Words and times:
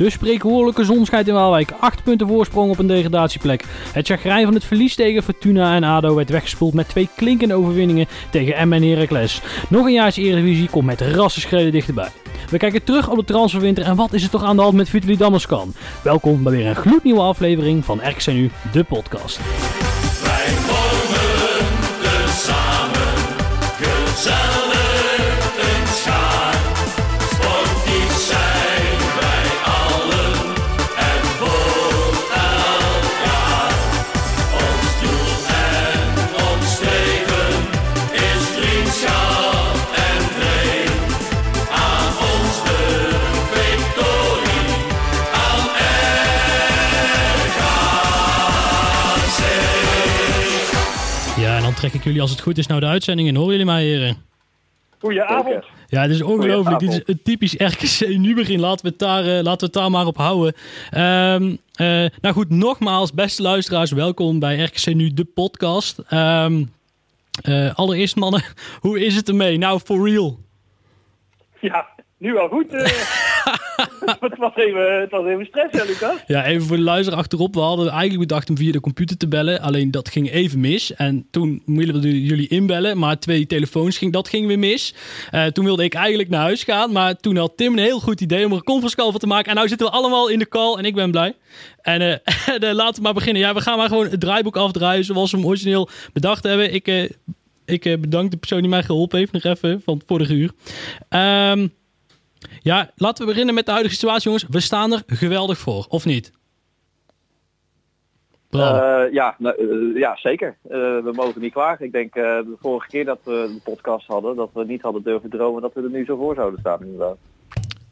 De 0.00 0.10
spreekwoordelijke 0.10 0.84
zon 0.84 1.06
in 1.24 1.34
Waalwijk. 1.34 1.72
8 1.80 2.02
punten 2.02 2.26
voorsprong 2.26 2.70
op 2.70 2.78
een 2.78 2.86
degradatieplek. 2.86 3.64
Het 3.92 4.06
chagrijn 4.06 4.44
van 4.44 4.54
het 4.54 4.64
verlies 4.64 4.94
tegen 4.94 5.22
Fortuna 5.22 5.74
en 5.74 5.84
ADO 5.84 6.14
werd 6.14 6.30
weggespoeld 6.30 6.74
met 6.74 6.88
twee 6.88 7.08
klinkende 7.16 7.54
overwinningen 7.54 8.06
tegen 8.30 8.68
M 8.68 8.72
en 8.72 8.82
Heracles. 8.82 9.40
Nog 9.68 9.86
een 9.86 9.92
jaartje 9.92 10.22
Eredivisie 10.22 10.68
komt 10.68 10.84
met 10.84 11.00
rassenschreden 11.00 11.72
dichterbij. 11.72 12.08
We 12.50 12.58
kijken 12.58 12.84
terug 12.84 13.08
op 13.08 13.16
de 13.16 13.24
transferwinter 13.24 13.84
en 13.84 13.96
wat 13.96 14.12
is 14.12 14.22
er 14.22 14.30
toch 14.30 14.44
aan 14.44 14.56
de 14.56 14.62
hand 14.62 14.74
met 14.74 14.88
Vitaly 14.88 15.16
Damascan? 15.16 15.74
Welkom 16.02 16.42
bij 16.42 16.52
weer 16.52 16.66
een 16.66 16.76
gloednieuwe 16.76 17.20
aflevering 17.20 17.84
van 17.84 18.00
RKC 18.02 18.26
Nu, 18.26 18.50
de 18.72 18.84
podcast. 18.84 19.40
Trek 51.80 51.94
ik 51.94 52.04
jullie 52.04 52.20
als 52.20 52.30
het 52.30 52.40
goed 52.40 52.58
is 52.58 52.66
nou 52.66 52.80
de 52.80 52.86
uitzending 52.86 53.28
in. 53.28 53.34
Horen 53.34 53.50
jullie 53.50 53.66
mij, 53.66 53.82
heren? 53.82 54.16
Goedenavond. 54.98 55.64
Ja, 55.86 56.02
het 56.02 56.10
is 56.10 56.22
ongelooflijk. 56.22 56.78
Dit 56.78 56.90
is 56.90 57.00
een 57.04 57.22
typisch 57.22 57.54
RKC 57.54 58.08
nu 58.08 58.34
begin. 58.34 58.60
Laten 58.60 58.84
we 58.84 58.90
het 58.90 58.98
daar, 58.98 59.24
eh, 59.24 59.42
laten 59.42 59.58
we 59.58 59.64
het 59.64 59.72
daar 59.72 59.90
maar 59.90 60.06
op 60.06 60.16
houden. 60.16 60.54
Ehm, 60.90 61.56
eh, 61.74 62.10
nou 62.20 62.34
goed, 62.34 62.50
nogmaals, 62.50 63.12
beste 63.12 63.42
luisteraars, 63.42 63.90
welkom 63.90 64.38
bij 64.38 64.62
RKC 64.62 64.94
nu, 64.94 65.14
de 65.14 65.24
podcast. 65.24 65.98
Ehm, 65.98 66.64
eh, 67.42 67.74
allereerst 67.74 68.16
mannen, 68.16 68.42
hoe 68.80 69.04
is 69.04 69.16
het 69.16 69.28
ermee? 69.28 69.58
Nou, 69.58 69.80
for 69.80 70.08
real. 70.08 70.38
Ja, 71.60 71.88
nu 72.20 72.38
al 72.38 72.48
goed. 72.48 72.72
eh. 72.74 72.84
het, 74.20 74.38
was 74.38 74.54
even, 74.54 75.00
het 75.00 75.10
was 75.10 75.26
even 75.26 75.46
stress, 75.46 75.78
hè, 75.78 75.84
Lucas? 75.84 76.16
Ja, 76.26 76.44
even 76.44 76.66
voor 76.66 76.76
de 76.76 76.82
luisteraar 76.82 77.18
achterop. 77.18 77.54
We 77.54 77.60
hadden 77.60 77.88
eigenlijk 77.88 78.28
bedacht 78.28 78.50
om 78.50 78.56
via 78.56 78.72
de 78.72 78.80
computer 78.80 79.16
te 79.16 79.28
bellen. 79.28 79.60
Alleen 79.60 79.90
dat 79.90 80.08
ging 80.08 80.30
even 80.30 80.60
mis. 80.60 80.94
En 80.94 81.26
toen 81.30 81.62
wilden 81.66 82.00
we 82.02 82.22
jullie 82.22 82.48
inbellen. 82.48 82.98
Maar 82.98 83.18
twee 83.18 83.46
telefoons 83.46 83.98
ging, 83.98 84.12
dat 84.12 84.28
ging 84.28 84.46
weer 84.46 84.58
mis. 84.58 84.94
Eh, 85.30 85.46
toen 85.46 85.64
wilde 85.64 85.84
ik 85.84 85.94
eigenlijk 85.94 86.28
naar 86.28 86.40
huis 86.40 86.64
gaan. 86.64 86.92
Maar 86.92 87.16
toen 87.16 87.36
had 87.36 87.56
Tim 87.56 87.72
een 87.72 87.84
heel 87.84 88.00
goed 88.00 88.20
idee 88.20 88.44
om 88.44 88.50
er 88.50 88.56
een 88.56 88.64
conference 88.64 88.96
call 88.96 89.10
van 89.10 89.20
te 89.20 89.26
maken. 89.26 89.54
En 89.54 89.62
nu 89.62 89.68
zitten 89.68 89.86
we 89.86 89.92
allemaal 89.92 90.28
in 90.28 90.38
de 90.38 90.48
call. 90.48 90.76
En 90.76 90.84
ik 90.84 90.94
ben 90.94 91.10
blij. 91.10 91.34
En 91.82 92.00
eh, 92.00 92.72
laten 92.72 92.94
we 92.94 93.02
maar 93.02 93.14
beginnen. 93.14 93.42
Ja, 93.42 93.54
we 93.54 93.60
gaan 93.60 93.78
maar 93.78 93.88
gewoon 93.88 94.08
het 94.08 94.20
draaiboek 94.20 94.56
afdraaien 94.56 95.04
zoals 95.04 95.30
we 95.30 95.36
hem 95.36 95.46
origineel 95.46 95.88
bedacht 96.12 96.42
hebben. 96.42 96.74
Ik, 96.74 96.86
ik 97.64 97.82
bedank 97.82 98.30
de 98.30 98.36
persoon 98.36 98.60
die 98.60 98.70
mij 98.70 98.82
geholpen 98.82 99.18
heeft 99.18 99.32
nog 99.32 99.44
even 99.44 99.82
van 99.84 99.94
het 99.94 100.04
vorige 100.06 100.34
uur. 100.34 100.50
Ehm, 101.08 101.66
ja, 102.62 102.90
laten 102.96 103.24
we 103.24 103.30
beginnen 103.30 103.54
met 103.54 103.64
de 103.64 103.70
huidige 103.70 103.94
situatie, 103.94 104.24
jongens. 104.24 104.46
We 104.48 104.60
staan 104.60 104.92
er 104.92 105.02
geweldig 105.06 105.58
voor, 105.58 105.86
of 105.88 106.04
niet? 106.04 106.32
Eh, 108.50 109.02
ja, 109.12 109.34
nou, 109.38 109.56
eh, 109.56 110.00
ja, 110.00 110.16
zeker. 110.16 110.56
Eh, 110.62 110.70
we 110.78 111.10
mogen 111.14 111.40
niet 111.40 111.52
klagen. 111.52 111.84
Ik 111.84 111.92
denk 111.92 112.14
eh, 112.14 112.22
de 112.22 112.56
vorige 112.60 112.88
keer 112.88 113.04
dat 113.04 113.18
we 113.24 113.30
de 113.30 113.60
podcast 113.64 114.06
hadden, 114.06 114.36
dat 114.36 114.50
we 114.52 114.64
niet 114.64 114.82
hadden 114.82 115.02
durven 115.02 115.30
dromen 115.30 115.62
dat 115.62 115.74
we 115.74 115.82
er 115.82 115.90
nu 115.90 116.04
zo 116.04 116.16
voor 116.16 116.34
zouden 116.34 116.60
staan 116.60 116.82
inderdaad. 116.82 117.16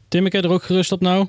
Tim, 0.07 0.25
ik 0.25 0.33
er 0.33 0.51
ook 0.51 0.63
gerust 0.63 0.91
op 0.91 1.01
nou? 1.01 1.27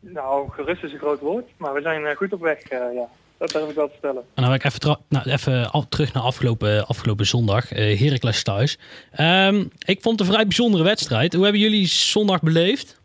Nou, 0.00 0.50
gerust 0.50 0.84
is 0.84 0.92
een 0.92 0.98
groot 0.98 1.20
woord, 1.20 1.44
maar 1.56 1.74
we 1.74 1.80
zijn 1.80 2.06
eh, 2.06 2.16
goed 2.16 2.32
op 2.32 2.40
weg, 2.40 2.60
eh, 2.60 2.94
ja. 2.94 3.08
Dat 3.38 3.50
durf 3.52 3.68
ik 3.68 3.74
wel 3.74 3.88
te 3.88 3.94
stellen. 3.98 4.16
En 4.34 4.42
dan 4.42 4.44
wil 4.44 4.54
ik 4.54 4.64
even, 4.64 4.98
nou, 5.08 5.30
even 5.30 5.70
af- 5.70 5.86
terug 5.88 6.12
naar 6.12 6.22
afgelopen, 6.22 6.86
afgelopen 6.86 7.26
zondag. 7.26 7.72
eh 7.72 8.00
Heracles 8.00 8.42
thuis. 8.42 8.78
Ehm, 9.12 9.64
ik 9.86 10.02
vond 10.02 10.18
het 10.18 10.28
een 10.28 10.34
vrij 10.34 10.44
bijzondere 10.46 10.84
wedstrijd. 10.84 11.32
Hoe 11.34 11.42
hebben 11.42 11.60
jullie 11.60 11.86
zondag 11.86 12.40
beleefd? 12.40 13.00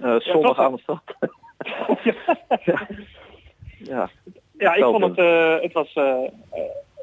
Eh 0.00 0.14
zondag 0.18 0.58
aan 0.58 0.72
de 0.74 0.80
stad. 0.82 1.02
ja. 3.78 4.10
Ja, 4.58 4.74
ik 4.74 4.84
vond 4.84 5.04
het, 5.04 5.18
eh, 5.18 5.54
het 5.60 5.72
was 5.72 5.92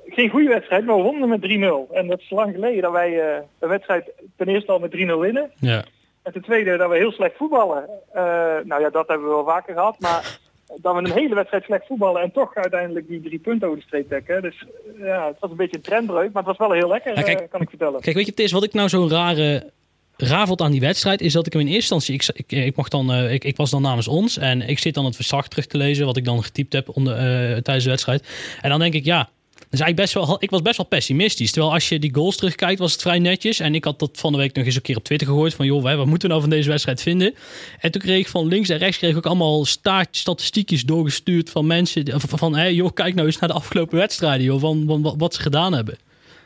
geen 0.07 0.29
goede 0.29 0.47
wedstrijd, 0.47 0.85
maar 0.85 0.95
we 0.95 1.01
wonnen 1.01 1.29
met 1.29 1.41
3-0. 1.41 1.89
En 1.93 2.07
dat 2.07 2.19
is 2.19 2.29
lang 2.29 2.53
geleden 2.53 2.81
dat 2.81 2.91
wij 2.91 3.19
eh, 3.35 3.41
een 3.59 3.69
wedstrijd 3.69 4.11
ten 4.37 4.47
eerste 4.47 4.71
al 4.71 4.79
met 4.79 4.91
3-0 4.91 5.19
winnen. 5.19 5.51
Ja. 5.59 5.83
En 6.21 6.33
ten 6.33 6.41
tweede 6.41 6.77
dat 6.77 6.89
we 6.89 6.97
heel 6.97 7.11
slecht 7.11 7.35
voetballen. 7.37 7.89
Eh, 8.13 8.23
nou 8.63 8.81
ja, 8.81 8.89
dat 8.89 9.07
hebben 9.07 9.27
we 9.27 9.33
wel 9.33 9.45
vaker 9.45 9.73
gehad, 9.73 9.99
maar 9.99 10.39
dat 10.77 10.93
we 10.93 10.99
een 10.99 11.11
hele 11.11 11.35
wedstrijd 11.35 11.63
slecht 11.63 11.85
voetballen 11.85 12.21
en 12.21 12.31
toch 12.31 12.55
uiteindelijk 12.55 13.07
die 13.07 13.21
drie 13.21 13.39
punten 13.39 13.67
over 13.67 13.79
de 13.79 13.85
streep 13.85 14.07
trekken. 14.07 14.41
Dus 14.41 14.65
eh, 14.99 15.05
ja, 15.05 15.27
het 15.27 15.39
was 15.39 15.51
een 15.51 15.57
beetje 15.57 15.75
een 15.75 15.83
trendbreuk, 15.83 16.31
maar 16.33 16.43
het 16.43 16.57
was 16.57 16.67
wel 16.67 16.77
heel 16.77 16.87
lekker, 16.87 17.15
Ja, 17.15 17.21
kijk, 17.21 17.39
eh, 17.39 17.49
kan 17.49 17.61
ik 17.61 17.69
vertellen. 17.69 18.01
Kijk, 18.01 18.15
weet 18.15 18.25
je, 18.25 18.31
het 18.31 18.39
is 18.39 18.51
wat 18.51 18.63
ik 18.63 18.73
nou 18.73 18.89
zo'n 18.89 19.09
rare 19.09 19.71
vond 20.17 20.61
aan 20.61 20.71
die 20.71 20.79
wedstrijd 20.79 21.21
is 21.21 21.33
dat 21.33 21.45
ik 21.45 21.53
hem 21.53 21.61
in 21.61 21.67
eerste 21.67 21.93
instantie, 21.93 22.33
ik, 22.33 22.45
ik, 22.51 22.65
ik, 22.65 22.75
mocht 22.75 22.91
dan, 22.91 23.11
eh, 23.11 23.33
ik, 23.33 23.43
ik 23.43 23.57
was 23.57 23.69
dan 23.69 23.81
namens 23.81 24.07
ons 24.07 24.37
en 24.37 24.61
ik 24.61 24.79
zit 24.79 24.93
dan 24.93 25.05
het 25.05 25.15
verslag 25.15 25.47
terug 25.47 25.65
te 25.65 25.77
lezen 25.77 26.05
wat 26.05 26.17
ik 26.17 26.25
dan 26.25 26.43
getypt 26.43 26.73
heb 26.73 26.95
onder, 26.95 27.15
tijdens 27.63 27.83
de 27.83 27.89
wedstrijd. 27.89 28.27
En 28.61 28.69
dan 28.69 28.79
denk 28.79 28.93
ik, 28.93 29.05
ja, 29.05 29.29
dus 29.71 29.79
eigenlijk 29.79 29.95
best 29.95 30.13
wel, 30.27 30.37
ik 30.43 30.49
was 30.49 30.61
best 30.61 30.77
wel 30.77 30.85
pessimistisch. 30.85 31.51
Terwijl 31.51 31.73
als 31.73 31.89
je 31.89 31.99
die 31.99 32.13
goals 32.13 32.35
terugkijkt, 32.37 32.79
was 32.79 32.91
het 32.91 33.01
vrij 33.01 33.19
netjes. 33.19 33.59
En 33.59 33.75
ik 33.75 33.83
had 33.83 33.99
dat 33.99 34.09
van 34.13 34.31
de 34.31 34.37
week 34.37 34.55
nog 34.55 34.65
eens 34.65 34.75
een 34.75 34.81
keer 34.81 34.97
op 34.97 35.03
Twitter 35.03 35.27
gegooid. 35.27 35.53
Van 35.53 35.65
joh, 35.65 35.81
wat 35.83 36.05
moeten 36.05 36.21
we 36.21 36.27
nou 36.27 36.41
van 36.41 36.49
deze 36.49 36.69
wedstrijd 36.69 37.01
vinden? 37.01 37.35
En 37.79 37.91
toen 37.91 38.01
kreeg 38.01 38.19
ik 38.19 38.27
van 38.27 38.47
links 38.47 38.69
en 38.69 38.77
rechts 38.77 38.97
kreeg 38.97 39.11
ik 39.11 39.17
ook 39.17 39.25
allemaal 39.25 39.65
statistiekjes 40.11 40.83
doorgestuurd 40.83 41.49
van 41.49 41.67
mensen. 41.67 42.03
Van, 42.19 42.55
hey, 42.55 42.73
joh, 42.73 42.93
kijk 42.93 43.13
nou 43.15 43.27
eens 43.27 43.39
naar 43.39 43.49
de 43.49 43.55
afgelopen 43.55 43.97
wedstrijden. 43.97 44.45
Joh, 44.45 44.59
van, 44.59 44.83
van 44.87 45.01
wat, 45.01 45.15
wat 45.17 45.33
ze 45.33 45.41
gedaan 45.41 45.73
hebben. 45.73 45.97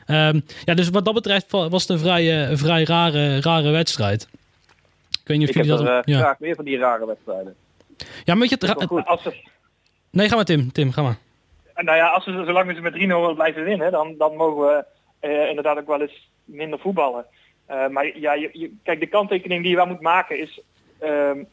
Ehm, 0.05 0.39
ja, 0.65 0.73
dus 0.73 0.89
wat 0.89 1.05
dat 1.05 1.13
betreft 1.13 1.51
wa- 1.51 1.69
was 1.69 1.81
het 1.81 1.91
een 1.91 1.99
vrij, 1.99 2.49
een 2.49 2.57
vrij 2.57 2.83
rare, 2.83 3.41
rare 3.41 3.69
wedstrijd. 3.69 4.27
Ik 5.11 5.19
weet 5.23 5.37
niet 5.37 5.49
of 5.49 5.55
Ik 5.55 5.63
jullie 5.65 5.83
dat... 5.83 5.87
eh, 6.05 6.13
ja. 6.13 6.19
graag 6.19 6.39
meer 6.39 6.55
van 6.55 6.65
die 6.65 6.77
rare 6.77 7.05
wedstrijden. 7.05 7.55
ja, 7.97 8.05
maar 8.25 8.37
weet 8.37 8.49
je, 8.49 8.67
het. 8.67 9.05
Als 9.07 9.21
nee, 10.11 10.29
ga 10.29 10.35
maar 10.35 10.45
Tim. 10.45 10.71
Tim, 10.71 10.91
ga 10.91 11.01
maar. 11.01 11.17
Nou 11.75 11.97
ja, 11.97 12.07
als 12.07 12.25
we 12.25 12.31
zolang 12.45 12.67
we 12.67 12.73
ze 12.73 12.81
met 12.81 12.93
3-0 12.93 13.35
blijven 13.35 13.63
winnen, 13.63 13.91
dan, 13.91 14.15
dan 14.17 14.35
mogen 14.35 14.67
we 14.67 14.85
eh, 15.19 15.49
inderdaad 15.49 15.77
ook 15.77 15.87
wel 15.87 16.01
eens 16.01 16.29
minder 16.43 16.79
voetballen. 16.79 17.25
Eh, 17.65 17.87
maar 17.87 18.17
ja, 18.19 18.33
je, 18.33 18.49
je- 18.53 18.75
kijk, 18.83 18.99
de 18.99 19.07
kanttekening 19.07 19.61
die 19.61 19.69
je 19.69 19.75
wel 19.75 19.85
moet 19.85 20.01
maken 20.01 20.39
is, 20.39 20.61
ehm, 20.99 21.43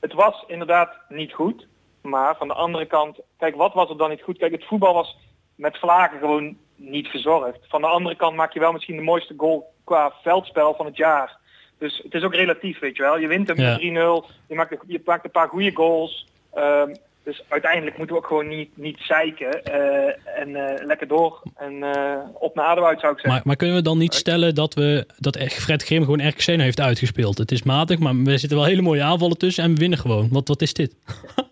het 0.00 0.12
was 0.12 0.44
inderdaad 0.46 0.90
niet 1.08 1.32
goed. 1.32 1.66
Maar 2.02 2.36
van 2.36 2.48
de 2.48 2.54
andere 2.54 2.86
kant, 2.86 3.18
kijk, 3.38 3.56
wat 3.56 3.74
was 3.74 3.90
er 3.90 3.96
dan 3.96 4.10
niet 4.10 4.22
goed? 4.22 4.38
Kijk, 4.38 4.52
het 4.52 4.64
voetbal 4.64 4.94
was 4.94 5.16
met 5.54 5.78
vlagen 5.78 6.18
gewoon 6.18 6.56
niet 6.76 7.08
verzorgd. 7.08 7.58
Van 7.68 7.80
de 7.80 7.86
andere 7.86 8.16
kant 8.16 8.36
maak 8.36 8.52
je 8.52 8.60
wel 8.60 8.72
misschien 8.72 8.96
de 8.96 9.02
mooiste 9.02 9.34
goal 9.36 9.72
qua 9.84 10.12
veldspel 10.22 10.74
van 10.74 10.86
het 10.86 10.96
jaar. 10.96 11.38
Dus 11.78 12.00
het 12.04 12.14
is 12.14 12.22
ook 12.22 12.34
relatief, 12.34 12.78
weet 12.78 12.96
je 12.96 13.02
wel. 13.02 13.18
Je 13.18 13.26
wint 13.26 13.48
hem 13.48 13.56
Ja. 13.60 13.70
met 13.70 13.78
3-0, 13.80 14.26
je 14.46 14.54
maakt, 14.54 14.76
je 14.86 15.00
maakt 15.04 15.24
een 15.24 15.30
paar 15.30 15.48
goede 15.48 15.74
goals. 15.74 16.26
Ehm, 16.54 16.94
dus 17.24 17.44
uiteindelijk 17.48 17.96
moeten 17.96 18.16
we 18.16 18.22
ook 18.22 18.28
gewoon 18.28 18.48
niet, 18.48 18.76
niet 18.76 18.98
zeiken. 18.98 19.64
eh, 19.64 20.40
en 20.40 20.56
eh, 20.56 20.86
lekker 20.86 21.06
door. 21.06 21.42
En 21.56 21.82
eh, 21.82 22.18
op 22.34 22.54
naar 22.54 22.84
uit 22.84 23.00
zou 23.00 23.12
ik 23.12 23.18
zeggen. 23.18 23.28
Maar, 23.30 23.40
maar 23.44 23.56
kunnen 23.56 23.76
we 23.76 23.82
dan 23.82 23.98
niet 23.98 24.14
stellen 24.14 24.54
dat, 24.54 24.74
we, 24.74 25.06
dat 25.18 25.36
echt 25.36 25.54
Fred 25.54 25.82
Grim 25.82 26.04
gewoon 26.04 26.28
RKC 26.28 26.46
nou 26.46 26.62
heeft 26.62 26.80
uitgespeeld? 26.80 27.38
Het 27.38 27.52
is 27.52 27.62
matig, 27.62 27.98
maar 27.98 28.14
er 28.24 28.38
zitten 28.38 28.58
wel 28.58 28.66
hele 28.66 28.82
mooie 28.82 29.02
aanvallen 29.02 29.38
tussen 29.38 29.64
en 29.64 29.70
we 29.72 29.76
winnen 29.80 29.98
gewoon. 29.98 30.28
Wat, 30.30 30.48
wat 30.48 30.62
is 30.62 30.74
dit? 30.74 30.94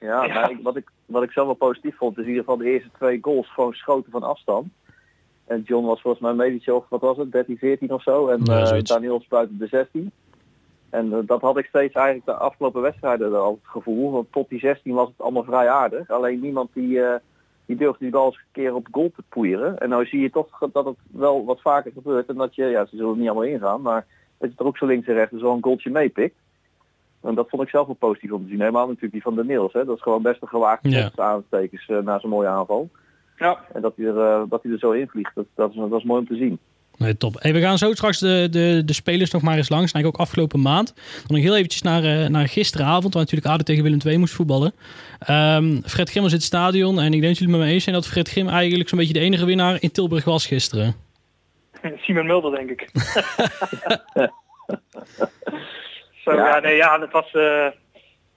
Ja, 0.00 0.24
Ja. 0.24 0.34
maar 0.34 0.50
ik, 0.50 0.58
wat, 0.62 0.76
ik, 0.76 0.90
wat 1.06 1.22
ik 1.22 1.30
zelf 1.30 1.46
wel 1.46 1.54
positief 1.68 1.96
vond, 1.96 2.16
is 2.18 2.22
in 2.22 2.28
ieder 2.28 2.44
geval 2.44 2.58
de 2.58 2.70
eerste 2.70 2.88
twee 2.98 3.18
goals 3.22 3.52
gewoon 3.52 3.72
schoten 3.72 4.10
van 4.10 4.22
afstand. 4.22 4.68
En 5.46 5.62
John 5.66 5.86
was 5.86 6.00
volgens 6.00 6.22
mij 6.22 6.30
een 6.30 6.36
beetje 6.54 6.74
of 6.74 6.84
wat 6.88 7.00
was 7.00 7.16
het, 7.16 7.32
13, 7.32 7.56
14 7.58 7.92
of 7.92 8.02
zo. 8.02 8.28
En 8.28 8.40
Ja, 8.44 8.70
eh. 8.70 8.82
Daniel 8.82 9.20
spuitte 9.20 9.56
de 9.56 9.66
16. 9.66 10.10
En 10.90 11.12
eh, 11.12 11.18
dat 11.26 11.40
had 11.40 11.58
ik 11.58 11.66
steeds 11.66 11.94
eigenlijk 11.94 12.26
de 12.26 12.32
afgelopen 12.34 12.82
wedstrijden 12.82 13.40
al 13.40 13.58
het 13.62 13.70
gevoel. 13.70 14.10
Want 14.10 14.32
tot 14.32 14.48
die 14.48 14.58
16 14.58 14.94
was 14.94 15.08
het 15.08 15.20
allemaal 15.20 15.44
vrij 15.44 15.68
aardig. 15.68 16.10
Alleen 16.10 16.40
niemand 16.40 16.70
die, 16.72 17.02
eh, 17.02 17.14
die 17.66 17.76
durfde 17.76 18.04
die 18.04 18.10
bal 18.12 18.26
eens 18.26 18.36
een 18.36 18.42
keer 18.52 18.74
op 18.74 18.88
goal 18.90 19.10
te 19.16 19.22
poeieren. 19.28 19.78
En 19.78 19.88
nou 19.88 20.06
zie 20.06 20.20
je 20.20 20.30
toch 20.30 20.58
dat 20.72 20.84
het 20.84 20.96
wel 21.10 21.44
wat 21.44 21.60
vaker 21.60 21.92
gebeurt. 21.92 22.28
En 22.28 22.36
dat 22.36 22.54
je, 22.54 22.64
ja, 22.64 22.86
ze 22.86 22.96
zullen 22.96 23.12
er 23.12 23.18
niet 23.18 23.28
allemaal 23.28 23.48
ingaan, 23.48 23.80
maar 23.80 24.06
dat 24.38 24.50
je 24.50 24.58
er 24.58 24.66
ook 24.66 24.76
zo 24.76 24.86
links 24.86 25.06
en 25.06 25.14
rechts 25.14 25.32
dus 25.32 25.42
wel 25.42 25.52
een 25.52 25.62
goaltje 25.62 25.90
meepikt. 25.90 26.36
En 27.22 27.34
dat 27.34 27.48
vond 27.48 27.62
ik 27.62 27.68
zelf 27.68 27.86
wel 27.86 27.96
positief 27.96 28.32
om 28.32 28.42
te 28.42 28.48
zien. 28.48 28.58
Helemaal 28.60 28.86
natuurlijk 28.86 29.12
die 29.12 29.22
van 29.22 29.34
de 29.34 29.44
Niels. 29.44 29.72
Hè. 29.72 29.84
Dat 29.84 29.96
is 29.96 30.02
gewoon 30.02 30.22
best 30.22 30.42
een 30.42 30.48
gewaagde 30.48 30.88
Ja. 30.88 31.10
aanstekers 31.16 31.88
eh, 31.88 31.98
na 31.98 32.18
zo'n 32.18 32.30
mooie 32.30 32.48
aanval. 32.48 32.88
Ja. 33.36 33.64
En 33.72 33.80
dat 33.80 33.92
hij 33.96 34.06
er, 34.06 34.48
dat 34.48 34.62
hij 34.62 34.72
er 34.72 34.78
zo 34.78 34.90
in 34.90 35.08
vliegt, 35.08 35.34
dat, 35.34 35.46
dat, 35.54 35.70
is, 35.70 35.76
dat 35.76 35.92
is 35.92 36.04
mooi 36.04 36.20
om 36.20 36.26
te 36.26 36.36
zien. 36.36 36.58
Nee, 37.00 37.16
top. 37.16 37.36
Hey, 37.38 37.52
we 37.52 37.60
gaan 37.60 37.78
zo 37.78 37.92
straks 37.92 38.18
de, 38.18 38.48
de, 38.50 38.82
de 38.84 38.92
spelers 38.92 39.30
nog 39.30 39.42
maar 39.42 39.56
eens 39.56 39.68
langs. 39.68 39.92
Eigenlijk 39.92 40.14
ook 40.22 40.26
afgelopen 40.26 40.60
maand. 40.60 40.94
Dan 40.94 41.36
nog 41.36 41.40
heel 41.40 41.56
eventjes 41.56 41.82
naar, 41.82 42.04
eh, 42.04 42.26
naar 42.28 42.48
gisteravond, 42.48 43.14
waar 43.14 43.22
natuurlijk 43.22 43.50
ADO 43.52 43.62
tegen 43.62 43.82
Willem 43.82 43.98
II 44.06 44.16
moest 44.18 44.34
voetballen. 44.34 44.72
Ehm, 45.18 45.80
Fred 45.84 46.10
Grim 46.10 46.22
was 46.22 46.32
in 46.32 46.36
het 46.38 46.46
stadion. 46.46 46.98
En 47.00 47.04
ik 47.04 47.10
denk 47.20 47.22
dat 47.22 47.38
jullie 47.38 47.52
het 47.52 47.56
met 47.58 47.66
me 47.68 47.72
eens 47.74 47.82
zijn 47.84 47.94
dat 47.94 48.06
Fred 48.06 48.28
Grim 48.28 48.48
eigenlijk 48.48 48.88
zo'n 48.88 48.98
beetje 48.98 49.12
de 49.14 49.20
enige 49.20 49.44
winnaar 49.44 49.76
in 49.80 49.90
Tilburg 49.90 50.24
was 50.24 50.46
gisteren. 50.46 50.94
Simon 52.02 52.26
Mulder, 52.26 52.50
denk 52.50 52.70
ik. 52.70 52.88
Zo, 56.24 56.34
Ja. 56.34 56.46
ja. 56.48 56.60
nee, 56.60 56.76
ja, 56.76 57.00
het 57.00 57.12
was 57.12 57.30
eh, 57.32 57.66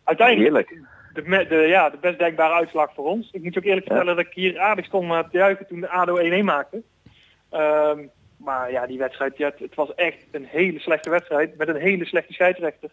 uiteindelijk 0.04 0.70
Heerlijk. 1.14 1.50
de, 1.50 1.56
ja, 1.56 1.90
de 1.90 1.98
best 2.02 2.20
denkbare 2.20 2.54
uitslag 2.54 2.90
voor 2.96 3.06
ons. 3.06 3.30
Ik 3.32 3.44
moet 3.44 3.54
je 3.54 3.60
ook 3.60 3.66
eerlijk 3.66 3.88
Ja. 3.88 3.96
vertellen 3.96 4.16
dat 4.18 4.26
ik 4.26 4.34
hier 4.34 4.60
aardig 4.60 4.86
stond 4.86 5.12
eh, 5.12 5.20
te 5.20 5.38
juichen 5.38 5.68
toen 5.68 5.80
de 5.80 5.90
ADO 5.90 6.18
1-1 6.18 6.44
maakte. 6.44 6.82
Ehm, 7.50 8.00
maar 8.44 8.72
ja, 8.72 8.86
die 8.88 8.98
wedstrijd, 8.98 9.38
ja, 9.38 9.52
het, 9.58 9.76
was 9.76 9.96
echt 9.96 10.26
een 10.32 10.46
hele 10.46 10.80
slechte 10.80 11.10
wedstrijd 11.10 11.58
met 11.58 11.68
een 11.68 11.82
hele 11.82 12.06
slechte 12.06 12.34
scheidsrechter. 12.34 12.90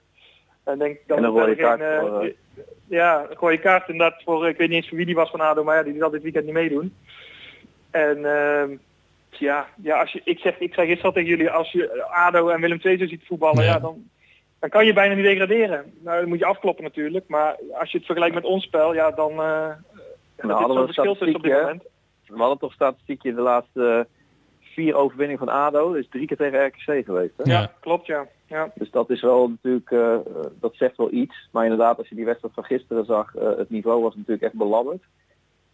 En, 0.65 0.79
denk 0.79 0.99
dat 1.07 1.19
En 1.19 1.25
een 1.25 1.31
rode 1.31 1.47
geen, 1.47 1.57
kaart 1.57 1.81
eh, 1.81 1.99
voor, 1.99 2.23
eh, 2.23 2.31
Ja, 2.87 3.27
een 3.31 3.37
rode 3.37 3.59
kaart 3.59 3.89
inderdaad 3.89 4.23
voor, 4.23 4.49
ik 4.49 4.57
weet 4.57 4.69
niet 4.69 4.77
eens 4.77 4.89
voor 4.89 4.97
wie 4.97 5.07
die 5.07 5.15
was 5.15 5.31
van 5.31 5.41
ADO, 5.41 5.65
maar 5.65 5.77
ja, 5.77 5.83
die 5.83 5.99
zal 5.99 6.11
dit 6.11 6.23
weekend 6.23 6.45
niet 6.45 6.55
meedoen. 6.55 6.95
En 7.91 8.25
ehm, 8.25 8.77
ja, 9.31 9.69
ja 9.83 10.01
als 10.01 10.13
je, 10.13 10.21
ik, 10.25 10.39
zeg, 10.39 10.59
ik 10.59 10.75
zeg 10.75 10.87
gisteren 10.87 11.13
tegen 11.13 11.29
jullie, 11.29 11.51
als 11.51 11.73
je 11.73 12.05
ADO 12.05 12.49
en 12.49 12.61
Willem 12.61 12.81
II 12.83 12.99
zo 12.99 13.07
ziet 13.07 13.27
voetballen, 13.27 13.65
Ja. 13.65 13.71
ja, 13.71 13.79
dan, 13.79 14.09
dan 14.59 14.71
kan 14.71 14.87
je 14.87 14.93
bijna 14.93 15.15
niet 15.15 15.25
degraderen. 15.25 15.93
Nou, 16.01 16.21
dan 16.21 16.29
moet 16.29 16.39
je 16.39 16.45
afkloppen 16.45 16.85
natuurlijk. 16.85 17.29
Maar 17.29 17.57
als 17.73 17.91
je 17.91 17.97
het 17.97 18.07
vergelijkt 18.07 18.35
met 18.35 18.45
ons 18.45 18.65
spel, 18.65 18.95
ja, 18.95 19.11
dan 19.11 19.33
uh, 19.33 19.69
Nou, 20.41 20.67
zo'n 20.67 20.77
een 20.77 20.85
verschil 20.85 21.17
tussen 21.17 21.37
op 21.37 21.43
dit 21.43 21.53
moment. 21.53 21.83
We 22.27 22.39
hadden 22.39 22.59
toch 22.59 22.73
statistiekje 22.73 23.29
in 23.29 23.35
de 23.35 23.41
laatste 23.41 24.07
vier 24.81 24.95
overwinningen 24.95 25.47
van 25.47 25.55
ADO. 25.55 25.93
is 25.93 26.09
drie 26.09 26.27
keer 26.27 26.37
tegen 26.37 26.67
RKC 26.67 27.05
geweest. 27.05 27.37
Hè? 27.37 27.53
Ja. 27.53 27.61
Ja, 27.61 27.73
klopt 27.81 28.07
ja. 28.07 28.27
ja. 28.47 28.71
Dus 28.75 28.91
dat 28.91 29.11
is 29.11 29.21
wel 29.21 29.49
natuurlijk, 29.49 29.91
eh, 29.91 30.15
eh, 30.15 30.21
dat 30.61 30.75
zegt 30.75 30.97
wel 30.97 31.13
iets. 31.13 31.49
Maar 31.51 31.65
inderdaad, 31.65 31.99
als 31.99 32.09
je 32.09 32.15
die 32.15 32.25
wedstrijd 32.25 32.55
van 32.55 32.65
gisteren 32.65 33.05
zag, 33.05 33.37
eh, 33.37 33.57
het 33.57 33.71
niveau 33.71 34.03
was 34.03 34.15
natuurlijk 34.15 34.43
echt 34.43 34.55
belabberd. 34.55 35.03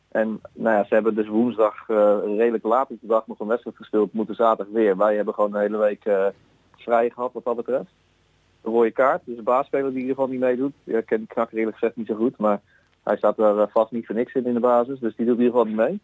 En 0.09 0.41
nou 0.53 0.77
ja, 0.77 0.85
ze 0.85 0.95
hebben 0.95 1.15
dus 1.15 1.29
woensdag 1.29 1.89
eh, 1.89 2.19
redelijk 2.37 2.65
laat 2.65 2.91
op 2.91 3.01
de 3.01 3.07
dag 3.07 3.27
nog 3.27 3.41
een 3.41 3.47
wedstrijd 3.47 3.77
gespeeld, 3.77 4.13
moeten 4.13 4.35
zaterdag 4.35 4.75
weer. 4.75 4.97
Wij 4.97 5.17
hebben 5.17 5.35
gewoon 5.35 5.53
de 5.53 5.59
hele 5.59 5.77
week 5.77 6.05
eh, 6.05 6.27
vrij 6.77 7.11
gehad 7.11 7.33
wat 7.33 7.45
dat 7.45 7.57
betreft. 7.57 7.91
Een 8.63 8.73
rode 8.73 8.91
kaart, 8.91 9.23
dus 9.25 9.37
de 9.37 9.43
baasspeler 9.43 9.91
die 9.91 9.95
in 9.95 10.01
ieder 10.01 10.15
geval 10.15 10.31
niet 10.31 10.41
meedoet. 10.41 10.73
Ja, 10.85 10.99
ik 10.99 11.07
ken 11.07 11.19
die 11.19 11.27
knakker 11.27 11.59
eerlijk 11.59 11.77
gezegd 11.77 11.97
niet 11.97 12.07
zo 12.07 12.15
goed, 12.15 12.37
maar 12.37 12.61
hij 13.03 13.17
staat 13.17 13.39
er 13.39 13.69
vast 13.69 13.91
niet 13.91 14.07
voor 14.07 14.15
niks 14.15 14.35
in 14.35 14.47
in 14.47 14.55
de 14.55 14.61
basis. 14.61 14.99
Dus 14.99 15.17
die 15.17 15.27
doet 15.27 15.39
in 15.39 15.45
ieder 15.45 15.59
geval 15.59 15.73
niet 15.75 15.89
mee. 15.89 16.01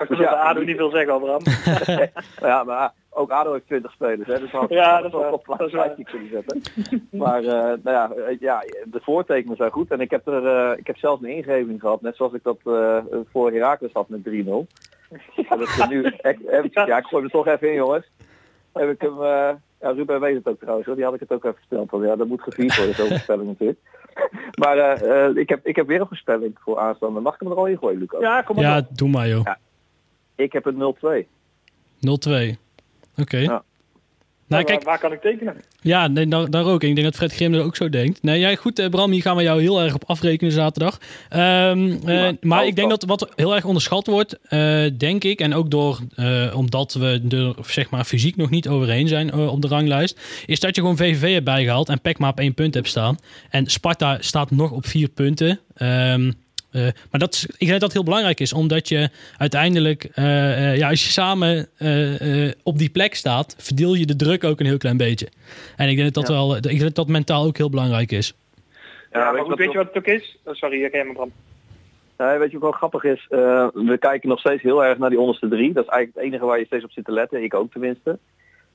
Ik 0.00 0.08
Dus 0.08 0.18
wil 0.18 0.26
ja, 0.26 0.30
de 0.32 0.48
ADO 0.48 0.60
niet 0.60 0.76
veel 0.76 0.90
zeggen, 0.90 1.12
Abraham. 1.12 1.40
Nou 1.84 2.08
ja, 2.52 2.64
maar 2.64 2.92
ook 3.10 3.30
ADO 3.30 3.52
heeft 3.52 3.66
20 3.66 3.92
spelers, 3.92 4.28
hè, 4.28 4.38
dus 4.40 4.50
had 4.50 4.68
Ja, 4.70 5.00
dat 5.02 5.12
waar. 5.12 5.32
op 5.32 5.44
Dat 5.46 5.56
plaats 5.56 5.72
is 5.72 5.72
waar. 5.72 5.84
15 5.84 6.04
kunnen 6.04 6.28
zetten. 6.30 6.62
Maar 7.10 7.38
eh, 7.42 7.52
nou 7.52 7.80
ja, 7.82 8.10
eh, 8.12 8.36
ja, 8.40 8.62
de 8.84 9.00
voortekenen 9.02 9.56
zijn 9.56 9.70
goed. 9.70 9.90
En 9.90 10.00
ik 10.00 10.10
heb, 10.10 10.26
er, 10.26 10.46
eh, 10.46 10.78
ik 10.78 10.86
heb 10.86 10.96
zelfs 10.96 11.22
een 11.22 11.28
ingeving 11.36 11.80
gehad, 11.80 12.00
net 12.00 12.16
zoals 12.16 12.32
ik 12.32 12.42
dat 12.42 12.58
eh, 12.64 12.96
voor 13.32 13.52
Herakles 13.52 13.92
had 13.92 14.08
met 14.08 14.20
3-0. 14.24 14.66
Ja, 15.34 15.56
dat 15.56 15.60
is 15.68 15.86
nu 15.88 16.04
echt, 16.04 16.48
eventjes- 16.48 16.86
ja, 16.86 16.98
ik 16.98 17.04
gooi 17.06 17.22
hem 17.22 17.24
er 17.24 17.30
toch 17.44 17.46
even 17.54 17.68
in, 17.68 17.74
jongens. 17.74 18.10
Heb 18.72 18.90
ik 18.90 19.00
hem, 19.00 19.22
eh, 19.22 19.50
ja, 19.80 19.90
Ruben 19.90 20.20
weet 20.20 20.34
het 20.34 20.48
ook 20.48 20.58
trouwens, 20.58 20.86
hoor. 20.86 20.96
die 20.96 21.04
had 21.04 21.14
ik 21.14 21.20
het 21.20 21.32
ook 21.32 21.44
even 21.44 21.58
verteld. 21.58 21.90
Want 21.90 22.04
ja, 22.04 22.16
dat 22.16 22.26
moet 22.26 22.42
gevierd 22.42 22.76
worden, 22.76 22.94
zo'n 22.94 23.08
voorspelling 23.08 23.46
natuurlijk. 23.48 23.78
Maar 24.58 24.76
eh, 24.78 25.24
eh, 25.26 25.36
ik, 25.36 25.48
heb, 25.48 25.66
ik 25.66 25.76
heb 25.76 25.86
weer 25.86 26.00
een 26.00 26.06
voorspelling 26.06 26.56
voor 26.60 26.78
aanstaande. 26.78 27.20
Mag 27.20 27.34
ik 27.34 27.40
hem 27.40 27.50
er 27.50 27.56
al 27.56 27.66
in 27.66 27.78
gooien, 27.78 27.98
Lucas? 27.98 28.20
Ja, 28.20 28.42
kom 28.42 28.56
maar. 28.56 28.64
Ja, 28.64 28.78
op. 28.78 28.86
doe 28.96 29.08
maar 29.08 29.28
joh. 29.28 29.46
Ik 30.38 30.52
heb 30.52 30.66
een 30.66 30.94
0-2. 30.94 31.26
0-2. 32.00 32.56
Oké. 33.16 33.36
Ja. 33.36 33.62
Nou, 34.48 34.62
waar, 34.62 34.64
kijk, 34.64 34.84
waar 34.84 34.98
kan 34.98 35.12
ik 35.12 35.20
tekenen? 35.20 35.56
ja, 35.80 36.06
nee, 36.06 36.26
daar, 36.26 36.50
daar 36.50 36.64
ook. 36.64 36.82
Ik 36.82 36.94
denk 36.94 37.06
dat 37.06 37.16
Fred 37.16 37.32
Grim 37.32 37.54
er 37.54 37.62
ook 37.62 37.76
zo 37.76 37.88
denkt. 37.88 38.22
Nee, 38.22 38.40
jij 38.40 38.56
goed, 38.56 38.78
eh, 38.78 38.88
Bram, 38.88 39.10
hier 39.10 39.22
gaan 39.22 39.36
we 39.36 39.42
jou 39.42 39.60
heel 39.60 39.80
erg 39.80 39.94
op 39.94 40.04
afrekenen 40.06 40.52
zaterdag. 40.52 40.98
Ehm, 41.28 41.92
eh, 41.92 42.30
maar 42.40 42.58
Hou 42.58 42.66
ik 42.66 42.76
denk 42.76 42.90
dat 42.90 43.04
wat 43.04 43.28
heel 43.34 43.54
erg 43.54 43.64
onderschat 43.64 44.06
wordt, 44.06 44.38
eh, 44.42 44.84
denk 44.98 45.24
ik, 45.24 45.40
en 45.40 45.54
ook 45.54 45.70
door, 45.70 46.00
omdat 46.54 46.92
we 46.92 47.22
er 47.28 47.54
zeg 47.66 47.90
maar 47.90 48.04
fysiek 48.04 48.36
nog 48.36 48.50
niet 48.50 48.68
overheen 48.68 49.08
zijn 49.08 49.34
op 49.34 49.62
de 49.62 49.68
ranglijst, 49.68 50.20
is 50.46 50.60
dat 50.60 50.74
je 50.74 50.80
gewoon 50.80 50.96
VVV 50.96 51.32
hebt 51.32 51.44
bijgehaald 51.44 51.88
en 51.88 52.00
PEC 52.00 52.18
maar 52.18 52.30
op 52.30 52.38
één 52.38 52.54
punt 52.54 52.74
hebt 52.74 52.88
staan. 52.88 53.16
En 53.50 53.66
Sparta 53.66 54.16
staat 54.20 54.50
nog 54.50 54.70
op 54.70 54.86
vier 54.86 55.08
punten. 55.08 55.60
Ehm, 55.74 56.30
eh, 56.70 56.82
maar 56.82 57.20
dat 57.20 57.34
is, 57.34 57.46
ik 57.46 57.58
denk 57.58 57.70
dat 57.70 57.80
dat 57.80 57.92
heel 57.92 58.02
belangrijk 58.04 58.40
is, 58.40 58.52
omdat 58.52 58.88
je 58.88 59.08
uiteindelijk, 59.36 60.04
eh, 60.04 60.70
eh, 60.72 60.76
ja, 60.76 60.88
als 60.88 61.04
je 61.04 61.10
samen 61.10 61.68
eh, 61.76 62.46
eh, 62.46 62.52
op 62.62 62.78
die 62.78 62.90
plek 62.90 63.14
staat, 63.14 63.54
verdeel 63.58 63.94
je 63.94 64.06
de 64.06 64.16
druk 64.16 64.44
ook 64.44 64.60
een 64.60 64.66
heel 64.66 64.78
klein 64.78 64.96
beetje. 64.96 65.28
En 65.76 65.88
ik 65.88 65.96
denk 65.96 66.14
dat 66.14 66.24
dat, 66.24 66.34
Ja. 66.36 66.40
wel, 66.40 66.56
ik 66.56 66.62
denk 66.62 66.80
dat 66.80 66.94
dat 66.94 67.08
mentaal 67.08 67.44
ook 67.44 67.56
heel 67.56 67.70
belangrijk 67.70 68.12
is. 68.12 68.34
Ja, 69.12 69.18
maar 69.32 69.32
weet 69.34 69.46
je 69.46 69.54
weet 69.56 69.72
je 69.72 69.76
wat 69.78 69.86
het 69.86 69.96
ook 69.96 70.06
is? 70.06 70.38
Oh, 70.44 70.54
sorry, 70.54 70.84
ik 70.84 70.92
maar 71.04 71.12
Bram. 71.14 71.32
Nee, 72.18 72.38
weet 72.38 72.50
je 72.50 72.58
wat 72.58 72.62
wel 72.70 72.78
grappig 72.78 73.04
is? 73.04 73.26
Eh, 73.28 73.66
we 73.74 73.96
kijken 73.98 74.28
nog 74.28 74.38
steeds 74.40 74.62
heel 74.62 74.84
erg 74.84 74.98
naar 74.98 75.10
die 75.10 75.20
onderste 75.20 75.48
drie. 75.48 75.72
Dat 75.72 75.84
is 75.84 75.90
eigenlijk 75.90 76.14
het 76.14 76.26
enige 76.26 76.44
waar 76.50 76.58
je 76.58 76.64
steeds 76.66 76.84
op 76.84 76.90
zit 76.90 77.04
te 77.04 77.12
letten. 77.12 77.42
Ik 77.42 77.54
ook 77.54 77.72
tenminste. 77.72 78.18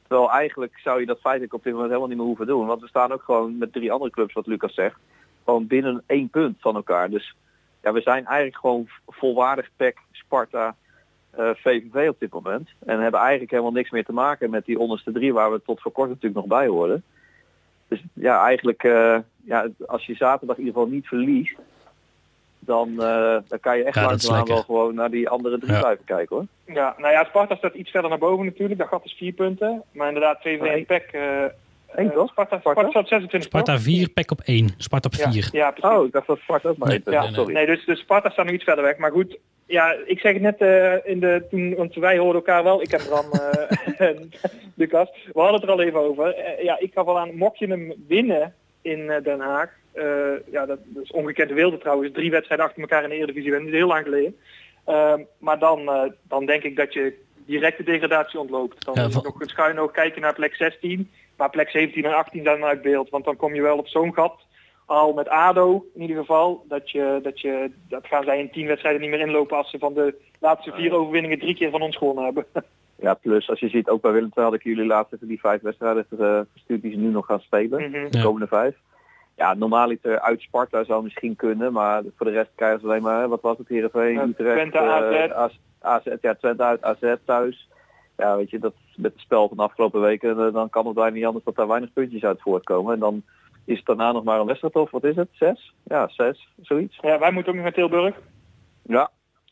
Terwijl 0.07 0.31
eigenlijk 0.31 0.79
zou 0.83 0.99
je 0.99 1.05
dat 1.05 1.19
feitelijk 1.19 1.53
op 1.53 1.63
dit 1.63 1.71
moment 1.73 1.89
helemaal 1.89 2.09
niet 2.09 2.17
meer 2.17 2.27
hoeven 2.27 2.47
doen. 2.47 2.65
Want 2.65 2.81
we 2.81 2.87
staan 2.87 3.11
ook 3.11 3.23
gewoon 3.23 3.57
met 3.57 3.73
drie 3.73 3.91
andere 3.91 4.11
clubs, 4.11 4.33
wat 4.33 4.47
Lucas 4.47 4.73
zegt, 4.73 4.95
gewoon 5.45 5.67
binnen 5.67 6.03
één 6.05 6.29
punt 6.29 6.55
van 6.59 6.75
elkaar. 6.75 7.09
Dus 7.09 7.35
ja, 7.83 7.91
we 7.93 8.01
zijn 8.01 8.25
eigenlijk 8.25 8.57
gewoon 8.57 8.87
volwaardig 9.07 9.69
PEC, 9.75 9.97
Sparta, 10.11 10.75
eh, 11.29 11.49
VVV 11.53 12.09
op 12.09 12.19
dit 12.19 12.31
moment. 12.33 12.69
En 12.85 12.99
hebben 12.99 13.19
eigenlijk 13.19 13.51
helemaal 13.51 13.71
niks 13.71 13.89
meer 13.89 14.05
te 14.05 14.13
maken 14.13 14.49
met 14.49 14.65
die 14.65 14.79
onderste 14.79 15.11
drie 15.11 15.33
waar 15.33 15.51
we 15.51 15.61
tot 15.65 15.81
voor 15.81 15.91
kort 15.91 16.07
natuurlijk 16.09 16.35
nog 16.35 16.45
bij 16.59 16.67
horen. 16.67 17.03
Dus 17.87 18.03
ja, 18.13 18.45
eigenlijk, 18.45 18.83
eh, 18.83 19.17
ja, 19.43 19.67
als 19.87 20.05
je 20.05 20.15
zaterdag 20.15 20.57
in 20.57 20.63
ieder 20.65 20.79
geval 20.79 20.93
niet 20.95 21.07
verliest, 21.07 21.55
dan, 22.59 22.89
eh, 22.89 23.37
dan 23.47 23.59
kan 23.61 23.77
je 23.77 23.83
echt 23.83 23.95
Ja, 23.95 24.07
lekker. 24.09 24.45
wel 24.53 24.63
gewoon 24.63 24.95
naar 24.95 25.09
die 25.09 25.29
andere 25.29 25.57
drie 25.59 25.73
Ja. 25.73 25.79
blijven 25.79 26.05
kijken 26.05 26.35
hoor. 26.35 26.45
Ja, 26.75 26.95
nou 26.97 27.11
ja, 27.13 27.23
Sparta 27.23 27.55
staat 27.55 27.73
iets 27.73 27.91
verder 27.91 28.09
naar 28.09 28.19
boven 28.19 28.45
natuurlijk. 28.45 28.79
Dat 28.79 28.87
gat 28.87 29.05
is 29.05 29.13
vier 29.17 29.33
punten. 29.33 29.83
Maar 29.91 30.07
inderdaad, 30.07 30.41
VV 30.41 30.61
en. 30.61 30.85
PEC... 30.85 31.11
eh, 31.95 32.03
Eén 32.03 32.09
eh, 32.09 32.15
toch? 32.15 32.29
Sparta, 32.29 32.59
Sparta? 32.59 32.79
Sparta 32.81 32.89
staat 32.89 33.07
26 33.07 33.49
Sparta 33.49 33.73
toch? 33.73 33.81
4, 33.83 34.09
PEC 34.09 34.31
op 34.31 34.41
1. 34.43 34.69
Sparta 34.77 35.09
op 35.13 35.15
Ja, 35.19 35.31
4. 35.31 35.49
ja, 35.51 35.71
precies. 35.71 35.97
Oh, 35.97 36.05
ik 36.05 36.11
dacht 36.11 36.27
dat 36.27 36.39
Zwart 36.39 36.65
ook 36.65 36.77
maar 36.77 36.87
Nee, 36.89 37.01
ja, 37.05 37.31
sorry. 37.31 37.53
Nee, 37.53 37.65
dus, 37.65 37.85
dus 37.85 37.99
Sparta 37.99 38.29
staat 38.29 38.45
nog 38.45 38.53
iets 38.53 38.63
verder 38.63 38.83
weg. 38.83 38.97
Maar 38.97 39.11
goed, 39.11 39.37
ja, 39.65 39.95
ik 40.05 40.19
zeg 40.19 40.33
het 40.33 40.41
net 40.41 40.57
eh, 40.61 41.11
in 41.11 41.19
de, 41.19 41.45
toen, 41.49 41.75
want 41.75 41.95
wij 41.95 42.17
hoorden 42.17 42.35
elkaar 42.35 42.63
wel. 42.63 42.81
Ik 42.81 42.91
heb 42.91 43.01
Bram 43.09 43.25
eh, 43.31 43.99
en 44.09 44.31
Lucas. 44.75 45.09
We 45.33 45.39
hadden 45.39 45.53
het 45.59 45.63
er 45.63 45.75
al 45.75 45.81
even 45.81 45.99
over. 45.99 46.33
Eh, 46.35 46.63
ja, 46.63 46.79
ik 46.79 46.93
gaf 46.93 47.05
al 47.07 47.19
aan, 47.19 47.35
mocht 47.35 47.59
je 47.59 47.67
hem 47.67 47.93
winnen 48.07 48.53
in 48.81 49.09
eh, 49.09 49.23
Den 49.23 49.39
Haag. 49.39 49.69
eh, 49.91 50.03
ja, 50.51 50.65
dat, 50.65 50.79
dat 50.85 51.03
is 51.03 51.11
ongekende 51.11 51.53
wilde 51.53 51.77
trouwens. 51.77 52.13
Drie 52.13 52.31
wedstrijden 52.31 52.65
achter 52.65 52.81
elkaar 52.81 53.03
in 53.03 53.09
de 53.09 53.15
Eredivisie. 53.15 53.51
Dat 53.51 53.61
is 53.61 53.71
heel 53.71 53.87
lang 53.87 54.03
geleden. 54.03 54.35
Ehm, 54.85 55.21
maar 55.37 55.59
dan, 55.59 55.79
eh, 55.89 56.01
dan 56.27 56.45
denk 56.45 56.63
ik 56.63 56.75
dat 56.75 56.93
je 56.93 57.13
direct 57.45 57.77
de 57.77 57.83
degradatie 57.83 58.39
ontloopt. 58.39 58.85
Dan 58.85 58.93
Ja, 58.93 59.01
moet 59.03 59.13
je 59.13 59.19
van- 59.19 59.31
nog 59.31 59.41
een 59.41 59.49
schuin 59.49 59.79
oog 59.79 59.91
kijken 59.91 60.21
naar 60.21 60.33
plek 60.33 60.55
16. 60.55 61.11
Maar 61.37 61.49
plek 61.49 61.69
17 61.69 62.05
en 62.05 62.15
18 62.15 62.43
zijn 62.43 62.59
dan 62.59 62.69
uit 62.69 62.81
beeld. 62.81 63.09
Want 63.09 63.25
dan 63.25 63.35
kom 63.35 63.55
je 63.55 63.61
wel 63.61 63.77
op 63.77 63.87
zo'n 63.87 64.13
gat 64.13 64.41
al 64.85 65.13
met 65.13 65.29
ADO 65.29 65.85
in 65.93 66.01
ieder 66.01 66.17
geval, 66.17 66.65
dat, 66.67 66.91
je, 66.91 67.19
dat, 67.23 67.39
je, 67.39 67.71
dat 67.89 68.07
gaan 68.07 68.23
zij 68.23 68.39
in 68.39 68.51
tien 68.51 68.67
wedstrijden 68.67 69.01
niet 69.01 69.09
meer 69.09 69.19
inlopen 69.19 69.57
als 69.57 69.69
ze 69.69 69.77
van 69.77 69.93
de 69.93 70.15
laatste 70.39 70.71
vier 70.71 70.93
overwinningen 70.93 71.39
drie 71.39 71.55
keer 71.55 71.69
van 71.69 71.81
ons 71.81 71.97
gewonnen 71.97 72.23
hebben. 72.23 72.45
Ja, 72.95 73.13
plus 73.13 73.49
als 73.49 73.59
je 73.59 73.69
ziet, 73.69 73.89
ook 73.89 74.01
bij 74.01 74.11
Willem 74.11 74.31
II 74.35 74.45
had 74.45 74.53
ik 74.55 74.63
jullie 74.63 74.85
laatst 74.85 75.13
even 75.13 75.27
die 75.27 75.39
vijf 75.39 75.61
wedstrijden 75.61 76.05
eh, 76.19 76.39
gestuurd 76.53 76.81
die 76.81 76.91
ze 76.91 76.97
nu 76.97 77.09
nog 77.09 77.25
gaan 77.25 77.39
spelen. 77.39 77.89
Mhm. 77.89 78.09
De 78.09 78.21
komende 78.21 78.47
vijf. 78.47 78.75
Ja, 79.35 79.53
normaaliter 79.53 80.19
uit 80.19 80.41
Sparta 80.41 80.83
zou 80.83 81.03
misschien 81.03 81.35
kunnen, 81.35 81.73
maar 81.73 82.01
voor 82.15 82.25
de 82.25 82.31
rest 82.31 82.49
krijgen 82.55 82.79
ze 82.79 82.85
alleen 82.85 83.01
maar, 83.01 83.27
wat 83.27 83.41
was 83.41 83.57
het, 83.57 83.67
Heerenveen, 83.67 84.13
Ja, 84.13 84.23
Utrecht, 84.23 84.55
Twente, 84.55 84.77
eh, 84.77 85.37
AZ. 85.37 85.57
AZ, 85.81 86.05
ja, 86.21 86.33
Twente 86.33 86.63
uit, 86.63 86.83
AZ 86.83 87.15
thuis. 87.25 87.69
Ja, 88.17 88.37
weet 88.37 88.49
je, 88.49 88.59
dat 88.59 88.73
met 88.95 89.11
het 89.13 89.21
spel 89.21 89.47
van 89.47 89.57
de 89.57 89.63
afgelopen 89.63 90.01
weken, 90.01 90.29
eh, 90.47 90.53
dan 90.53 90.69
kan 90.69 90.85
het 90.85 90.95
bijna 90.95 91.15
niet 91.15 91.25
anders 91.25 91.45
dat 91.45 91.55
daar 91.55 91.67
weinig 91.67 91.93
puntjes 91.93 92.23
uit 92.23 92.41
voortkomen. 92.41 92.93
En 92.93 92.99
dan 92.99 93.23
is 93.65 93.77
het 93.77 93.85
daarna 93.85 94.11
nog 94.11 94.23
maar 94.23 94.39
een 94.39 94.45
wedstrijd 94.45 94.75
of, 94.75 94.91
wat 94.91 95.03
is 95.03 95.15
het, 95.15 95.27
zes? 95.31 95.73
Ja, 95.83 96.07
zes, 96.07 96.47
zoiets. 96.61 96.97
Ja, 97.01 97.19
wij 97.19 97.31
moeten 97.31 97.49
ook 97.51 97.55
nog 97.57 97.65
naar 97.65 97.73
Tilburg. 97.73 98.15
Ja. 98.81 99.09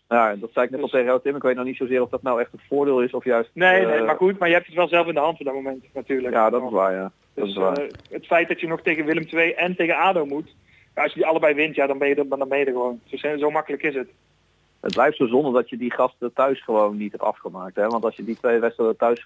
Ja, 0.09 0.35
dat 0.35 0.49
zei 0.53 0.65
ik 0.65 0.71
net 0.71 0.81
al 0.81 0.87
tegen 0.87 1.05
jou, 1.05 1.21
Tim. 1.21 1.35
Ik 1.35 1.41
weet 1.41 1.55
nog 1.55 1.65
niet 1.65 1.77
zozeer 1.77 2.01
of 2.01 2.09
dat 2.09 2.21
nou 2.21 2.39
echt 2.41 2.53
een 2.53 2.61
voordeel 2.67 3.01
is 3.01 3.11
of 3.11 3.23
juist... 3.23 3.49
Nee, 3.53 3.79
eh, 3.85 3.87
nee, 3.87 4.01
maar 4.01 4.15
goed, 4.15 4.39
maar 4.39 4.47
je 4.47 4.53
hebt 4.53 4.65
het 4.67 4.75
wel 4.75 4.87
zelf 4.87 5.07
in 5.07 5.13
de 5.13 5.19
hand 5.19 5.39
op 5.39 5.45
dat 5.45 5.53
moment 5.55 5.85
natuurlijk. 5.93 6.33
Ja, 6.33 6.49
dat 6.49 6.63
is 6.63 6.69
waar, 6.71 6.93
ja. 6.93 7.11
Dat 7.33 7.45
Dus 7.45 7.49
is 7.49 7.55
waar. 7.55 7.77
eh, 7.77 7.87
het 8.09 8.25
feit 8.25 8.47
dat 8.47 8.59
je 8.59 8.67
nog 8.67 8.81
tegen 8.81 9.05
Willem 9.05 9.27
II 9.31 9.51
en 9.51 9.75
tegen 9.75 9.95
ADO 9.97 10.25
moet, 10.25 10.55
als 10.95 11.13
je 11.13 11.19
die 11.19 11.25
allebei 11.27 11.53
wint, 11.53 11.75
ja, 11.75 11.87
dan 11.87 11.97
ben 11.97 12.07
je 12.07 12.15
er, 12.15 12.27
dan 12.27 12.47
ben 12.49 12.59
je 12.59 12.65
er 12.65 12.71
gewoon. 12.71 12.99
Zo, 13.05 13.37
zo 13.37 13.49
makkelijk 13.51 13.83
is 13.83 13.95
het. 13.95 14.09
Het 14.81 14.93
blijft 14.93 15.17
zo 15.17 15.27
zonde 15.27 15.51
dat 15.51 15.69
je 15.69 15.77
die 15.77 15.91
gasten 15.93 16.33
thuis 16.33 16.63
gewoon 16.63 16.97
niet 16.97 17.11
hebt 17.11 17.23
afgemaakt. 17.23 17.75
Hè? 17.75 17.87
Want 17.87 18.03
als 18.05 18.15
je 18.15 18.23
die 18.23 18.37
twee 18.37 18.59
wedstrijden 18.59 18.97
thuis 18.97 19.25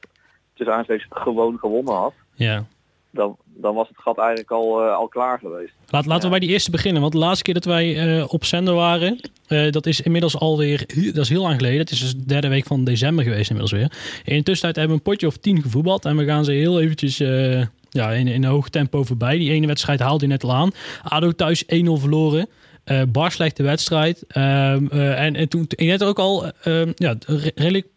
tussen 0.54 0.76
aanstekens 0.76 1.08
gewoon 1.10 1.58
gewonnen 1.58 1.94
had, 1.94 2.14
Ja. 2.34 2.66
dan, 3.12 3.38
dan 3.46 3.76
was 3.76 3.88
het 3.88 3.98
gat 3.98 4.18
eigenlijk 4.18 4.52
al, 4.52 4.82
eh, 4.82 4.96
al 4.96 5.08
klaar 5.08 5.40
geweest. 5.40 5.74
Laat, 5.90 6.06
laten 6.06 6.24
we 6.24 6.30
bij 6.30 6.40
die 6.40 6.50
eerste 6.50 6.72
beginnen. 6.72 7.02
Want 7.02 7.14
de 7.14 7.20
laatste 7.20 7.44
keer 7.44 7.54
dat 7.54 7.66
wij 7.66 8.18
eh, 8.18 8.26
op 8.28 8.46
zender 8.46 8.74
waren, 8.74 9.20
eh, 9.48 9.72
dat 9.72 9.86
is 9.86 10.02
inmiddels 10.02 10.38
alweer, 10.40 10.78
dat 11.14 11.24
is 11.24 11.30
heel 11.30 11.42
lang 11.42 11.56
geleden. 11.56 11.80
Het 11.80 11.92
is 11.92 12.00
dus 12.00 12.16
de 12.16 12.26
derde 12.26 12.48
week 12.48 12.66
van 12.66 12.84
december 12.84 13.24
geweest 13.24 13.50
inmiddels 13.50 13.80
weer. 13.82 13.92
In 14.24 14.38
de 14.38 14.44
tussentijd 14.44 14.76
hebben 14.76 14.88
we 14.98 15.04
een 15.04 15.12
potje 15.12 15.28
of 15.28 15.38
tien 15.38 15.62
gevoetbald. 15.62 16.06
En 16.06 16.18
we 16.18 16.26
gaan 16.26 16.46
ze 16.46 16.52
heel 16.52 16.80
eventjes 16.82 17.20
eh, 17.20 17.62
ja, 17.90 18.12
in, 18.12 18.28
in 18.28 18.44
een 18.44 18.50
hoog 18.50 18.70
tempo 18.70 19.04
voorbij. 19.04 19.38
Die 19.38 19.52
ene 19.52 19.68
wedstrijd 19.68 20.00
haalde 20.00 20.26
je 20.26 20.32
net 20.32 20.44
al 20.44 20.54
aan. 20.54 20.72
ADO 21.04 21.32
thuis 21.32 21.64
1-0 21.66 21.68
verloren. 22.00 22.48
Eh 22.86 23.02
bar 23.08 23.32
slechte 23.32 23.64
wedstrijd. 23.64 24.24
Ehm, 24.28 24.86
eh, 24.92 25.24
en, 25.24 25.36
en 25.36 25.50
toen, 25.50 25.66
je 25.68 25.86
net 25.86 26.04
ook 26.04 26.20
al, 26.20 26.46
ehm, 26.64 26.92
ja, 26.96 27.16
re- 27.26 27.52
redelijk 27.56 27.88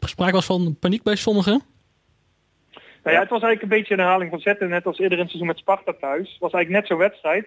sprake 0.00 0.32
was 0.32 0.46
van 0.46 0.76
paniek 0.80 1.02
bij 1.02 1.16
sommigen. 1.16 1.62
Nou 3.02 3.16
ja, 3.16 3.20
het 3.22 3.30
was 3.30 3.42
eigenlijk 3.42 3.62
een 3.62 3.78
beetje 3.78 3.94
een 3.94 4.00
herhaling 4.00 4.30
van 4.30 4.40
zetten, 4.40 4.68
net 4.68 4.86
als 4.86 4.98
eerder 4.98 5.12
in 5.18 5.22
het 5.22 5.28
seizoen 5.28 5.48
met 5.48 5.58
Sparta 5.58 5.92
thuis. 6.00 6.36
Was 6.40 6.52
eigenlijk 6.52 6.68
net 6.68 6.86
zo'n 6.86 7.08
wedstrijd. 7.08 7.46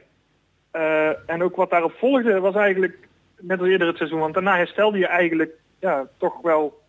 Eh, 0.72 1.30
en 1.30 1.44
ook 1.44 1.56
wat 1.56 1.70
daarop 1.70 1.94
volgde 1.98 2.40
was 2.40 2.56
eigenlijk 2.56 2.98
net 3.40 3.60
als 3.60 3.70
eerder 3.70 3.88
het 3.88 3.98
seizoen. 3.98 4.20
Want 4.20 4.34
daarna 4.34 4.56
herstelde 4.56 4.98
je 4.98 5.08
eigenlijk 5.08 5.52
ja, 5.80 6.08
toch 6.18 6.42
wel 6.42 6.80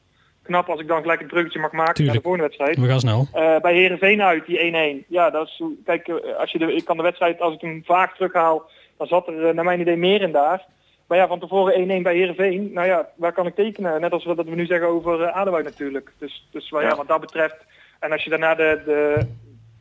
knap 0.42 0.68
als 0.68 0.80
ik 0.80 0.88
dan 0.88 1.00
gelijk 1.00 1.20
een 1.20 1.26
bruggetje 1.26 1.60
mag 1.60 1.72
maken 1.72 1.94
Tuurlijk. 1.94 2.06
naar 2.06 2.22
de 2.22 2.28
volgende 2.28 2.46
wedstrijd. 2.46 2.78
We 2.78 2.88
gaan 2.88 3.00
snel. 3.00 3.26
Eh, 3.32 3.60
bij 3.60 3.74
Herenveen 3.74 4.22
uit, 4.22 4.46
die 4.46 4.58
1-1. 5.02 5.04
Ja, 5.08 5.30
dat 5.30 5.46
is, 5.46 5.62
kijk, 5.84 6.08
als 6.38 6.50
je 6.52 6.58
de, 6.58 6.74
ik 6.74 6.84
kan 6.84 6.96
de 6.96 7.02
wedstrijd, 7.02 7.40
als 7.40 7.54
ik 7.54 7.60
hem 7.60 7.82
vaak 7.84 8.14
terughaal, 8.14 8.70
dan 8.98 9.06
zat 9.06 9.28
er 9.28 9.48
eh, 9.48 9.54
naar 9.54 9.64
mijn 9.64 9.80
idee 9.80 9.96
meer 9.96 10.20
in 10.20 10.32
daar. 10.32 10.66
Maar 11.06 11.18
ja, 11.18 11.26
van 11.26 11.40
tevoren 11.40 12.00
1-1 12.00 12.02
bij 12.02 12.16
Herenveen. 12.16 12.70
Nou 12.72 12.86
ja, 12.86 13.08
waar 13.16 13.32
kan 13.32 13.46
ik 13.46 13.54
tekenen? 13.54 14.00
Net 14.00 14.12
als 14.12 14.24
wat 14.24 14.36
dat 14.36 14.46
we 14.46 14.54
nu 14.54 14.66
zeggen 14.66 14.88
over 14.88 15.20
uh, 15.20 15.64
natuurlijk. 15.64 16.12
Dus, 16.18 16.48
dus 16.50 16.68
ja. 16.68 16.80
Ja. 16.80 16.96
wat 16.96 17.08
dat 17.08 17.20
betreft. 17.20 17.56
En 18.00 18.12
als 18.12 18.24
je 18.24 18.30
daarna 18.30 18.54
de, 18.54 18.82
de, 18.84 19.26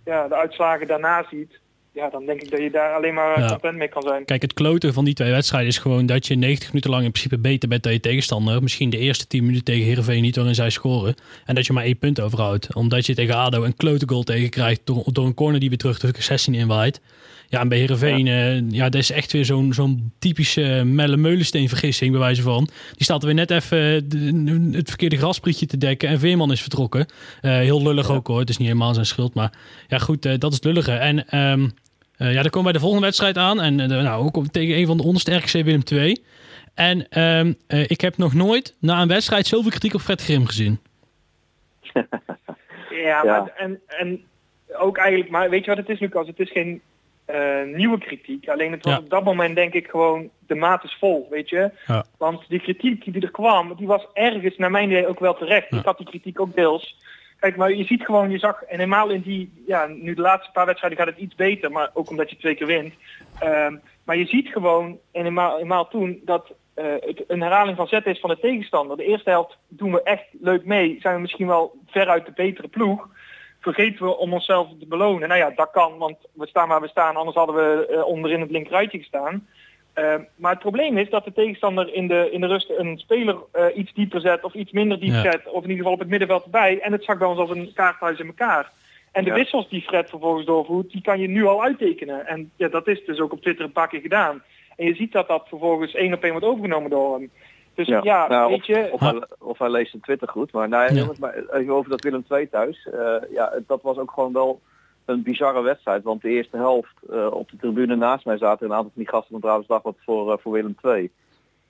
ja, 0.05 0.27
de 0.27 0.35
uitslagen 0.35 0.87
daarna 0.87 1.25
ziet, 1.29 1.59
ja, 1.93 2.09
dan 2.09 2.25
denk 2.25 2.41
ik 2.41 2.51
dat 2.51 2.59
je 2.59 2.71
daar 2.71 2.93
alleen 2.95 3.13
maar 3.13 3.39
Ja. 3.39 3.47
content 3.47 3.77
mee 3.77 3.87
kan 3.87 4.01
zijn. 4.01 4.25
Kijk, 4.25 4.41
het 4.41 4.53
kloten 4.53 4.93
van 4.93 5.05
die 5.05 5.13
twee 5.13 5.31
wedstrijden 5.31 5.69
is 5.69 5.77
gewoon 5.77 6.05
dat 6.05 6.27
je 6.27 6.35
90 6.35 6.67
minuten 6.67 6.89
lang 6.89 7.03
in 7.03 7.11
principe 7.11 7.37
beter 7.37 7.69
bent 7.69 7.83
dan 7.83 7.93
je 7.93 7.99
tegenstander. 7.99 8.61
Misschien 8.61 8.89
de 8.89 8.97
eerste 8.97 9.27
10 9.27 9.41
minuten 9.45 9.63
tegen 9.63 9.85
Heerenveen 9.85 10.21
niet 10.21 10.35
waarin 10.35 10.55
zij 10.55 10.69
scoren. 10.69 11.15
En 11.45 11.55
dat 11.55 11.65
je 11.65 11.73
maar 11.73 11.83
één 11.83 11.97
punt 11.99 12.21
overhoudt. 12.21 12.75
Omdat 12.75 13.05
je 13.05 13.15
tegen 13.15 13.35
ADO 13.35 13.63
een 13.63 13.75
klote 13.75 14.07
goal 14.07 14.23
tegen 14.23 14.49
krijgt 14.49 14.81
door, 14.83 15.03
door 15.05 15.25
een 15.25 15.33
corner 15.33 15.59
die 15.59 15.69
weer 15.69 15.77
terug 15.77 15.99
de 15.99 16.21
16 16.21 16.53
inwaait. 16.53 17.01
Ja, 17.51 17.59
en 17.59 17.67
bij 17.67 17.77
Heerenveen, 17.77 18.25
ja. 18.25 18.61
ja, 18.69 18.83
dat 18.89 19.01
is 19.01 19.11
echt 19.11 19.31
weer 19.31 19.45
zo'n 19.45 19.73
zo'n 19.73 20.13
typische 20.19 20.81
Melle 20.85 21.17
Meulensteen 21.17 21.67
vergissing 21.69 22.11
bij 22.11 22.19
wijze 22.19 22.41
van. 22.41 22.63
Die 22.95 23.03
staat 23.03 23.19
er 23.21 23.25
weer 23.25 23.35
net 23.35 23.51
even 23.51 24.09
de- 24.09 24.77
het 24.77 24.87
verkeerde 24.89 25.17
grasprietje 25.17 25.65
te 25.65 25.77
dekken 25.77 26.09
en 26.09 26.19
Veerman 26.19 26.51
is 26.51 26.61
vertrokken. 26.61 27.05
Eh, 27.41 27.51
heel 27.51 27.81
lullig 27.83 28.09
ook 28.11 28.27
hoor, 28.27 28.39
het 28.39 28.49
is 28.49 28.57
niet 28.57 28.67
helemaal 28.67 28.93
zijn 28.93 29.05
schuld. 29.05 29.33
Maar 29.33 29.51
ja 29.87 29.97
goed, 29.97 30.25
eh, 30.25 30.37
dat 30.37 30.49
is 30.51 30.55
het 30.55 30.65
lullige. 30.65 30.91
En 30.91 31.27
ehm, 31.27 31.69
eh, 32.17 32.33
ja, 32.33 32.41
dan 32.41 32.49
komen 32.49 32.63
wij 32.63 32.73
de 32.73 32.79
volgende 32.79 33.05
wedstrijd 33.05 33.37
aan. 33.37 33.61
En 33.61 33.79
eh, 33.79 33.87
nou, 33.87 34.25
ook 34.25 34.47
tegen 34.47 34.77
een 34.77 34.85
van 34.85 34.97
de 34.97 35.03
onderste 35.03 35.35
RKC 35.35 35.51
Willem 35.51 35.81
II. 35.91 36.23
En 36.73 37.09
ehm, 37.09 37.53
eh, 37.67 37.83
ik 37.89 38.01
heb 38.01 38.17
nog 38.17 38.33
nooit 38.33 38.75
na 38.79 39.01
een 39.01 39.07
wedstrijd 39.07 39.47
zoveel 39.47 39.69
kritiek 39.69 39.93
op 39.93 40.01
Fred 40.01 40.21
Grim 40.21 40.45
gezien. 40.45 40.79
Ja, 42.89 43.23
Ja. 43.23 43.23
Maar, 43.23 43.51
en, 43.57 43.79
en 43.87 44.21
ook 44.79 44.97
eigenlijk, 44.97 45.29
maar 45.29 45.49
weet 45.49 45.63
je 45.63 45.69
wat 45.69 45.79
het 45.79 45.89
is 45.89 45.99
Lucas? 45.99 46.27
Het 46.27 46.39
is 46.39 46.51
geen 46.51 46.81
eh, 47.31 47.75
nieuwe 47.75 47.97
kritiek. 47.97 48.49
Alleen 48.49 48.71
het 48.71 48.85
was 48.85 48.93
Ja. 48.93 48.99
op 48.99 49.09
dat 49.09 49.23
moment 49.23 49.55
denk 49.55 49.73
ik 49.73 49.87
gewoon, 49.87 50.29
de 50.47 50.55
maat 50.55 50.83
is 50.83 50.97
vol, 50.99 51.27
weet 51.29 51.49
je. 51.49 51.71
Ja. 51.87 52.05
Want 52.17 52.43
die 52.47 52.59
kritiek 52.59 53.13
die 53.13 53.21
er 53.21 53.31
kwam, 53.31 53.75
die 53.75 53.87
was 53.87 54.07
ergens 54.13 54.57
naar 54.57 54.71
mijn 54.71 54.89
idee 54.89 55.07
ook 55.07 55.19
wel 55.19 55.33
terecht. 55.35 55.67
Ja. 55.69 55.77
Ik 55.77 55.85
had 55.85 55.97
die 55.97 56.07
kritiek 56.07 56.39
ook 56.39 56.55
deels. 56.55 56.97
Kijk, 57.39 57.55
maar 57.55 57.73
je 57.73 57.83
ziet 57.83 58.05
gewoon, 58.05 58.29
je 58.29 58.37
zag, 58.39 58.61
en 58.63 58.77
helemaal 58.77 59.09
in 59.09 59.21
die, 59.21 59.63
ja, 59.67 59.85
nu 59.87 60.13
de 60.13 60.21
laatste 60.21 60.51
paar 60.51 60.65
wedstrijden 60.65 60.99
gaat 60.99 61.07
het 61.07 61.17
iets 61.17 61.35
beter, 61.35 61.71
maar 61.71 61.89
ook 61.93 62.09
omdat 62.09 62.29
je 62.29 62.37
twee 62.37 62.55
keer 62.55 62.67
wint. 62.67 62.93
Ehm, 63.39 63.75
maar 64.03 64.17
je 64.17 64.25
ziet 64.25 64.47
gewoon, 64.47 64.85
en 64.87 64.99
helemaal, 65.21 65.53
helemaal 65.55 65.87
toen, 65.87 66.21
dat 66.25 66.53
eh, 66.73 66.85
het 66.99 67.23
een 67.27 67.41
herhaling 67.41 67.77
van 67.77 67.87
zetten 67.87 68.11
is 68.11 68.19
van 68.19 68.29
de 68.29 68.39
tegenstander. 68.39 68.97
De 68.97 69.03
eerste 69.05 69.29
helft 69.29 69.57
doen 69.67 69.91
we 69.91 70.03
echt 70.03 70.23
leuk 70.41 70.65
mee, 70.65 70.97
zijn 71.01 71.15
we 71.15 71.21
misschien 71.21 71.47
wel 71.47 71.75
veruit 71.87 72.25
de 72.25 72.31
betere 72.35 72.67
ploeg. 72.67 73.07
Vergeten 73.61 74.05
we 74.05 74.17
om 74.17 74.33
onszelf 74.33 74.67
te 74.79 74.85
belonen. 74.85 75.27
Nou 75.27 75.39
ja, 75.39 75.51
dat 75.55 75.71
kan, 75.71 75.97
want 75.97 76.17
we 76.33 76.47
staan 76.47 76.67
waar 76.67 76.81
we 76.81 76.87
staan, 76.87 77.15
anders 77.15 77.37
hadden 77.37 77.55
we 77.55 77.87
eh, 77.87 78.05
onderin 78.05 78.41
het 78.41 78.51
linkerrijtje 78.51 78.97
gestaan. 78.97 79.47
Uh, 79.95 80.13
maar 80.35 80.51
het 80.51 80.59
probleem 80.59 80.97
is 80.97 81.09
dat 81.09 81.23
de 81.23 81.33
tegenstander 81.33 81.93
in 81.93 82.07
de, 82.07 82.29
in 82.31 82.41
de 82.41 82.47
rust 82.47 82.69
een 82.69 82.97
speler 82.97 83.35
uh, 83.55 83.65
iets 83.75 83.93
dieper 83.93 84.21
zet 84.21 84.43
of 84.43 84.53
iets 84.53 84.71
minder 84.71 84.99
diep 84.99 85.13
Ja. 85.13 85.21
zet. 85.21 85.45
Of 85.47 85.55
in 85.63 85.69
ieder 85.69 85.77
geval 85.77 85.91
op 85.93 85.99
het 85.99 86.07
middenveld 86.09 86.43
erbij. 86.43 86.79
En 86.79 86.91
het 86.91 87.03
zakt 87.03 87.19
bij 87.19 87.27
ons 87.27 87.39
als 87.39 87.49
een 87.49 87.71
kaarthuis 87.73 88.19
in 88.19 88.27
elkaar. 88.27 88.71
En 89.11 89.23
de 89.23 89.29
Ja. 89.29 89.35
wissels 89.35 89.69
die 89.69 89.81
Fred 89.81 90.09
vervolgens 90.09 90.45
doorvoert, 90.45 90.91
die 90.91 91.01
kan 91.01 91.19
je 91.19 91.27
nu 91.27 91.45
al 91.45 91.63
uittekenen. 91.63 92.27
En 92.27 92.51
ja, 92.55 92.67
dat 92.67 92.87
is 92.87 93.05
dus 93.05 93.19
ook 93.19 93.31
op 93.31 93.41
Twitter 93.41 93.65
een 93.65 93.71
paar 93.71 93.87
keer 93.87 94.01
gedaan. 94.01 94.43
En 94.75 94.85
je 94.85 94.95
ziet 94.95 95.11
dat 95.11 95.27
dat 95.27 95.47
vervolgens 95.47 95.93
één 95.93 96.13
op 96.13 96.23
één 96.23 96.31
wordt 96.31 96.47
overgenomen 96.47 96.89
door 96.89 97.13
hem. 97.13 97.31
Dus 97.85 98.03
ja, 98.03 98.27
nou, 98.27 98.49
weet 98.49 98.59
of, 98.59 98.65
je... 98.65 98.89
Of, 98.91 98.99
hij, 98.99 99.23
of 99.39 99.59
hij 99.59 99.69
leest 99.69 99.89
zijn 99.89 100.01
Twitter 100.01 100.27
goed. 100.27 100.51
Maar, 100.51 100.69
nou, 100.69 100.93
ja, 100.93 100.99
jongens, 100.99 101.19
maar 101.19 101.35
even 101.51 101.73
over 101.73 101.89
dat 101.89 102.03
Willem 102.03 102.25
II 102.29 102.49
thuis. 102.49 102.89
Eh, 102.91 103.15
ja, 103.33 103.53
dat 103.67 103.81
was 103.81 103.97
ook 103.97 104.11
gewoon 104.11 104.33
wel 104.33 104.61
een 105.05 105.23
bizarre 105.23 105.61
wedstrijd. 105.61 106.03
Want 106.03 106.21
de 106.21 106.29
eerste 106.29 106.57
helft 106.57 106.95
eh, 107.11 107.27
op 107.31 107.49
de 107.49 107.57
tribune 107.57 107.95
naast 107.95 108.25
mij 108.25 108.37
zaten 108.37 108.65
een 108.65 108.73
aantal 108.73 108.91
van 108.93 109.01
die 109.03 109.11
gasten 109.11 109.31
van 109.31 109.39
Brabants 109.39 109.67
Dagblad 109.67 109.95
voor, 110.05 110.31
eh, 110.31 110.37
voor 110.41 110.51
Willem 110.51 110.75
II. 110.83 111.11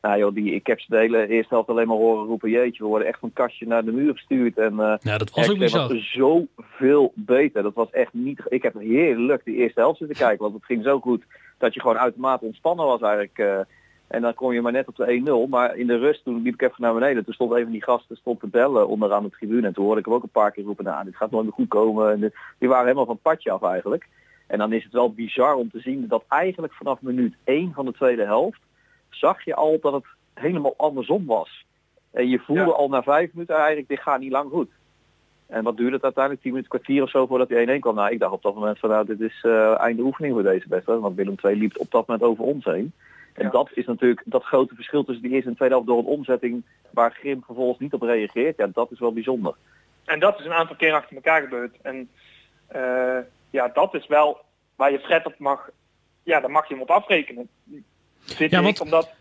Nou 0.02 0.18
joh, 0.18 0.34
die, 0.34 0.54
ik 0.54 0.68
heb 0.68 0.80
ze 0.80 0.86
de 0.90 0.98
hele 0.98 1.28
eerste 1.28 1.54
helft 1.54 1.70
alleen 1.70 1.88
maar 1.88 1.98
horen 1.98 2.26
roepen, 2.26 2.50
jeetje, 2.50 2.84
we 2.84 2.90
worden 2.90 3.08
echt 3.08 3.20
van 3.20 3.34
kastje 3.34 3.68
naar 3.68 3.86
de 3.86 3.92
muur 3.92 4.14
gestuurd. 4.14 4.58
En 4.58 4.80
eh 4.80 4.96
Ja, 5.02 5.18
dat 5.18 5.32
was 5.32 5.50
ook 5.50 5.58
bizar. 5.58 5.88
was 5.88 6.12
zoveel 6.12 7.12
beter. 7.16 7.64
Dat 7.64 7.74
was 7.74 7.90
echt 7.90 8.14
niet. 8.14 8.42
Ik 8.48 8.64
heb 8.64 8.74
heerlijk 8.80 9.46
die 9.46 9.56
eerste 9.56 9.80
helft 9.80 9.98
zitten 9.98 10.18
kijken, 10.18 10.42
want 10.42 10.54
het 10.54 10.66
ging 10.66 10.84
zo 10.84 11.00
goed 11.00 11.24
dat 11.58 11.74
je 11.74 11.82
gewoon 11.82 11.98
uitermate 11.98 12.46
ontspannen 12.46 12.86
was 12.86 13.02
eigenlijk. 13.02 13.68
En 14.12 14.22
dan 14.22 14.34
kom 14.34 14.52
je 14.54 14.62
maar 14.62 14.72
net 14.72 14.88
op 14.88 14.96
de 14.96 15.46
1-0. 15.46 15.50
Maar 15.50 15.76
in 15.78 15.88
de 15.88 15.98
rust, 15.98 16.24
toen 16.24 16.42
liep 16.42 16.54
ik 16.54 16.62
even 16.62 16.76
naar 16.78 16.94
beneden. 16.94 17.24
Toen 17.26 17.34
stond 17.34 17.52
een 17.52 17.64
van 17.64 17.72
die 17.72 17.84
gasten 17.84 18.16
stond 18.18 18.40
te 18.40 18.48
bellen 18.48 18.88
onderaan 18.88 19.24
de 19.24 19.30
tribune. 19.30 19.68
En 19.68 19.74
toen 19.74 19.84
hoorde 19.86 20.00
ik 20.00 20.06
hem 20.06 20.16
ook 20.16 20.24
een 20.24 20.30
paar 20.30 20.52
keer 20.52 20.64
roepen, 20.64 20.86
nou, 20.86 21.06
dit 21.06 21.16
gaat 21.16 21.32
nooit 21.32 21.44
meer 21.44 21.54
goed 21.54 21.68
komen. 21.68 22.12
En 22.12 22.20
de- 22.20 22.32
die 22.58 22.70
waren 22.70 22.84
helemaal 22.86 23.06
van 23.06 23.14
het 23.14 23.24
padje 23.24 23.52
af 23.52 23.64
eigenlijk. 23.64 24.08
En 24.48 24.58
dan 24.58 24.74
is 24.74 24.84
het 24.84 24.94
wel 24.94 25.14
bizar 25.14 25.56
om 25.56 25.70
te 25.70 25.80
zien 25.80 26.08
dat 26.08 26.24
eigenlijk 26.28 26.74
vanaf 26.74 27.02
minuut 27.02 27.36
1 27.44 27.72
van 27.74 27.86
de 27.86 27.94
tweede 27.94 28.24
helft 28.26 28.60
zag 29.10 29.46
je 29.46 29.56
al 29.56 29.78
dat 29.82 29.94
het 29.94 30.04
helemaal 30.34 30.74
andersom 30.78 31.26
was. 31.26 31.66
En 32.12 32.30
je 32.30 32.40
voelde 32.40 32.62
Ja. 32.62 32.68
al 32.68 32.90
na 32.90 33.04
vijf 33.04 33.34
minuten 33.34 33.56
eigenlijk, 33.56 33.88
dit 33.88 34.00
gaat 34.00 34.20
niet 34.20 34.32
lang 34.32 34.50
goed. 34.52 34.70
En 35.48 35.64
wat 35.64 35.78
duurde 35.78 35.96
het 35.96 36.04
uiteindelijk? 36.04 36.44
10 36.44 36.52
minuten, 36.54 36.78
kwartier 36.78 37.04
of 37.04 37.10
zo 37.10 37.26
voordat 37.26 37.50
hij 37.50 37.62
1-1 37.62 37.80
kwam. 37.80 37.96
Nou, 37.96 38.12
ik 38.12 38.20
dacht 38.20 38.34
op 38.34 38.42
dat 38.42 38.56
moment 38.56 38.80
van 38.80 38.90
nou, 38.90 39.06
dit 39.06 39.22
is 39.22 39.40
eh 39.44 39.80
einde 39.80 40.02
oefening 40.02 40.34
voor 40.34 40.44
deze 40.44 40.66
wedstrijd. 40.70 41.00
Want 41.00 41.16
Willem 41.16 41.36
II 41.44 41.56
liep 41.60 41.78
op 41.78 41.92
dat 41.92 42.08
moment 42.08 42.26
over 42.30 42.44
ons 42.44 42.66
heen. 42.66 42.94
En 43.34 43.44
Ja. 43.46 43.50
dat 43.50 43.70
is 43.74 43.86
natuurlijk 43.86 44.22
dat 44.26 44.44
grote 44.44 44.76
verschil 44.76 45.04
tussen 45.04 45.24
die 45.24 45.32
eerste 45.34 45.50
en 45.50 45.56
tweede 45.56 45.74
helft 45.74 45.90
door 45.90 46.00
een 46.00 46.06
omzetting 46.06 46.64
waar 46.90 47.12
Grim 47.12 47.44
vervolgens 47.46 47.80
niet 47.80 47.94
op 47.94 48.02
reageert. 48.02 48.58
Ja, 48.58 48.68
dat 48.74 48.92
is 48.92 49.00
wel 49.00 49.14
bijzonder. 49.14 49.56
En 50.06 50.20
dat 50.20 50.40
is 50.40 50.46
een 50.46 50.54
aantal 50.54 50.76
keer 50.76 50.94
achter 50.94 51.16
elkaar 51.16 51.42
gebeurd. 51.42 51.76
En 51.82 52.10
eh, 52.68 53.18
ja, 53.50 53.68
dat 53.68 53.94
is 53.94 54.08
wel 54.08 54.38
waar 54.76 54.92
je 54.92 55.00
Fred 55.00 55.26
op 55.26 55.40
mag, 55.40 55.70
ja, 56.24 56.40
daar 56.40 56.52
mag 56.52 56.68
je 56.68 56.74
hem 56.74 56.84
op 56.84 56.90
afrekenen. 56.92 57.50
Ja, 58.26 58.46
ik, 58.46 58.52
want- 58.52 58.80
omdat 58.82 59.14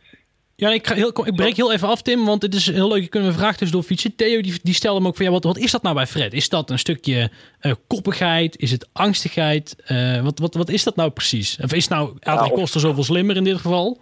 Ja, 0.61 0.71
ik, 0.71 0.87
ga 0.87 0.95
heel, 0.95 1.09
ik 1.27 1.35
breek 1.35 1.57
heel 1.57 1.73
even 1.73 1.89
af, 1.89 2.03
Tim, 2.03 2.25
want 2.25 2.43
het 2.43 2.55
is 2.55 2.71
heel 2.71 2.89
leuk. 2.89 3.03
Je 3.03 3.09
kunt 3.09 3.25
een 3.27 3.33
vraag 3.33 3.57
tussendoor 3.57 3.87
fietsen. 3.87 4.17
Theo 4.17 4.41
die, 4.41 4.61
die 4.63 4.75
stelde 4.75 4.99
hem 4.99 5.07
ook 5.07 5.17
van, 5.17 5.25
ja, 5.25 5.31
wat, 5.31 5.45
wat 5.45 5.59
is 5.59 5.71
dat 5.71 5.83
nou 5.83 5.95
bij 5.95 6.07
Fred? 6.07 6.33
Is 6.33 6.49
dat 6.49 6.71
een 6.71 6.79
stukje 6.79 7.31
eh, 7.61 7.73
koppigheid? 7.87 8.57
Is 8.59 8.71
het 8.71 8.89
angstigheid? 8.93 9.77
Eh, 9.85 10.23
wat, 10.23 10.39
wat, 10.39 10.55
wat 10.55 10.69
is 10.69 10.85
dat 10.85 10.97
nou 10.97 11.11
precies? 11.11 11.59
Of 11.63 11.73
is 11.73 11.89
nou 11.89 12.17
Adrie 12.21 12.53
of- 12.53 12.59
Koster 12.59 12.81
zoveel 12.81 13.05
slimmer 13.05 13.37
in 13.37 13.45
dit 13.45 13.57
geval? 13.57 13.99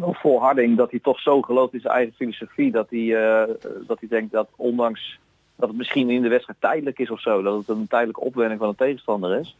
Volharding 0.00 0.76
dat 0.76 0.90
hij 0.90 1.00
toch 1.00 1.20
zo 1.20 1.42
gelooft 1.42 1.74
in 1.74 1.80
zijn 1.80 1.94
eigen 1.94 2.14
filosofie. 2.14 2.70
Dat 2.70 2.86
hij, 2.90 3.14
eh, 3.16 3.54
dat 3.86 4.00
hij 4.00 4.08
denkt 4.08 4.32
dat 4.32 4.48
ondanks 4.56 5.18
dat 5.56 5.68
het 5.68 5.76
misschien 5.76 6.10
in 6.10 6.22
de 6.22 6.28
wedstrijd 6.28 6.60
tijdelijk 6.60 6.98
is 6.98 7.10
of 7.10 7.20
zo. 7.20 7.42
Dat 7.42 7.58
het 7.58 7.68
een 7.68 7.86
tijdelijke 7.88 8.20
opwending 8.20 8.60
van 8.60 8.68
een 8.68 8.74
tegenstander 8.74 9.38
is. 9.40 9.56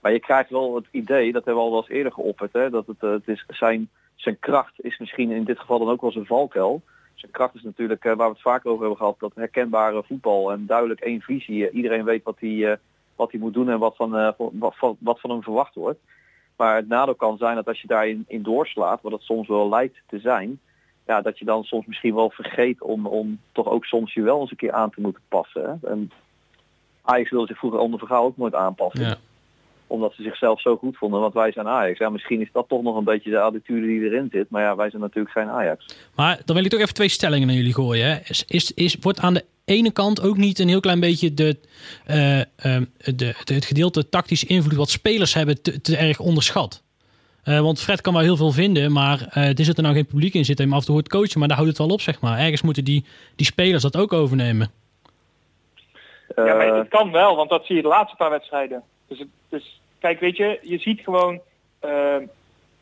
Maar 0.00 0.12
je 0.12 0.20
krijgt 0.20 0.50
wel 0.50 0.74
het 0.74 0.84
idee, 0.90 1.32
dat 1.32 1.44
hebben 1.44 1.62
we 1.62 1.68
al 1.68 1.70
wel 1.74 1.80
eens 1.80 1.96
eerder 1.96 2.12
geopperd. 2.12 2.52
Hè, 2.52 2.70
dat 2.70 2.86
het, 2.86 3.00
het 3.00 3.28
is 3.28 3.44
zijn, 3.48 3.88
zijn 4.24 4.38
kracht 4.38 4.84
is 4.84 4.98
misschien 4.98 5.30
in 5.30 5.44
dit 5.44 5.58
geval 5.58 5.78
dan 5.78 5.88
ook 5.88 6.00
wel 6.00 6.12
zijn 6.12 6.26
valkuil. 6.26 6.82
Zijn 7.14 7.32
kracht 7.32 7.54
is 7.54 7.62
natuurlijk, 7.62 8.04
eh, 8.04 8.14
waar 8.14 8.26
we 8.26 8.32
het 8.32 8.42
vaak 8.42 8.66
over 8.66 8.80
hebben 8.80 8.98
gehad, 8.98 9.18
dat 9.18 9.34
herkenbare 9.34 10.02
voetbal 10.02 10.52
en 10.52 10.66
duidelijk 10.66 11.00
één 11.00 11.20
visie. 11.20 11.68
Eh, 11.68 11.74
iedereen 11.74 12.04
weet 12.04 12.22
wat 12.22 12.36
hij, 12.38 12.70
eh, 12.70 12.76
wat 13.16 13.30
hij 13.30 13.40
moet 13.40 13.54
doen 13.54 13.70
en 13.70 13.78
wat 13.78 13.96
van, 13.96 14.34
wat, 14.52 14.76
van, 14.76 14.96
wat 14.98 15.20
van 15.20 15.30
hem 15.30 15.42
verwacht 15.42 15.74
wordt. 15.74 15.98
Maar 16.56 16.76
het 16.76 16.88
nadeel 16.88 17.14
kan 17.14 17.36
zijn 17.36 17.54
dat 17.54 17.68
als 17.68 17.80
je 17.80 17.86
daarin 17.86 18.24
in 18.28 18.42
doorslaat, 18.42 19.02
wat 19.02 19.12
het 19.12 19.22
soms 19.22 19.48
wel 19.48 19.68
lijkt 19.68 20.02
te 20.06 20.18
zijn, 20.18 20.60
ja, 21.06 21.20
dat 21.20 21.38
je 21.38 21.44
dan 21.44 21.64
soms 21.64 21.86
misschien 21.86 22.14
wel 22.14 22.30
vergeet 22.30 22.82
om, 22.82 23.06
om 23.06 23.40
toch 23.52 23.68
ook 23.68 23.84
soms 23.84 24.14
je 24.14 24.22
wel 24.22 24.40
eens 24.40 24.50
een 24.50 24.56
keer 24.56 24.72
aan 24.72 24.90
te 24.90 25.00
moeten 25.00 25.22
passen. 25.28 25.80
En 25.82 26.10
Ajax 27.02 27.30
wilde 27.30 27.46
zich 27.46 27.58
vroeger 27.58 27.80
onder 27.80 27.98
verhaal 27.98 28.24
ook 28.24 28.36
nooit 28.36 28.54
aanpassen. 28.54 29.04
Ja. 29.04 29.16
Omdat 29.94 30.12
ze 30.14 30.22
zichzelf 30.22 30.60
zo 30.60 30.76
goed 30.76 30.96
vonden, 30.96 31.20
want 31.20 31.34
wij 31.34 31.52
zijn 31.52 31.68
Ajax. 31.68 31.98
Ja, 31.98 32.08
misschien 32.08 32.40
is 32.40 32.48
dat 32.52 32.68
toch 32.68 32.82
nog 32.82 32.96
een 32.96 33.04
beetje 33.04 33.30
de 33.30 33.40
attitude 33.40 33.86
die 33.86 34.00
erin 34.04 34.28
zit. 34.32 34.50
Maar 34.50 34.62
ja, 34.62 34.76
wij 34.76 34.90
zijn 34.90 35.02
natuurlijk 35.02 35.34
geen 35.34 35.48
Ajax. 35.48 35.96
Maar 36.14 36.40
dan 36.44 36.56
wil 36.56 36.64
ik 36.64 36.70
toch 36.70 36.80
even 36.80 36.94
twee 36.94 37.08
stellingen 37.08 37.46
naar 37.46 37.56
jullie 37.56 37.74
gooien. 37.74 38.06
Hè. 38.06 38.16
Is, 38.24 38.44
is, 38.46 38.72
is, 38.72 38.96
wordt 39.00 39.20
aan 39.20 39.34
de 39.34 39.44
ene 39.64 39.92
kant 39.92 40.22
ook 40.22 40.36
niet 40.36 40.58
een 40.58 40.68
heel 40.68 40.80
klein 40.80 41.00
beetje 41.00 41.34
de, 41.34 41.56
eh, 42.06 42.38
ehm, 42.40 42.84
de, 42.96 43.14
de- 43.44 43.54
het 43.54 43.64
gedeelte 43.64 44.08
tactische 44.08 44.46
invloed 44.46 44.78
wat 44.78 44.90
spelers 44.90 45.34
hebben 45.34 45.62
te, 45.62 45.80
te 45.80 45.96
erg 45.96 46.18
onderschat? 46.20 46.82
Eh, 47.42 47.60
want 47.60 47.80
Fred 47.80 48.00
kan 48.00 48.12
wel 48.12 48.22
heel 48.22 48.36
veel 48.36 48.52
vinden, 48.52 48.92
maar 48.92 49.26
eh 49.30 49.58
er 49.58 49.64
zit 49.64 49.76
er 49.76 49.82
nou 49.82 49.94
geen 49.94 50.06
publiek 50.06 50.34
in 50.34 50.44
zitten. 50.44 50.64
Hij 50.64 50.64
hem 50.64 50.74
af 50.74 50.80
en 50.80 50.86
toe 50.86 50.94
hoort 50.94 51.08
coachen, 51.08 51.38
maar 51.38 51.48
daar 51.48 51.56
houdt 51.56 51.72
het 51.72 51.86
wel 51.86 51.94
op, 51.96 52.00
zeg 52.00 52.20
maar. 52.20 52.38
Ergens 52.38 52.62
moeten 52.62 52.84
die, 52.84 53.04
die 53.36 53.46
spelers 53.46 53.82
dat 53.82 53.96
ook 53.96 54.12
overnemen. 54.12 54.70
Ja, 56.36 56.54
maar 56.54 56.76
het 56.76 56.88
kan 56.88 57.10
wel, 57.10 57.36
want 57.36 57.50
dat 57.50 57.66
zie 57.66 57.76
je 57.76 57.82
de 57.82 57.88
laatste 57.88 58.16
paar 58.16 58.30
wedstrijden. 58.30 58.82
Dus, 59.08 59.18
het, 59.18 59.28
dus 59.48 59.80
kijk, 60.04 60.20
weet 60.20 60.36
je, 60.36 60.58
je 60.62 60.78
ziet 60.78 61.00
gewoon 61.00 61.40
eh, 61.80 62.16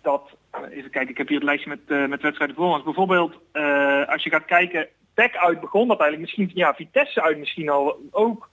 dat... 0.00 0.23
Even 0.71 0.91
kijken, 0.91 1.11
ik 1.11 1.19
heb 1.19 1.29
hier 1.29 1.37
het 1.37 1.47
lijstje 1.47 1.69
met, 1.69 1.81
eh, 1.87 2.07
met 2.07 2.23
wedstrijden 2.23 2.57
voor 2.57 2.75
ons. 2.75 2.83
Bijvoorbeeld, 2.83 3.35
eh, 3.52 4.09
als 4.09 4.23
je 4.23 4.31
gaat 4.31 4.45
kijken, 4.45 4.88
Beck 5.14 5.37
uit 5.37 5.61
begon 5.61 5.88
dat 5.88 6.00
eigenlijk 6.00 6.37
misschien, 6.37 6.59
ja, 6.59 6.75
Vitesse 6.75 7.23
uit 7.23 7.38
misschien 7.38 7.69
al 7.69 7.97
ook. 8.11 8.50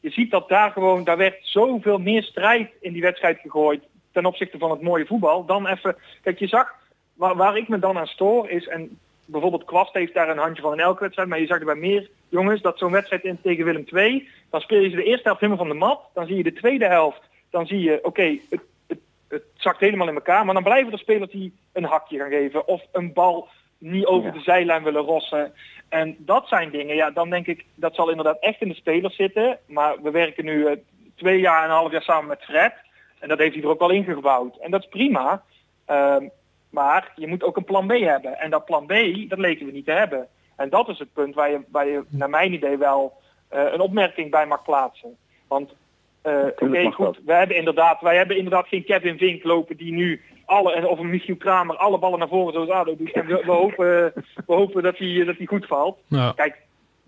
je 0.00 0.10
ziet 0.10 0.30
dat 0.30 0.48
daar 0.48 0.70
gewoon, 0.70 1.04
daar 1.04 1.16
werd 1.16 1.36
zoveel 1.40 1.98
meer 1.98 2.22
strijd 2.22 2.70
in 2.80 2.92
die 2.92 3.02
wedstrijd 3.02 3.38
gegooid 3.40 3.82
ten 4.12 4.26
opzichte 4.26 4.58
van 4.58 4.70
het 4.70 4.82
mooie 4.82 5.06
voetbal. 5.06 5.44
Dan 5.44 5.66
even, 5.66 5.96
kijk 6.22 6.38
je 6.38 6.46
zag, 6.46 6.74
waar, 7.14 7.36
waar 7.36 7.56
ik 7.56 7.68
me 7.68 7.78
dan 7.78 7.98
aan 7.98 8.06
stoor 8.06 8.50
is, 8.50 8.66
en 8.66 8.98
bijvoorbeeld 9.24 9.64
Kwast 9.64 9.94
heeft 9.94 10.14
daar 10.14 10.28
een 10.28 10.38
handje 10.38 10.62
van 10.62 10.72
in 10.72 10.80
elke 10.80 11.00
wedstrijd, 11.00 11.28
maar 11.28 11.40
je 11.40 11.46
zag 11.46 11.58
er 11.58 11.64
bij 11.64 11.74
meer 11.74 12.10
jongens 12.28 12.62
dat 12.62 12.78
zo'n 12.78 12.92
wedstrijd 12.92 13.24
in 13.24 13.38
tegen 13.42 13.64
Willem 13.64 13.84
II, 13.92 14.28
dan 14.50 14.60
speel 14.60 14.80
je 14.80 14.90
ze 14.90 14.96
de 14.96 15.04
eerste 15.04 15.24
helft 15.24 15.40
helemaal 15.40 15.64
van 15.66 15.72
de 15.72 15.84
mat, 15.84 16.00
dan 16.14 16.26
zie 16.26 16.36
je 16.36 16.42
de 16.42 16.52
tweede 16.52 16.86
helft, 16.86 17.27
dan 17.50 17.66
zie 17.66 17.80
je, 17.80 17.98
oké, 18.02 18.38
het, 18.50 18.60
het, 18.86 18.98
het 19.28 19.42
zakt 19.56 19.80
helemaal 19.80 20.08
in 20.08 20.14
elkaar, 20.14 20.44
maar 20.44 20.54
dan 20.54 20.62
blijven 20.62 20.92
er 20.92 20.98
spelers 20.98 21.30
die 21.30 21.52
een 21.72 21.84
hakje 21.84 22.18
gaan 22.18 22.30
geven 22.30 22.66
of 22.68 22.82
een 22.92 23.12
bal 23.12 23.48
niet 23.78 24.06
over 24.06 24.26
Ja. 24.26 24.32
de 24.32 24.40
zijlijn 24.40 24.82
willen 24.82 25.02
rossen. 25.02 25.52
En 25.88 26.16
dat 26.18 26.48
zijn 26.48 26.70
dingen, 26.70 26.96
ja, 26.96 27.10
dan 27.10 27.30
denk 27.30 27.46
ik, 27.46 27.64
dat 27.74 27.94
zal 27.94 28.08
inderdaad 28.10 28.38
echt 28.40 28.60
in 28.60 28.68
de 28.68 28.74
spelers 28.74 29.16
zitten. 29.16 29.58
Maar 29.66 30.02
we 30.02 30.10
werken 30.10 30.44
nu 30.44 30.66
eh, 30.66 30.76
twee 31.14 31.40
jaar 31.40 31.58
en 31.62 31.68
een 31.70 31.76
half 31.76 31.92
jaar 31.92 32.02
samen 32.02 32.28
met 32.28 32.44
Fred. 32.44 32.72
En 33.18 33.28
dat 33.28 33.38
heeft 33.38 33.54
hij 33.54 33.62
er 33.62 33.68
ook 33.68 33.80
al 33.80 33.90
ingebouwd. 33.90 34.56
En 34.56 34.70
dat 34.70 34.82
is 34.82 34.88
prima. 34.88 35.42
Ehm, 35.84 36.28
maar 36.70 37.12
je 37.16 37.26
moet 37.26 37.42
ook 37.42 37.56
een 37.56 37.64
plan 37.64 37.86
B 37.86 37.90
hebben. 37.92 38.38
En 38.38 38.50
dat 38.50 38.64
plan 38.64 38.86
B, 38.86 38.92
dat 39.28 39.38
leken 39.38 39.66
we 39.66 39.72
niet 39.72 39.84
te 39.84 39.92
hebben. 39.92 40.28
En 40.56 40.68
dat 40.68 40.88
is 40.88 40.98
het 40.98 41.12
punt 41.12 41.34
waar 41.34 41.50
je, 41.50 41.60
waar 41.70 41.86
je 41.88 42.04
naar 42.08 42.30
mijn 42.30 42.52
idee 42.52 42.76
wel 42.76 43.12
eh, 43.48 43.72
een 43.72 43.80
opmerking 43.80 44.30
bij 44.30 44.46
mag 44.46 44.62
plaatsen. 44.62 45.16
Want 45.48 45.74
eh, 46.22 46.32
oké, 46.58 46.90
goed, 46.92 47.18
we 47.24 47.32
hebben 47.32 47.56
inderdaad, 47.56 48.00
wij 48.00 48.16
hebben 48.16 48.36
inderdaad 48.36 48.66
geen 48.68 48.84
Kevin 48.84 49.18
Vink 49.18 49.44
lopen 49.44 49.76
die 49.76 49.92
nu 49.92 50.20
alle, 50.44 50.72
en- 50.72 50.86
of 50.86 50.98
een 50.98 51.10
Michiel 51.10 51.36
Kramer 51.36 51.76
alle 51.76 51.98
ballen 51.98 52.18
naar 52.18 52.28
voren 52.28 52.52
zoals 52.52 52.68
ADO 52.70 52.96
doet. 52.96 53.12
En 53.12 53.26
we, 53.26 53.42
we 53.44 53.52
hopen, 53.52 54.12
we 54.46 54.54
hopen 54.54 54.82
dat 54.82 54.98
hij 54.98 55.24
dat 55.24 55.36
hij 55.36 55.46
goed 55.46 55.66
valt. 55.66 55.98
Ja. 56.06 56.32
Kijk, 56.36 56.56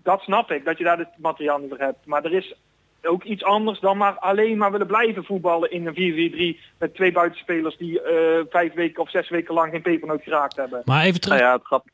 dat 0.03 0.21
snap 0.21 0.51
ik, 0.51 0.65
dat 0.65 0.77
je 0.77 0.83
daar 0.83 0.97
het 0.97 1.09
materiaal 1.17 1.57
niet 1.59 1.69
voor 1.69 1.77
hebt. 1.79 2.05
Maar 2.05 2.23
er 2.25 2.33
is 2.33 2.53
ook 3.03 3.23
iets 3.23 3.43
anders 3.43 3.79
dan 3.79 3.97
maar 3.97 4.13
alleen 4.19 4.57
maar 4.57 4.71
willen 4.71 4.87
blijven 4.87 5.23
voetballen 5.23 5.71
in 5.71 5.87
een 5.87 6.55
4-4-3 6.57 6.59
met 6.79 6.95
twee 6.95 7.11
buitenspelers 7.11 7.77
die 7.77 8.01
eh, 8.01 8.43
vijf 8.49 8.73
weken 8.73 9.01
of 9.01 9.09
zes 9.09 9.29
weken 9.29 9.53
lang 9.53 9.71
geen 9.71 9.81
pepernoot 9.81 10.23
geraakt 10.23 10.55
hebben. 10.55 10.81
Maar 10.85 11.03
even 11.05 11.21
terug, 11.21 11.37
Nou 11.39 11.49
ja, 11.49 11.55
het 11.57 11.65
grap, 11.65 11.85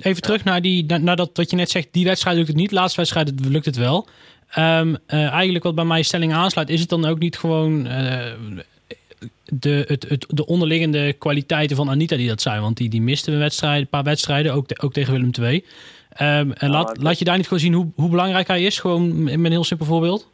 even 0.00 0.22
terug 0.22 0.44
naar, 0.44 0.60
die, 0.60 0.84
naar, 0.86 1.00
naar 1.00 1.16
dat 1.16 1.30
wat 1.34 1.50
je 1.50 1.56
net 1.56 1.70
zegt. 1.70 1.92
Die 1.92 2.04
wedstrijd 2.04 2.36
lukt 2.36 2.48
het 2.48 2.56
niet. 2.56 2.72
Laatste 2.72 2.96
wedstrijd 2.96 3.32
lukt 3.48 3.64
het 3.64 3.76
wel. 3.76 4.08
Ehm, 4.54 4.94
eh, 5.06 5.28
eigenlijk 5.32 5.64
wat 5.64 5.74
bij 5.74 5.84
mijn 5.84 6.04
stelling 6.04 6.32
aansluit, 6.34 6.68
is 6.68 6.80
het 6.80 6.88
dan 6.88 7.04
ook 7.04 7.18
niet 7.18 7.38
gewoon 7.38 7.86
eh, 7.86 8.32
de, 9.44 9.84
het, 9.88 10.08
het, 10.08 10.26
de 10.28 10.46
onderliggende 10.46 11.12
kwaliteiten 11.12 11.76
van 11.76 11.90
Anita 11.90 12.16
die 12.16 12.28
dat 12.28 12.40
zijn? 12.42 12.60
Want 12.60 12.76
die, 12.76 12.88
die 12.88 13.02
miste 13.02 13.32
een, 13.32 13.38
wedstrijd, 13.38 13.80
een 13.80 13.88
paar 13.88 14.02
wedstrijden, 14.02 14.52
ook, 14.54 14.66
te- 14.66 14.80
ook 14.82 14.92
tegen 14.92 15.12
Willem 15.12 15.30
II. 15.40 15.64
Ehm, 16.10 16.50
en 16.50 16.70
laat, 16.70 16.86
maar- 16.86 17.04
laat 17.04 17.18
je 17.18 17.24
daar 17.24 17.36
niet 17.36 17.44
gewoon 17.46 17.62
zien 17.62 17.72
hoe, 17.72 17.90
hoe 17.94 18.10
belangrijk 18.10 18.46
hij 18.48 18.62
is? 18.62 18.78
Gewoon 18.78 19.22
met 19.24 19.34
een 19.34 19.50
heel 19.50 19.64
simpel 19.64 19.86
voorbeeld. 19.86 20.32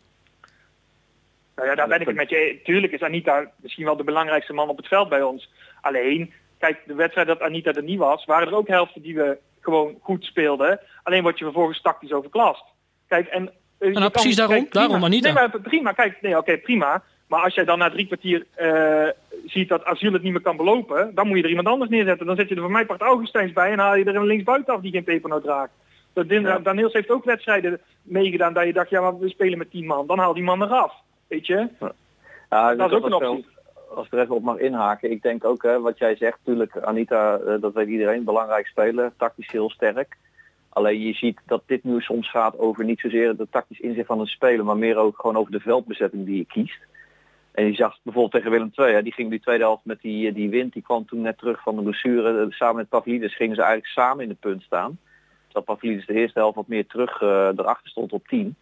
Nou 1.57 1.69
ja, 1.69 1.75
daar 1.75 1.89
ben 1.89 2.01
ik 2.01 2.07
het 2.07 2.17
met 2.17 2.31
je. 2.31 2.61
Tuurlijk 2.65 2.93
is 2.93 3.03
Anita 3.03 3.51
misschien 3.57 3.85
wel 3.85 3.97
de 3.97 4.05
belangrijkste 4.05 4.53
man 4.53 4.69
op 4.69 4.77
het 4.77 4.87
veld 4.89 5.09
bij 5.09 5.23
ons. 5.23 5.49
Alleen, 5.81 6.33
kijk, 6.59 6.79
de 6.87 6.95
wedstrijd 6.95 7.27
dat 7.27 7.41
Anita 7.41 7.73
er 7.73 7.83
niet 7.83 7.99
was, 7.99 8.25
waren 8.25 8.49
er 8.49 8.55
ook 8.55 8.69
helften 8.69 9.03
die 9.03 9.15
we 9.15 9.39
gewoon 9.61 9.95
goed 10.03 10.25
speelden. 10.25 10.81
Alleen 11.03 11.23
word 11.23 11.39
je 11.39 11.45
vervolgens 11.45 11.81
tactisch 11.81 12.13
overklast. 12.13 12.63
Kijk, 13.09 13.27
en... 13.27 13.51
eh, 13.81 13.93
je 13.93 13.99
nou, 13.99 14.11
precies 14.11 14.37
daarom. 14.37 14.67
Daarom, 14.71 15.05
Anita. 15.05 15.33
Nee, 15.33 15.49
maar 15.49 15.61
prima. 15.61 15.93
Kijk, 15.93 16.19
nee, 16.23 16.37
oké, 16.39 16.57
prima. 16.59 17.03
Maar 17.27 17.43
als 17.43 17.55
jij 17.55 17.65
dan 17.65 17.79
na 17.79 17.91
drie 17.91 18.07
kwartier 18.07 18.47
eh, 18.55 19.09
ziet 19.47 19.69
dat 19.69 19.85
Asiel 19.85 20.13
het 20.13 20.23
niet 20.23 20.33
meer 20.33 20.41
kan 20.41 20.57
belopen, 20.57 21.15
dan 21.15 21.27
moet 21.27 21.37
je 21.37 21.43
er 21.43 21.49
iemand 21.49 21.69
anders 21.69 21.91
neerzetten. 21.91 22.27
Dan 22.27 22.37
zet 22.37 22.49
je 22.49 22.55
er 22.55 22.61
voor 22.61 22.71
mij 22.71 22.87
part 22.87 23.01
Augustijns 23.01 23.53
bij 23.53 23.71
en 23.73 23.79
haal 23.79 23.97
je 23.97 24.05
er 24.05 24.17
een 24.17 24.27
linksbuiten 24.27 24.75
af 24.75 24.81
die 24.81 24.93
geen 24.93 25.05
pepernoot 25.05 25.45
raakt. 25.45 25.73
Dat 26.13 26.25
Ja. 26.29 26.59
Daniels 26.59 26.93
heeft 26.93 27.11
ook 27.11 27.25
wedstrijden 27.25 27.81
meegedaan 28.03 28.53
dat 28.53 28.65
je 28.65 28.73
dacht, 28.73 28.91
ja, 28.91 29.01
maar 29.01 29.19
we 29.19 29.29
spelen 29.29 29.59
met 29.59 29.71
tien 29.71 29.87
man. 29.87 30.07
Dan 30.07 30.19
haal 30.19 30.35
die 30.35 30.43
man 30.43 30.63
eraf. 30.63 30.93
Weet 31.29 31.47
je? 31.47 31.69
Ja, 32.51 32.75
Dat 32.75 32.91
is 32.91 32.97
ook 32.97 33.05
een 33.07 33.13
als- 33.13 33.23
optie. 33.29 33.47
Als 33.95 34.07
ik 34.07 34.13
er 34.13 34.19
even 34.21 34.35
op 34.35 34.43
mag 34.43 34.59
inhaken, 34.59 35.11
ik 35.11 35.23
denk 35.23 35.45
ook 35.45 35.63
hè, 35.63 35.81
wat 35.81 35.99
jij 35.99 36.17
zegt, 36.17 36.37
natuurlijk 36.45 36.77
Anita, 36.79 37.37
eh, 37.39 37.55
dat 37.61 37.73
weet 37.73 37.89
iedereen, 37.89 38.25
belangrijk 38.25 38.67
speler, 38.67 39.13
tactisch 39.17 39.51
heel 39.51 39.71
sterk. 39.71 40.17
Alleen 40.71 41.01
je 41.01 41.13
ziet 41.13 41.39
dat 41.47 41.63
dit 41.67 41.85
nu 41.85 42.01
soms 42.01 42.31
gaat 42.31 42.59
over 42.59 42.85
niet 42.85 43.01
zozeer 43.01 43.37
de 43.37 43.49
tactisch 43.51 43.81
inzicht 43.81 44.07
van 44.07 44.21
een 44.21 44.27
speler, 44.27 44.65
maar 44.65 44.77
meer 44.77 44.97
ook 44.97 45.21
gewoon 45.21 45.37
over 45.37 45.53
de 45.53 45.61
veldbezetting 45.61 46.27
die 46.27 46.37
je 46.37 46.45
kiest. 46.45 46.89
En 47.53 47.67
je 47.67 47.75
zag 47.75 47.99
bijvoorbeeld 48.03 48.33
tegen 48.33 48.51
Willem 48.51 48.71
II, 48.75 48.93
hè, 48.93 49.03
die 49.03 49.13
ging 49.13 49.31
die 49.31 49.41
tweede 49.41 49.65
helft 49.65 49.85
met 49.85 50.01
die, 50.01 50.29
eh, 50.29 50.35
die 50.35 50.51
wind, 50.51 50.73
die 50.73 50.83
kwam 50.83 51.07
toen 51.07 51.21
net 51.21 51.39
terug 51.39 51.63
van 51.63 51.77
de 51.77 51.83
blessure. 51.83 52.41
eh, 52.41 52.51
Samen 52.51 52.77
met 52.77 52.89
Pavlidis 52.89 53.37
gingen 53.37 53.55
ze 53.55 53.63
eigenlijk 53.63 53.93
samen 53.93 54.23
in 54.23 54.29
de 54.29 54.37
punt 54.41 54.63
staan. 54.63 54.99
Terwijl 55.45 55.65
Pavlidis 55.65 56.07
de 56.07 56.15
eerste 56.15 56.39
helft 56.39 56.57
wat 56.57 56.69
meer 56.69 56.87
terug 56.87 57.23
eh, 57.23 57.29
erachter 57.57 57.89
stond 57.89 58.13
op 58.13 58.29
10. 58.29 58.57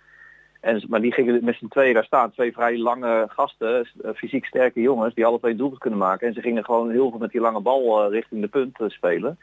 En, 0.60 0.82
maar 0.88 1.00
die 1.00 1.12
gingen 1.12 1.44
met 1.44 1.56
z'n 1.56 1.68
tweeën 1.68 1.94
daar 1.94 2.04
staan. 2.04 2.30
Twee 2.30 2.52
vrij 2.52 2.78
lange 2.78 3.26
gasten, 3.28 3.88
fysiek 4.14 4.44
sterke 4.44 4.80
jongens, 4.80 5.14
die 5.14 5.26
alle 5.26 5.38
twee 5.38 5.50
een 5.50 5.58
doelpunt 5.58 5.80
kunnen 5.80 5.98
maken. 5.98 6.26
En 6.26 6.34
ze 6.34 6.40
gingen 6.40 6.64
gewoon 6.64 6.90
heel 6.90 7.10
veel 7.10 7.18
met 7.18 7.30
die 7.30 7.40
lange 7.40 7.60
bal 7.60 8.10
richting 8.10 8.40
de 8.40 8.48
punt 8.48 8.78
spelen. 8.86 9.38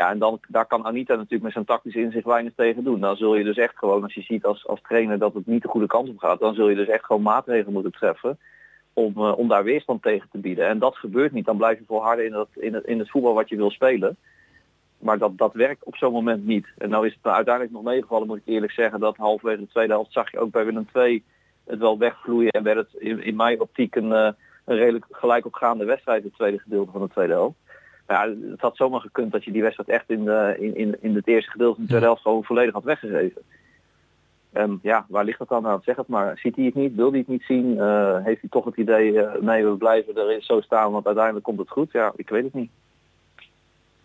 Ja, 0.00 0.10
en 0.10 0.18
dan, 0.18 0.40
daar 0.48 0.66
kan 0.66 0.84
Anita 0.84 1.14
natuurlijk 1.14 1.42
met 1.42 1.52
zijn 1.52 1.64
tactisch 1.64 1.94
inzicht 1.94 2.24
weinig 2.24 2.52
tegen 2.56 2.84
doen. 2.84 3.00
Dan 3.00 3.16
zul 3.16 3.36
je 3.36 3.44
dus 3.44 3.56
echt 3.56 3.78
gewoon, 3.78 4.02
als 4.02 4.14
je 4.14 4.22
ziet 4.22 4.44
als, 4.44 4.66
als 4.66 4.80
trainer 4.82 5.18
dat 5.18 5.34
het 5.34 5.46
niet 5.46 5.62
de 5.62 5.68
goede 5.68 5.86
kant 5.86 6.08
op 6.08 6.18
gaat, 6.18 6.38
dan 6.38 6.54
zul 6.54 6.68
je 6.68 6.74
dus 6.74 6.88
echt 6.88 7.04
gewoon 7.04 7.22
maatregelen 7.22 7.72
moeten 7.72 7.92
treffen 7.92 8.38
om, 8.92 9.12
eh, 9.16 9.38
om 9.38 9.48
daar 9.48 9.64
weerstand 9.64 10.02
tegen 10.02 10.28
te 10.30 10.38
bieden. 10.38 10.68
En 10.68 10.78
dat 10.78 10.96
gebeurt 10.96 11.32
niet. 11.32 11.44
Dan 11.44 11.56
blijf 11.56 11.78
je 11.78 11.84
volharden 11.86 12.26
in 12.26 12.32
het, 12.32 12.48
in 12.54 12.74
het, 12.74 12.84
in 12.84 12.98
het 12.98 13.10
voetbal 13.10 13.34
wat 13.34 13.48
je 13.48 13.56
wil 13.56 13.70
spelen. 13.70 14.16
Maar 14.98 15.18
dat, 15.18 15.38
dat 15.38 15.52
werkt 15.52 15.84
op 15.84 15.96
zo'n 15.96 16.12
moment 16.12 16.46
niet. 16.46 16.66
En 16.78 16.90
nou 16.90 17.06
is 17.06 17.14
het 17.22 17.32
uiteindelijk 17.32 17.74
nog 17.74 17.82
meegevallen, 17.82 18.26
moet 18.26 18.42
ik 18.44 18.54
eerlijk 18.54 18.72
zeggen, 18.72 19.00
dat 19.00 19.16
halverwege 19.16 19.60
de 19.60 19.68
tweede 19.68 19.92
helft 19.92 20.12
zag 20.12 20.30
je 20.30 20.38
ook 20.38 20.50
bij 20.50 20.64
Willem 20.64 20.88
II 20.94 21.22
het 21.66 21.78
wel 21.78 21.98
wegvloeien. 21.98 22.50
En 22.50 22.62
werd 22.62 22.76
het 22.76 23.02
in, 23.02 23.22
in 23.22 23.36
mijn 23.36 23.60
optiek 23.60 23.94
een, 23.94 24.12
eh, 24.12 24.32
een 24.64 24.76
redelijk 24.76 25.04
gelijk 25.10 25.46
opgaande 25.46 25.84
wedstrijd, 25.84 26.24
het 26.24 26.34
tweede 26.34 26.58
gedeelte 26.58 26.90
van 26.90 27.00
de 27.00 27.08
tweede 27.08 27.32
helft. 27.32 27.56
Ja, 28.10 28.28
het 28.50 28.60
had 28.60 28.76
zomaar 28.76 29.00
gekund 29.00 29.32
dat 29.32 29.44
je 29.44 29.52
die 29.52 29.62
wedstrijd 29.62 29.88
echt 29.88 30.10
in, 30.10 30.24
de, 30.24 30.56
in, 30.58 30.76
in, 30.76 30.96
in 31.00 31.14
het 31.14 31.26
eerste 31.26 31.50
gedeelte 31.50 31.74
van 31.74 31.82
de 31.82 31.88
tweede 31.88 32.06
helft 32.06 32.22
gewoon 32.22 32.44
volledig 32.44 32.72
had 32.72 32.84
weggegeven. 32.84 33.42
En 34.52 34.78
ja, 34.82 35.06
waar 35.08 35.24
ligt 35.24 35.38
dat 35.38 35.48
dan 35.48 35.66
aan? 35.66 35.80
Zeg 35.84 35.96
het 35.96 36.08
maar. 36.08 36.38
Ziet 36.38 36.56
hij 36.56 36.64
het 36.64 36.74
niet? 36.74 36.94
Wil 36.94 37.10
hij 37.10 37.18
het 37.18 37.28
niet 37.28 37.42
zien? 37.42 37.80
Eh, 37.80 38.16
heeft 38.24 38.40
hij 38.40 38.50
toch 38.50 38.64
het 38.64 38.76
idee, 38.76 39.22
eh, 39.22 39.40
nee, 39.40 39.64
we 39.64 39.76
blijven 39.76 40.16
er 40.16 40.42
zo 40.42 40.60
staan, 40.60 40.92
want 40.92 41.06
uiteindelijk 41.06 41.44
komt 41.44 41.58
het 41.58 41.70
goed? 41.70 41.92
Ja, 41.92 42.12
ik 42.16 42.28
weet 42.28 42.44
het 42.44 42.54
niet. 42.54 42.70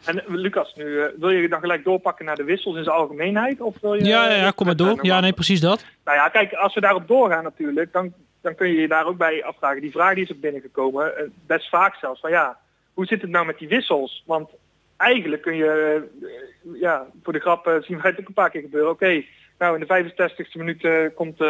En 0.06 0.26
eh, 0.26 0.28
Lucas, 0.28 0.76
nu 0.76 1.12
wil 1.18 1.30
je 1.30 1.50
dan 1.50 1.60
gelijk 1.60 1.84
doorpakken 1.84 2.26
naar 2.26 2.36
de 2.36 2.44
wissels 2.44 2.78
in 2.78 2.84
zijn 2.84 2.96
algemeenheid? 2.96 3.62
Of 3.62 3.80
wil 3.82 3.94
je, 3.94 4.04
Ja, 4.04 4.30
ja, 4.30 4.36
ja, 4.36 4.52
kom 4.52 4.65
maar 4.65 4.76
door. 4.76 5.06
Ja, 5.06 5.20
nee, 5.20 5.34
precies 5.34 5.62
dat. 5.62 5.86
Nou 6.04 6.18
ja, 6.18 6.30
kijk, 6.30 6.54
als 6.54 6.74
we 6.74 6.82
daarop 6.82 7.08
doorgaan 7.08 7.44
natuurlijk, 7.44 7.94
dan, 7.94 8.13
dan 8.41 8.56
kun 8.56 8.68
je 8.68 8.82
je 8.82 8.88
daar 8.88 9.06
ook 9.06 9.18
bij 9.18 9.44
afvragen. 9.44 9.82
Die 9.82 9.91
vraag 9.91 10.13
die 10.13 10.24
is 10.24 10.32
ook 10.32 10.41
binnengekomen, 10.41 11.34
best 11.46 11.70
vaak 11.70 11.96
zelfs, 11.96 12.20
van 12.20 12.30
ja, 12.30 12.58
hoe 12.96 13.06
zit 13.06 13.22
het 13.22 13.30
nou 13.30 13.46
met 13.46 13.58
die 13.58 13.68
wissels? 13.68 14.24
Want 14.26 14.50
eigenlijk 14.98 15.42
kun 15.42 15.56
je, 15.56 16.02
eh, 16.24 16.82
ja, 16.82 17.08
voor 17.24 17.34
de 17.34 17.40
grap 17.40 17.68
eh, 17.68 17.82
zien 17.82 18.02
wij 18.02 18.12
het 18.12 18.20
ook 18.20 18.28
een 18.28 18.34
paar 18.34 18.50
keer 18.50 18.62
gebeuren. 18.62 18.92
Oké, 18.92 19.24
nou 19.58 19.74
in 19.74 19.80
de 19.80 19.86
65ste 19.86 20.58
minuut 20.58 20.84
eh, 20.84 21.06
komt, 21.16 21.44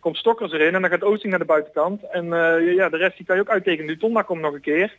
komt 0.00 0.16
Stokkers 0.16 0.52
erin 0.52 0.74
en 0.74 0.80
dan 0.80 0.90
gaat 0.90 1.02
Oosting 1.02 1.30
naar 1.30 1.40
de 1.40 1.44
buitenkant. 1.44 2.02
En 2.10 2.26
ja, 2.74 2.88
de 2.88 2.96
rest 2.96 3.16
die 3.16 3.26
kan 3.26 3.36
je 3.36 3.42
ook 3.42 3.48
uittekenen. 3.48 3.86
Dutonda 3.86 4.22
komt 4.22 4.40
nog 4.40 4.54
een 4.54 4.60
keer. 4.60 4.96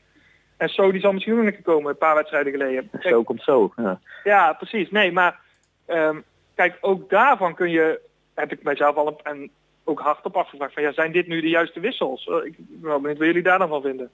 En 0.57 0.69
zo 0.69 0.91
die 0.91 1.01
zal 1.01 1.13
misschien 1.13 1.33
ook 1.33 1.39
nog 1.39 1.47
een 1.47 1.55
keer 1.55 1.73
komen, 1.73 1.89
een 1.89 1.97
paar 1.97 2.15
wedstrijden 2.15 2.51
geleden. 2.51 2.89
Kijk, 2.91 3.03
Zo 3.03 3.23
komt 3.23 3.41
zo. 3.41 3.73
Ja. 3.75 3.99
ja, 4.23 4.53
precies. 4.53 4.91
Nee, 4.91 5.11
maar 5.11 5.39
ehm, 5.85 6.19
kijk, 6.55 6.77
ook 6.81 7.09
daarvan 7.09 7.55
kun 7.55 7.69
je, 7.69 7.99
heb 8.33 8.51
ik 8.51 8.63
mijzelf 8.63 8.95
al 8.95 9.07
een, 9.07 9.17
en 9.23 9.49
ook 9.83 9.99
hardop 9.99 10.37
afgevraagd 10.37 10.73
van 10.73 10.83
ja, 10.83 10.91
zijn 10.91 11.11
dit 11.11 11.27
nu 11.27 11.41
de 11.41 11.49
juiste 11.49 11.79
wissels? 11.79 12.25
Ik 12.43 12.55
ben 12.57 12.89
wel 12.89 12.99
benieuwd 12.99 13.17
wat 13.17 13.27
jullie 13.27 13.43
daar 13.43 13.59
dan 13.59 13.67
van 13.67 13.81
vinden. 13.81 14.11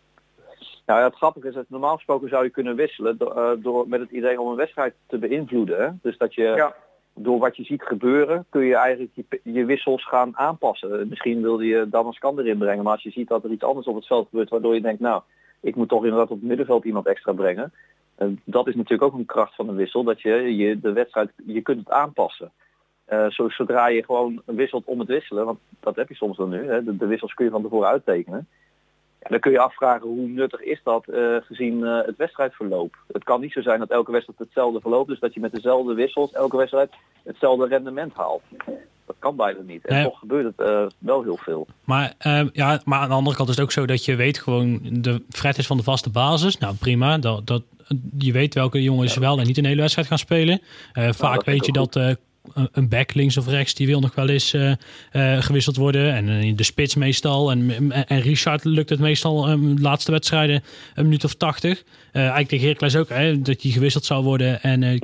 Nou 0.86 1.00
ja, 1.00 1.06
het 1.06 1.16
grappige 1.16 1.48
is 1.48 1.54
dat 1.54 1.66
normaal 1.68 1.96
gesproken 1.96 2.30
zou 2.30 2.44
je 2.44 2.50
kunnen 2.50 2.76
wisselen 2.76 3.18
door, 3.18 3.38
eh, 3.38 3.52
door 3.64 3.88
met 3.88 4.00
het 4.00 4.12
idee 4.12 4.42
om 4.42 4.48
een 4.48 4.56
wedstrijd 4.56 4.94
te 5.08 5.18
beïnvloeden. 5.18 5.82
Hè? 5.82 5.90
Dus 6.02 6.18
dat 6.18 6.34
je 6.34 6.44
Ja, 6.44 6.76
door 7.14 7.40
wat 7.40 7.56
je 7.56 7.64
ziet 7.64 7.84
gebeuren 7.84 8.46
kun 8.50 8.66
je 8.66 8.76
eigenlijk 8.76 9.12
je, 9.14 9.40
je 9.44 9.66
wissels 9.66 10.08
gaan 10.08 10.38
aanpassen. 10.38 11.00
Eh, 11.00 11.06
Misschien 11.06 11.42
wilde 11.42 11.66
je 11.66 11.90
Damascan 11.90 12.40
erin 12.40 12.58
brengen, 12.58 12.84
maar 12.84 12.94
als 12.94 13.04
je 13.04 13.12
ziet 13.12 13.28
dat 13.28 13.44
er 13.44 13.52
iets 13.52 13.64
anders 13.64 13.88
op 13.88 13.96
het 13.96 14.06
veld 14.06 14.28
gebeurt 14.30 14.50
waardoor 14.50 14.74
je 14.74 14.82
denkt, 14.82 15.00
nou, 15.00 15.22
ik 15.62 15.76
moet 15.76 15.90
toch 15.90 16.04
inderdaad 16.04 16.30
op 16.30 16.40
het 16.40 16.48
middenveld 16.48 16.86
iemand 16.86 17.08
extra 17.08 17.34
brengen. 17.34 17.74
En 18.16 18.42
dat 18.44 18.68
is 18.68 18.76
natuurlijk 18.76 19.04
ook 19.04 19.20
een 19.20 19.26
kracht 19.26 19.56
van 19.56 19.70
een 19.70 19.76
wissel, 19.76 20.04
dat 20.04 20.22
je, 20.22 20.56
je 20.56 20.80
de 20.80 20.92
wedstrijd, 20.92 21.32
je 21.46 21.62
kunt 21.62 21.80
het 21.80 21.90
aanpassen. 21.90 22.52
Eh, 23.06 23.30
zo, 23.30 23.50
zodra 23.50 23.88
je 23.88 24.04
gewoon 24.04 24.42
wisselt 24.46 24.86
om 24.86 25.00
het 25.00 25.08
wisselen, 25.08 25.46
want 25.46 25.60
dat 25.80 25.96
heb 25.96 26.10
je 26.10 26.16
soms 26.16 26.38
dan 26.38 26.50
nu, 26.50 26.68
hè, 26.68 26.84
de, 26.84 26.98
de 26.98 27.06
wissels 27.06 27.34
kun 27.34 27.46
je 27.46 27.52
van 27.52 27.62
tevoren 27.62 27.88
uittekenen. 27.88 28.48
Ja, 29.22 29.30
dan 29.30 29.40
kun 29.40 29.52
je 29.52 29.60
afvragen 29.60 30.08
hoe 30.08 30.28
nuttig 30.28 30.62
is 30.62 30.82
dat 30.84 31.08
eh, 31.08 31.36
gezien 31.42 31.86
eh, 31.86 32.06
het 32.06 32.18
wedstrijdverloop. 32.18 32.98
Het 33.12 33.24
kan 33.24 33.42
niet 33.42 33.52
zo 33.52 33.62
zijn 33.62 33.80
dat 33.80 33.90
elke 33.90 34.12
wedstrijd 34.12 34.40
hetzelfde 34.40 34.80
verloopt, 34.82 35.10
dus 35.10 35.20
dat 35.20 35.34
je 35.34 35.40
met 35.40 35.52
dezelfde 35.54 35.94
wissels 35.94 36.32
elke 36.32 36.58
wedstrijd 36.58 36.92
hetzelfde 37.24 37.68
rendement 37.68 38.14
haalt. 38.14 38.42
Dat 39.06 39.16
kan 39.20 39.36
bijna 39.36 39.60
niet. 39.62 39.86
En 39.86 39.96
Nee. 39.96 40.04
toch 40.04 40.20
gebeurt 40.20 40.46
het 40.46 40.68
eh, 40.68 40.86
wel 40.98 41.24
heel 41.24 41.38
veel. 41.38 41.68
Maar, 41.84 42.14
eh, 42.18 42.42
ja, 42.54 42.82
maar 42.86 43.00
aan 43.00 43.10
de 43.10 43.16
andere 43.16 43.36
kant 43.36 43.50
is 43.50 43.56
het 43.56 43.64
ook 43.64 43.72
zo 43.72 43.86
dat 43.86 44.06
je 44.06 44.16
weet 44.16 44.38
gewoon, 44.38 44.80
de 44.84 45.24
Fred 45.30 45.58
is 45.58 45.68
van 45.68 45.78
de 45.78 45.84
vaste 45.84 46.10
basis. 46.10 46.58
Nou 46.58 46.76
prima, 46.76 47.18
dat, 47.18 47.48
dat, 47.48 47.64
je 48.18 48.32
weet 48.32 48.54
welke 48.54 48.84
jongens 48.84 49.18
wel 49.18 49.40
en 49.40 49.46
niet 49.46 49.58
een 49.58 49.66
hele 49.66 49.82
wedstrijd 49.82 50.08
gaan 50.08 50.18
spelen. 50.18 50.62
Eh, 50.94 51.10
vaak 51.12 51.44
weet 51.44 51.66
je 51.66 51.72
dat 51.72 52.18
een- 52.72 52.90
back 52.90 53.14
links 53.14 53.38
of 53.38 53.48
rechts, 53.48 53.74
die 53.74 53.88
wil 53.88 54.00
nog 54.00 54.16
wel 54.16 54.30
eens 54.30 54.54
eh, 54.54 54.72
eh, 55.12 55.44
gewisseld 55.44 55.76
worden. 55.76 56.14
En 56.14 56.30
eh, 56.30 56.56
de 56.56 56.64
spits 56.64 56.96
meestal. 56.96 57.52
En, 57.52 57.92
en, 58.08 58.20
Richard 58.22 58.64
lukt 58.64 58.90
het 58.90 59.00
meestal 59.00 59.50
um, 59.50 59.76
de 59.76 59.82
laatste 59.82 60.12
wedstrijden 60.12 60.64
een 60.96 61.04
minuut 61.04 61.24
of 61.24 61.34
tachtig. 61.34 61.84
Eigenlijk 62.12 62.48
tegen 62.48 62.66
Heracles 62.66 62.96
ook, 62.96 63.10
hè, 63.10 63.42
dat 63.42 63.62
hij 63.62 63.72
gewisseld 63.72 64.06
zou 64.06 64.24
worden. 64.24 64.62
En 64.62 64.82
Ja. 64.82 64.98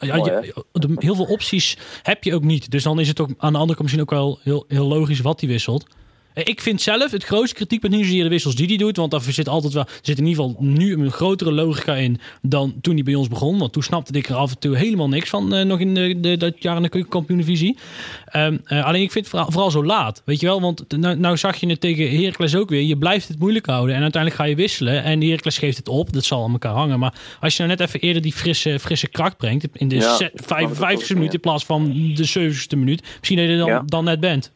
ja, 0.00 0.16
Mooi, 0.16 0.30
je- 0.32 0.94
heel 0.98 1.14
veel 1.14 1.24
opties 1.24 1.76
heb 2.02 2.24
je 2.24 2.34
ook 2.34 2.44
niet. 2.44 2.70
Dus 2.70 2.82
dan 2.82 3.00
is 3.00 3.08
het 3.08 3.20
ook 3.20 3.28
aan 3.38 3.52
de 3.52 3.58
andere 3.58 3.66
kant 3.66 3.80
misschien 3.82 4.00
ook 4.02 4.10
wel 4.10 4.38
heel, 4.42 4.64
heel 4.68 4.86
logisch 4.86 5.20
wat 5.20 5.40
hij 5.40 5.48
wisselt. 5.48 5.86
Eh, 6.34 6.42
Ik 6.46 6.60
vind 6.60 6.82
zelf 6.82 7.10
het 7.10 7.24
grootste 7.24 7.54
kritiekpunt 7.54 7.92
niet 7.94 8.04
zozeer 8.04 8.22
de 8.22 8.28
wissels 8.28 8.54
die 8.54 8.66
hij 8.66 8.76
doet. 8.76 8.96
Want 8.96 9.10
daar 9.10 9.20
zit 9.22 9.48
altijd 9.48 9.72
wel, 9.72 9.82
er 9.84 9.98
zit 10.02 10.18
in 10.18 10.26
ieder 10.26 10.44
geval 10.44 10.62
nu 10.62 10.92
een 10.98 11.10
grotere 11.10 11.52
logica 11.52 11.94
in 11.96 12.18
dan 12.42 12.74
toen 12.80 12.94
hij 12.94 13.02
bij 13.02 13.14
ons 13.14 13.28
begon. 13.28 13.58
Want 13.58 13.72
toen 13.72 13.82
snapte 13.82 14.12
ik 14.18 14.28
er 14.28 14.34
af 14.34 14.50
en 14.50 14.58
toe 14.58 14.76
helemaal 14.76 15.08
niks 15.08 15.28
van. 15.30 15.54
eh, 15.54 15.64
nog 15.64 15.78
in 15.80 15.94
de, 15.94 16.20
de, 16.20 16.36
dat 16.36 16.62
jaar 16.62 16.76
in 16.76 16.82
de 16.82 16.88
keukenkampioen-divisie. 16.88 17.78
Ehm, 18.26 18.56
eh, 18.64 18.84
alleen 18.84 19.02
ik 19.02 19.12
vind 19.12 19.24
het 19.24 19.34
vooral, 19.34 19.50
vooral 19.50 19.70
zo 19.70 19.84
laat. 19.84 20.22
Weet 20.24 20.40
je 20.40 20.46
wel, 20.46 20.60
want 20.60 20.84
nou, 20.96 21.16
nou 21.16 21.36
zag 21.36 21.56
je 21.56 21.66
het 21.66 21.80
tegen 21.80 22.10
Heracles 22.20 22.54
ook 22.54 22.68
weer. 22.70 22.82
Je 22.82 22.98
blijft 22.98 23.28
het 23.28 23.38
moeilijk 23.38 23.66
houden. 23.66 23.94
En 23.94 24.02
uiteindelijk 24.02 24.42
ga 24.42 24.48
je 24.48 24.56
wisselen. 24.56 25.02
En 25.04 25.22
Heracles 25.22 25.58
geeft 25.58 25.76
het 25.76 25.88
op. 25.88 26.12
Dat 26.12 26.24
zal 26.24 26.44
aan 26.44 26.52
elkaar 26.52 26.74
hangen. 26.74 26.98
Maar 26.98 27.14
als 27.40 27.56
je 27.56 27.62
nou 27.62 27.76
net 27.76 27.88
even 27.88 28.00
eerder 28.00 28.22
die 28.22 28.32
frisse, 28.32 28.78
frisse 28.78 29.08
kracht 29.08 29.36
brengt. 29.36 29.66
In 29.72 29.88
de 29.88 29.94
Ja, 29.94 30.14
se- 30.16 30.30
dat 30.34 30.44
snap 30.46 30.58
ik 30.58 30.64
ook, 30.64 30.74
55 30.74 31.08
ja. 31.08 31.14
minuut 31.14 31.34
in 31.34 31.40
plaats 31.40 31.64
van 31.64 31.92
de 32.14 32.24
70ste 32.28 32.76
minuut. 32.78 33.02
Misschien 33.18 33.36
dat 33.38 33.48
je 33.48 33.56
dan, 33.56 33.66
Ja. 33.68 33.82
dan 33.86 34.04
net 34.04 34.20
bent. 34.20 34.50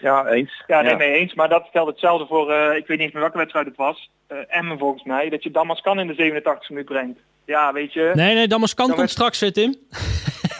Ja, 0.00 0.26
eens. 0.26 0.62
Ja, 0.66 0.80
nee, 0.80 0.96
mee 0.96 1.12
eens. 1.12 1.34
Maar 1.34 1.48
dat 1.48 1.66
stelt 1.68 1.88
hetzelfde 1.88 2.26
voor, 2.26 2.50
eh, 2.52 2.76
ik 2.76 2.86
weet 2.86 2.88
niet 2.88 3.00
eens 3.00 3.12
meer 3.12 3.22
welke 3.22 3.38
wedstrijd 3.38 3.66
het 3.66 3.76
was. 3.76 4.10
eh 4.26 4.36
Emmen 4.48 4.78
volgens 4.78 5.04
mij. 5.04 5.28
Dat 5.28 5.42
je 5.42 5.50
Damas 5.50 5.80
kan 5.80 6.00
in 6.00 6.06
de 6.06 6.14
87 6.14 6.68
minuut 6.70 6.84
brengt. 6.84 7.18
Ja, 7.46 7.72
weet 7.72 7.92
je. 7.92 8.10
Nee, 8.14 8.34
nee, 8.34 8.48
Damaskan 8.48 8.86
komt 8.86 8.98
werd- 8.98 9.10
straks, 9.10 9.38
Tim. 9.52 9.74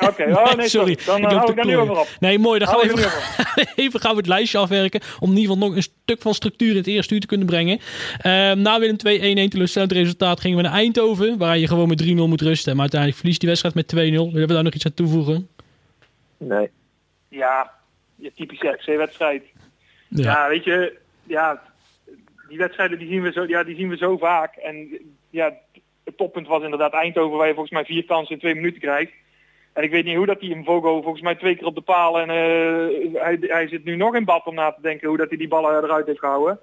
Oké, 0.01 0.23
oh 0.33 0.53
nee, 0.55 0.69
sorry. 0.79 0.99
Dan 1.07 1.19
Ik 1.19 1.31
eh, 1.31 1.37
hou 1.37 1.51
ik 1.51 1.57
daar 1.57 1.67
nu 1.67 1.77
over 1.77 1.99
op. 1.99 2.09
Nee, 2.21 2.39
mooi. 2.39 2.59
Dan 2.59 2.69
gaan 2.69 2.79
we 2.81 2.85
even, 2.93 3.73
even 3.85 4.01
gaan 4.01 4.11
we 4.11 4.17
het 4.17 4.27
lijstje 4.27 4.59
afwerken. 4.59 5.01
Om 5.21 5.31
in 5.31 5.37
ieder 5.37 5.53
geval 5.53 5.69
nog 5.69 5.77
een 5.77 5.83
stuk 5.83 6.21
van 6.21 6.35
structuur 6.35 6.71
in 6.71 6.77
het 6.77 6.87
eerste 6.87 7.15
uur 7.15 7.21
te 7.21 7.27
kunnen 7.27 7.47
brengen. 7.47 7.79
Ehm, 8.19 8.61
na 8.61 8.79
Willem 8.79 8.97
2 8.97 9.19
1-1 9.47 9.49
teleurstellend 9.51 9.93
resultaat 9.93 10.41
gingen 10.41 10.57
we 10.57 10.63
naar 10.63 10.73
Eindhoven. 10.73 11.39
Waar 11.39 11.59
je 11.59 11.67
gewoon 11.67 11.89
met 11.89 11.99
3-0 11.99 12.29
moet 12.29 12.41
rusten. 12.41 12.73
Maar 12.73 12.81
uiteindelijk 12.81 13.21
verliest 13.21 13.41
die 13.41 13.49
wedstrijd 13.49 13.75
met 13.75 13.87
2-0. 13.89 14.33
Willen 14.33 14.49
we 14.49 14.55
daar 14.55 14.63
nog 14.65 14.75
iets 14.75 14.87
aan 14.87 14.95
toevoegen? 14.95 15.49
Nee. 16.37 16.71
Ja, 17.29 17.71
je 18.21 18.33
typische 18.35 18.69
RC-wedstrijd. 18.69 19.45
Ja. 20.09 20.25
Ja. 20.25 20.49
weet 20.49 20.65
je, 20.65 20.97
ja, 21.23 21.63
die 22.49 22.59
wedstrijden 22.59 22.99
die 22.99 23.09
zien 23.09 23.23
we 23.23 23.33
zo, 23.33 23.45
ja, 23.47 23.65
die 23.65 23.77
zien 23.77 23.89
we 23.89 23.97
zo 23.97 24.17
vaak. 24.17 24.57
En 24.57 24.99
ja, 25.31 25.53
het 26.05 26.17
toppunt 26.17 26.47
was 26.47 26.63
inderdaad 26.63 26.93
Eindhoven, 26.93 27.39
waar 27.39 27.47
je 27.47 27.55
volgens 27.55 27.75
mij 27.75 27.85
vier 27.85 28.05
kansen 28.05 28.35
in 28.35 28.41
twee 28.41 28.55
minuten 28.55 28.81
krijgt. 28.81 29.13
En 29.73 29.83
ik 29.83 29.91
weet 29.91 30.05
niet 30.05 30.17
hoe 30.17 30.27
dat 30.27 30.41
hij 30.41 30.49
in 30.49 30.65
Vogo 30.65 31.03
volgens 31.03 31.23
mij 31.23 31.35
twee 31.35 31.57
keer 31.57 31.67
op 31.67 31.75
de 31.75 31.81
paal 31.81 32.19
en 32.21 32.31
eh, 32.31 33.23
hij, 33.23 33.37
hij 33.41 33.69
zit 33.69 33.85
nu 33.85 33.97
nog 33.97 34.15
in 34.15 34.25
bad 34.25 34.47
om 34.47 34.55
na 34.55 34.73
te 34.73 34.81
denken 34.83 35.09
hoe 35.09 35.17
dat 35.17 35.29
hij 35.29 35.39
die 35.39 35.49
ballen 35.49 35.85
eruit 35.85 36.07
heeft 36.07 36.19
gehouden. 36.19 36.59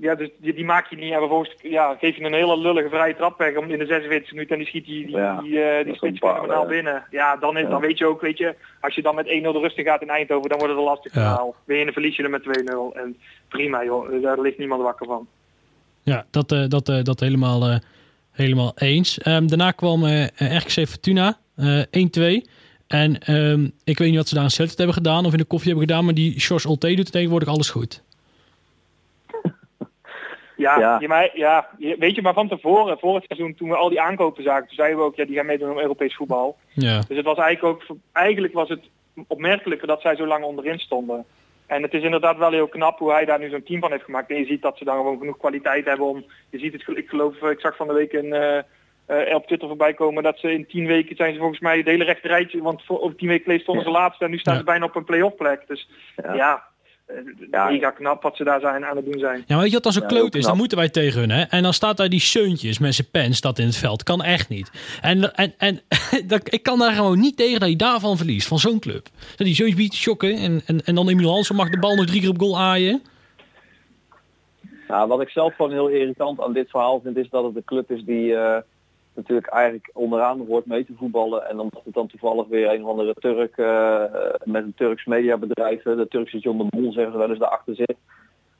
Ja, 0.00 0.14
dus 0.14 0.28
die, 0.40 0.54
die 0.54 0.64
maak 0.64 0.90
je 0.90 0.96
niet. 0.96 1.12
En 1.12 1.18
vervolgens 1.18 1.54
ja, 1.62 1.96
geef 2.00 2.16
je 2.16 2.24
een 2.24 2.32
hele 2.34 2.58
lullige 2.58 2.88
vrije 2.88 3.16
trap 3.16 3.38
weg 3.38 3.56
om 3.56 3.70
in 3.70 3.78
de 3.78 3.86
46 3.86 4.32
minuten 4.32 4.52
en 4.52 4.58
die 4.58 4.68
schiet 4.68 4.84
die, 4.84 5.06
die, 5.06 5.16
Ja, 5.16 5.40
die, 5.40 5.60
eh, 5.62 5.84
die 5.84 5.94
spits 5.94 6.20
een 6.20 6.28
fenomenaal 6.28 6.66
binnen. 6.66 7.04
Ja, 7.10 7.36
dan, 7.36 7.56
is, 7.56 7.62
ja. 7.62 7.68
dan 7.68 7.80
weet 7.80 7.98
je 7.98 8.06
ook, 8.06 8.20
weet 8.20 8.38
je, 8.38 8.54
als 8.80 8.94
je 8.94 9.02
dan 9.02 9.14
met 9.14 9.26
1-0 9.26 9.28
de 9.28 9.58
rust 9.60 9.78
in 9.78 9.84
gaat 9.84 10.02
in 10.02 10.08
Eindhoven, 10.10 10.48
dan 10.48 10.58
wordt 10.58 10.72
het 10.74 10.82
een 10.82 10.88
lastig 10.88 11.14
Ja. 11.14 11.20
verhaal. 11.20 11.54
Win 11.64 11.78
je, 11.78 11.84
dan 11.84 11.92
verlies 11.92 12.16
je 12.16 12.22
er 12.22 12.30
met 12.30 12.42
2-0. 12.42 12.96
En 12.96 13.16
prima 13.48 13.84
joh, 13.84 14.22
daar 14.22 14.40
ligt 14.40 14.58
niemand 14.58 14.82
wakker 14.82 15.06
van. 15.06 15.26
Ja, 16.02 16.26
dat, 16.30 16.52
eh, 16.52 16.64
dat, 16.68 16.88
eh, 16.88 17.02
dat 17.02 17.20
helemaal, 17.20 17.66
eh, 17.68 17.76
helemaal 18.30 18.72
eens. 18.76 19.18
Ehm, 19.18 19.46
daarna 19.46 19.70
kwam 19.70 20.04
eh, 20.04 20.24
RKC 20.36 20.86
Fortuna 20.88 21.38
eh 21.56 21.80
1-2. 21.90 22.44
En 22.86 23.18
ehm, 23.18 23.64
ik 23.84 23.98
weet 23.98 24.08
niet 24.08 24.16
wat 24.16 24.28
ze 24.28 24.34
daar 24.34 24.44
in 24.44 24.50
Celtic 24.50 24.76
hebben 24.76 24.94
gedaan 24.94 25.26
of 25.26 25.32
in 25.32 25.38
de 25.38 25.44
koffie 25.44 25.68
hebben 25.70 25.88
gedaan. 25.88 26.04
Maar 26.04 26.14
die 26.14 26.40
Sjors 26.40 26.64
Ulte 26.64 26.94
doet 26.94 27.12
tegenwoordig 27.12 27.48
alles 27.48 27.70
goed. 27.70 28.02
Ja, 30.60 30.78
Ja. 30.78 30.96
Je, 31.00 31.08
maar, 31.08 31.30
ja 31.34 31.68
weet 31.98 32.14
je, 32.14 32.22
maar 32.22 32.34
van 32.34 32.48
tevoren, 32.48 32.98
voor 32.98 33.14
het 33.14 33.24
seizoen, 33.26 33.54
toen 33.54 33.68
we 33.68 33.76
al 33.76 33.88
die 33.88 34.00
aankopen 34.00 34.42
zagen, 34.42 34.66
toen 34.66 34.76
zeiden 34.76 34.98
we 34.98 35.04
ook, 35.04 35.16
ja, 35.16 35.24
die 35.24 35.36
gaan 35.36 35.46
meedoen 35.46 35.70
om 35.70 35.78
Europees 35.78 36.16
voetbal. 36.16 36.56
Ja, 36.72 37.00
Dus 37.08 37.16
het 37.16 37.26
was 37.26 37.38
eigenlijk 37.38 37.82
ook, 37.90 37.96
eigenlijk 38.12 38.52
was 38.52 38.68
het 38.68 38.80
opmerkelijker 39.26 39.86
dat 39.86 40.00
zij 40.00 40.16
zo 40.16 40.26
lang 40.26 40.44
onderin 40.44 40.78
stonden. 40.78 41.24
En 41.66 41.82
het 41.82 41.94
is 41.94 42.02
inderdaad 42.02 42.36
wel 42.36 42.50
heel 42.52 42.68
knap 42.68 42.98
hoe 42.98 43.12
hij 43.12 43.24
daar 43.24 43.38
nu 43.38 43.48
zo'n 43.48 43.62
team 43.62 43.80
van 43.80 43.90
heeft 43.90 44.04
gemaakt. 44.04 44.30
En 44.30 44.36
je 44.36 44.44
ziet 44.46 44.62
dat 44.62 44.78
ze 44.78 44.84
dan 44.84 44.96
gewoon 44.96 45.18
genoeg 45.18 45.36
kwaliteit 45.38 45.84
hebben 45.84 46.06
om, 46.06 46.24
je 46.50 46.58
ziet 46.58 46.72
het, 46.72 46.96
ik 46.96 47.08
geloof, 47.08 47.42
ik 47.42 47.60
zag 47.60 47.76
van 47.76 47.86
de 47.86 47.92
week 47.92 48.12
een, 48.12 48.32
eh, 48.32 48.58
eh, 49.06 49.34
op 49.34 49.46
Twitter 49.46 49.68
voorbij 49.68 49.94
komen 49.94 50.22
dat 50.22 50.38
ze 50.38 50.52
in 50.52 50.66
tien 50.66 50.86
weken 50.86 51.16
zijn 51.16 51.32
ze 51.32 51.38
volgens 51.38 51.60
mij 51.60 51.76
het 51.76 51.86
hele 51.86 52.04
rechte 52.04 52.28
rijtje, 52.28 52.62
want 52.62 52.82
voor, 52.84 53.00
over 53.00 53.16
tien 53.16 53.28
weken 53.28 53.42
geleden 53.42 53.62
stonden 53.62 53.84
ze 53.84 53.90
laatste 53.90 54.24
en 54.24 54.30
nu 54.30 54.38
staan 54.38 54.54
Ja. 54.54 54.60
ze 54.60 54.66
bijna 54.66 54.84
op 54.84 54.96
een 54.96 55.04
play-off 55.04 55.36
plek. 55.36 55.66
Dus 55.66 55.88
Ja. 56.16 56.34
ja, 56.34 56.54
eh, 56.54 56.62
Ja. 57.50 57.70
mega 57.70 57.90
knap 57.90 58.22
wat 58.22 58.36
ze 58.36 58.44
daar 58.44 58.60
zijn 58.60 58.84
aan 58.84 58.96
het 58.96 59.04
doen 59.04 59.18
zijn. 59.18 59.36
ja 59.46 59.54
maar 59.54 59.58
weet 59.58 59.66
je 59.66 59.72
wat 59.72 59.82
dan 59.82 59.92
zo 59.92 60.00
Ja, 60.00 60.06
kloot 60.06 60.34
is? 60.34 60.44
Dan 60.44 60.56
moeten 60.56 60.78
wij 60.78 60.88
tegen 60.88 61.20
hun. 61.20 61.30
Hè? 61.30 61.42
En 61.42 61.62
dan 61.62 61.72
staat 61.72 61.96
daar 61.96 62.08
die 62.08 62.20
Seuntjes 62.20 62.78
met 62.78 62.94
zijn 62.94 63.08
pen 63.10 63.34
staat 63.34 63.58
in 63.58 63.66
het 63.66 63.76
veld. 63.76 64.02
Kan 64.02 64.22
echt 64.22 64.48
niet. 64.48 64.70
En, 65.00 65.34
en, 65.34 65.54
en 65.58 65.80
dat, 66.26 66.52
ik 66.52 66.62
kan 66.62 66.78
daar 66.78 66.92
gewoon 66.92 67.20
niet 67.20 67.36
tegen 67.36 67.60
dat 67.60 67.68
je 67.68 67.76
daarvan 67.76 68.16
verliest. 68.16 68.48
Van 68.48 68.58
zo'n 68.58 68.80
club. 68.80 69.08
Dat 69.36 69.46
die 69.46 69.54
Seuntjes 69.54 69.78
biedt 69.78 69.94
schokken. 69.94 70.36
En, 70.36 70.62
en, 70.66 70.84
en 70.84 70.94
dan 70.94 71.08
Emil 71.08 71.30
Hansen 71.30 71.56
mag 71.56 71.70
de 71.70 71.78
bal 71.78 71.96
nog 71.96 72.06
drie 72.06 72.20
keer 72.20 72.30
op 72.30 72.40
goal 72.40 72.58
aaien. 72.58 73.02
Nou, 74.88 75.08
wat 75.08 75.20
ik 75.20 75.28
zelf 75.28 75.54
gewoon 75.54 75.72
heel 75.72 75.88
irritant 75.88 76.40
aan 76.40 76.52
dit 76.52 76.70
verhaal 76.70 77.00
vind, 77.04 77.16
is 77.16 77.28
dat 77.30 77.44
het 77.44 77.56
een 77.56 77.64
club 77.64 77.90
is 77.90 78.04
die 78.04 78.34
eh, 78.34 78.62
natuurlijk 79.14 79.48
eigenlijk 79.48 79.90
onderaan 79.92 80.46
hoort 80.46 80.66
mee 80.66 80.84
te 80.84 80.92
voetballen. 80.96 81.48
En 81.48 81.58
omdat 81.58 81.80
het 81.84 81.94
dan 81.94 82.06
toevallig 82.06 82.46
weer 82.46 82.72
een 82.72 82.84
of 82.84 82.90
andere 82.90 83.14
Turk 83.14 83.56
eh, 83.56 84.04
met 84.44 84.62
een 84.62 84.74
Turks 84.76 85.04
mediabedrijf, 85.04 85.82
de 85.82 86.08
Turkse 86.08 86.38
John 86.38 86.58
de 86.58 86.76
Mol 86.80 86.92
zeggen 86.92 87.12
ze 87.12 87.18
wel 87.18 87.30
eens 87.30 87.38
daarachter 87.38 87.74
zit, 87.74 87.96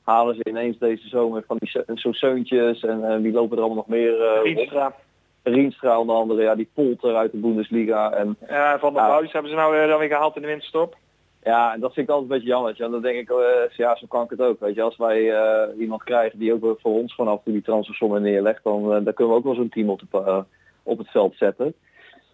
halen 0.03 0.35
ze 0.35 0.49
ineens 0.49 0.77
deze 0.77 1.07
zomer 1.07 1.43
van 1.47 1.57
die 1.59 1.97
zo'n 1.97 2.13
zeuntjes 2.13 2.83
en 2.83 3.11
eh, 3.11 3.17
wie 3.17 3.31
lopen 3.31 3.57
er 3.57 3.63
allemaal 3.63 3.83
nog 3.83 3.87
meer? 3.87 4.17
rond? 4.17 4.43
Rienstra. 4.43 4.95
Rienstra 5.43 5.99
onder 5.99 6.15
andere, 6.15 6.41
ja, 6.41 6.55
die 6.55 6.69
Polter 6.73 7.15
uit 7.15 7.31
de 7.31 7.37
Bundesliga. 7.37 8.11
En 8.11 8.37
Ja, 8.47 8.79
van 8.79 8.93
der 8.93 9.01
Ja. 9.01 9.07
Buis 9.09 9.31
hebben 9.31 9.51
ze 9.51 9.57
nou 9.57 9.77
eh, 9.77 9.87
dan 9.87 9.99
weer 9.99 10.07
gehaald 10.07 10.35
in 10.35 10.41
de 10.41 10.47
winterstop. 10.47 10.95
Ja, 11.43 11.73
en 11.73 11.79
dat 11.79 11.93
vind 11.93 12.07
ik 12.07 12.13
altijd 12.13 12.31
een 12.31 12.37
beetje 12.37 12.53
jammer. 12.53 12.81
En 12.81 12.91
dan 12.91 13.01
denk 13.01 13.17
ik, 13.17 13.29
eh, 13.29 13.77
ja, 13.77 13.95
zo 13.95 14.05
kan 14.07 14.23
ik 14.23 14.29
het 14.29 14.41
ook. 14.41 14.59
Weet 14.59 14.75
je, 14.75 14.81
als 14.81 14.97
wij 14.97 15.31
eh, 15.31 15.79
iemand 15.79 16.03
krijgen 16.03 16.39
die 16.39 16.53
ook 16.53 16.79
voor 16.79 16.91
ons 16.91 17.13
gewoon 17.13 17.31
af 17.31 17.37
en 17.37 17.43
toe 17.43 17.53
die 17.53 17.61
transfersommen 17.61 18.21
neerlegt, 18.21 18.63
dan, 18.63 18.83
eh, 18.83 19.03
dan 19.03 19.13
kunnen 19.13 19.33
we 19.33 19.39
ook 19.39 19.43
wel 19.43 19.55
zo'n 19.55 19.69
team 19.69 19.89
op, 19.89 20.01
de, 20.11 20.43
op 20.83 20.97
het 20.97 21.09
veld 21.09 21.35
zetten. 21.35 21.73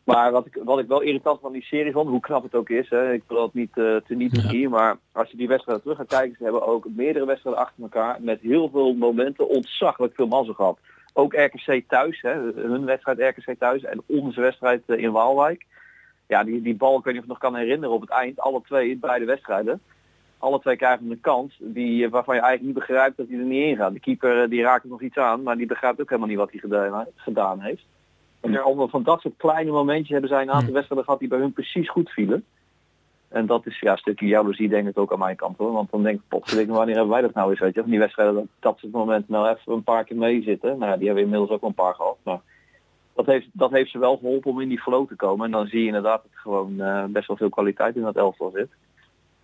Maar 0.03 0.31
wat 0.31 0.45
ik, 0.45 0.59
wat 0.63 0.79
ik 0.79 0.87
wel 0.87 1.01
irritant 1.01 1.39
van 1.39 1.51
die 1.51 1.63
serie 1.63 1.91
vond, 1.91 2.09
hoe 2.09 2.19
knap 2.19 2.43
het 2.43 2.55
ook 2.55 2.69
is, 2.69 2.89
hè, 2.89 3.13
ik 3.13 3.23
wil 3.27 3.37
dat 3.37 3.53
niet 3.53 3.73
te 3.73 4.03
niet 4.07 4.41
Ja. 4.41 4.49
hier, 4.49 4.69
maar 4.69 4.97
als 5.11 5.31
je 5.31 5.37
die 5.37 5.47
wedstrijden 5.47 5.83
terug 5.83 5.97
gaat 5.97 6.19
kijken, 6.19 6.35
ze 6.37 6.43
hebben 6.43 6.67
ook 6.67 6.87
meerdere 6.95 7.25
wedstrijden 7.25 7.61
achter 7.61 7.83
elkaar 7.83 8.17
met 8.21 8.41
heel 8.41 8.69
veel 8.69 8.93
momenten 8.93 9.49
ontzaglijk 9.49 10.15
veel 10.15 10.27
mazzel 10.27 10.53
gehad. 10.53 10.79
Ook 11.13 11.33
RKC 11.33 11.83
thuis, 11.87 12.21
hè, 12.21 12.33
hun 12.55 12.85
wedstrijd 12.85 13.19
RKC 13.19 13.59
thuis 13.59 13.83
en 13.83 14.01
onze 14.05 14.41
wedstrijd 14.41 14.81
in 14.85 15.11
Waalwijk. 15.11 15.65
Ja, 16.27 16.43
die, 16.43 16.61
die 16.61 16.75
bal, 16.75 16.97
ik 16.97 17.03
weet 17.03 17.13
niet 17.13 17.23
of 17.23 17.27
je 17.27 17.33
het 17.33 17.41
nog 17.41 17.51
kan 17.51 17.61
herinneren 17.61 17.95
op 17.95 18.01
het 18.01 18.09
eind, 18.09 18.39
alle 18.39 18.61
twee, 18.61 18.97
beide 18.97 19.25
wedstrijden. 19.25 19.81
Alle 20.37 20.59
twee 20.59 20.75
krijgen 20.75 21.11
een 21.11 21.21
kans 21.21 21.57
die, 21.59 22.05
eh, 22.05 22.11
waarvan 22.11 22.35
je 22.35 22.41
eigenlijk 22.41 22.75
niet 22.75 22.87
begrijpt 22.87 23.17
dat 23.17 23.27
hij 23.27 23.37
er 23.37 23.43
niet 23.43 23.63
in 23.63 23.75
gaat. 23.75 23.93
De 23.93 23.99
keeper 23.99 24.43
eh, 24.43 24.49
die 24.49 24.61
raakt 24.61 24.83
er 24.83 24.89
nog 24.89 25.01
iets 25.01 25.17
aan, 25.17 25.43
maar 25.43 25.57
die 25.57 25.65
begrijpt 25.65 26.01
ook 26.01 26.09
helemaal 26.09 26.29
niet 26.29 26.37
wat 26.37 26.51
hij 26.51 26.59
gedaan, 26.59 27.05
gedaan 27.15 27.59
heeft. 27.59 27.85
En 28.41 28.63
allemaal 28.63 28.87
van 28.87 29.03
dat 29.03 29.21
soort 29.21 29.37
kleine 29.37 29.71
momentjes 29.71 30.09
hebben 30.09 30.29
zij 30.29 30.41
een 30.41 30.51
aantal 30.51 30.73
wedstrijden 30.73 31.05
gehad 31.05 31.19
die 31.19 31.29
bij 31.29 31.39
hun 31.39 31.53
precies 31.53 31.89
goed 31.89 32.09
vielen. 32.09 32.45
En 33.27 33.45
dat 33.45 33.65
is 33.65 33.79
ja, 33.79 33.91
een 33.91 33.97
stukje 33.97 34.27
jaloezie 34.27 34.69
denk 34.69 34.87
ik 34.87 34.97
ook 34.97 35.11
aan 35.11 35.19
mijn 35.19 35.35
kant 35.35 35.57
hoor. 35.57 35.71
Want 35.71 35.91
dan 35.91 36.03
denk 36.03 36.19
ik, 36.19 36.27
potverdikke, 36.27 36.73
wanneer 36.73 36.95
hebben 36.95 37.13
wij 37.13 37.21
dat 37.21 37.33
nou 37.33 37.49
eens, 37.49 37.59
weet 37.59 37.73
je? 37.73 37.81
Van 37.81 37.89
die 37.89 37.99
wedstrijden 37.99 38.35
dat, 38.35 38.45
dat 38.59 38.77
soort 38.79 38.91
momenten 38.91 39.33
nou 39.33 39.49
even 39.49 39.73
een 39.73 39.83
paar 39.83 40.03
keer 40.03 40.17
meezitten. 40.17 40.77
Nou 40.77 40.91
ja, 40.91 40.97
die 40.97 41.05
hebben 41.05 41.23
we 41.23 41.29
inmiddels 41.29 41.49
ook 41.49 41.61
wel 41.61 41.69
een 41.69 41.75
paar 41.75 41.95
gehad. 41.95 42.17
Maar 42.23 42.39
dat 43.17 43.25
heeft, 43.25 43.47
dat 43.51 43.71
heeft 43.71 43.91
ze 43.91 43.99
wel 43.99 44.17
geholpen 44.17 44.51
om 44.51 44.61
in 44.61 44.69
die 44.69 44.79
flow 44.81 45.07
te 45.07 45.15
komen. 45.15 45.45
En 45.45 45.51
dan 45.51 45.67
zie 45.67 45.79
je 45.79 45.85
inderdaad 45.85 46.21
dat 46.23 46.31
er 46.33 46.39
gewoon 46.39 46.81
eh, 46.81 47.03
best 47.07 47.27
wel 47.27 47.37
veel 47.37 47.49
kwaliteit 47.49 47.95
in 47.95 48.01
dat 48.01 48.15
elftal 48.15 48.51
zit. 48.55 48.67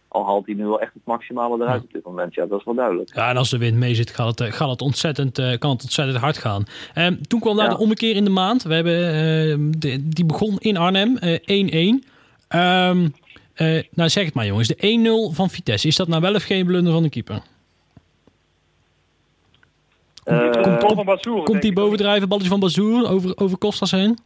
Al 0.07 0.25
haalt 0.25 0.45
hij 0.45 0.55
nu 0.55 0.65
wel 0.65 0.79
echt 0.81 0.93
het 0.93 1.05
maximale 1.05 1.55
eruit 1.63 1.79
Ja. 1.81 1.88
op 1.88 1.93
dit 1.93 2.03
moment. 2.03 2.33
Ja, 2.33 2.45
dat 2.45 2.59
is 2.59 2.65
wel 2.65 2.73
duidelijk. 2.73 3.15
Ja, 3.15 3.29
en 3.29 3.38
als 3.38 3.49
de 3.49 3.57
wind 3.57 3.77
mee 3.77 3.95
zit, 3.95 4.09
gaat 4.09 4.27
het, 4.27 4.39
eh, 4.41 4.51
gaat 4.53 4.69
het 4.69 4.81
ontzettend, 4.81 5.38
eh, 5.38 5.57
kan 5.57 5.71
het 5.71 5.81
ontzettend 5.83 6.17
hard 6.17 6.38
gaan. 6.38 6.63
Ehm, 6.93 7.15
toen 7.27 7.39
kwam 7.39 7.55
daar 7.55 7.65
Ja. 7.69 7.71
de 7.75 7.79
ommekeer 7.81 8.15
in 8.15 8.23
de 8.23 8.29
maand. 8.29 8.63
We 8.63 8.73
hebben, 8.73 9.13
ehm, 9.13 9.71
de, 9.79 10.09
die 10.09 10.25
begon 10.25 10.57
in 10.59 10.77
Arnhem, 10.77 11.17
eh, 11.17 11.39
1-1. 11.45 12.03
Ehm, 12.47 13.07
eh, 13.53 13.83
nou, 13.91 14.09
zeg 14.09 14.25
het 14.25 14.33
maar 14.33 14.45
jongens. 14.45 14.67
De 14.67 14.75
1-0 14.88 15.31
van 15.31 15.49
Vitesse. 15.49 15.88
Is 15.88 15.95
dat 15.95 16.07
nou 16.07 16.21
wel 16.21 16.33
of 16.36 16.43
geen 16.43 16.65
blunder 16.65 16.93
van 16.93 17.03
de 17.03 17.09
keeper? 17.09 17.41
Eh, 20.23 20.51
Komt 20.62 20.79
Paul 20.79 20.95
van 20.95 21.05
Bazoer. 21.05 21.43
Komt 21.43 21.62
die 21.62 21.73
bovendrijven, 21.73 22.27
balletje 22.29 22.49
van 22.49 22.59
Bazoer 22.59 23.09
over, 23.09 23.38
over 23.38 23.57
Kostas 23.57 23.91
heen? 23.91 24.17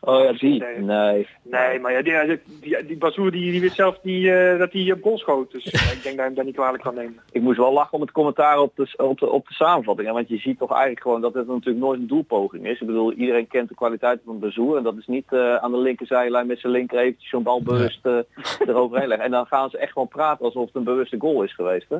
Oh 0.00 0.24
ja, 0.24 0.32
die. 0.32 0.60
Nee. 0.62 0.78
Nee. 0.80 1.26
Nee, 1.42 1.78
maar 1.80 1.92
ja, 1.92 2.02
die, 2.02 2.40
die, 2.60 2.86
die 2.86 2.96
Bazoer 2.96 3.30
die, 3.30 3.50
die 3.50 3.60
weet 3.60 3.72
zelf 3.72 3.98
niet 4.02 4.26
eh, 4.26 4.58
dat 4.58 4.72
hij 4.72 4.92
op 4.92 5.02
goal 5.02 5.18
schoot. 5.18 5.52
Dus 5.52 5.64
ja, 5.64 5.70
ik 5.70 6.02
denk 6.02 6.04
dat 6.04 6.14
hij 6.14 6.24
hem 6.24 6.34
daar 6.34 6.44
niet 6.44 6.54
kwalijk 6.54 6.82
kan 6.82 6.94
nemen. 6.94 7.20
Ik 7.32 7.42
moest 7.42 7.56
wel 7.56 7.72
lachen 7.72 7.92
om 7.92 8.00
het 8.00 8.12
commentaar 8.12 8.58
op 8.58 8.72
de, 8.76 8.94
op 8.96 9.18
de, 9.18 9.30
op 9.30 9.48
de 9.48 9.54
samenvatting. 9.54 10.08
hè, 10.08 10.14
Want 10.14 10.28
je 10.28 10.38
ziet 10.38 10.58
toch 10.58 10.70
eigenlijk 10.70 11.00
gewoon 11.02 11.20
dat 11.20 11.34
het 11.34 11.46
natuurlijk 11.46 11.84
nooit 11.84 12.00
een 12.00 12.06
doelpoging 12.06 12.66
is. 12.66 12.80
Ik 12.80 12.86
bedoel, 12.86 13.12
iedereen 13.12 13.46
kent 13.46 13.68
de 13.68 13.74
kwaliteit 13.74 14.20
van 14.24 14.38
Bezoer. 14.38 14.76
En 14.76 14.82
dat 14.82 14.96
is 14.96 15.06
niet 15.06 15.32
eh, 15.32 15.54
aan 15.56 15.70
de 15.70 15.78
linkerzijlijn 15.78 16.46
met 16.46 16.60
zijn 16.60 16.72
linker 16.72 16.98
eventjes 16.98 17.30
zo'n 17.30 17.42
bal 17.42 17.62
bewust 17.62 18.06
eh, 18.06 18.18
eroverheen 18.66 19.08
leggen. 19.08 19.26
En 19.26 19.32
dan 19.32 19.46
gaan 19.46 19.70
ze 19.70 19.78
echt 19.78 19.92
gewoon 19.92 20.08
praten 20.08 20.44
alsof 20.44 20.66
het 20.66 20.74
een 20.74 20.84
bewuste 20.84 21.16
goal 21.18 21.42
is 21.42 21.54
geweest. 21.54 21.88
Hè? 21.88 21.96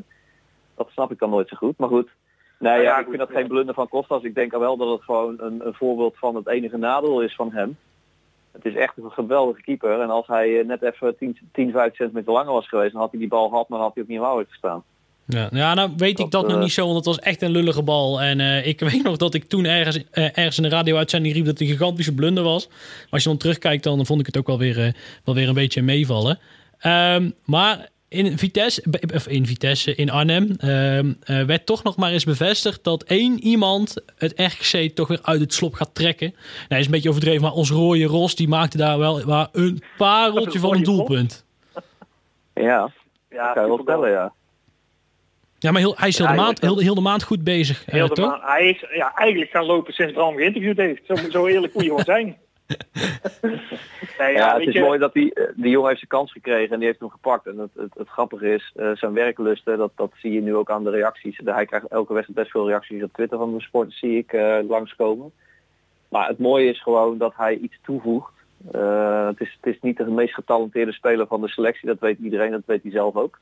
Dat 0.76 0.88
snap 0.92 1.10
ik 1.12 1.18
dan 1.18 1.30
nooit 1.30 1.48
zo 1.48 1.56
goed. 1.56 1.78
Maar 1.78 1.88
goed. 1.88 2.08
Nee, 2.58 2.82
Ja, 2.82 2.98
ik 2.98 3.06
vind 3.06 3.18
dat 3.18 3.30
geen 3.30 3.46
blunder 3.46 3.74
van 3.74 3.88
Kostas. 3.88 4.22
Ik 4.22 4.34
denk 4.34 4.52
al 4.52 4.60
wel 4.60 4.76
dat 4.76 4.90
het 4.90 5.02
gewoon 5.02 5.34
een, 5.38 5.66
een 5.66 5.74
voorbeeld 5.74 6.16
van 6.18 6.34
het 6.34 6.48
enige 6.48 6.76
nadeel 6.76 7.22
is 7.22 7.34
van 7.34 7.52
hem. 7.52 7.76
Het 8.52 8.64
is 8.64 8.74
echt 8.74 8.96
een 8.96 9.10
geweldige 9.10 9.62
keeper. 9.62 10.00
En 10.00 10.10
als 10.10 10.26
hij 10.26 10.60
eh, 10.60 10.66
net 10.66 10.82
even 10.82 11.16
10, 11.16 11.38
10 11.52 11.70
15 11.70 11.96
centimeter 11.96 12.32
langer 12.32 12.52
was 12.52 12.68
geweest, 12.68 12.92
dan 12.92 13.00
had 13.00 13.10
hij 13.10 13.20
die 13.20 13.28
bal 13.28 13.48
gehad, 13.48 13.68
maar 13.68 13.78
dan 13.78 13.86
had 13.86 13.94
hij 13.94 14.02
ook 14.02 14.08
niet 14.08 14.38
in 14.40 14.52
gestaan. 14.52 14.84
Ja, 15.28 15.48
ja 15.52 15.74
nou 15.74 15.92
weet 15.96 16.18
ik 16.18 16.30
Dat, 16.30 16.46
nog 16.46 16.56
eh, 16.56 16.62
niet 16.62 16.72
zo, 16.72 16.84
want 16.84 16.96
het 16.96 17.04
was 17.06 17.18
echt 17.18 17.42
een 17.42 17.50
lullige 17.50 17.82
bal. 17.82 18.22
En 18.22 18.40
eh, 18.40 18.66
ik 18.66 18.80
weet 18.90 19.02
nog 19.02 19.16
dat 19.16 19.34
ik 19.34 19.44
toen 19.44 19.64
ergens, 19.64 20.04
ergens 20.10 20.56
in 20.56 20.62
de 20.62 20.68
radio-uitzending 20.68 21.34
riep 21.34 21.44
dat 21.44 21.58
het 21.58 21.68
een 21.68 21.74
gigantische 21.74 22.14
blunder 22.14 22.44
was. 22.44 22.68
Maar 22.68 23.06
als 23.10 23.22
je 23.22 23.28
dan 23.28 23.38
terugkijkt, 23.38 23.82
dan 23.82 24.06
vond 24.06 24.20
ik 24.20 24.26
het 24.26 24.36
ook 24.36 24.46
wel 24.46 24.58
weer, 24.58 24.84
eh, 24.84 24.92
wel 25.24 25.34
weer 25.34 25.48
een 25.48 25.54
beetje 25.54 25.82
meevallen. 25.82 26.38
Ehm, 26.78 27.30
maar 27.44 27.88
in 28.16 28.38
Vitesse, 28.38 28.82
of 29.14 29.26
in 29.28 29.46
Vitesse, 29.46 29.94
in 29.94 30.10
Arnhem, 30.10 30.54
ehm, 30.58 31.12
eh, 31.24 31.42
werd 31.42 31.66
toch 31.66 31.82
nog 31.82 31.96
maar 31.96 32.10
eens 32.12 32.24
bevestigd 32.24 32.84
dat 32.84 33.02
één 33.02 33.40
iemand 33.44 33.94
het 34.16 34.32
RKC 34.36 34.94
toch 34.94 35.08
weer 35.08 35.18
uit 35.22 35.40
het 35.40 35.54
slop 35.54 35.74
gaat 35.74 35.94
trekken. 35.94 36.34
Nou, 36.68 36.80
is 36.80 36.86
een 36.86 36.92
beetje 36.92 37.08
overdreven, 37.08 37.42
maar 37.42 37.52
ons 37.52 37.70
rode 37.70 38.04
Ros, 38.04 38.34
die 38.34 38.48
maakte 38.48 38.76
daar 38.76 38.98
wel 38.98 39.20
waar 39.24 39.48
een 39.52 39.82
pareltje 39.96 40.58
van 40.58 40.74
een 40.74 40.82
doelpunt. 40.82 41.44
Ja, 42.54 42.90
Ja, 43.30 43.52
kan 43.52 43.62
je 43.62 43.68
wel 43.68 43.80
stellen, 43.82 44.10
ja. 44.10 44.32
Ja, 45.58 45.70
maar 45.70 45.80
heel, 45.80 45.94
hij 45.96 46.08
is 46.08 46.18
heel, 46.18 46.26
Ja, 46.26 46.32
de 46.32 46.40
maand, 46.40 46.60
heel, 46.60 46.78
heel 46.78 46.94
de 46.94 47.00
maand 47.00 47.22
goed 47.22 47.44
bezig, 47.44 47.84
eh, 47.84 47.94
Heel 47.94 48.08
de 48.08 48.14
toch? 48.14 48.26
maand- 48.30 48.42
hij 48.42 48.68
is 48.68 48.84
ja, 48.96 49.12
eigenlijk 49.14 49.50
gaan 49.50 49.64
lopen 49.64 49.92
sinds 49.92 50.12
Bram 50.12 50.34
geïnterviewd 50.36 50.76
heeft. 50.76 51.02
Zo, 51.06 51.14
zo 51.30 51.46
eerlijk 51.46 51.74
moet 51.74 51.82
je 51.82 51.88
gewoon 51.88 52.04
zijn. 52.04 52.36
nee, 53.42 53.60
Ja, 54.18 54.28
ja, 54.28 54.58
het 54.58 54.66
is 54.66 54.74
je, 54.74 54.80
mooi 54.80 54.98
dat 54.98 55.12
die, 55.12 55.34
eh, 55.34 55.52
die 55.54 55.70
jongen 55.70 55.88
heeft 55.88 55.98
zijn 55.98 56.10
kans 56.10 56.32
gekregen 56.32 56.72
en 56.72 56.78
die 56.78 56.88
heeft 56.88 57.00
hem 57.00 57.10
gepakt. 57.10 57.46
En 57.46 57.58
het, 57.58 57.70
het, 57.74 57.94
het 57.94 58.08
grappige 58.08 58.54
is, 58.54 58.72
eh, 58.76 58.90
zijn 58.94 59.12
werklusten, 59.12 59.78
dat, 59.78 59.92
dat 59.94 60.12
zie 60.16 60.32
je 60.32 60.40
nu 60.40 60.54
ook 60.54 60.70
aan 60.70 60.84
de 60.84 60.90
reacties. 60.90 61.40
Hij 61.44 61.66
krijgt 61.66 61.86
elke 61.86 62.12
wedstrijd 62.12 62.40
best 62.40 62.50
veel 62.50 62.66
reacties 62.66 63.02
op 63.02 63.12
Twitter 63.12 63.38
van 63.38 63.54
de 63.54 63.60
sporters, 63.60 63.98
zie 63.98 64.18
ik 64.18 64.32
eh, 64.32 64.58
langskomen. 64.68 65.32
Maar 66.08 66.28
het 66.28 66.38
mooie 66.38 66.68
is 66.70 66.82
gewoon 66.82 67.18
dat 67.18 67.32
hij 67.36 67.56
iets 67.56 67.78
toevoegt. 67.82 68.34
Het, 69.26 69.40
is, 69.40 69.58
het 69.60 69.74
is 69.74 69.80
niet 69.80 69.96
de 69.96 70.04
meest 70.04 70.34
getalenteerde 70.34 70.92
speler 70.92 71.26
van 71.26 71.40
de 71.40 71.48
selectie, 71.48 71.88
dat 71.88 71.98
weet 71.98 72.18
iedereen, 72.18 72.50
dat 72.50 72.62
weet 72.66 72.82
hij 72.82 72.90
zelf 72.90 73.16
ook. 73.16 73.38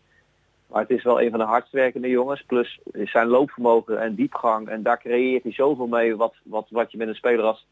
Maar 0.67 0.83
het 0.83 0.91
is 0.91 1.03
wel 1.03 1.23
een 1.23 1.31
van 1.31 1.39
de 1.39 1.45
hardst 1.45 1.73
werkende 1.73 2.09
jongens. 2.09 2.43
Plus 2.43 2.81
zijn 2.93 3.27
loopvermogen 3.27 4.01
en 4.01 4.15
diepgang. 4.15 4.69
En 4.69 4.83
daar 4.83 4.99
creëert 4.99 5.43
hij 5.43 5.53
zoveel 5.53 5.87
mee 5.87 6.17
wat, 6.17 6.35
wat, 6.43 6.67
wat 6.71 6.93
je 6.93 6.99
met 6.99 7.09
een 7.09 7.15
speler 7.15 7.45
als 7.45 7.67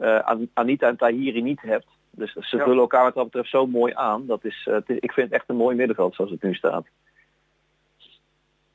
eh, 0.00 0.18
An- 0.24 0.50
Anita 0.54 0.88
en 0.88 0.96
Tahiri 0.96 1.42
niet 1.42 1.60
hebt. 1.60 1.86
Dus 2.10 2.32
ze 2.32 2.56
Ja. 2.56 2.62
vullen 2.64 2.78
elkaar 2.78 3.04
wat 3.04 3.14
dat 3.14 3.24
betreft 3.24 3.50
zo 3.50 3.66
mooi 3.66 3.92
aan. 3.94 4.26
Dat 4.26 4.44
is, 4.44 4.64
eh, 4.68 4.74
het 4.74 4.88
is, 4.88 4.96
ik 4.98 5.12
vind 5.12 5.26
het 5.30 5.36
echt 5.40 5.48
een 5.48 5.56
mooi 5.56 5.76
middenveld 5.76 6.14
zoals 6.14 6.30
het 6.30 6.42
nu 6.42 6.54
staat. 6.54 6.86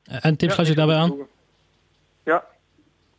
En 0.04 0.36
tips 0.36 0.54
sluit 0.54 0.68
je 0.68 0.74
daarbij 0.74 0.96
aan? 0.96 1.16
Ja, 2.24 2.44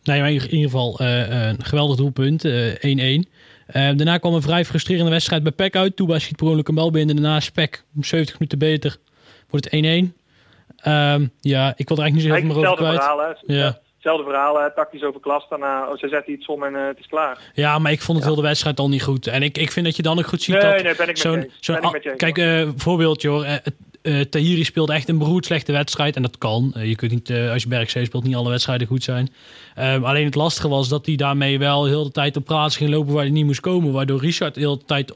Nee, 0.03 0.19
maar 0.19 0.29
in 0.31 0.41
ieder 0.41 0.69
geval 0.69 0.99
eh, 0.99 1.47
een 1.47 1.63
geweldig 1.63 1.95
doelpunt, 1.97 2.45
eh, 2.45 2.73
1-1. 2.83 3.29
Eh, 3.67 3.73
daarna 3.95 4.17
kwam 4.17 4.33
een 4.33 4.41
vrij 4.41 4.65
frustrerende 4.65 5.11
wedstrijd 5.11 5.43
bij 5.43 5.51
PEC 5.51 5.75
uit. 5.75 5.95
Toeba 5.95 6.19
schiet 6.19 6.35
per 6.35 6.45
ongeluk 6.45 6.67
een 6.67 6.75
bal 6.75 6.91
binnen. 6.91 7.15
Daarna 7.15 7.37
is 7.37 7.51
PEC 7.51 7.83
om 7.95 8.03
70 8.03 8.39
minuten 8.39 8.59
beter. 8.59 8.97
Wordt 9.49 9.65
het 9.65 9.73
1-1. 9.73 10.15
Ehm, 10.77 11.27
ja, 11.39 11.73
ik 11.75 11.87
wil 11.87 11.97
er 11.97 12.03
eigenlijk 12.03 12.13
niet 12.13 12.21
zo 12.23 12.29
heel 12.33 12.37
veel 12.37 12.61
meer 12.61 12.69
over 12.71 12.83
hetzelfde 12.83 12.83
kwijt. 12.83 12.99
verhaal. 12.99 13.19
Hè. 13.47 13.53
Ja. 13.65 13.79
Hetzelfde 14.07 14.31
verhaal, 14.33 14.71
tactisch 14.75 15.03
overklast. 15.03 15.49
Daarna, 15.49 15.89
oh, 15.89 15.97
ze 15.97 16.07
zetten 16.07 16.33
iets 16.33 16.45
om 16.45 16.63
en 16.63 16.75
eh, 16.75 16.87
het 16.87 16.99
is 16.99 17.07
klaar. 17.07 17.51
Ja, 17.53 17.79
maar 17.79 17.91
ik 17.91 18.01
vond 18.01 18.17
het 18.17 18.27
heel 18.27 18.35
de 18.35 18.41
wedstrijd 18.41 18.79
al 18.79 18.89
niet 18.89 19.03
goed. 19.03 19.27
En 19.27 19.43
ik, 19.43 19.57
ik 19.57 19.71
vind 19.71 19.85
dat 19.85 19.95
je 19.95 20.01
dan 20.01 20.19
ook 20.19 20.27
goed 20.27 20.41
ziet 20.41 20.55
Nee, 20.55 20.73
dat 20.73 20.83
nee, 20.83 20.95
ben 20.95 21.09
ik 21.09 21.17
zo'n... 21.17 21.51
zo'n 21.59 22.15
kijk, 22.17 22.37
eh 22.37 22.67
voorbeeldje 22.75 23.29
hoor. 23.29 23.43
Eh, 23.43 23.55
eh, 24.01 24.21
Tahiri 24.21 24.63
speelde 24.63 24.93
echt 24.93 25.09
een 25.09 25.17
beroerd 25.17 25.45
slechte 25.45 25.71
wedstrijd. 25.71 26.15
En 26.15 26.21
dat 26.21 26.37
kan. 26.37 26.73
Je 26.75 26.95
kunt 26.95 27.11
niet, 27.11 27.31
als 27.31 27.63
je 27.63 27.69
Bergzee 27.69 28.05
speelt, 28.05 28.23
niet 28.23 28.35
alle 28.35 28.49
wedstrijden 28.49 28.87
goed 28.87 29.03
zijn. 29.03 29.29
Ehm, 29.75 30.03
alleen 30.03 30.25
het 30.25 30.35
lastige 30.35 30.67
was 30.67 30.89
dat 30.89 31.05
hij 31.05 31.15
daarmee 31.15 31.59
wel 31.59 31.85
heel 31.85 32.03
de 32.03 32.11
tijd 32.11 32.37
op 32.37 32.45
plaats 32.45 32.77
ging 32.77 32.89
lopen 32.89 33.13
waar 33.13 33.23
hij 33.23 33.31
niet 33.31 33.45
moest 33.45 33.59
komen. 33.59 33.91
Waardoor 33.91 34.19
Richard 34.19 34.53
de 34.53 34.59
hele 34.59 34.85
tijd 34.85 35.15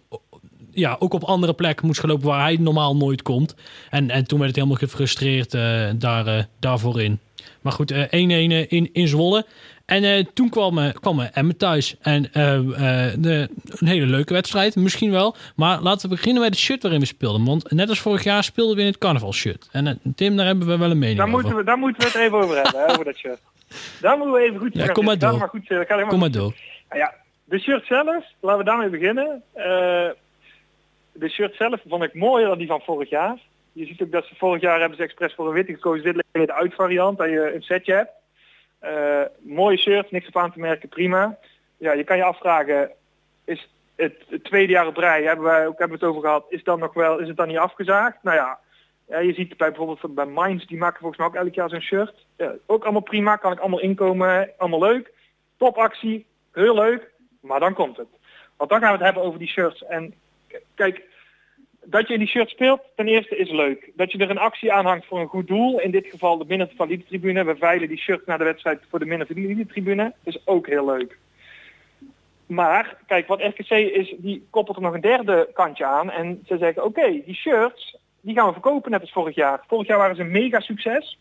ja, 0.74 0.96
ook 1.00 1.14
op 1.14 1.24
andere 1.24 1.54
plekken 1.54 1.86
moest 1.86 2.00
gaan 2.00 2.10
lopen 2.10 2.28
waar 2.28 2.42
hij 2.42 2.58
normaal 2.60 2.96
nooit 2.96 3.22
komt. 3.22 3.56
En, 3.90 4.10
en 4.10 4.28
toen 4.28 4.38
werd 4.40 4.50
het 4.56 4.60
helemaal 4.60 4.88
gefrustreerd 4.88 5.54
eh, 5.54 5.90
daar, 5.96 6.28
eh, 6.28 6.44
daarvoor 6.60 7.02
in. 7.02 7.20
Maar 7.62 7.74
goed, 7.74 7.92
eh, 7.92 8.02
1-1 8.02 8.52
eh, 8.52 8.66
in, 8.72 8.90
in 8.94 9.08
Zwolle. 9.08 9.46
En 9.86 10.34
toen 10.34 10.50
kwam, 10.50 10.92
kwam 10.94 11.20
Emmen 11.20 11.58
thuis. 11.58 11.96
En 12.02 12.22
de, 12.32 13.50
een 13.66 13.88
hele 13.88 14.06
leuke 14.06 14.34
wedstrijd, 14.34 14.76
misschien 14.76 15.12
wel. 15.12 15.36
Maar 15.56 15.82
laten 15.82 16.10
we 16.10 16.16
beginnen 16.16 16.42
met 16.42 16.52
het 16.52 16.60
shirt 16.60 16.82
waarin 16.82 17.00
we 17.00 17.06
speelden. 17.06 17.46
Want 17.46 17.72
net 17.72 17.90
als 17.90 18.00
vorig 18.00 18.24
jaar 18.24 18.44
speelden 18.44 18.76
we 18.76 18.82
in 18.82 18.88
het 18.88 18.98
carnavalshirt. 18.98 19.70
En 19.72 19.88
eh, 19.88 19.94
Tim, 20.16 20.36
daar 20.38 20.46
hebben 20.46 20.68
we 20.68 20.78
wel 20.78 20.92
een 20.92 21.00
mening 21.00 21.18
Daar 21.18 21.28
over. 21.28 21.40
moeten, 21.40 21.58
we, 21.58 21.64
daar 21.64 21.78
moeten 21.78 22.02
we 22.02 22.08
het 22.08 22.18
even 22.22 22.38
over 22.38 22.56
hebben, 22.56 22.90
over 22.90 23.06
dat 23.06 23.16
shirt. 23.16 23.40
Daar 24.02 24.18
moeten 24.18 24.34
we 24.36 24.48
even 24.48 24.60
goed 24.60 24.74
Ja, 24.74 24.88
kom 24.88 25.06
maar 25.06 25.18
door. 25.18 25.38
Maar 25.38 25.50
goed, 25.50 25.70
maar 25.70 26.08
Kom 26.08 26.20
maar 26.20 26.32
door. 26.32 26.54
Nou 26.90 27.02
ja, 27.02 27.14
de 27.44 27.60
shirt 27.60 27.86
zelf, 27.86 28.26
laten 28.40 28.58
we 28.60 28.64
daarmee 28.64 28.90
beginnen. 28.90 29.44
De 31.22 31.30
shirt 31.30 31.56
zelf 31.56 31.82
vond 31.88 32.04
ik 32.04 32.14
mooier 32.14 32.48
dan 32.48 32.58
die 32.58 32.68
van 32.68 32.82
vorig 32.82 33.10
jaar. 33.10 33.38
Je 33.74 33.86
ziet 33.86 34.02
ook 34.02 34.12
dat 34.12 34.26
ze 34.26 34.36
vorig 34.36 34.62
jaar 34.62 34.80
hebben 34.80 34.98
ze 34.98 35.04
expres 35.04 35.34
voor 35.34 35.48
een 35.48 35.54
witte 35.54 35.74
gekozen. 35.74 36.04
Dit 36.04 36.24
ligt 36.32 36.48
de 36.48 36.54
uitvariant, 36.54 37.18
dat 37.18 37.30
je 37.30 37.54
een 37.54 37.62
setje 37.62 37.94
hebt. 37.94 38.12
Eh, 38.80 39.22
mooie 39.40 39.78
shirt, 39.78 40.12
niks 40.12 40.28
op 40.28 40.38
aan 40.38 40.52
te 40.52 40.60
merken, 40.60 40.90
prima. 40.90 41.38
Ja, 41.78 41.94
je 41.94 42.04
kan 42.04 42.18
je 42.18 42.24
afvragen, 42.24 42.92
is 43.46 43.70
het, 43.96 44.14
tweede 44.44 44.72
jaar 44.72 44.88
op 44.88 44.98
rij, 44.98 45.24
hebben 45.24 45.46
wij 45.46 45.68
ook 45.68 45.80
hebben 45.80 45.98
het 45.98 46.08
over 46.08 46.22
gehad, 46.22 46.46
is 46.50 46.64
dan 46.64 46.80
nog 46.80 46.94
wel, 46.94 47.20
is 47.20 47.28
het 47.28 47.38
dan 47.38 47.48
niet 47.48 47.58
afgezaagd? 47.58 48.18
Nou 48.22 48.38
ja, 48.38 48.60
ja, 49.08 49.20
je 49.20 49.34
ziet 49.34 49.58
bij 49.58 49.68
bijvoorbeeld 49.68 50.16
bij 50.16 50.26
Minds, 50.26 50.68
die 50.68 50.78
maken 50.78 51.00
volgens 51.00 51.20
mij 51.20 51.28
ook 51.28 51.46
elk 51.46 51.54
jaar 51.54 51.70
zo'n 51.70 51.82
shirt. 51.82 52.26
Ja, 52.38 52.54
ook 52.66 52.84
allemaal 52.84 53.02
prima, 53.02 53.36
kan 53.36 53.52
ik 53.52 53.60
allemaal 53.60 53.80
inkomen, 53.80 54.50
allemaal 54.58 54.80
leuk. 54.80 55.12
Topactie, 55.58 56.26
heel 56.54 56.76
leuk, 56.76 57.12
maar 57.42 57.60
dan 57.60 57.74
komt 57.74 57.98
het. 57.98 58.10
Want 58.58 58.70
dan 58.70 58.80
gaan 58.80 58.92
we 58.92 58.96
het 58.96 59.06
hebben 59.06 59.24
over 59.24 59.40
die 59.40 59.48
shirts. 59.48 59.86
En 59.86 60.14
kijk, 60.76 61.10
dat 61.86 62.08
je 62.08 62.14
in 62.14 62.20
die 62.20 62.28
shirt 62.28 62.50
speelt, 62.50 62.82
ten 62.96 63.08
eerste 63.08 63.38
is 63.38 63.50
leuk. 63.52 63.92
Dat 63.96 64.12
je 64.12 64.18
er 64.18 64.30
een 64.30 64.38
actie 64.38 64.74
aanhangt 64.74 65.06
voor 65.06 65.20
een 65.20 65.28
goed 65.28 65.48
doel, 65.48 65.80
in 65.80 65.92
dit 65.92 66.08
geval 66.08 66.38
de 66.38 66.46
minder 66.48 66.72
valide 66.76 67.06
tribune. 67.06 67.44
We 67.44 67.56
veilen 67.56 67.88
die 67.88 67.98
shirt 67.98 68.26
naar 68.26 68.38
de 68.38 68.44
wedstrijd 68.44 68.80
voor 68.90 69.00
de 69.00 69.06
minder 69.06 69.28
valide 69.28 69.66
tribune, 69.66 70.14
is 70.24 70.48
ook 70.48 70.68
heel 70.68 70.86
leuk. 70.86 71.18
Maar, 72.46 72.98
kijk, 73.08 73.28
wat 73.28 73.42
RKC 73.42 73.70
is, 73.70 74.16
die 74.18 74.48
koppelt 74.50 74.78
er 74.78 74.84
nog 74.84 74.94
een 74.94 75.02
derde 75.02 75.50
kantje 75.54 75.86
aan. 75.86 76.12
En 76.12 76.44
ze 76.46 76.58
zeggen, 76.58 76.84
oké, 76.84 77.22
die 77.26 77.36
shirts, 77.36 77.98
die 78.22 78.36
gaan 78.36 78.48
we 78.48 78.52
verkopen 78.54 78.92
net 78.92 79.02
als 79.02 79.12
vorig 79.12 79.36
jaar. 79.36 79.64
Vorig 79.68 79.88
jaar 79.88 79.98
waren 79.98 80.16
ze 80.16 80.22
een 80.22 80.32
mega 80.32 80.60
succes. 80.60 81.20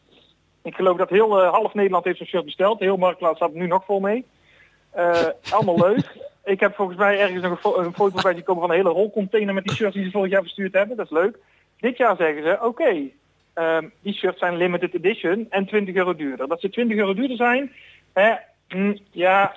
Ik 0.63 0.75
geloof 0.75 0.97
dat 0.97 1.11
heel 1.11 1.43
eh, 1.43 1.51
half 1.51 1.75
Nederland 1.75 2.05
heeft 2.05 2.19
zo'n 2.19 2.27
shirt 2.27 2.45
besteld. 2.45 2.79
Heel 2.79 2.97
Marktplaats 2.97 3.37
staat 3.37 3.53
nu 3.53 3.67
nog 3.67 3.85
vol 3.85 4.01
mee. 4.01 4.27
Eh, 4.91 5.27
allemaal 5.51 5.79
leuk. 5.79 6.30
Ik 6.45 6.61
heb 6.61 6.75
volgens 6.75 6.99
mij 6.99 7.21
ergens 7.21 7.43
nog 7.43 7.51
een, 7.51 7.59
fo- 7.59 7.93
foto 7.93 8.23
bij 8.23 8.35
die 8.35 8.43
komen 8.43 8.63
van 8.63 8.71
een 8.71 8.77
hele 8.77 8.95
rolcontainer 8.95 9.55
met 9.55 9.65
die 9.65 9.77
shirts 9.77 9.95
die 9.95 10.05
ze 10.05 10.11
vorig 10.11 10.31
jaar 10.31 10.43
verstuurd 10.43 10.73
hebben. 10.73 10.97
Dat 10.97 11.07
is 11.07 11.13
leuk. 11.13 11.39
Dit 11.81 11.97
jaar 11.97 12.17
zeggen 12.17 12.43
ze, 12.43 12.59
oké, 12.63 12.97
ehm, 13.53 13.89
die 14.03 14.15
shirts 14.15 14.39
zijn 14.39 14.57
limited 14.57 14.95
edition 14.95 15.47
en 15.51 15.67
20 15.67 15.95
euro 15.95 16.15
duurder. 16.15 16.49
Dat 16.49 16.61
ze 16.61 16.71
20 16.71 16.97
euro 16.97 17.15
duurder 17.15 17.37
zijn, 17.37 17.73
hm, 18.69 18.97
ja, 19.11 19.55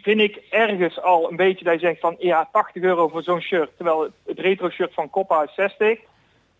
vind 0.00 0.20
ik 0.20 0.42
ergens 0.50 1.00
al 1.00 1.30
een 1.30 1.36
beetje 1.36 1.64
dat 1.64 1.80
je 1.80 1.86
zegt 1.86 2.00
van 2.00 2.16
ja, 2.18 2.48
80 2.52 2.82
euro 2.82 3.08
voor 3.08 3.22
zo'n 3.22 3.40
shirt. 3.40 3.70
Terwijl 3.76 4.10
het, 4.26 4.38
retro 4.38 4.70
shirt 4.70 4.94
van 4.94 5.10
Coppa 5.10 5.42
is 5.42 5.54
60. 5.54 5.98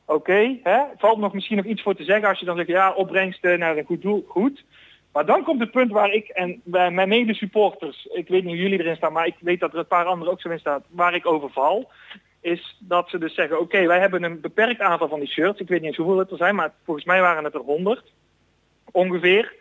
Oké, 0.05 0.59
hè, 0.63 0.81
valt 0.97 1.19
nog 1.19 1.33
misschien 1.33 1.57
nog 1.57 1.67
iets 1.67 1.83
voor 1.83 1.95
te 1.95 2.05
zeggen 2.05 2.29
als 2.29 2.39
je 2.39 2.45
dan 2.45 2.57
zegt 2.57 2.69
ja, 2.69 2.93
opbrengsten 2.93 3.59
naar 3.59 3.77
een 3.77 3.85
goed 3.85 4.03
doel, 4.03 4.25
goed. 4.29 4.65
Maar 5.13 5.27
dan 5.27 5.45
komt 5.45 5.61
het 5.61 5.71
punt 5.71 5.91
waar 5.91 6.13
ik 6.13 6.29
en 6.29 6.61
mijn 6.65 7.09
mede 7.09 7.35
supporters, 7.35 8.07
ik 8.13 8.29
weet 8.29 8.45
niet 8.45 8.53
hoe 8.53 8.63
jullie 8.63 8.79
erin 8.79 8.97
staan, 8.97 9.13
maar 9.13 9.27
ik 9.27 9.37
weet 9.41 9.61
dat 9.61 9.73
er 9.73 9.79
een 9.79 9.87
paar 9.87 10.05
anderen 10.05 10.33
ook 10.33 10.41
zo 10.41 10.49
in 10.49 10.59
staan, 10.59 10.83
waar 10.89 11.15
ik 11.15 11.27
over 11.27 11.51
val, 11.51 11.91
is 12.41 12.77
dat 12.79 13.11
ze 13.11 13.19
dus 13.19 13.35
zeggen, 13.35 13.61
oké, 13.61 13.87
wij 13.87 14.01
hebben 14.01 14.23
een 14.23 14.41
beperkt 14.41 14.81
aantal 14.81 15.09
van 15.09 15.21
die 15.21 15.29
shirts. 15.29 15.61
Ik 15.61 15.69
weet 15.69 15.79
niet 15.81 15.89
eens 15.89 15.97
hoeveel 15.97 16.19
het 16.19 16.31
er 16.31 16.37
zijn, 16.37 16.55
maar 16.55 16.73
volgens 16.85 17.07
mij 17.07 17.21
waren 17.21 17.45
het 17.45 17.55
er 17.55 17.61
100 17.61 18.13
ongeveer. 18.93 19.55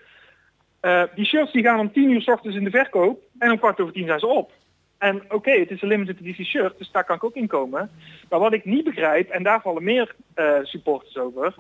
Eh, 0.80 1.04
die 1.16 1.26
shirts 1.26 1.52
die 1.52 1.64
gaan 1.64 1.80
om 1.80 1.92
10 1.92 2.12
uur 2.12 2.22
s 2.22 2.28
ochtends 2.28 2.58
in 2.58 2.64
de 2.64 2.70
verkoop 2.70 3.22
en 3.40 3.52
om 3.52 3.58
kwart 3.58 3.80
over 3.80 3.94
10 3.94 4.06
zijn 4.06 4.20
ze 4.20 4.28
op. 4.28 4.52
En 4.98 5.24
oké, 5.30 5.52
het 5.52 5.72
is 5.72 5.82
een 5.82 5.88
limited 5.88 6.20
edition 6.20 6.46
shirt, 6.46 6.78
dus 6.78 6.92
daar 6.92 7.04
kan 7.04 7.16
ik 7.16 7.24
ook 7.24 7.36
in 7.36 7.48
komen. 7.48 7.92
Maar 8.30 8.40
wat 8.40 8.54
ik 8.54 8.66
niet 8.66 8.84
begrijp, 8.84 9.30
en 9.30 9.44
daar 9.44 9.62
vallen 9.62 9.84
meer 9.84 10.16
eh, 10.34 10.54
supporters 10.64 11.18
over, 11.18 11.56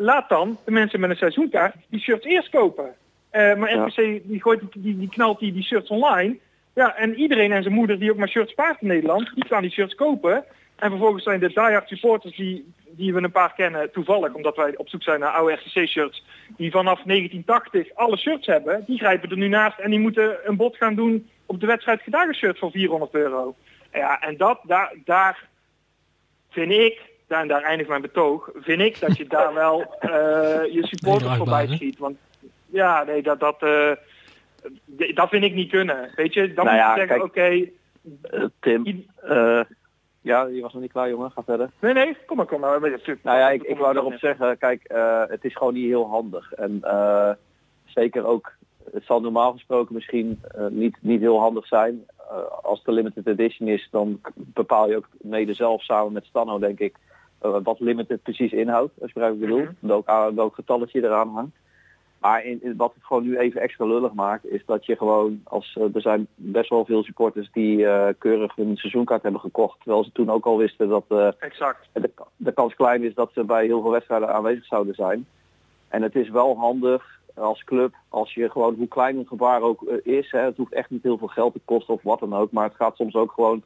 laat 0.00 0.28
dan 0.28 0.58
de 0.64 0.70
mensen 0.70 1.00
met 1.00 1.10
een 1.10 1.16
seizoenkaart 1.16 1.74
die 1.88 2.00
shirts 2.00 2.26
eerst 2.26 2.50
kopen. 2.50 2.94
Eh, 3.30 3.54
maar 3.54 3.74
Ja. 3.74 3.84
RPC 3.84 4.20
die, 4.24 4.40
gooit, 4.40 4.60
die, 4.72 4.98
die 4.98 5.08
knalt 5.08 5.38
die, 5.38 5.52
die 5.52 5.62
shirts 5.62 5.90
online. 5.90 6.38
Ja, 6.74 6.96
en 6.96 7.14
iedereen 7.14 7.52
en 7.52 7.62
zijn 7.62 7.74
moeder 7.74 7.98
die 7.98 8.10
ook 8.10 8.16
maar 8.16 8.28
shirts 8.28 8.52
spaart 8.52 8.80
in 8.80 8.88
Nederland, 8.88 9.30
die 9.34 9.46
gaan 9.46 9.62
die 9.62 9.70
shirts 9.70 9.94
kopen. 9.94 10.44
En 10.76 10.90
vervolgens 10.90 11.24
zijn 11.24 11.40
de 11.40 11.48
diehard 11.48 11.88
supporters 11.88 12.36
die, 12.36 12.72
die 12.90 13.14
we 13.14 13.22
een 13.22 13.30
paar 13.30 13.54
kennen, 13.54 13.92
toevallig, 13.92 14.34
omdat 14.34 14.56
wij 14.56 14.76
op 14.76 14.88
zoek 14.88 15.02
zijn 15.02 15.20
naar 15.20 15.32
oude 15.32 15.54
RCC-shirts, 15.54 16.24
die 16.56 16.70
vanaf 16.70 17.02
1980 17.02 17.94
alle 17.94 18.16
shirts 18.16 18.46
hebben, 18.46 18.84
die 18.86 18.98
grijpen 18.98 19.30
er 19.30 19.36
nu 19.36 19.48
naast 19.48 19.78
en 19.78 19.90
die 19.90 19.98
moeten 19.98 20.38
een 20.44 20.56
bod 20.56 20.76
gaan 20.76 20.94
doen 20.94 21.28
op 21.46 21.60
de 21.60 21.66
wedstrijd 21.66 22.02
shirt 22.34 22.58
voor 22.58 22.70
400 22.70 23.14
euro. 23.14 23.54
Ja, 23.92 24.20
en 24.20 24.36
dat, 24.36 24.60
daar, 24.62 24.94
daar 25.04 25.48
vind 26.50 26.72
ik, 26.72 27.09
daar, 27.30 27.40
en 27.40 27.48
daar 27.48 27.62
eindigt 27.62 27.88
mijn 27.88 28.00
betoog, 28.00 28.50
vind 28.54 28.80
ik 28.80 29.00
dat 29.00 29.16
je 29.16 29.26
daar 29.26 29.54
wel 29.64 29.94
eh, 29.98 30.10
je 30.72 30.86
supporters 30.86 31.36
voorbij 31.36 31.66
schiet. 31.66 31.98
Want 31.98 32.16
ja, 32.66 33.04
nee, 33.04 33.22
dat, 33.22 33.40
dat, 33.40 33.62
eh, 33.62 33.92
dat 35.14 35.28
vind 35.28 35.44
ik 35.44 35.54
niet 35.54 35.70
kunnen. 35.70 36.10
Weet 36.16 36.34
je, 36.34 36.52
dan 36.54 36.64
Nou 36.64 36.76
moet 36.76 36.86
ja, 36.86 36.94
je 36.94 37.06
zeggen, 37.06 37.22
oké, 37.22 37.68
Eh, 38.22 38.44
Tim, 38.60 39.06
eh, 39.22 39.60
ja, 40.20 40.46
je 40.46 40.60
was 40.60 40.72
nog 40.72 40.82
niet 40.82 40.92
klaar 40.92 41.08
jongen, 41.08 41.30
ga 41.30 41.42
verder. 41.42 41.70
nee, 41.80 41.92
nee, 41.92 42.16
kom 42.26 42.36
maar, 42.36 42.46
kom 42.46 42.60
maar. 42.60 42.80
Nou 42.80 43.38
ja, 43.38 43.50
ik, 43.50 43.62
ik 43.62 43.78
wou 43.78 43.96
erop 43.96 44.14
zeggen, 44.18 44.58
kijk, 44.58 44.84
eh, 44.84 45.22
het 45.26 45.44
is 45.44 45.56
gewoon 45.56 45.74
niet 45.74 45.86
heel 45.86 46.08
handig. 46.08 46.52
En 46.52 46.78
eh, 46.82 47.30
zeker 47.84 48.24
ook, 48.24 48.52
het 48.92 49.04
zal 49.04 49.20
normaal 49.20 49.52
gesproken 49.52 49.94
misschien 49.94 50.40
eh, 50.54 50.66
niet, 50.66 50.96
niet 51.00 51.20
heel 51.20 51.40
handig 51.40 51.66
zijn. 51.66 52.06
Als 52.62 52.78
het 52.78 52.88
een 52.88 52.94
limited 52.94 53.26
edition 53.26 53.68
is, 53.68 53.88
dan 53.90 54.20
bepaal 54.34 54.88
je 54.88 54.96
ook 54.96 55.08
mede 55.20 55.54
zelf 55.54 55.82
samen 55.82 56.12
met 56.12 56.24
Stano, 56.24 56.58
denk 56.58 56.78
ik, 56.78 56.96
wat 57.40 57.80
limited 57.80 58.22
precies 58.22 58.52
inhoudt. 58.52 58.92
Als 59.00 59.12
je 59.12 59.18
begrijpt 59.20 59.38
wat 59.40 59.48
ik 59.48 59.54
bedoel. 59.56 59.74
Welk, 59.78 60.06
aan- 60.08 60.34
welk 60.34 60.54
getalletje 60.54 61.02
eraan 61.04 61.28
hangt. 61.28 61.56
Maar 62.18 62.44
in, 62.44 62.58
in- 62.62 62.76
wat 62.76 62.94
het 62.94 63.04
gewoon 63.04 63.22
nu 63.22 63.38
even 63.38 63.60
extra 63.60 63.84
lullig 63.86 64.12
maakt, 64.12 64.46
is 64.46 64.62
dat 64.66 64.86
je 64.86 64.96
gewoon, 64.96 65.40
als 65.44 65.76
eh, 65.78 65.94
er 65.94 66.00
zijn 66.00 66.26
best 66.34 66.70
wel 66.70 66.84
veel 66.84 67.02
supporters 67.04 67.50
die 67.52 67.86
eh, 67.86 68.14
keurig 68.18 68.54
hun 68.54 68.76
seizoenkaart 68.76 69.22
hebben 69.22 69.40
gekocht. 69.40 69.78
Terwijl 69.82 70.04
ze 70.04 70.12
toen 70.12 70.30
ook 70.30 70.44
al 70.46 70.56
wisten 70.58 70.88
dat 70.88 71.04
eh, 71.08 71.28
Exact. 71.38 71.88
de, 71.92 72.10
de 72.36 72.52
kans 72.52 72.74
klein 72.74 73.02
is 73.02 73.14
dat 73.14 73.30
ze 73.34 73.44
bij 73.44 73.64
heel 73.64 73.80
veel 73.82 73.90
wedstrijden 73.90 74.34
aanwezig 74.34 74.64
zouden 74.64 74.94
zijn. 74.94 75.26
En 75.88 76.02
het 76.02 76.14
is 76.16 76.28
wel 76.30 76.56
handig 76.58 77.18
als 77.34 77.64
club, 77.64 77.94
als 78.08 78.34
je 78.34 78.50
gewoon, 78.50 78.74
hoe 78.74 78.88
klein 78.88 79.16
een 79.18 79.26
gebaar 79.26 79.62
ook 79.62 79.82
eh, 79.82 80.16
is, 80.18 80.30
hè, 80.30 80.38
het 80.40 80.56
hoeft 80.56 80.72
echt 80.72 80.90
niet 80.90 81.02
heel 81.02 81.18
veel 81.18 81.28
geld 81.28 81.52
te 81.52 81.60
kosten 81.64 81.94
of 81.94 82.02
wat 82.02 82.20
dan 82.20 82.34
ook, 82.34 82.52
maar 82.52 82.64
het 82.64 82.74
gaat 82.76 82.96
soms 82.96 83.14
ook 83.14 83.32
gewoon 83.32 83.62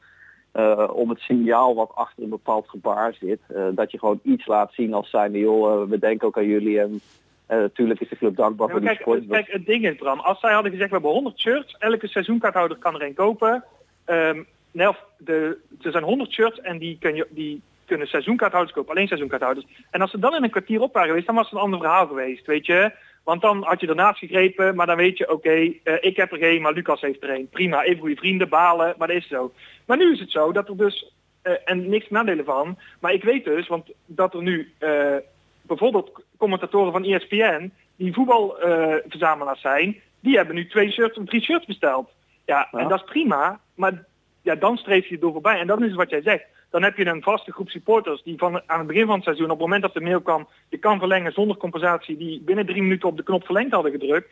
eh, 0.55 0.89
om 0.93 1.09
het 1.09 1.19
signaal 1.19 1.75
wat 1.75 1.91
achter 1.95 2.23
een 2.23 2.29
bepaald 2.29 2.69
gebaar 2.69 3.15
zit. 3.21 3.41
Eh, 3.49 3.67
dat 3.73 3.91
je 3.91 3.99
gewoon 3.99 4.21
iets 4.23 4.47
laat 4.47 4.73
zien 4.73 4.95
als 4.95 5.11
zijnde, 5.11 5.39
joh, 5.39 5.83
eh, 5.83 5.89
we 5.89 5.99
denken 5.99 6.27
ook 6.27 6.37
aan 6.37 6.47
jullie 6.47 6.81
en 6.81 7.01
natuurlijk 7.49 8.01
is 8.01 8.09
de 8.09 8.17
club 8.17 8.37
dankbaar 8.37 8.67
Ja, 8.67 8.73
voor 8.73 8.81
die 8.81 8.97
kijk, 8.97 9.29
kijk, 9.29 9.53
het 9.53 9.67
ding 9.67 9.87
is 9.87 9.95
Bram, 9.95 10.21
als 10.21 10.41
zij 10.41 10.53
hadden 10.53 10.71
gezegd 10.71 10.89
we 10.89 10.95
hebben 10.95 11.13
100 11.13 11.39
shirts, 11.41 11.77
elke 11.79 12.09
seizoenkaarthouder 12.09 12.77
kan 12.77 12.95
er 12.95 13.03
een 13.03 13.15
kopen. 13.15 13.65
Ehm, 14.05 14.43
nee, 14.71 14.89
of 14.89 15.05
de, 15.19 15.59
er 15.83 15.91
zijn 15.91 16.05
100 16.05 16.33
shirts 16.33 16.61
en 16.61 16.79
die, 16.79 16.97
kun 17.01 17.15
je, 17.15 17.27
die 17.31 17.63
kunnen 17.85 18.07
seizoenkaarthouders 18.07 18.75
kopen, 18.75 18.95
alleen 18.95 19.07
seizoenkaarthouders. 19.07 19.67
En 19.91 20.01
als 20.01 20.11
ze 20.11 20.19
dan 20.19 20.35
in 20.35 20.43
een 20.43 20.51
kwartier 20.51 20.81
op 20.81 20.93
waren 20.93 21.09
geweest, 21.09 21.27
dan 21.27 21.35
was 21.35 21.45
het 21.45 21.55
een 21.55 21.65
ander 21.65 21.79
verhaal 21.79 22.07
geweest, 22.07 22.47
weet 22.47 22.67
je. 22.67 22.93
Want 23.25 23.41
dan 23.43 23.63
had 23.63 23.81
je 23.81 23.87
ernaast 23.87 24.19
gegrepen, 24.19 24.75
maar 24.75 24.87
dan 24.87 24.97
weet 24.97 25.19
je, 25.19 25.33
oké, 25.33 25.73
eh, 25.83 25.95
ik 26.01 26.17
heb 26.17 26.33
er 26.33 26.39
geen, 26.39 26.63
maar 26.63 26.73
Lucas 26.73 27.01
heeft 27.01 27.23
er 27.23 27.31
een. 27.31 27.49
Prima, 27.49 27.83
even 27.83 28.01
goede 28.01 28.17
vrienden, 28.17 28.49
balen, 28.49 28.95
maar 28.99 29.09
dat 29.09 29.17
is 29.17 29.29
zo. 29.29 29.53
Maar 29.87 29.97
nu 29.97 30.13
is 30.13 30.21
het 30.21 30.31
zo 30.31 30.53
dat 30.53 30.69
er 30.69 30.77
dus, 30.77 31.13
eh, 31.43 31.53
en 31.65 31.89
niks 31.89 32.11
nadelen 32.11 32.45
van, 32.45 32.79
maar 33.01 33.13
ik 33.13 33.25
weet 33.25 33.45
dus, 33.45 33.67
want 33.69 33.91
dat 34.07 34.35
er 34.35 34.43
nu 34.43 34.73
eh, 34.79 35.17
bijvoorbeeld 35.63 36.23
commentatoren 36.37 36.93
van 36.93 37.05
ESPN, 37.05 37.73
die 37.97 38.13
voetbalverzamelaars 38.13 39.61
zijn, 39.61 40.01
die 40.21 40.37
hebben 40.37 40.55
nu 40.55 40.67
twee 40.67 40.91
shirts 40.91 41.19
of 41.19 41.25
drie 41.25 41.43
shirts 41.43 41.67
besteld. 41.67 42.11
Ja, 42.47 42.69
Ja. 42.73 42.79
en 42.79 42.89
dat 42.89 42.99
is 42.99 43.11
prima, 43.11 43.61
maar 43.75 44.05
ja, 44.43 44.55
dan 44.55 44.77
streef 44.77 45.07
je 45.07 45.15
er 45.15 45.21
door 45.21 45.33
voorbij. 45.33 45.59
En 45.59 45.67
dat 45.67 45.81
is 45.81 45.95
wat 45.95 46.11
jij 46.11 46.23
zegt. 46.23 46.45
Dan 46.75 46.83
heb 46.83 46.97
je 46.97 47.07
een 47.07 47.23
vaste 47.23 47.53
groep 47.53 47.69
supporters 47.69 48.23
die 48.23 48.39
van 48.39 48.63
aan 48.67 48.79
het 48.79 48.87
begin 48.87 49.07
van 49.07 49.15
het 49.15 49.25
seizoen, 49.25 49.45
op 49.45 49.51
het 49.51 49.61
moment 49.61 49.83
dat 49.83 49.93
de 49.95 50.01
mail 50.01 50.21
kwam, 50.21 50.49
je 50.69 50.79
kan 50.79 50.99
verlengen 50.99 51.33
zonder 51.33 51.57
compensatie, 51.57 52.17
die 52.17 52.41
binnen 52.45 52.67
drie 52.67 52.83
minuten 52.83 53.09
op 53.09 53.17
de 53.17 53.23
knop 53.23 53.45
verlengd 53.45 53.73
hadden 53.73 53.93
gedrukt. 53.93 54.29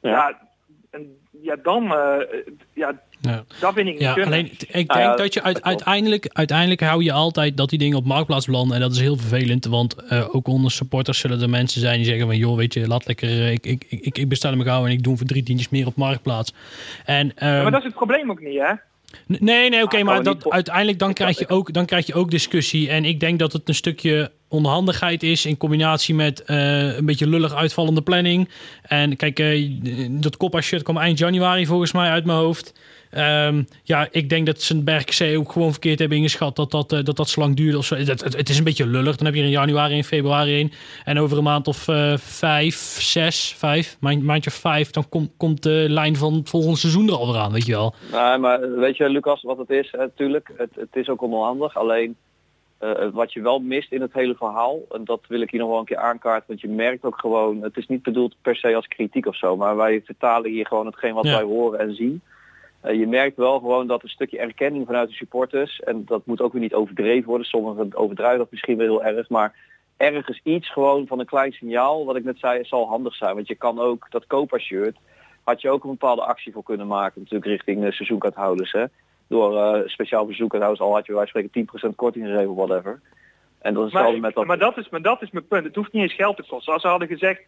Ja, 0.00 0.10
Ja. 0.10 0.38
en, 0.90 1.16
ja 1.42 1.56
dan, 1.62 1.82
eh, 1.94 2.16
ja, 2.72 3.00
Ja. 3.20 3.44
dat 3.60 3.74
vind 3.74 3.86
ik 3.88 3.92
niet 3.92 4.02
Ja, 4.02 4.12
kunnen. 4.12 4.32
alleen 4.32 4.50
ik 4.58 4.72
denk 4.72 4.88
Nou 4.88 5.00
ja, 5.00 5.16
dat 5.16 5.34
je 5.34 5.42
uit, 5.42 5.62
uiteindelijk, 5.62 6.28
uiteindelijk 6.32 6.80
hou 6.80 7.02
je 7.04 7.12
altijd 7.12 7.56
dat 7.56 7.70
die 7.70 7.78
dingen 7.78 7.96
op 7.98 8.04
marktplaats 8.04 8.46
belanden. 8.46 8.74
En 8.74 8.80
dat 8.82 8.92
is 8.92 9.00
heel 9.00 9.16
vervelend, 9.16 9.64
want 9.64 9.94
eh, 9.94 10.34
ook 10.34 10.48
onder 10.48 10.70
supporters 10.70 11.18
zullen 11.18 11.40
er 11.42 11.48
mensen 11.50 11.80
zijn 11.80 11.96
die 11.96 12.04
zeggen 12.06 12.26
van 12.26 12.36
joh, 12.36 12.56
weet 12.56 12.74
je, 12.74 12.86
laat 12.86 13.06
lekker, 13.06 13.28
eh, 13.28 13.52
ik, 13.52 13.66
ik, 13.66 13.84
ik, 13.88 14.18
ik 14.18 14.28
bestel 14.28 14.50
hem 14.50 14.62
gauw 14.62 14.84
en 14.86 14.92
ik 14.92 14.98
doe 15.02 15.08
hem 15.08 15.16
voor 15.18 15.26
drie 15.26 15.42
tientjes 15.42 15.68
meer 15.68 15.86
op 15.86 15.96
marktplaats. 15.96 16.54
En, 17.04 17.26
Ja, 17.26 17.32
ehm, 17.34 17.62
maar 17.62 17.70
dat 17.70 17.80
is 17.80 17.86
het 17.86 17.94
probleem 17.94 18.30
ook 18.30 18.40
niet, 18.40 18.58
hè? 18.58 18.72
Nee, 19.26 19.70
nee, 19.70 19.82
oké, 19.82 19.96
Ah, 19.96 20.04
maar 20.04 20.22
kan 20.22 20.24
dat, 20.24 20.50
uiteindelijk 20.50 20.98
dan 20.98 21.12
krijg, 21.12 21.38
je 21.38 21.48
ook, 21.48 21.72
dan 21.72 21.86
krijg 21.86 22.06
je 22.06 22.14
ook 22.14 22.30
discussie. 22.30 22.88
En 22.88 23.04
ik 23.04 23.20
denk 23.20 23.38
dat 23.38 23.52
het 23.52 23.68
een 23.68 23.74
stukje 23.74 24.30
onhandigheid 24.48 25.22
is 25.22 25.46
in 25.46 25.56
combinatie 25.56 26.14
met 26.14 26.42
eh, 26.42 26.96
een 26.96 27.06
beetje 27.06 27.28
lullig 27.28 27.54
uitvallende 27.54 28.02
planning. 28.02 28.48
En 28.82 29.16
kijk, 29.16 29.38
eh, 29.38 29.70
dat 30.10 30.36
Coppa 30.36 30.60
shirt 30.60 30.82
kwam 30.82 30.98
eind 30.98 31.18
januari 31.18 31.66
volgens 31.66 31.92
mij 31.92 32.10
uit 32.10 32.24
mijn 32.24 32.38
hoofd. 32.38 32.72
Ehm, 33.12 33.62
ja, 33.82 34.08
ik 34.10 34.28
denk 34.28 34.46
dat 34.46 34.60
ze 34.60 34.82
Berg 34.82 35.04
C 35.04 35.36
ook 35.36 35.52
gewoon 35.52 35.70
verkeerd 35.70 35.98
hebben 35.98 36.18
ingeschat 36.18 36.56
dat 36.56 36.70
dat, 36.70 36.92
eh, 36.92 37.04
dat, 37.04 37.16
dat 37.16 37.28
zo 37.28 37.40
lang 37.40 37.56
duurde. 37.56 37.78
Of 37.78 37.84
zo. 37.84 37.94
Het, 37.94 38.08
het, 38.08 38.36
het 38.36 38.48
is 38.48 38.58
een 38.58 38.64
beetje 38.64 38.86
lullig. 38.86 39.16
Dan 39.16 39.26
heb 39.26 39.34
je 39.34 39.40
er 39.40 39.46
in 39.46 39.52
januari 39.52 39.96
en 39.96 40.04
februari 40.04 40.60
een. 40.60 40.72
En 41.04 41.18
over 41.18 41.36
een 41.36 41.42
maand 41.44 41.68
of 41.68 41.88
eh, 41.88 42.16
vijf, 42.16 42.76
zes, 43.00 43.54
vijf, 43.58 43.96
maand, 44.00 44.22
maandje 44.22 44.50
vijf, 44.50 44.90
dan 44.90 45.08
komt 45.08 45.30
komt 45.36 45.62
de 45.62 45.86
lijn 45.88 46.16
van 46.16 46.34
het 46.34 46.48
volgende 46.48 46.76
seizoen 46.76 47.08
er 47.08 47.14
alweer 47.14 47.40
aan, 47.40 47.52
weet 47.52 47.66
je 47.66 47.72
wel. 47.72 47.94
Nee, 48.12 48.38
maar 48.38 48.76
weet 48.76 48.96
je, 48.96 49.08
Lucas, 49.08 49.42
wat 49.42 49.58
het 49.58 49.70
is, 49.70 49.90
natuurlijk, 49.98 50.50
het, 50.56 50.70
het 50.74 50.96
is 50.96 51.08
ook 51.08 51.22
onhandig. 51.22 51.76
Alleen 51.76 52.16
eh, 52.78 52.90
wat 53.12 53.32
je 53.32 53.40
wel 53.42 53.58
mist 53.58 53.92
in 53.92 54.00
het 54.00 54.12
hele 54.12 54.34
verhaal, 54.34 54.80
en 54.90 55.04
dat 55.04 55.20
wil 55.28 55.40
ik 55.40 55.50
hier 55.50 55.60
nog 55.60 55.68
wel 55.68 55.78
een 55.78 55.84
keer 55.84 55.96
aankaarten, 55.96 56.44
want 56.48 56.60
je 56.60 56.68
merkt 56.68 57.04
ook 57.04 57.18
gewoon, 57.18 57.62
het 57.62 57.76
is 57.76 57.86
niet 57.86 58.02
bedoeld 58.02 58.34
per 58.42 58.56
se 58.56 58.74
als 58.74 58.86
kritiek 58.86 59.26
of 59.26 59.36
zo, 59.36 59.56
maar 59.56 59.76
wij 59.76 60.02
vertalen 60.04 60.50
hier 60.50 60.66
gewoon 60.66 60.86
hetgeen 60.86 61.14
wat 61.14 61.24
Ja. 61.24 61.32
wij 61.34 61.42
horen 61.42 61.78
en 61.78 61.94
zien. 61.94 62.22
Eh, 62.82 62.98
je 62.98 63.06
merkt 63.06 63.36
wel 63.36 63.58
gewoon 63.58 63.86
dat 63.86 64.02
een 64.02 64.08
stukje 64.08 64.38
erkenning 64.38 64.86
vanuit 64.86 65.08
de 65.08 65.14
supporters, 65.14 65.80
en 65.80 66.04
dat 66.04 66.26
moet 66.26 66.40
ook 66.40 66.52
weer 66.52 66.62
niet 66.62 66.74
overdreven 66.74 67.28
worden, 67.28 67.46
sommigen 67.46 67.96
overdrijven 67.96 68.38
dat 68.38 68.50
misschien 68.50 68.76
wel 68.76 68.86
heel 68.86 69.04
erg, 69.04 69.28
maar 69.28 69.54
ergens 69.96 70.40
iets 70.42 70.72
gewoon 70.72 71.06
van 71.06 71.18
een 71.18 71.26
klein 71.26 71.52
signaal, 71.52 72.04
wat 72.04 72.16
ik 72.16 72.24
net 72.24 72.38
zei, 72.38 72.64
zal 72.64 72.88
handig 72.88 73.14
zijn. 73.14 73.34
Want 73.34 73.48
je 73.48 73.54
kan 73.54 73.78
ook 73.78 74.06
dat 74.10 74.26
Copa 74.26 74.58
shirt, 74.58 74.96
had 75.44 75.60
je 75.60 75.70
ook 75.70 75.84
een 75.84 75.90
bepaalde 75.90 76.22
actie 76.22 76.52
voor 76.52 76.62
kunnen 76.62 76.86
maken, 76.86 77.20
natuurlijk 77.20 77.50
richting 77.50 77.80
de 77.80 77.92
seizoenkaarthouders. 77.92 78.72
Hè? 78.72 78.84
Door 79.26 79.58
eh, 79.58 79.88
speciaal 79.88 80.24
seizoenkaarthouders, 80.24 80.86
al 80.88 80.94
had 80.94 81.06
je 81.06 81.12
bij 81.12 81.26
spreken 81.26 81.66
10% 81.90 81.94
korting 81.94 82.26
gegeven, 82.26 82.54
whatever. 82.54 83.00
En 83.58 83.74
dat 83.74 83.86
is 83.86 83.92
Maar, 83.92 84.20
met 84.20 84.34
dat... 84.34 84.46
maar, 84.46 84.58
dat 84.58 84.76
is, 84.76 84.88
maar 84.88 85.02
dat 85.02 85.22
is 85.22 85.30
mijn 85.30 85.46
punt. 85.46 85.64
Het 85.64 85.74
hoeft 85.74 85.92
niet 85.92 86.02
eens 86.02 86.14
geld 86.14 86.36
te 86.36 86.44
kosten. 86.48 86.72
Als 86.72 86.82
ze 86.82 86.88
hadden 86.88 87.08
gezegd, 87.08 87.42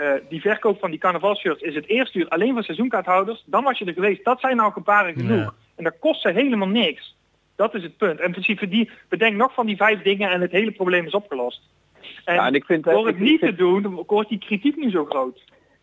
eh, 0.00 0.12
die 0.28 0.40
verkoop 0.40 0.78
van 0.80 0.90
die 0.90 0.98
carnavalshirts 0.98 1.62
is 1.62 1.74
het 1.74 1.86
eerste 1.88 2.18
uur 2.18 2.28
alleen 2.28 2.52
voor 2.52 2.62
seizoenkaarthouders, 2.64 3.42
dan 3.46 3.64
was 3.64 3.78
je 3.78 3.84
er 3.84 3.92
geweest. 3.92 4.24
Dat 4.24 4.40
zijn 4.40 4.56
nou 4.56 4.72
gebaren 4.72 5.14
genoeg. 5.14 5.38
Ja. 5.40 5.52
En 5.76 5.84
dat 5.84 5.98
kost 5.98 6.20
ze 6.22 6.28
helemaal 6.30 6.68
niks. 6.68 7.16
Dat 7.56 7.74
is 7.74 7.82
het 7.82 7.96
punt. 7.96 8.18
En 8.18 8.24
in 8.24 8.30
principe, 8.30 8.68
die, 8.68 8.90
bedenk 9.08 9.36
nog 9.36 9.54
van 9.54 9.66
die 9.66 9.76
vijf 9.76 10.02
dingen 10.02 10.30
en 10.30 10.40
het 10.40 10.50
hele 10.50 10.70
probleem 10.70 11.06
is 11.06 11.12
opgelost. 11.14 11.62
En, 12.24 12.34
ja, 12.34 12.46
en 12.46 12.54
ik 12.54 12.64
vind, 12.64 12.84
door 12.84 12.98
ik- 13.08 13.14
het 13.14 13.18
niet 13.18 13.42
ik 13.42 13.48
te 13.48 13.54
doen, 13.56 13.82
dan 13.82 14.04
wordt 14.06 14.28
die 14.28 14.38
kritiek 14.38 14.76
niet 14.76 14.92
zo 14.92 15.04
groot. 15.04 15.40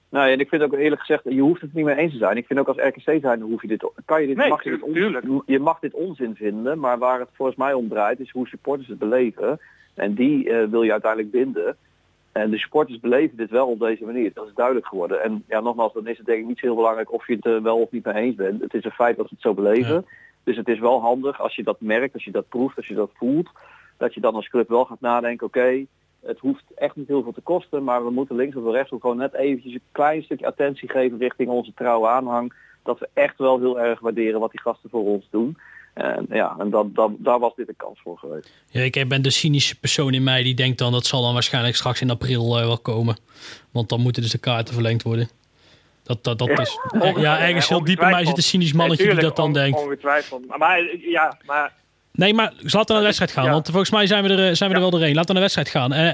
Nee, 0.09 0.31
en 0.33 0.39
ik 0.39 0.49
vind 0.49 0.61
ook 0.61 0.73
eerlijk 0.73 1.01
gezegd, 1.01 1.23
je 1.23 1.41
hoeft 1.41 1.61
het 1.61 1.73
niet 1.73 1.85
mee 1.85 1.95
eens 1.95 2.11
te 2.11 2.17
zijn. 2.17 2.37
Ik 2.37 2.45
vind 2.45 2.59
ook 2.59 2.67
als 2.67 2.77
RKC 2.77 3.19
zijn, 3.21 3.41
hoef 3.41 3.61
je 3.61 3.67
dit, 3.67 3.85
kan 4.05 4.21
je 4.21 4.27
dit, 4.27 4.37
Nee, 4.37 4.49
mag 4.49 4.63
je, 4.63 4.69
dit 4.69 4.81
on- 4.81 4.93
tuurlijk. 4.93 5.25
je 5.45 5.59
mag 5.59 5.79
dit 5.79 5.93
onzin 5.93 6.35
vinden, 6.35 6.79
maar 6.79 6.97
waar 6.97 7.19
het 7.19 7.29
volgens 7.33 7.57
mij 7.57 7.73
om 7.73 7.89
draait 7.89 8.19
is 8.19 8.31
hoe 8.31 8.47
supporters 8.47 8.87
het 8.87 8.99
beleven. 8.99 9.59
En 9.93 10.13
die 10.13 10.49
eh, 10.49 10.67
wil 10.69 10.83
je 10.83 10.91
uiteindelijk 10.91 11.31
binden. 11.31 11.77
En 12.41 12.49
de 12.49 12.57
supporters 12.57 12.99
beleven 12.99 13.37
dit 13.37 13.49
wel 13.49 13.67
op 13.67 13.79
deze 13.79 14.05
manier. 14.05 14.33
Dat 14.33 14.47
is 14.47 14.53
duidelijk 14.53 14.87
geworden. 14.87 15.23
En 15.23 15.43
ja, 15.47 15.59
nogmaals, 15.59 15.93
dan 15.93 16.07
is 16.07 16.17
het 16.17 16.25
denk 16.25 16.39
ik 16.39 16.47
niet 16.47 16.59
zo 16.59 16.65
heel 16.65 16.75
belangrijk 16.75 17.13
of 17.13 17.27
je 17.27 17.35
het 17.35 17.45
er 17.45 17.61
wel 17.61 17.77
of 17.77 17.91
niet 17.91 18.05
mee 18.05 18.13
eens 18.13 18.35
bent. 18.35 18.61
Het 18.61 18.73
is 18.73 18.83
een 18.83 18.91
feit 18.91 19.17
dat 19.17 19.27
ze 19.27 19.33
het 19.33 19.43
zo 19.43 19.53
beleven. 19.53 19.93
Ja. 19.93 20.03
Dus 20.43 20.57
het 20.57 20.67
is 20.67 20.79
wel 20.79 21.01
handig 21.01 21.41
als 21.41 21.55
je 21.55 21.63
dat 21.63 21.81
merkt, 21.81 22.13
als 22.13 22.23
je 22.23 22.31
dat 22.31 22.49
proeft, 22.49 22.77
als 22.77 22.87
je 22.87 22.93
dat 22.93 23.11
voelt. 23.13 23.49
Dat 23.97 24.13
je 24.13 24.21
dan 24.21 24.35
als 24.35 24.49
club 24.49 24.69
wel 24.69 24.85
gaat 24.85 25.01
nadenken, 25.01 25.47
oké, 25.47 25.85
het 26.19 26.39
hoeft 26.39 26.63
echt 26.75 26.95
niet 26.95 27.07
heel 27.07 27.23
veel 27.23 27.31
te 27.31 27.41
kosten, 27.41 27.83
maar 27.83 28.03
we 28.03 28.11
moeten 28.11 28.35
links 28.35 28.55
of 28.55 28.73
rechts 28.73 28.91
ook 28.91 29.01
gewoon 29.01 29.17
net 29.17 29.33
eventjes 29.33 29.73
een 29.73 29.81
klein 29.91 30.23
stukje 30.23 30.45
attentie 30.45 30.89
geven 30.89 31.17
richting 31.17 31.49
onze 31.49 31.73
trouwe 31.75 32.07
aanhang. 32.07 32.53
Dat 32.83 32.99
we 32.99 33.09
echt 33.13 33.37
wel 33.37 33.59
heel 33.59 33.79
erg 33.79 33.99
waarderen 33.99 34.39
wat 34.39 34.51
die 34.51 34.61
gasten 34.61 34.89
voor 34.89 35.05
ons 35.05 35.27
doen. 35.29 35.57
En 35.97 36.25
ja, 36.29 36.55
en 36.59 36.69
dat, 36.69 36.95
dat, 36.95 37.11
daar 37.17 37.39
was 37.39 37.55
dit 37.55 37.67
een 37.67 37.75
kans 37.77 37.99
voor 38.03 38.17
geweest. 38.17 38.49
Ja, 38.69 38.81
ik 38.81 39.05
ben 39.09 39.21
de 39.21 39.29
cynische 39.29 39.79
persoon 39.79 40.13
in 40.13 40.23
mij 40.23 40.43
die 40.43 40.53
denkt 40.55 40.77
dan 40.77 40.91
dat 40.91 41.05
zal 41.05 41.21
dan 41.21 41.33
waarschijnlijk 41.33 41.75
straks 41.75 42.01
in 42.01 42.09
april 42.09 42.57
eh, 42.59 42.65
wel 42.65 42.77
komen. 42.77 43.17
Want 43.71 43.89
dan 43.89 44.01
moeten 44.01 44.21
dus 44.21 44.31
de 44.31 44.37
kaarten 44.37 44.73
verlengd 44.73 45.03
worden. 45.03 45.29
Dat, 46.03 46.23
dat, 46.23 46.37
dat 46.39 46.59
is. 46.59 46.77
Ja, 47.15 47.39
ergens 47.39 47.67
heel 47.69 47.83
diep 47.83 48.01
in 48.01 48.09
mij 48.09 48.25
zit 48.25 48.37
een 48.37 48.43
cynisch 48.43 48.73
mannetje 48.73 49.09
die 49.09 49.19
dat 49.19 49.35
dan 49.35 49.53
denkt. 49.53 49.77
on- 49.77 49.83
Ongetwijfeld. 49.83 50.47
Maar, 50.47 50.57
maar 50.57 50.79
ja, 51.09 51.37
maar 51.45 51.73
Nee, 52.11 52.33
maar 52.33 52.53
laten 52.57 52.69
we 52.71 52.85
naar 52.87 52.97
de 52.97 53.03
wedstrijd 53.03 53.31
gaan. 53.31 53.43
Ja. 53.45 53.51
Want 53.51 53.65
volgens 53.67 53.91
mij 53.91 54.07
zijn 54.07 54.23
we 54.23 54.29
er, 54.29 54.47
eh, 54.49 54.55
zijn 54.55 54.69
we 54.69 54.75
er 54.75 54.81
Ja. 54.81 54.89
wel 54.89 54.89
doorheen. 54.89 55.15
Laten 55.15 55.35
we 55.35 55.39
naar 55.39 55.49
de 55.49 55.53
wedstrijd 55.55 55.69
gaan. 55.69 55.93
Eh 55.93 56.13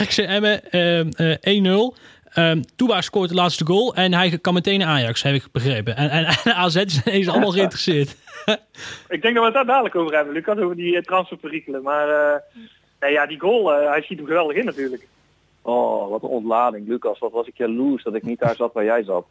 RKC 0.00 0.16
Emmen 0.16 0.70
eh, 0.70 1.32
eh, 1.32 1.38
1-0. 1.40 1.94
Ehm 2.34 2.62
Touba 2.76 3.00
scoort 3.00 3.28
de 3.28 3.34
laatste 3.34 3.66
goal 3.66 3.94
en 3.94 4.14
hij 4.14 4.38
kan 4.38 4.54
meteen 4.54 4.78
naar 4.78 4.88
Ajax, 4.88 5.22
heb 5.22 5.34
ik 5.34 5.46
begrepen. 5.52 5.96
En, 5.96 6.10
en, 6.10 6.24
en 6.44 6.54
AZ 6.64 6.76
is 6.76 7.06
ineens 7.06 7.28
allemaal 7.28 7.50
geïnteresseerd. 7.58 8.16
Ik 9.08 9.22
denk 9.22 9.34
dat 9.34 9.34
we 9.34 9.44
het 9.44 9.54
daar 9.54 9.66
dadelijk 9.66 9.94
over 9.94 10.14
hebben, 10.14 10.34
Lucas, 10.34 10.58
over 10.58 10.76
die 10.76 10.94
uh, 10.94 11.00
transferperikelen. 11.02 11.82
Maar 11.82 12.08
uh, 12.08 12.40
nee, 13.00 13.12
ja, 13.12 13.26
die 13.26 13.40
goal, 13.40 13.80
uh, 13.80 13.88
hij 13.90 14.02
schiet 14.02 14.18
hem 14.18 14.26
geweldig 14.26 14.56
in 14.56 14.64
natuurlijk. 14.64 15.06
Oh, 15.62 16.10
wat 16.10 16.22
een 16.22 16.28
ontlading. 16.28 16.88
Lucas, 16.88 17.18
wat 17.18 17.32
was 17.32 17.46
ik 17.46 17.56
jaloers 17.56 18.02
dat 18.02 18.14
ik 18.14 18.22
niet 18.22 18.38
daar 18.38 18.54
zat 18.56 18.72
waar 18.72 18.84
jij 18.84 19.02
zat. 19.02 19.26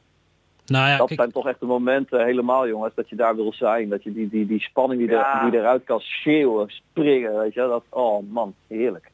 Nou 0.65 0.87
ja, 0.87 0.97
dat 0.97 1.07
kijk, 1.07 1.19
zijn 1.19 1.31
toch 1.31 1.47
echt 1.47 1.59
de 1.59 1.65
momenten 1.65 2.25
helemaal 2.25 2.67
jongens, 2.67 2.93
dat 2.95 3.09
je 3.09 3.15
daar 3.15 3.35
wil 3.35 3.53
zijn. 3.53 3.89
Dat 3.89 4.03
je 4.03 4.13
die, 4.13 4.29
die, 4.29 4.45
die 4.45 4.61
spanning 4.61 5.01
die, 5.01 5.09
Ja. 5.09 5.43
er, 5.43 5.51
die 5.51 5.59
eruit 5.59 5.83
kan 5.83 5.99
schreeuwen, 5.99 6.69
springen, 6.69 7.37
weet 7.37 7.53
je. 7.53 7.59
Dat, 7.59 7.83
oh 7.89 8.31
man, 8.31 8.53
heerlijk. 8.67 9.11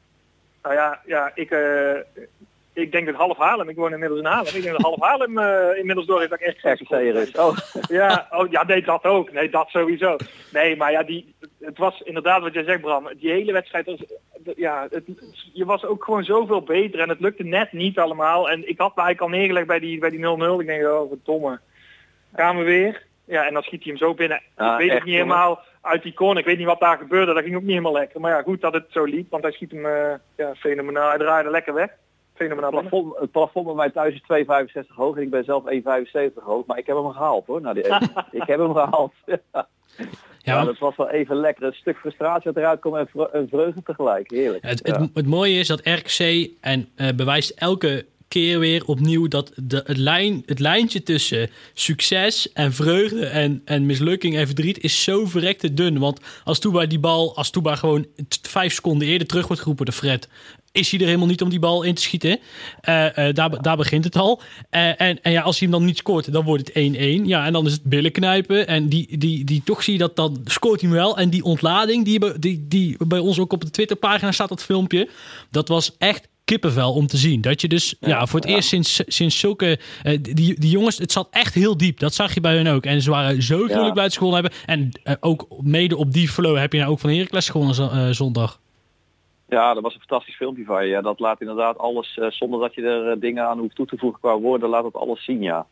Nou 0.62 0.74
ja, 0.74 1.00
ja 1.06 1.30
ik, 1.34 1.50
uh, 1.50 1.92
ik 2.72 2.92
denk 2.92 3.06
dat 3.06 3.14
half 3.14 3.38
Haarlem, 3.38 3.68
ik 3.68 3.76
woon 3.76 3.92
inmiddels 3.92 4.20
in 4.20 4.26
Haarlem, 4.26 4.54
ik 4.54 4.62
denk 4.62 4.76
dat 4.76 4.82
half 4.82 5.00
Haarlem 5.00 5.38
uh, 5.38 5.78
inmiddels 5.78 6.06
door 6.06 6.18
heeft 6.18 6.30
dat 6.30 6.40
ik 6.40 6.46
echt 6.46 6.80
RKC 6.80 6.90
is. 6.90 7.32
Oh. 7.32 7.56
Ja, 7.88 8.28
oh, 8.30 8.50
ja, 8.50 8.64
nee, 8.64 8.82
dat 8.82 9.04
ook. 9.04 9.32
Nee, 9.32 9.50
dat 9.50 9.68
sowieso. 9.68 10.16
Nee, 10.52 10.76
maar 10.76 10.92
ja, 10.92 11.02
die, 11.02 11.34
het 11.60 11.78
was 11.78 12.00
inderdaad 12.00 12.42
wat 12.42 12.54
jij 12.54 12.64
zegt, 12.64 12.80
Bram. 12.80 13.08
Die 13.16 13.30
hele 13.30 13.52
wedstrijd 13.52 13.86
was, 13.86 13.98
ja, 14.56 14.86
het, 14.90 15.04
je 15.52 15.64
was 15.64 15.84
ook 15.84 16.04
gewoon 16.04 16.24
zoveel 16.24 16.62
beter 16.62 17.00
en 17.00 17.08
het 17.08 17.20
lukte 17.20 17.44
net 17.44 17.72
niet 17.72 17.98
allemaal. 17.98 18.50
En 18.50 18.68
ik 18.68 18.78
had 18.78 18.96
me 18.96 19.02
eigenlijk 19.02 19.20
al 19.20 19.38
neergelegd 19.38 19.66
bij 19.66 19.78
die, 19.78 19.98
bij 19.98 20.10
die 20.10 20.20
0-0. 20.20 20.60
Ik 20.60 20.66
denk, 20.66 20.86
oh, 20.86 21.08
verdomme. 21.08 21.60
Gaan 22.34 22.58
we 22.58 22.64
weer? 22.64 23.02
Ja, 23.24 23.46
en 23.46 23.52
dan 23.54 23.62
schiet 23.62 23.82
hij 23.82 23.92
hem 23.92 24.00
zo 24.00 24.14
binnen. 24.14 24.36
Ik 24.36 24.76
weet 24.78 24.92
het 24.92 25.04
niet 25.04 25.14
helemaal 25.14 25.62
uit 25.80 26.02
die 26.02 26.14
corner. 26.14 26.38
Ik 26.38 26.44
weet 26.44 26.58
niet 26.58 26.66
wat 26.66 26.80
daar 26.80 26.98
gebeurde. 26.98 27.34
Dat 27.34 27.42
ging 27.42 27.54
ook 27.54 27.60
niet 27.60 27.70
helemaal 27.70 27.92
lekker. 27.92 28.20
Maar 28.20 28.30
ja, 28.30 28.42
goed 28.42 28.60
dat 28.60 28.72
het 28.72 28.86
zo 28.90 29.04
liep. 29.04 29.30
Want 29.30 29.42
hij 29.42 29.52
schiet 29.52 29.70
hem 29.70 29.86
uh, 29.86 30.14
ja, 30.36 30.54
fenomenaal. 30.54 31.08
Hij 31.08 31.18
draaide 31.18 31.50
lekker 31.50 31.74
weg. 31.74 31.90
Fenomenaal. 32.40 32.72
Het 32.72 32.80
plafond, 32.80 33.18
het 33.18 33.30
plafond 33.30 33.66
bij 33.66 33.74
mij 33.74 33.90
thuis 33.90 34.14
is 34.14 34.44
2,65 34.82 34.86
hoog 34.88 35.16
en 35.16 35.22
ik 35.22 35.30
ben 35.30 35.44
zelf 35.44 35.64
1,75 35.72 36.34
hoog. 36.34 36.66
Maar 36.66 36.78
ik 36.78 36.86
heb 36.86 36.96
hem 36.96 37.10
gehaald 37.10 37.46
hoor. 37.46 37.60
Nou, 37.60 37.74
die, 37.74 37.84
ik 38.40 38.46
heb 38.46 38.58
hem 38.58 38.72
gehaald. 38.72 39.12
ja, 39.26 39.66
ja, 40.38 40.64
dat 40.64 40.78
was 40.78 40.96
wel 40.96 41.10
even 41.10 41.36
lekker. 41.36 41.64
Een 41.64 41.72
stuk 41.72 41.96
frustratie 41.96 42.50
wat 42.52 42.62
eruit 42.62 42.80
komt 42.80 42.96
en, 42.96 43.08
vre 43.08 43.30
en 43.30 43.48
vreugde 43.48 43.82
tegelijk. 43.82 44.30
Heerlijk. 44.30 44.64
Het, 44.64 44.80
ja. 44.86 45.00
het, 45.00 45.10
het, 45.14 45.26
mooie 45.26 45.58
is 45.58 45.66
dat 45.66 45.80
RKC 45.84 46.50
en 46.60 46.88
uh, 46.96 47.08
bewijst 47.16 47.50
elke 47.50 48.06
keer 48.30 48.58
weer 48.58 48.86
opnieuw 48.86 49.28
dat 49.28 49.52
de, 49.56 49.82
het, 49.86 49.96
lijn, 49.96 50.42
het 50.46 50.58
lijntje 50.58 51.02
tussen 51.02 51.50
succes 51.74 52.52
en 52.52 52.72
vreugde 52.72 53.26
en, 53.26 53.62
en 53.64 53.86
mislukking 53.86 54.36
en 54.36 54.46
verdriet 54.46 54.82
is 54.82 55.02
zo 55.02 55.26
verrekte 55.26 55.74
dun. 55.74 55.98
Want 55.98 56.20
als 56.44 56.58
Toeba 56.58 56.86
die 56.86 56.98
bal, 56.98 57.36
als 57.36 57.50
Toeba 57.50 57.76
gewoon 57.76 58.06
vijf 58.42 58.72
seconden 58.72 59.08
eerder 59.08 59.26
terug 59.26 59.46
wordt 59.46 59.62
geroepen 59.62 59.84
door 59.84 59.94
Fred, 59.94 60.28
is 60.72 60.90
hij 60.90 61.00
er 61.00 61.06
helemaal 61.06 61.26
niet 61.26 61.42
om 61.42 61.48
die 61.48 61.58
bal 61.58 61.82
in 61.82 61.94
te 61.94 62.02
schieten. 62.02 62.38
Uh, 62.88 63.04
uh, 63.04 63.34
daar, 63.34 63.62
daar 63.62 63.76
begint 63.76 64.04
het 64.04 64.16
al. 64.16 64.40
Uh, 64.70 65.00
en, 65.00 65.22
en 65.22 65.32
ja, 65.32 65.42
als 65.42 65.58
hij 65.58 65.68
hem 65.68 65.78
dan 65.78 65.86
niet 65.86 65.96
scoort, 65.96 66.32
dan 66.32 66.44
wordt 66.44 66.70
het 66.72 66.94
1-1. 66.94 66.98
Ja, 67.24 67.46
en 67.46 67.52
dan 67.52 67.66
is 67.66 67.72
het 67.72 67.82
billen 67.82 68.12
knijpen. 68.12 68.66
En 68.66 68.88
die, 68.88 69.18
die, 69.18 69.44
die, 69.44 69.62
toch 69.64 69.82
zie 69.82 69.92
je 69.92 69.98
dat 69.98 70.16
dan 70.16 70.40
scoort 70.44 70.80
hij 70.80 70.90
wel. 70.90 71.18
En 71.18 71.30
die 71.30 71.44
ontlading, 71.44 72.04
die, 72.04 72.38
die, 72.38 72.64
die 72.68 72.96
bij 73.06 73.18
ons 73.18 73.38
ook 73.38 73.52
op 73.52 73.60
de 73.60 73.70
Twitterpagina 73.70 74.32
staat, 74.32 74.48
dat 74.48 74.62
filmpje. 74.62 75.08
Dat 75.50 75.68
was 75.68 75.96
echt 75.98 76.28
kippenvel 76.44 76.92
om 76.92 77.06
te 77.06 77.16
zien. 77.16 77.40
Dat 77.40 77.60
je 77.60 77.68
dus 77.68 77.94
ja, 78.00 78.08
ja 78.08 78.26
voor 78.26 78.40
het 78.40 78.48
ja. 78.48 78.54
eerst 78.54 78.68
sinds, 78.68 79.02
sinds 79.06 79.38
zulke... 79.38 79.78
Uh, 80.04 80.18
die, 80.22 80.60
die 80.60 80.70
jongens, 80.70 80.98
het 80.98 81.12
zat 81.12 81.28
echt 81.30 81.54
heel 81.54 81.76
diep. 81.76 81.98
Dat 81.98 82.14
zag 82.14 82.34
je 82.34 82.40
bij 82.40 82.56
hun 82.56 82.68
ook. 82.68 82.84
En 82.84 83.02
ze 83.02 83.10
waren 83.10 83.42
zo 83.42 83.56
gruwelijk 83.56 83.86
ja. 83.86 83.92
bij 83.92 84.08
school 84.08 84.34
hebben. 84.34 84.52
En 84.66 85.00
uh, 85.04 85.14
ook 85.20 85.46
mede 85.60 85.96
op 85.96 86.12
die 86.12 86.28
flow 86.28 86.58
heb 86.58 86.72
je 86.72 86.78
nou 86.78 86.90
ook 86.90 86.98
van 86.98 87.10
Heracles 87.10 87.48
gewonnen 87.48 87.76
uh, 87.94 88.14
zondag. 88.14 88.60
Ja, 89.50 89.74
dat 89.74 89.82
was 89.82 89.94
een 89.94 90.00
fantastisch 90.00 90.36
filmpje 90.36 90.64
van 90.64 90.86
je. 90.86 91.02
Dat 91.02 91.20
laat 91.20 91.40
inderdaad 91.40 91.78
alles, 91.78 92.16
uh, 92.16 92.30
zonder 92.30 92.60
dat 92.60 92.74
je 92.74 92.82
er 92.82 93.14
uh, 93.14 93.20
dingen 93.20 93.46
aan 93.46 93.58
hoeft 93.58 93.74
toe 93.74 93.86
te 93.86 93.96
voegen 93.98 94.20
qua 94.20 94.38
woorden, 94.38 94.68
laat 94.68 94.84
het 94.84 94.94
alles 94.94 95.24
zien, 95.24 95.42
ja. 95.42 95.66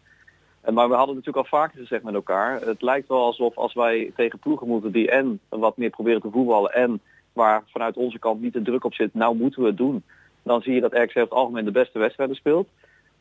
En, 0.60 0.74
maar 0.74 0.88
we 0.88 0.94
hadden 0.94 1.14
natuurlijk 1.14 1.44
al 1.44 1.58
vaker 1.58 1.78
gezegd 1.78 2.02
met 2.02 2.14
elkaar. 2.14 2.60
Het 2.60 2.82
lijkt 2.82 3.08
wel 3.08 3.24
alsof 3.24 3.56
als 3.56 3.74
wij 3.74 4.12
tegen 4.16 4.38
ploegen 4.38 4.66
moeten 4.66 4.92
die 4.92 5.10
en 5.10 5.40
wat 5.48 5.76
meer 5.76 5.90
proberen 5.90 6.20
te 6.20 6.30
voetballen 6.30 6.72
en 6.72 7.00
waar 7.32 7.62
vanuit 7.66 7.96
onze 7.96 8.18
kant 8.18 8.40
niet 8.40 8.52
de 8.52 8.62
druk 8.62 8.84
op 8.84 8.94
zit, 8.94 9.14
nou 9.14 9.36
moeten 9.36 9.62
we 9.62 9.68
het 9.68 9.76
doen. 9.76 10.02
Dan 10.42 10.62
zie 10.62 10.74
je 10.74 10.80
dat 10.80 10.92
RKC 10.92 11.14
het 11.14 11.30
algemeen 11.30 11.64
de 11.64 11.70
beste 11.70 11.98
wedstrijden 11.98 12.36
speelt. 12.36 12.68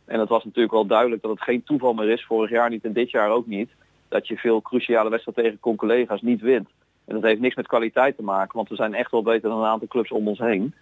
En 0.05 0.19
het 0.19 0.29
was 0.29 0.43
natuurlijk 0.43 0.73
wel 0.73 0.85
duidelijk 0.85 1.21
dat 1.21 1.31
het 1.31 1.41
geen 1.41 1.63
toeval 1.63 1.93
meer 1.93 2.09
is, 2.09 2.25
vorig 2.25 2.49
jaar 2.49 2.69
niet 2.69 2.83
en 2.83 2.93
dit 2.93 3.11
jaar 3.11 3.29
ook 3.29 3.47
niet, 3.47 3.69
dat 4.07 4.27
je 4.27 4.37
veel 4.37 4.61
cruciale 4.61 5.09
wedstrijden 5.09 5.43
tegen 5.43 5.59
con-collega's 5.59 6.21
niet 6.21 6.41
wint. 6.41 6.69
En 7.07 7.13
dat 7.13 7.23
heeft 7.23 7.39
niks 7.39 7.55
met 7.55 7.67
kwaliteit 7.67 8.15
te 8.15 8.23
maken, 8.23 8.55
want 8.55 8.69
we 8.69 8.75
zijn 8.75 8.93
echt 8.93 9.11
wel 9.11 9.21
beter 9.21 9.49
dan 9.49 9.59
een 9.59 9.65
aantal 9.65 9.87
clubs 9.87 10.11
om 10.11 10.27
ons 10.27 10.39
heen. 10.39 10.73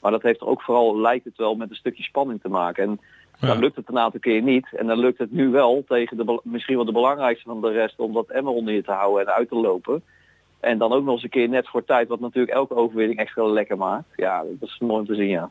Maar 0.00 0.10
dat 0.10 0.22
heeft 0.22 0.40
er 0.40 0.46
ook 0.46 0.62
vooral, 0.62 1.00
lijkt 1.00 1.24
het 1.24 1.36
wel, 1.36 1.54
met 1.54 1.70
een 1.70 1.76
stukje 1.76 2.02
spanning 2.02 2.40
te 2.40 2.48
maken. 2.48 2.84
En 2.84 3.00
ja. 3.40 3.46
dan 3.46 3.58
lukt 3.58 3.76
het 3.76 3.88
een 3.88 3.98
aantal 3.98 4.20
keer 4.20 4.42
niet. 4.42 4.66
En 4.76 4.86
dan 4.86 4.98
lukt 4.98 5.18
het 5.18 5.32
nu 5.32 5.48
wel 5.48 5.84
tegen 5.88 6.16
de, 6.16 6.40
misschien 6.42 6.76
wel 6.76 6.84
de 6.84 6.92
belangrijkste 6.92 7.48
van 7.48 7.60
de 7.60 7.70
rest 7.70 7.98
om 7.98 8.12
dat 8.12 8.28
emmer 8.28 8.52
onder 8.52 8.74
je 8.74 8.82
te 8.82 8.92
houden 8.92 9.26
en 9.26 9.32
uit 9.32 9.48
te 9.48 9.54
lopen. 9.54 10.02
En 10.60 10.78
dan 10.78 10.92
ook 10.92 11.04
nog 11.04 11.14
eens 11.14 11.22
een 11.22 11.28
keer 11.28 11.48
net 11.48 11.68
voor 11.68 11.84
tijd, 11.84 12.08
wat 12.08 12.20
natuurlijk 12.20 12.54
elke 12.54 12.74
overwinning 12.74 13.18
extra 13.18 13.44
lekker 13.44 13.76
maakt. 13.76 14.08
Ja, 14.16 14.44
dat 14.58 14.68
is 14.68 14.78
mooi 14.78 15.00
om 15.00 15.06
te 15.06 15.14
zien, 15.14 15.28
ja. 15.28 15.50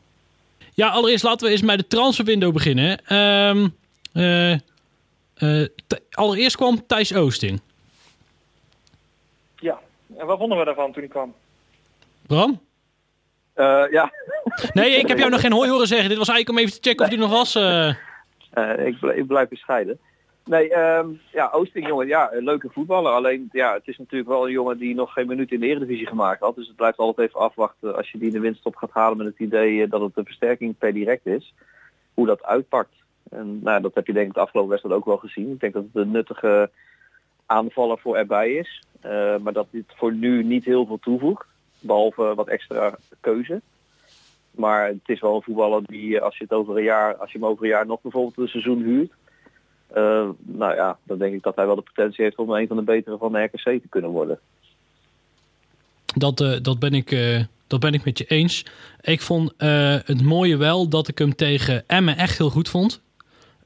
Ja, 0.74 0.88
allereerst 0.88 1.24
laten 1.24 1.46
we 1.46 1.52
eens 1.52 1.62
met 1.62 1.78
de 1.78 1.86
transferwindow 1.86 2.52
beginnen. 2.52 3.16
Um, 3.16 3.74
uh, 4.14 4.52
uh, 5.38 5.66
allereerst 6.10 6.56
kwam 6.56 6.86
Thijs 6.86 7.14
Oosting. 7.14 7.60
En 10.22 10.28
wat 10.28 10.38
vonden 10.38 10.58
we 10.58 10.64
daarvan 10.64 10.92
toen 10.92 11.02
hij 11.02 11.10
kwam? 11.10 11.34
Bram? 12.26 12.60
Uh, 13.56 13.84
ja. 13.90 14.12
Nee, 14.72 14.90
ik 14.90 15.08
heb 15.08 15.18
jou 15.18 15.30
nog 15.30 15.40
geen 15.40 15.52
hooi 15.52 15.70
horen 15.70 15.86
zeggen. 15.86 16.08
Dit 16.08 16.18
was 16.18 16.28
eigenlijk 16.28 16.58
om 16.58 16.64
even 16.64 16.80
te 16.80 16.88
checken 16.88 17.04
of 17.04 17.10
hij 17.10 17.20
nog 17.20 17.30
was. 17.30 17.56
Uh... 17.56 17.88
ik, 18.86 18.98
blijf, 19.00 19.16
ik 19.16 19.26
blijf 19.26 19.48
bescheiden. 19.48 19.98
Nee, 20.44 20.78
um, 20.78 21.20
ja, 21.32 21.50
Oosting, 21.52 21.86
jongen, 21.86 22.06
ja, 22.06 22.32
een 22.32 22.44
leuke 22.44 22.68
voetballer. 22.72 23.12
Alleen, 23.12 23.48
ja, 23.52 23.74
het 23.74 23.88
is 23.88 23.98
natuurlijk 23.98 24.30
wel 24.30 24.46
een 24.46 24.52
jongen 24.52 24.78
die 24.78 24.94
nog 24.94 25.12
geen 25.12 25.26
minuut 25.26 25.50
in 25.50 25.60
de 25.60 25.66
Eredivisie 25.66 26.06
gemaakt 26.06 26.40
had. 26.40 26.54
Dus 26.54 26.66
het 26.66 26.76
blijft 26.76 26.98
altijd 26.98 27.28
even 27.28 27.40
afwachten 27.40 27.96
als 27.96 28.10
je 28.10 28.18
die 28.18 28.26
in 28.26 28.32
de 28.32 28.40
winststop 28.40 28.76
gaat 28.76 28.92
halen 28.92 29.16
met 29.16 29.26
het 29.26 29.38
idee 29.38 29.88
dat 29.88 30.00
het 30.00 30.16
een 30.16 30.24
versterking 30.24 30.78
per 30.78 30.92
direct 30.92 31.26
is. 31.26 31.54
Hoe 32.14 32.26
dat 32.26 32.42
uitpakt. 32.42 32.94
En 33.30 33.60
nou, 33.62 33.82
dat 33.82 33.94
heb 33.94 34.06
je 34.06 34.12
denk 34.12 34.28
ik 34.28 34.34
de 34.34 34.40
afgelopen 34.40 34.70
wedstrijd 34.70 34.96
ook 34.98 35.06
wel 35.06 35.16
gezien. 35.16 35.50
Ik 35.50 35.60
denk 35.60 35.72
dat 35.72 35.84
het 35.92 36.02
een 36.02 36.10
nuttige 36.10 36.70
aanvaller 37.46 37.98
voor 37.98 38.16
erbij 38.16 38.52
is. 38.52 38.82
Uh, 39.04 39.36
maar 39.36 39.52
dat 39.52 39.66
dit 39.70 39.84
voor 39.96 40.12
nu 40.12 40.44
niet 40.44 40.64
heel 40.64 40.86
veel 40.86 40.98
toevoegt. 40.98 41.46
Behalve 41.80 42.34
wat 42.34 42.48
extra 42.48 42.96
keuze. 43.20 43.60
Maar 44.50 44.86
het 44.86 45.00
is 45.06 45.20
wel 45.20 45.34
een 45.34 45.42
voetballer 45.42 45.82
die 45.86 46.20
als 46.20 46.36
je 46.36 46.44
het 46.44 46.52
over 46.52 46.76
een 46.76 46.84
jaar, 46.84 47.16
als 47.16 47.32
je 47.32 47.38
hem 47.38 47.46
over 47.46 47.64
een 47.64 47.70
jaar 47.70 47.86
nog 47.86 48.00
bijvoorbeeld 48.00 48.38
een 48.38 48.48
seizoen 48.48 48.82
huurt. 48.82 49.12
Uh, 49.96 50.28
nou 50.38 50.74
ja, 50.74 50.98
dan 51.02 51.18
denk 51.18 51.34
ik 51.34 51.42
dat 51.42 51.56
hij 51.56 51.66
wel 51.66 51.74
de 51.74 51.82
potentie 51.82 52.24
heeft 52.24 52.36
om 52.36 52.50
een 52.50 52.66
van 52.66 52.76
de 52.76 52.82
betere 52.82 53.18
van 53.18 53.32
de 53.32 53.42
RKC 53.42 53.62
te 53.62 53.88
kunnen 53.88 54.10
worden. 54.10 54.38
Dat, 56.14 56.36
dat, 56.62 56.78
ben, 56.78 56.94
ik, 56.94 57.10
dat 57.66 57.80
ben 57.80 57.94
ik 57.94 58.04
met 58.04 58.18
je 58.18 58.24
eens. 58.24 58.66
Ik 59.00 59.20
vond 59.20 59.54
het 60.06 60.22
mooie 60.22 60.56
wel 60.56 60.88
dat 60.88 61.08
ik 61.08 61.18
hem 61.18 61.34
tegen 61.34 61.84
Emmen 61.86 62.16
echt 62.16 62.38
heel 62.38 62.50
goed 62.50 62.68
vond. 62.68 63.02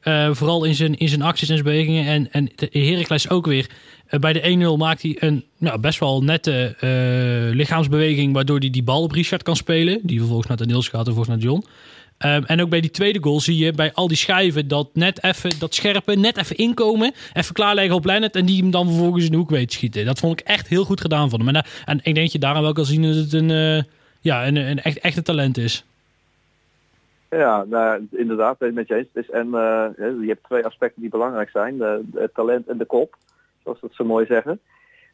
Uh, 0.09 0.29
vooral 0.33 0.65
in 0.65 0.75
zijn, 0.75 0.99
in 0.99 1.09
zijn 1.09 1.23
acties 1.23 1.49
en 1.49 1.55
zijn 1.55 1.69
bewegingen. 1.69 2.07
En, 2.07 2.33
en 2.33 2.51
Heracles 2.71 3.31
ook 3.31 3.47
weer. 3.47 3.71
Uh, 4.11 4.21
bij 4.21 4.33
de 4.33 4.75
1-0 4.75 4.79
maakt 4.79 5.03
hij 5.03 5.17
een 5.19 5.45
nou, 5.59 5.79
best 5.79 5.99
wel 5.99 6.23
nette 6.23 6.77
uh, 6.81 7.57
lichaamsbeweging... 7.57 8.33
waardoor 8.33 8.59
hij 8.59 8.71
die 8.71 8.83
bal 8.83 9.03
op 9.03 9.13
Richard 9.13 9.43
kan 9.43 9.57
spelen. 9.57 10.01
Die 10.03 10.19
vervolgens 10.19 10.49
naar 10.49 10.57
de 10.57 10.67
Niels 10.67 10.89
gaat 10.89 11.07
en 11.07 11.15
vervolgens 11.15 11.37
naar 11.37 11.45
John. 11.45 11.65
Um, 12.19 12.45
en 12.45 12.63
ook 12.63 12.69
bij 12.69 12.81
die 12.81 12.91
tweede 12.91 13.23
goal 13.23 13.41
zie 13.41 13.57
je 13.57 13.73
bij 13.73 13.93
al 13.93 14.09
die 14.09 14.17
schijven... 14.17 14.69
dat 14.69 14.89
net 14.93 15.23
even 15.23 15.51
dat 15.59 15.75
scherpe, 15.75 16.15
net 16.15 16.37
even 16.37 16.57
inkomen... 16.57 17.15
even 17.33 17.55
klaarleggen 17.55 17.95
op 17.95 18.05
Lennet... 18.05 18.37
en 18.37 18.47
die 18.47 18.61
hem 18.61 18.71
dan 18.71 18.87
vervolgens 18.87 19.25
in 19.25 19.31
de 19.31 19.37
hoek 19.37 19.51
weet 19.51 19.69
te 19.69 19.75
schieten. 19.75 20.05
Dat 20.05 20.19
vond 20.19 20.41
ik 20.41 20.47
echt 20.47 20.69
heel 20.69 20.85
goed 20.85 21.01
gedaan 21.01 21.31
van 21.31 21.47
hem. 21.47 21.57
En, 21.57 21.65
en 21.85 21.97
ik 21.97 22.05
denk 22.05 22.17
dat 22.17 22.33
je 22.33 22.39
daaraan 22.39 22.63
wel 22.63 22.73
kan 22.73 22.85
zien 22.85 23.03
dat 23.03 23.15
het 23.15 23.33
een, 23.33 23.85
ja, 24.21 24.47
een, 24.47 24.57
een 24.57 24.83
echt, 24.83 24.99
echte 24.99 25.23
talent 25.23 25.59
is. 25.59 25.85
Ja, 27.31 27.65
nou, 27.65 28.09
inderdaad, 28.11 28.59
ben 28.59 28.75
met 28.75 28.89
je 28.89 29.07
eens. 29.13 29.31
En 29.31 29.47
uh, 29.47 29.89
je 29.99 30.27
hebt 30.27 30.45
twee 30.45 30.65
aspecten 30.65 31.01
die 31.01 31.11
belangrijk 31.11 31.51
zijn. 31.51 31.81
Het 32.15 32.35
talent 32.35 32.69
en 32.69 32.79
de 32.79 32.85
kop, 32.85 33.17
zoals 33.63 33.81
dat 33.81 33.95
ze 33.95 34.05
mooi 34.05 34.27
zeggen. 34.27 34.61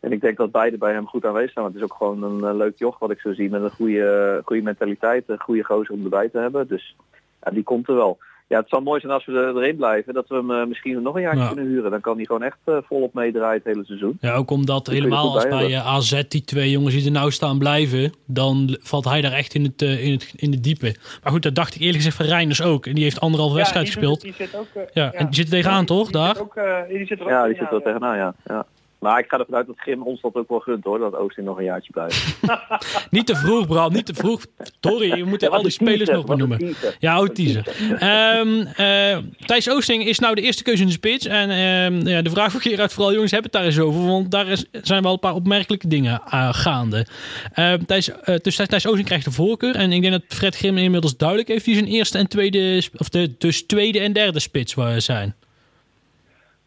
En 0.01 0.13
ik 0.13 0.21
denk 0.21 0.37
dat 0.37 0.51
beide 0.51 0.79
bij 0.79 0.93
hem 0.93 1.07
goed 1.07 1.25
aanwezig 1.25 1.53
zijn. 1.53 1.65
Want 1.65 1.77
het 1.77 1.85
is 1.85 1.91
ook 1.91 1.97
gewoon 1.99 2.23
een 2.23 2.53
uh, 2.53 2.57
leuk 2.57 2.79
joch 2.79 2.99
wat 2.99 3.11
ik 3.11 3.21
zo 3.21 3.33
zie. 3.33 3.51
Met 3.51 3.63
een 3.63 3.71
goede, 3.71 4.41
goede 4.45 4.63
mentaliteit, 4.63 5.29
een 5.29 5.41
goede 5.41 5.65
gozer 5.65 5.95
om 5.95 6.05
erbij 6.05 6.29
te 6.29 6.39
hebben. 6.39 6.69
Dus 6.69 6.97
ja, 7.43 7.51
die 7.51 7.63
komt 7.63 7.89
er 7.89 7.95
wel. 7.95 8.19
Ja, 8.53 8.59
het 8.59 8.69
zou 8.69 8.83
mooi 8.83 9.01
zijn 9.01 9.13
als 9.13 9.27
we 9.27 9.33
er, 9.33 9.57
erin 9.57 9.77
blijven. 9.77 10.15
Dat 10.15 10.29
we 10.29 10.35
hem 10.35 10.51
uh, 10.51 10.67
misschien 10.67 11.03
nog 11.03 11.15
een 11.15 11.21
jaar 11.23 11.37
ja. 11.37 11.47
kunnen 11.47 11.67
huren. 11.67 11.91
Dan 11.91 12.01
kan 12.01 12.17
hij 12.17 12.25
gewoon 12.25 12.43
echt 12.43 12.59
uh, 12.65 12.77
volop 12.83 13.15
meedraaien 13.15 13.63
het 13.65 13.75
hele 13.75 13.85
seizoen. 13.85 14.19
Ja, 14.21 14.35
ook 14.35 14.51
omdat 14.51 14.85
dat 14.85 14.95
helemaal 14.95 15.35
als 15.35 15.49
bij 15.49 15.69
uh, 15.69 15.87
AZ 15.87 16.23
die 16.29 16.45
twee 16.45 16.71
jongens 16.71 16.95
die 16.95 17.05
er 17.05 17.11
nou 17.11 17.31
staan 17.31 17.59
blijven. 17.59 18.13
Dan 18.27 18.77
valt 18.81 19.05
hij 19.05 19.21
daar 19.21 19.33
echt 19.33 19.55
in 19.55 19.65
het, 19.65 19.83
uh, 19.83 20.05
in 20.05 20.13
het, 20.13 20.33
in 20.37 20.51
het 20.51 20.65
diepe. 20.65 20.95
Maar 21.23 21.33
goed, 21.33 21.43
dat 21.43 21.55
dacht 21.55 21.75
ik 21.75 21.81
eerlijk 21.81 21.97
gezegd 21.97 22.17
van 22.17 22.27
Reinders 22.27 22.63
ook. 22.63 22.87
En 22.87 22.95
die 22.95 23.05
heeft 23.05 23.21
anderhalf 23.21 23.51
ja, 23.51 23.57
wedstrijd 23.57 23.87
gespeeld. 23.87 24.21
Die 24.21 24.33
zit 24.33 24.57
ook, 24.57 24.69
uh, 24.77 24.83
ja, 24.93 25.13
en 25.13 25.27
die 25.27 25.35
zit 25.35 25.45
er 25.45 25.51
tegenaan 25.51 25.85
toch, 25.85 26.05
die 26.05 26.13
daar? 26.13 26.35
Zit 26.35 26.43
ook, 26.43 26.57
uh, 26.57 26.77
die 26.89 27.07
zit 27.07 27.19
er 27.19 27.25
ook 27.25 27.31
ja, 27.31 27.47
die 27.47 27.57
zit 27.57 27.71
er 27.71 27.83
tegenaan, 27.83 28.17
ja. 28.17 28.67
Maar 29.03 29.19
ik 29.19 29.25
ga 29.29 29.39
ervan 29.39 29.55
uit 29.55 29.67
dat 29.67 29.79
Grim 29.79 30.03
ons 30.03 30.21
dat 30.21 30.35
ook 30.35 30.49
wel 30.49 30.59
gunt 30.61 30.85
hoor, 30.85 30.99
dat 30.99 31.15
Oosting 31.15 31.47
nog 31.47 31.59
een 31.59 31.65
jaartje 31.65 31.93
blijft. 31.93 32.41
Niet 33.11 33.27
te 33.27 33.37
vroeg, 33.37 33.67
Bram, 33.67 33.93
niet 33.93 34.07
te 34.07 34.15
vroeg. 34.15 34.47
Sorry, 34.81 35.17
je 35.17 35.25
moet 35.25 35.41
Ja, 35.41 35.49
al 35.49 35.63
die 35.63 35.71
spelers 35.71 35.97
teaser, 35.99 36.15
nog 36.15 36.27
maar 36.27 36.37
wat 36.37 36.49
een 36.51 36.59
noemen. 36.59 36.79
teaser. 36.81 36.97
Ja, 36.99 37.17
ook 37.17 37.35
teaser. 37.35 37.67
Ehm 37.99 38.61
eh, 38.77 39.19
Thijs 39.47 39.71
Oosting 39.71 40.05
is 40.05 40.19
nou 40.19 40.35
de 40.35 40.41
eerste 40.41 40.63
keuze 40.63 40.81
in 40.83 40.87
de 40.87 40.93
spits. 40.93 41.27
En 41.27 41.51
ehm, 41.51 42.09
ja, 42.09 42.23
de 42.23 42.31
vraag 42.31 42.53
voor 42.53 42.61
Gerard 42.61 42.93
vooral, 42.93 43.13
jongens, 43.13 43.31
hebben 43.33 43.51
het 43.51 43.61
daar 43.61 43.71
eens 43.71 43.79
over. 43.79 44.07
Want 44.07 44.31
daar 44.31 44.49
is, 44.49 44.65
zijn 44.83 45.03
wel 45.03 45.13
een 45.13 45.19
paar 45.19 45.35
opmerkelijke 45.35 45.89
dingen 45.89 46.23
eh, 46.31 46.49
gaande. 46.53 47.07
Ehm 47.53 47.85
Thijs, 47.85 48.11
eh, 48.11 48.37
dus 48.43 48.57
Thijs 48.57 48.87
Oosting 48.87 49.07
krijgt 49.07 49.25
de 49.25 49.31
voorkeur. 49.33 49.75
En 49.77 49.93
ik 49.93 50.01
denk 50.01 50.13
dat 50.13 50.23
Fred 50.29 50.57
Grim 50.57 50.79
inmiddels 50.79 51.17
duidelijk 51.17 51.49
heeft 51.49 51.67
wie 51.67 51.75
zijn 51.75 51.87
eerste 51.87 52.19
en 52.19 52.29
tweede, 52.29 52.83
of 52.97 53.09
de, 53.09 53.35
dus 53.39 53.63
tweede 53.63 54.01
en 54.01 54.13
derde 54.13 54.41
spits 54.41 54.75
zijn. 54.97 55.35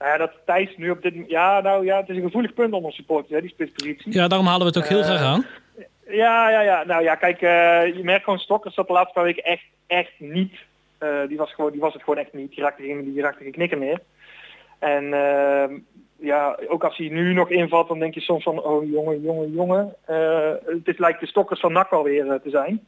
Ja, 0.05 0.17
dat 0.17 0.31
Thijs 0.45 0.77
nu 0.77 0.89
op 0.89 1.01
dit... 1.01 1.13
Ja, 1.27 1.61
nou 1.61 1.85
ja, 1.85 1.97
het 1.97 2.09
is 2.09 2.15
een 2.15 2.21
gevoelig 2.21 2.53
punt 2.53 2.73
onder 2.73 2.91
supporters, 2.93 3.33
hè, 3.33 3.41
die 3.41 3.49
spitspositie. 3.49 4.13
Ja, 4.13 4.27
daarom 4.27 4.47
halen 4.47 4.61
we 4.61 4.67
het 4.67 4.77
ook 4.77 4.89
heel 4.89 4.99
Eh, 4.99 5.05
graag 5.05 5.21
aan. 5.21 5.45
Ja, 6.07 6.49
ja, 6.49 6.61
ja. 6.61 6.83
Nou 6.83 7.03
ja, 7.03 7.15
kijk, 7.15 7.41
eh, 7.41 7.95
je 7.95 8.03
merkt 8.03 8.23
gewoon 8.23 8.39
Stokkers 8.39 8.73
zat 8.73 8.87
de 8.87 8.93
laatste 8.93 9.13
paar 9.13 9.23
weken 9.23 9.43
echt, 9.43 9.63
echt 9.87 10.11
niet. 10.17 10.53
Eh, 10.97 11.27
die, 11.27 11.37
was 11.37 11.53
gewoon, 11.53 11.71
die 11.71 11.81
was 11.81 11.93
het 11.93 12.03
gewoon 12.03 12.19
echt 12.19 12.33
niet. 12.33 12.51
Die 12.51 12.63
raakte 12.63 12.83
geen, 12.83 13.13
die 13.13 13.21
raakte 13.21 13.43
geen 13.43 13.51
knikker 13.51 13.77
meer. 13.77 13.99
En 14.79 15.13
ehm, 15.13 15.77
ja, 16.19 16.59
ook 16.67 16.83
als 16.83 16.97
hij 16.97 17.07
nu 17.07 17.33
nog 17.33 17.49
invalt, 17.49 17.87
dan 17.87 17.99
denk 17.99 18.13
je 18.13 18.21
soms 18.21 18.43
van, 18.43 18.63
oh 18.63 18.89
jongen, 18.89 19.21
jongen, 19.21 19.51
jongen. 19.51 19.95
Eh, 20.05 20.51
het 20.65 20.87
is, 20.87 20.97
lijkt 20.97 21.19
de 21.19 21.27
Stokkers 21.27 21.59
van 21.59 21.71
NAC 21.71 21.91
alweer 21.91 22.31
eh, 22.31 22.39
te 22.39 22.49
zijn. 22.49 22.87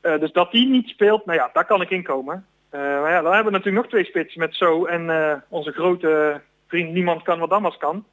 Eh, 0.00 0.20
dus 0.20 0.32
dat 0.32 0.50
die 0.50 0.68
niet 0.68 0.88
speelt, 0.88 1.26
nou 1.26 1.38
ja, 1.38 1.50
daar 1.52 1.66
kan 1.66 1.82
ik 1.82 1.90
in 1.90 2.02
komen. 2.02 2.34
Eh, 2.34 2.61
maar 2.78 3.10
ja, 3.10 3.20
dan 3.22 3.32
hebben 3.32 3.52
we 3.52 3.58
natuurlijk 3.58 3.84
nog 3.84 3.88
twee 3.92 4.04
spitsen 4.04 4.40
met 4.40 4.54
Zo 4.54 4.84
en 4.84 5.10
eh, 5.10 5.36
onze 5.48 5.72
grote 5.72 6.40
vriend 6.68 6.92
Niemand 6.92 7.22
kan 7.22 7.38
wat 7.38 7.50
Damas 7.50 7.76
kan. 7.76 8.04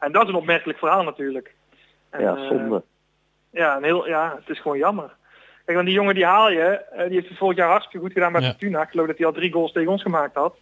En 0.00 0.12
dat 0.12 0.22
is 0.22 0.28
een 0.28 0.34
opmerkelijk 0.34 0.78
verhaal 0.78 1.02
natuurlijk. 1.04 1.54
En, 2.10 2.20
Ja, 2.20 2.36
eh, 2.36 2.46
zonde. 2.46 2.82
ja, 3.50 3.76
een 3.76 3.84
heel, 3.84 4.08
ja, 4.08 4.34
het 4.38 4.48
is 4.48 4.60
gewoon 4.60 4.78
jammer. 4.78 5.14
Kijk, 5.64 5.76
want 5.76 5.86
die 5.86 5.96
jongen 5.96 6.14
die 6.14 6.24
haal 6.26 6.50
je, 6.50 6.64
eh, 6.64 7.04
die 7.04 7.14
heeft 7.14 7.28
het 7.28 7.38
vorig 7.38 7.56
jaar 7.56 7.68
hartstikke 7.68 8.04
goed 8.06 8.12
gedaan 8.14 8.32
bij 8.32 8.40
Ja. 8.40 8.48
Fortuna. 8.50 8.82
Ik 8.82 8.88
geloof 8.90 9.06
dat 9.06 9.16
hij 9.18 9.26
al 9.26 9.32
drie 9.32 9.52
goals 9.52 9.72
tegen 9.72 9.90
ons 9.90 10.02
gemaakt 10.02 10.34
had. 10.34 10.56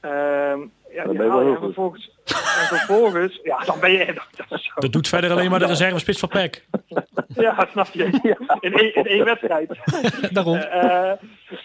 Ehm 0.00 0.60
ja, 0.94 1.04
Dan 1.04 1.08
die 1.08 1.18
ben 1.18 1.26
je 1.26 1.32
haal 1.32 1.40
wel 1.40 1.40
je 1.40 1.44
heel 1.44 1.54
en 1.54 1.56
goed. 1.56 1.74
vervolgens, 1.74 2.10
en 2.24 2.76
vervolgens, 2.76 3.40
ja, 3.42 3.58
dan 3.64 3.80
ben 3.80 3.90
je, 3.92 4.06
dat, 4.06 4.26
dat 4.48 4.58
is 4.58 4.64
zo. 4.64 4.72
Dat 4.74 4.92
doet 4.92 5.08
verder 5.08 5.30
alleen 5.30 5.50
maar 5.50 5.58
de 5.58 5.66
reservespits 5.66 6.18
van 6.18 6.28
PEC. 6.28 6.64
Ja, 7.36 7.68
snap 7.70 7.88
je. 7.92 8.04
In 8.60 8.74
één, 8.74 8.94
in 8.94 9.06
één 9.06 9.24
wedstrijd. 9.24 9.78
Daarom. 10.32 10.56
Eh, 10.56 11.10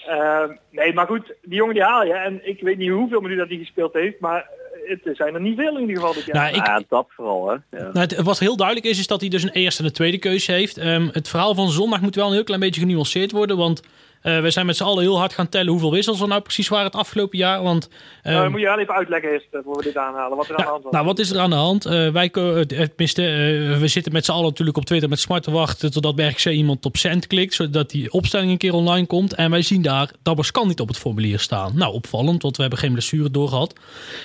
eh, 0.08 0.50
nee, 0.72 0.94
maar 0.94 1.08
goed, 1.08 1.34
die 1.42 1.56
jongen 1.58 1.74
die 1.74 1.84
haal 1.84 2.06
je. 2.06 2.14
En 2.14 2.48
ik 2.48 2.62
weet 2.62 2.78
niet 2.78 2.90
hoeveel 2.90 3.20
minuten 3.22 3.42
dat 3.42 3.50
hij 3.50 3.58
gespeeld 3.58 3.94
heeft, 3.94 4.20
maar 4.20 4.50
het 4.88 5.18
zijn 5.18 5.34
er 5.34 5.42
niet 5.42 5.58
veel 5.58 5.76
in 5.76 5.80
ieder 5.80 5.96
geval 5.96 6.14
dit 6.14 6.26
jaar. 6.26 6.36
Nou, 6.36 6.56
ik, 6.56 6.66
Ja, 6.66 6.84
dat 6.90 7.06
vooral 7.10 7.48
hè. 7.48 7.54
Ja. 7.54 7.84
Nou, 7.84 8.00
het, 8.00 8.22
wat 8.22 8.40
heel 8.40 8.56
duidelijk 8.58 8.88
is, 8.88 9.00
is 9.00 9.08
dat 9.08 9.22
hij 9.22 9.30
dus 9.30 9.44
een 9.44 9.50
eerste 9.50 9.82
en 9.82 9.88
een 9.88 9.94
tweede 9.94 10.18
keuze 10.18 10.52
heeft. 10.52 10.78
Ehm, 10.78 11.08
het 11.12 11.30
verhaal 11.30 11.56
van 11.56 11.70
zondag 11.70 12.02
moet 12.02 12.16
wel 12.16 12.28
een 12.28 12.34
heel 12.34 12.44
klein 12.44 12.62
beetje 12.62 12.82
genuanceerd 12.82 13.32
worden. 13.32 13.58
Want 13.58 13.82
eh, 14.22 14.42
we 14.42 14.52
zijn 14.52 14.66
met 14.66 14.78
z'n 14.78 14.84
allen 14.84 15.04
heel 15.04 15.18
hard 15.18 15.34
gaan 15.34 15.50
tellen 15.50 15.72
hoeveel 15.72 15.92
wissels 15.92 16.22
er 16.22 16.28
nou 16.28 16.42
precies 16.42 16.68
waren 16.68 16.86
het 16.86 16.96
afgelopen 16.96 17.38
jaar. 17.38 17.64
Want 17.64 17.90
ehm, 18.24 18.32
Nou, 18.32 18.44
dan 18.44 18.52
moet 18.52 18.60
je 18.60 18.66
wel 18.66 18.80
even 18.80 18.94
uitleggen 18.94 19.32
eerst, 19.32 19.48
eh, 19.52 19.60
voor 19.64 19.78
we 19.78 19.84
dit 19.84 19.98
aanhalen, 19.98 20.38
wat 20.38 20.50
er 20.50 20.56
aan 20.56 20.66
de 20.66 20.72
hand 20.72 20.84
was. 20.84 20.92
nou, 20.94 21.06
wat 21.06 21.20
is 21.20 21.32
er 21.32 21.40
aan 21.40 21.50
de 21.50 21.56
hand? 21.56 21.86
Eh, 21.86 22.10
wij, 22.10 22.30
eh, 22.32 22.60
tenminste, 22.62 23.22
eh, 23.22 23.80
we 23.80 23.88
zitten 23.88 24.14
met 24.14 24.26
z'n 24.26 24.32
allen 24.32 24.46
natuurlijk 24.46 24.78
op 24.78 24.86
Twitter 24.86 25.10
met 25.10 25.20
smart 25.20 25.44
te 25.44 25.52
wachten 25.52 25.92
totdat 25.92 26.20
RKC 26.20 26.46
iemand 26.46 26.86
op 26.86 26.98
cent 26.98 27.28
klikt, 27.28 27.54
zodat 27.54 27.90
die 27.90 28.12
opstelling 28.12 28.52
een 28.52 28.58
keer 28.58 28.74
online 28.74 29.06
komt. 29.08 29.34
En 29.34 29.52
wij 29.52 29.62
zien 29.62 29.82
daar, 29.82 30.12
Damascan 30.24 30.68
niet 30.68 30.80
op 30.80 30.88
het 30.88 30.98
formulier 30.98 31.40
staan. 31.40 31.72
Nou, 31.76 31.94
opvallend, 31.94 32.42
want 32.42 32.56
we 32.56 32.62
hebben 32.62 32.80
geen 32.80 32.92
blessure 32.92 33.32
doorgehad. 33.32 33.74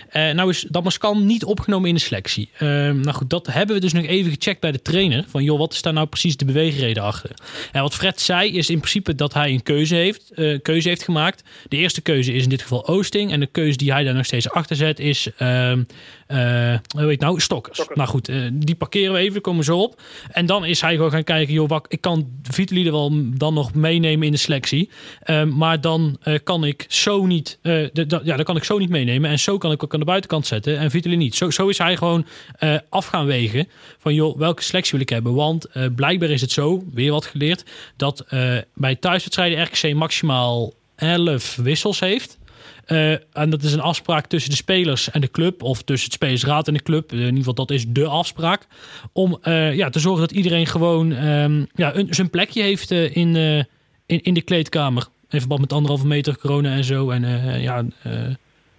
Eh 0.09 0.31
nou 0.31 0.51
is 0.51 0.67
Damascan 0.69 1.27
niet 1.27 1.45
opgenomen 1.45 1.89
in 1.89 1.95
de 1.95 2.01
selectie. 2.01 2.51
Eh, 2.59 2.69
nou 2.69 3.13
goed, 3.13 3.31
dat 3.31 3.47
hebben 3.47 3.75
we 3.75 3.81
dus 3.81 3.93
nog 3.93 4.05
even 4.05 4.33
gecheckt 4.33 4.61
bij 4.61 4.73
de 4.73 4.83
trainer. 4.83 5.25
Van 5.29 5.43
joh, 5.43 5.59
wat 5.59 5.73
is 5.73 5.83
daar 5.83 5.93
nou 5.93 6.07
precies 6.07 6.37
de 6.37 6.45
beweegreden 6.45 7.03
achter? 7.03 7.31
En 7.73 7.83
wat 7.83 7.95
Fred 7.95 8.21
zei 8.21 8.57
is 8.57 8.71
in 8.71 8.79
principe 8.79 9.15
dat 9.15 9.35
hij 9.35 9.51
een 9.51 9.63
keuze 9.63 9.82
heeft, 9.91 10.31
eh, 10.31 10.59
keuze 10.63 10.89
heeft 10.89 11.03
gemaakt. 11.03 11.43
De 11.69 11.77
eerste 11.77 12.01
keuze 12.01 12.33
is 12.33 12.43
in 12.43 12.49
dit 12.49 12.63
geval 12.63 12.87
Oosting. 12.87 13.33
En 13.33 13.41
de 13.41 13.47
keuze 13.47 13.77
die 13.77 13.93
hij 13.93 14.05
daar 14.05 14.15
nog 14.15 14.25
steeds 14.25 14.51
achter 14.51 14.77
zet 14.77 14.99
is, 14.99 15.29
ehm 15.37 15.79
eh, 15.79 15.85
hoe 16.97 17.07
heet 17.09 17.21
nou, 17.21 17.41
Stokkers. 17.41 17.75
Stokkers. 17.77 17.99
Nou 17.99 18.11
goed, 18.11 18.29
eh, 18.29 18.37
die 18.53 18.75
parkeren 18.75 19.13
we 19.13 19.19
even, 19.19 19.41
komen 19.41 19.65
zo 19.65 19.79
op. 19.79 20.01
En 20.31 20.47
dan 20.47 20.65
is 20.65 20.81
hij 20.81 20.95
gewoon 20.95 21.11
gaan 21.11 21.25
kijken, 21.25 21.55
joh, 21.55 21.69
wat, 21.69 21.87
ik 21.89 22.01
kan 22.01 22.29
Vitali 22.43 22.87
er 22.87 22.93
wel 22.93 23.11
dan 23.35 23.55
nog 23.55 23.75
meenemen 23.75 24.27
in 24.27 24.33
de 24.33 24.39
selectie. 24.39 24.91
Ehm, 25.23 25.49
maar 25.57 25.81
dan 25.81 26.17
eh, 26.23 26.35
kan 26.45 26.65
ik 26.65 26.85
zo 26.89 27.27
niet, 27.27 27.59
eh, 27.63 27.73
de, 27.93 28.07
de- 28.07 28.21
ja, 28.25 28.37
dan 28.37 28.45
kan 28.45 28.57
ik 28.57 28.65
zo 28.65 28.79
niet 28.79 28.89
meenemen. 28.89 29.31
En 29.31 29.39
zo 29.39 29.59
kan 29.59 29.73
ik 29.73 29.85
ook 29.85 29.93
aan 29.95 30.01
de 30.01 30.07
buitenkant 30.07 30.47
zetten 30.47 30.79
en 30.79 30.91
Vitali 30.91 31.17
niet. 31.17 31.35
Zo, 31.35 31.51
zo 31.51 31.69
is 31.69 31.79
hij 31.79 31.97
gewoon 31.97 32.27
eh, 32.59 32.75
af 32.89 33.07
gaan 33.07 33.27
wegen 33.27 33.69
van, 33.99 34.15
joh, 34.15 34.39
welke 34.39 34.63
selectie 34.63 34.93
wil 34.93 35.01
ik 35.01 35.09
hebben? 35.09 35.35
Want 35.35 35.65
eh, 35.65 35.85
blijkbaar 35.97 36.31
is 36.31 36.41
het 36.41 36.53
zo, 36.53 36.85
weer 36.93 37.11
wat 37.13 37.27
geleerd, 37.27 37.65
dat 37.97 38.21
eh, 38.29 38.57
bij 38.75 38.95
thuiswedstrijden 38.97 39.63
RKC 39.65 39.95
maximaal 39.95 40.73
11 40.97 41.57
wissels 41.57 42.01
heeft. 42.01 42.39
Eh, 42.93 43.13
en 43.33 43.51
dat 43.51 43.63
is 43.63 43.73
een 43.73 43.81
afspraak 43.81 44.27
tussen 44.27 44.51
de 44.51 44.57
spelers 44.57 45.11
en 45.11 45.21
de 45.21 45.31
club, 45.31 45.63
of 45.63 45.83
tussen 45.83 46.05
het 46.05 46.15
spelersraad 46.15 46.69
en 46.69 46.75
de 46.75 46.83
club. 46.83 47.13
Eh, 47.13 47.19
in 47.19 47.25
ieder 47.25 47.39
geval, 47.39 47.55
dat 47.55 47.71
is 47.71 47.89
de 47.89 48.07
afspraak. 48.07 48.67
Om 49.13 49.39
eh, 49.43 49.75
ja, 49.75 49.91
te 49.91 49.99
zorgen 49.99 50.21
dat 50.21 50.31
iedereen 50.31 50.67
gewoon 50.67 51.13
ehm, 51.13 51.65
ja, 51.75 51.95
een, 51.95 52.15
zijn 52.15 52.31
plekje 52.31 52.63
heeft 52.63 52.91
in, 52.91 53.37
in, 54.07 54.23
in 54.23 54.35
de 54.35 54.43
kleedkamer. 54.43 55.07
In 55.29 55.39
verband 55.39 55.61
met 55.61 55.73
anderhalve 55.73 56.07
meter 56.07 56.39
corona 56.39 56.73
en 56.73 56.85
zo. 56.85 57.11
En 57.11 57.23
ja, 57.61 57.85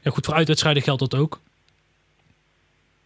ja, 0.02 0.12
goed, 0.12 0.26
voor 0.26 0.34
uitwedstrijden 0.34 0.84
geldt 0.84 1.00
dat 1.00 1.16
ook. 1.16 1.40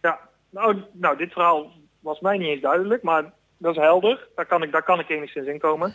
Ja, 0.02 0.18
nou, 0.50 0.82
nou, 0.92 1.16
dit 1.16 1.32
verhaal 1.32 1.72
was 2.00 2.20
mij 2.20 2.38
niet 2.38 2.48
eens 2.48 2.62
duidelijk, 2.62 3.02
maar 3.02 3.32
dat 3.56 3.76
is 3.76 3.82
helder. 3.82 4.26
Daar 4.36 4.46
kan 4.46 4.62
ik, 4.62 4.72
daar 4.72 4.82
kan 4.82 5.00
ik 5.00 5.08
enigszins 5.08 5.46
in 5.46 5.58
komen. 5.58 5.94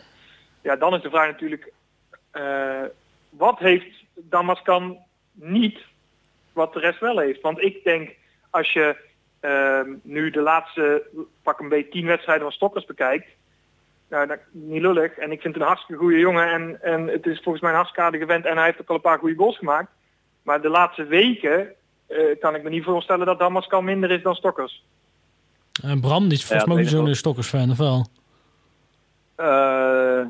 Ja, 0.62 0.76
dan 0.76 0.94
is 0.94 1.02
de 1.02 1.10
vraag 1.10 1.30
natuurlijk, 1.30 1.72
wat 3.30 3.58
heeft 3.58 4.04
Damascan 4.14 4.98
niet 5.34 5.78
wat 6.52 6.72
de 6.72 6.80
rest 6.80 7.00
wel 7.00 7.18
heeft? 7.18 7.40
Want 7.40 7.62
ik 7.62 7.84
denk, 7.84 8.10
als 8.50 8.72
je 8.72 8.96
ehm, 9.40 9.94
nu 10.02 10.30
de 10.30 10.40
laatste, 10.40 11.06
pak 11.42 11.60
een 11.60 11.68
beetje 11.68 11.90
tien 11.90 12.06
wedstrijden 12.06 12.44
van 12.44 12.52
Stokkers 12.52 12.84
bekijkt, 12.84 13.26
nou, 14.08 14.26
dat, 14.26 14.38
niet 14.50 14.82
lullig. 14.82 15.12
En 15.12 15.32
ik 15.32 15.40
vind 15.40 15.54
het 15.54 15.62
een 15.62 15.68
hartstikke 15.68 16.02
goede 16.02 16.18
jongen 16.18 16.52
en, 16.52 16.82
en 16.82 17.06
het 17.06 17.26
is 17.26 17.40
volgens 17.42 17.60
mij 17.60 17.70
een 17.70 17.76
hartstikke 17.76 18.06
aardige 18.06 18.26
vent 18.26 18.44
en 18.44 18.56
hij 18.56 18.64
heeft 18.64 18.80
ook 18.80 18.88
al 18.88 18.94
een 18.94 19.00
paar 19.00 19.18
goede 19.18 19.36
goals 19.36 19.58
gemaakt. 19.58 19.90
Maar 20.42 20.60
de 20.60 20.68
laatste 20.68 21.04
weken 21.04 21.74
eh, 22.06 22.18
kan 22.40 22.54
ik 22.54 22.62
me 22.62 22.70
niet 22.70 22.84
voorstellen 22.84 23.26
dat 23.26 23.38
Damascan 23.38 23.84
minder 23.84 24.10
is 24.10 24.22
dan 24.22 24.34
Stokkers. 24.34 24.84
En 25.82 26.00
Bram, 26.00 26.28
die 26.28 26.38
is 26.38 26.44
volgens 26.44 26.68
Ja, 26.68 26.74
mij 26.74 26.82
ook 26.82 26.88
zo'n 26.90 27.08
ik 27.08 27.14
Stokkers-fan, 27.14 27.70
of 27.70 27.78
wel? 27.78 28.06
Eh, 29.34 30.26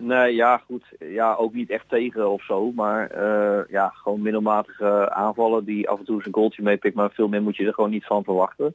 nee, 0.00 0.34
ja 0.34 0.62
goed. 0.66 0.84
Ja, 0.98 1.34
ook 1.34 1.52
niet 1.54 1.70
echt 1.70 1.88
tegen 1.88 2.30
of 2.30 2.44
zo. 2.44 2.72
Maar 2.72 3.10
eh, 3.10 3.68
ja, 3.68 3.88
gewoon 3.88 4.22
middelmatige 4.22 5.10
aanvallen 5.10 5.64
die 5.64 5.88
af 5.88 5.98
en 5.98 6.04
toe 6.04 6.22
zijn 6.22 6.34
goaltje 6.34 6.62
meepikt. 6.62 6.94
Maar 6.94 7.10
veel 7.10 7.28
meer 7.28 7.42
moet 7.42 7.56
je 7.56 7.66
er 7.66 7.74
gewoon 7.74 7.90
niet 7.90 8.06
van 8.06 8.24
verwachten. 8.24 8.74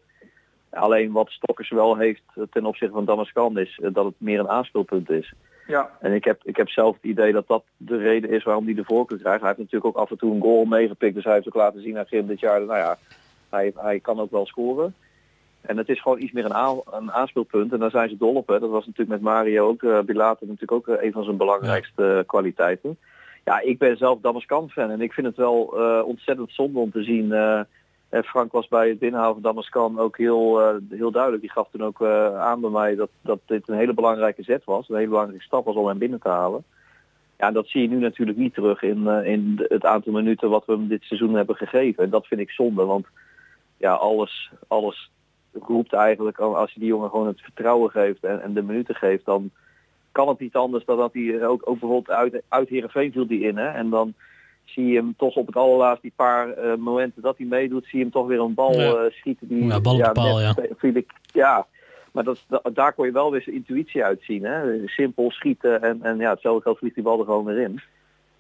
Alleen 0.70 1.12
wat 1.12 1.30
Stokkers 1.30 1.70
wel 1.70 1.98
heeft 1.98 2.24
eh, 2.36 2.44
ten 2.52 2.66
opzichte 2.66 2.94
van 2.94 3.06
Damascan 3.06 3.58
is 3.58 3.80
eh, 3.82 3.90
dat 3.94 4.06
het 4.06 4.16
meer 4.18 4.40
een 4.40 4.50
aanspeelpunt 4.50 5.10
is. 5.10 5.34
Ja, 5.68 5.90
En 6.00 6.14
ik 6.14 6.24
heb, 6.24 6.42
ik 6.44 6.58
heb 6.58 6.70
zelf 6.70 6.96
het 6.96 7.04
idee 7.04 7.32
dat 7.32 7.48
dat 7.48 7.64
de 7.78 7.98
reden 7.98 8.30
is 8.30 8.44
waarom 8.44 8.66
hij 8.66 8.74
de 8.74 8.84
voorkeur 8.84 9.18
krijgt. 9.18 9.40
Hij 9.40 9.50
heeft 9.50 9.60
natuurlijk 9.60 9.96
ook 9.96 10.04
af 10.04 10.12
en 10.12 10.18
toe 10.18 10.34
een 10.34 10.42
goal 10.42 10.66
meegepikt. 10.66 11.16
Dus 11.16 11.24
hij 11.24 11.34
heeft 11.34 11.48
ook 11.48 11.56
laten 11.56 11.82
zien 11.82 11.98
aan 11.98 12.06
Grim 12.06 12.28
dit 12.28 12.40
jaar. 12.40 12.62
Nou 12.62 12.78
ja, 12.78 12.98
hij, 13.50 13.74
hij 13.76 14.00
kan 14.00 14.20
ook 14.20 14.32
wel 14.32 14.46
scoren. 14.46 14.96
En 15.68 15.78
het 15.78 15.90
is 15.90 16.02
gewoon 16.02 16.22
iets 16.22 16.32
meer 16.32 16.46
een, 16.46 16.82
een 16.92 17.12
aanspeelpunt. 17.12 17.74
En 17.74 17.80
daar 17.80 17.90
zijn 17.90 18.10
ze 18.10 18.18
dol 18.18 18.36
op. 18.36 18.48
Hè. 18.48 18.60
Dat 18.60 18.70
was 18.70 18.86
natuurlijk 18.86 19.22
met 19.22 19.32
Mario 19.32 19.68
ook. 19.68 19.82
Uh, 19.82 20.00
Bilater 20.00 20.48
natuurlijk 20.48 20.72
ook 20.72 20.88
eh, 20.88 21.04
een 21.04 21.12
van 21.12 21.24
zijn 21.24 21.38
belangrijkste 21.38 22.04
uh, 22.04 22.20
kwaliteiten. 22.26 22.98
Ja, 23.44 23.60
ik 23.60 23.78
ben 23.78 23.98
zelf 23.98 24.20
Damascan 24.22 24.70
fan. 24.70 24.90
En 24.90 25.02
ik 25.02 25.14
vind 25.14 25.28
het 25.28 25.36
wel 25.36 25.62
ontzettend 26.06 26.52
zonde 26.52 26.80
om 26.80 26.92
te 26.92 27.04
zien. 27.04 27.34
Frank 28.24 28.52
was 28.52 28.68
bij 28.68 28.90
het 28.90 29.00
binnenhouden 29.00 29.42
van 29.42 29.52
Damascan 29.52 30.00
ook 30.00 30.18
heel, 30.18 30.80
heel 30.90 31.12
duidelijk. 31.12 31.42
Die 31.42 31.52
gaf 31.52 31.68
toen 31.72 31.84
ook 31.84 32.04
aan 32.36 32.62
bij 32.62 32.70
mij 32.70 32.96
dat, 32.96 33.10
dat 33.22 33.40
dit 33.46 33.70
een 33.70 33.78
hele 33.78 33.94
belangrijke 33.94 34.44
zet 34.44 34.64
was. 34.64 34.90
Een 34.90 34.96
hele 34.96 35.10
belangrijke 35.10 35.44
stap 35.44 35.66
was 35.66 35.76
om 35.76 35.88
hem 35.88 35.98
binnen 35.98 36.20
te 36.20 36.30
halen. 36.30 36.64
Ja, 37.38 37.52
dat 37.52 37.68
zie 37.68 37.82
je 37.82 37.88
nu 37.88 38.00
natuurlijk 38.00 38.38
niet 38.38 38.54
terug 38.54 38.82
in, 38.82 39.08
in 39.08 39.66
het 39.68 39.86
aantal 39.86 40.12
minuten 40.12 40.50
wat 40.50 40.66
we 40.66 40.72
hem 40.72 40.88
dit 40.88 41.04
seizoen 41.04 41.36
hebben 41.36 41.56
gegeven. 41.56 42.04
En 42.04 42.10
dat 42.10 42.28
vind 42.28 42.42
ik 42.42 42.52
zonde, 42.52 42.86
want 42.86 43.06
ja, 43.78 43.94
alles, 43.94 44.52
alles 44.68 45.12
roept 45.62 45.94
eigenlijk 45.94 46.40
als 46.40 46.72
je 46.72 46.80
die 46.80 46.90
jongen 46.90 47.10
gewoon 47.10 47.28
het 47.28 47.42
vertrouwen 47.42 47.92
geeft 47.92 48.24
en, 48.24 48.42
en 48.42 48.54
de 48.54 48.62
minuten 48.62 48.96
geeft, 48.96 49.26
dan 49.26 49.52
kan 50.12 50.28
het 50.28 50.40
niet 50.40 50.56
anders 50.56 50.86
dan 50.86 50.98
dat 50.98 51.14
hij 51.14 51.48
ook, 51.48 51.62
ook 51.70 51.80
bijvoorbeeld 51.80 52.18
uit, 52.18 52.42
uit 52.48 52.70
Heerenveen 52.70 53.12
viel 53.12 53.28
die 53.28 53.40
in. 53.40 53.58
Hè? 53.58 53.68
En 53.68 53.90
dan 53.90 54.14
zie 54.66 54.86
je 54.86 54.96
hem 54.96 55.14
toch 55.18 55.36
op 55.36 55.48
het 55.48 55.56
allerlaatste 55.56 56.02
die 56.02 56.14
paar 56.16 56.48
uh, 56.48 56.76
momenten 56.76 57.22
dat 57.22 57.38
hij 57.38 57.46
meedoet, 57.46 57.86
zie 57.86 57.98
je 57.98 58.04
hem 58.04 58.14
toch 58.14 58.28
weer 58.28 58.40
een 58.40 58.54
bal 58.54 58.80
ja. 58.80 59.04
uh, 59.06 59.12
schieten. 59.12 59.48
Die, 59.48 59.66
ja, 59.66 59.82
bal 59.82 59.98
ja, 59.98 60.12
paal, 60.12 60.42
ja. 60.42 60.56
Ik, 60.82 61.12
ja. 61.26 61.68
Maar 62.12 62.24
dat, 62.24 62.44
dat, 62.48 62.70
daar 62.74 62.94
kon 62.94 63.06
je 63.06 63.12
wel 63.12 63.32
weer 63.32 63.42
zijn 63.42 63.56
intuïtie 63.56 64.04
uitzien. 64.04 64.44
Hè? 64.44 64.88
Simpel 64.88 65.32
schieten 65.32 65.82
en, 65.82 66.04
en 66.04 66.18
ja, 66.18 66.30
hetzelfde 66.30 66.62
geldt 66.62 66.80
vliegt 66.80 66.96
die 66.96 67.04
bal 67.04 67.20
er 67.20 67.26
gewoon 67.26 67.46
weer 67.46 67.60
in. 67.60 67.82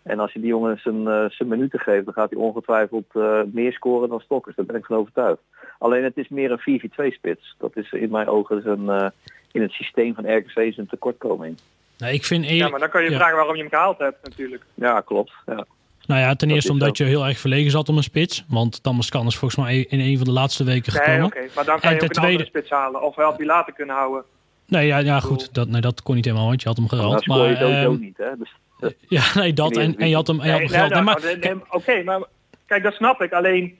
En 0.05 0.19
als 0.19 0.33
je 0.33 0.39
die 0.39 0.47
jongen 0.49 0.79
zijn, 0.83 1.07
eh, 1.07 1.25
zijn 1.29 1.49
minuten 1.49 1.79
geeft, 1.79 2.05
dan 2.05 2.13
gaat 2.13 2.29
hij 2.29 2.39
ongetwijfeld 2.39 3.05
eh, 3.13 3.39
meer 3.51 3.71
scoren 3.73 4.09
dan 4.09 4.19
Stokkers. 4.19 4.55
Daar 4.55 4.65
ben 4.65 4.75
ik 4.75 4.85
van 4.85 4.97
overtuigd. 4.97 5.41
Alleen 5.79 6.03
het 6.03 6.17
is 6.17 6.27
meer 6.29 6.51
een 6.51 6.59
4-4-2 6.59 7.11
spits. 7.13 7.55
Dat 7.57 7.71
is 7.77 7.91
in 7.91 8.09
mijn 8.11 8.27
ogen 8.27 8.69
een, 8.69 8.89
eh, 8.89 9.07
in 9.51 9.61
het 9.61 9.71
systeem 9.71 10.13
van 10.15 10.35
RKC 10.37 10.55
is 10.55 10.77
een 10.77 10.87
tekortkoming. 10.87 11.57
Nou, 11.97 12.13
ik 12.13 12.25
vind 12.25 12.49
Ja, 12.49 12.69
maar 12.69 12.79
dan 12.79 12.89
kan 12.89 13.03
je 13.03 13.09
ja. 13.09 13.15
vragen 13.17 13.35
waarom 13.35 13.55
je 13.55 13.61
hem 13.61 13.69
gehaald 13.69 13.97
hebt 13.97 14.17
natuurlijk. 14.23 14.63
Ja, 14.73 15.01
klopt. 15.01 15.31
Ja. 15.45 15.65
nou 16.05 16.21
ja, 16.21 16.35
ten 16.35 16.49
eerste 16.49 16.71
omdat 16.71 16.97
zo. 16.97 17.03
je 17.03 17.09
heel 17.09 17.25
erg 17.25 17.37
verlegen 17.37 17.71
zat 17.71 17.89
om 17.89 17.97
een 17.97 18.03
spits. 18.03 18.45
Want 18.47 18.83
Thomas 18.83 19.09
Kan 19.09 19.27
is 19.27 19.37
volgens 19.37 19.65
mij 19.65 19.77
in 19.89 19.99
een 19.99 20.15
van 20.17 20.25
de 20.25 20.31
laatste 20.31 20.63
weken 20.63 20.93
Nee, 20.93 21.01
gekomen. 21.03 21.25
oké. 21.25 21.39
Maar 21.55 21.65
dan 21.65 21.79
kan 21.79 21.89
En 21.89 21.95
je 21.95 22.01
ook 22.03 22.09
een 22.09 22.15
andere 22.15 22.21
tweede- 22.27 22.45
spits 22.45 22.69
halen. 22.69 23.01
Of 23.01 23.15
wel 23.15 23.37
die 23.37 23.45
later 23.45 23.73
kunnen 23.73 23.95
houden. 23.95 24.23
Nee, 24.67 24.87
ja, 24.87 24.97
ja 24.97 25.19
goed. 25.19 25.53
Dat, 25.53 25.67
nee, 25.67 25.81
dat 25.81 26.01
kon 26.01 26.15
niet 26.15 26.25
helemaal, 26.25 26.47
want 26.47 26.61
je 26.61 26.67
had 26.67 26.77
hem 26.77 26.87
Dan 26.87 26.97
geruild. 26.99 27.21
scoor 27.23 27.35
je 27.37 27.43
Maar, 27.43 27.57
sowieso 27.57 27.91
ehm, 27.91 27.99
niet. 27.99 28.17
Hè? 28.17 28.29
Dus, 28.37 28.55
ja, 29.07 29.23
nee, 29.33 29.53
dat. 29.53 29.77
En, 29.77 29.97
en 29.97 30.09
je 30.09 30.15
had 30.15 30.27
hem, 30.27 30.39
en 30.39 30.47
je 30.47 30.53
had 30.53 30.63
hem 30.63 30.69
nee, 30.69 30.79
Nee, 30.79 30.89
nou, 30.89 31.03
maar, 31.03 31.21
nee, 31.39 31.53
Oké, 31.69 32.03
maar 32.03 32.23
kijk, 32.65 32.83
dat 32.83 32.93
snap 32.93 33.21
ik. 33.21 33.31
Alleen, 33.33 33.77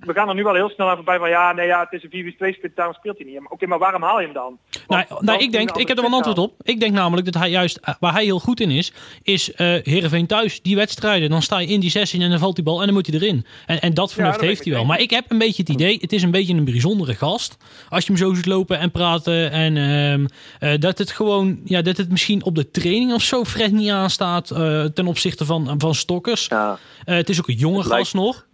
we 0.00 0.12
gaan 0.12 0.28
er 0.28 0.34
nu 0.34 0.42
wel 0.42 0.54
heel 0.54 0.68
snel 0.68 0.88
aan 0.88 0.96
voorbij 0.96 1.18
van 1.18 1.28
ja, 1.28 1.52
nee, 1.52 1.66
ja, 1.66 1.88
het 1.90 2.02
is 2.02 2.08
een 2.10 2.34
4-2 2.54 2.56
spits, 2.56 2.74
daarom 2.74 2.94
speelt 2.94 3.18
hij 3.18 3.26
niet. 3.26 3.40
Maar 3.40 3.50
Oké, 3.50 3.66
maar 3.66 3.78
waarom 3.78 4.02
haal 4.02 4.18
je 4.18 4.24
hem 4.24 4.34
dan? 4.34 4.58
Want 4.86 5.08
Nou, 5.08 5.24
nou, 5.24 5.38
ik 5.38 5.52
denk, 5.52 5.70
ik 5.70 5.88
heb 5.88 5.96
er 5.96 6.02
wel 6.02 6.12
een 6.12 6.16
antwoord 6.16 6.38
op. 6.38 6.54
Ik 6.62 6.80
denk 6.80 6.92
namelijk 6.92 7.32
dat 7.32 7.42
hij 7.42 7.50
juist, 7.50 7.76
eh, 7.76 7.94
waar 8.00 8.12
hij 8.12 8.24
heel 8.24 8.38
goed 8.38 8.60
in 8.60 8.70
is, 8.70 8.92
is 9.22 9.52
eh 9.52 9.66
Heerenveen 9.82 10.26
thuis, 10.26 10.62
die 10.62 10.76
wedstrijden. 10.76 11.30
Dan 11.30 11.42
sta 11.42 11.58
je 11.58 11.66
in 11.66 11.80
die 11.80 11.90
16 11.90 12.22
en 12.22 12.30
dan 12.30 12.38
valt 12.38 12.54
die 12.54 12.64
bal 12.64 12.78
en 12.78 12.84
dan 12.84 12.94
moet 12.94 13.06
hij 13.06 13.16
erin. 13.16 13.46
En, 13.66 13.80
en 13.80 13.94
dat 13.94 14.12
vernuft 14.12 14.40
heeft 14.40 14.64
hij 14.64 14.72
wel. 14.72 14.84
Maar 14.84 15.00
ik 15.00 15.10
heb 15.10 15.24
een 15.28 15.38
beetje 15.38 15.62
het 15.62 15.70
idee, 15.72 15.98
het 16.00 16.12
is 16.12 16.22
een 16.22 16.30
beetje 16.30 16.54
een 16.54 16.64
bijzondere 16.64 17.14
gast. 17.14 17.56
Als 17.88 18.06
je 18.06 18.12
hem 18.12 18.20
zo 18.20 18.34
ziet 18.34 18.46
lopen 18.46 18.78
en 18.78 18.90
praten 18.90 19.50
en 19.50 19.76
ehm, 19.76 20.26
eh, 20.58 20.80
dat 20.80 20.98
het 20.98 21.10
gewoon, 21.10 21.60
ja, 21.64 21.82
dat 21.82 21.96
het 21.96 22.10
misschien 22.10 22.44
op 22.44 22.54
de 22.54 22.70
training 22.70 23.12
of 23.12 23.22
zo 23.22 23.44
Fred 23.44 23.72
niet 23.72 23.90
aanstaat 23.90 24.50
eh, 24.50 24.84
ten 24.84 25.06
opzichte 25.06 25.44
van, 25.44 25.74
van 25.78 25.94
Stokkers. 25.94 26.46
ja, 26.46 26.78
Eh, 27.04 27.16
het 27.16 27.28
is 27.28 27.38
ook 27.38 27.48
een 27.48 27.54
jonge 27.54 27.82
gast 27.82 28.14
nog. 28.14 28.46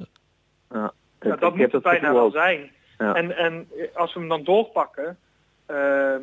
Ja. 1.20 1.36
Dat 1.36 1.56
moet 1.56 1.72
het 1.72 1.82
bijna 1.82 2.12
wel 2.12 2.30
zijn. 2.30 2.70
Ja. 2.98 3.14
En, 3.14 3.36
en 3.36 3.68
als 3.94 4.14
we 4.14 4.20
hem 4.20 4.28
dan 4.28 4.44
doorpakken, 4.44 5.18
ehm, 5.66 6.22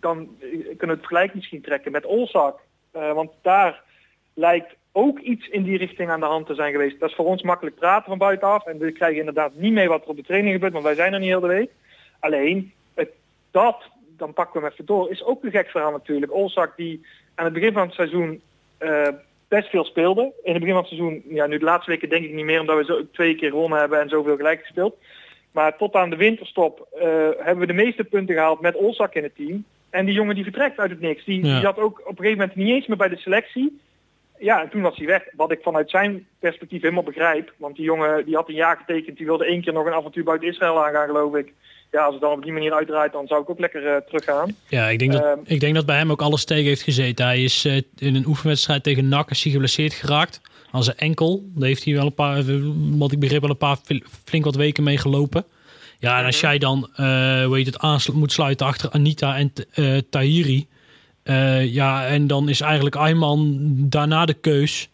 dan 0.00 0.36
kunnen 0.76 0.96
we 0.96 1.02
het 1.02 1.06
gelijk 1.06 1.34
misschien 1.34 1.62
trekken 1.62 1.92
met 1.92 2.04
Olzak. 2.04 2.60
Eh, 2.90 3.12
want 3.12 3.30
daar 3.42 3.82
lijkt 4.34 4.74
ook 4.92 5.18
iets 5.18 5.48
in 5.48 5.62
die 5.62 5.78
richting 5.78 6.10
aan 6.10 6.20
de 6.20 6.26
hand 6.26 6.46
te 6.46 6.54
zijn 6.54 6.72
geweest. 6.72 7.00
Dat 7.00 7.08
is 7.08 7.14
voor 7.14 7.26
ons 7.26 7.42
makkelijk 7.42 7.76
praten 7.76 8.08
van 8.08 8.18
buitenaf. 8.18 8.66
En 8.66 8.78
we 8.78 8.92
krijgen 8.92 9.18
inderdaad 9.18 9.54
niet 9.54 9.72
mee 9.72 9.88
wat 9.88 10.02
er 10.02 10.08
op 10.08 10.16
de 10.16 10.22
training 10.22 10.52
gebeurt, 10.52 10.72
want 10.72 10.84
wij 10.84 10.94
zijn 10.94 11.12
er 11.12 11.18
niet 11.18 11.28
heel 11.28 11.40
de 11.40 11.46
week. 11.46 11.70
Alleen, 12.18 12.72
het, 12.94 13.10
dat, 13.50 13.82
dan 14.16 14.32
pakken 14.32 14.54
we 14.54 14.66
hem 14.66 14.72
even 14.72 14.86
door, 14.86 15.10
is 15.10 15.24
ook 15.24 15.44
een 15.44 15.50
gek 15.50 15.68
verhaal 15.68 15.90
natuurlijk. 15.90 16.32
Olzak 16.32 16.76
die 16.76 17.06
aan 17.34 17.44
het 17.44 17.54
begin 17.54 17.72
van 17.72 17.82
het 17.82 17.94
seizoen 17.94 18.42
eh, 18.78 19.08
best 19.54 19.68
veel 19.70 19.84
speelde. 19.84 20.32
In 20.42 20.52
het 20.52 20.60
begin 20.60 20.74
van 20.74 20.84
het 20.84 20.92
seizoen, 20.92 21.22
ja 21.28 21.46
nu 21.46 21.58
de 21.58 21.64
laatste 21.64 21.90
weken 21.90 22.08
denk 22.08 22.24
ik 22.24 22.32
niet 22.34 22.44
meer, 22.44 22.60
omdat 22.60 22.76
we 22.76 22.84
zo 22.84 23.06
twee 23.12 23.34
keer 23.34 23.50
gewonnen 23.50 23.78
hebben 23.78 24.00
en 24.00 24.08
zoveel 24.08 24.36
gelijk 24.36 24.60
gespeeld. 24.60 24.96
Maar 25.52 25.76
tot 25.76 25.94
aan 25.94 26.10
de 26.10 26.16
winterstop 26.16 26.86
eh, 26.92 27.06
hebben 27.38 27.58
we 27.58 27.66
de 27.66 27.82
meeste 27.84 28.04
punten 28.04 28.34
gehaald 28.34 28.60
met 28.60 28.74
Olzak 28.76 29.14
in 29.14 29.22
het 29.22 29.34
team. 29.36 29.64
En 29.90 30.04
die 30.04 30.14
jongen 30.14 30.34
die 30.34 30.44
vertrekt 30.44 30.78
uit 30.78 30.90
het 30.90 31.00
niks. 31.00 31.24
Die, 31.24 31.44
Ja. 31.44 31.52
die 31.52 31.60
zat 31.62 31.78
ook 31.78 32.00
op 32.00 32.08
een 32.18 32.24
gegeven 32.24 32.38
moment 32.38 32.56
niet 32.56 32.68
eens 32.74 32.86
meer 32.86 32.96
bij 32.96 33.08
de 33.08 33.16
selectie. 33.16 33.80
Ja, 34.38 34.62
en 34.62 34.68
toen 34.70 34.82
was 34.82 34.96
hij 34.96 35.06
weg. 35.06 35.22
Wat 35.36 35.50
ik 35.52 35.62
vanuit 35.62 35.90
zijn 35.90 36.26
perspectief 36.38 36.82
helemaal 36.82 37.02
begrijp. 37.02 37.52
Want 37.56 37.76
die 37.76 37.84
jongen 37.84 38.24
die 38.24 38.34
had 38.34 38.48
een 38.48 38.54
jaar 38.54 38.76
getekend. 38.76 39.16
Die 39.16 39.26
wilde 39.26 39.46
één 39.46 39.62
keer 39.62 39.72
nog 39.72 39.86
een 39.86 39.92
avontuur 39.92 40.24
buiten 40.24 40.48
Israël 40.48 40.84
aangaan, 40.84 41.06
geloof 41.06 41.34
ik. 41.34 41.52
Ja, 41.94 42.04
als 42.04 42.12
het 42.12 42.22
dan 42.22 42.32
op 42.32 42.42
die 42.42 42.52
manier 42.52 42.72
uitdraait, 42.74 43.12
dan 43.12 43.26
zou 43.26 43.42
ik 43.42 43.50
ook 43.50 43.58
lekker 43.58 43.86
eh, 43.86 43.96
teruggaan. 43.96 44.56
Ja, 44.68 44.88
ik 44.88 44.98
denk, 44.98 45.12
dat, 45.12 45.22
Ehm. 45.22 45.38
ik 45.44 45.60
denk 45.60 45.74
dat 45.74 45.86
bij 45.86 45.96
hem 45.96 46.10
ook 46.10 46.22
alles 46.22 46.44
tegen 46.44 46.64
heeft 46.64 46.82
gezeten. 46.82 47.24
Hij 47.26 47.42
is 47.42 47.64
eh, 47.64 47.76
in 47.96 48.14
een 48.14 48.26
oefenwedstrijd 48.26 48.82
tegen 48.82 49.08
NAC 49.08 49.30
is 49.30 49.42
hij 49.42 49.52
geblesseerd 49.52 49.92
geraakt. 49.94 50.40
Aan 50.70 50.84
zijn 50.84 50.96
enkel. 50.96 51.44
Daar 51.54 51.68
heeft 51.68 51.84
hij 51.84 51.94
wel 51.94 52.06
een 52.06 52.14
paar, 52.14 52.38
eh, 52.38 52.54
wat 52.90 53.12
ik 53.12 53.18
begreep, 53.18 53.40
wel 53.40 53.50
een 53.50 53.56
paar 53.56 53.76
fl- 53.84 54.04
flink 54.24 54.44
wat 54.44 54.54
weken 54.54 54.84
mee 54.84 54.98
gelopen. 54.98 55.44
Ja, 55.98 56.18
en 56.18 56.24
als 56.24 56.40
jij 56.40 56.58
dan, 56.58 56.88
eh 56.96 57.44
hoe 57.44 57.56
heet 57.56 57.66
het, 57.80 58.12
moet 58.12 58.32
sluiten 58.32 58.66
achter 58.66 58.90
Anita 58.90 59.36
en 59.36 59.52
eh 59.72 59.96
Tahiri. 60.10 60.66
eh, 61.22 61.72
ja, 61.74 62.06
en 62.06 62.26
dan 62.26 62.48
is 62.48 62.60
eigenlijk 62.60 62.96
Ayman 62.96 63.58
daarna 63.88 64.24
de 64.24 64.34
keus. 64.34 64.88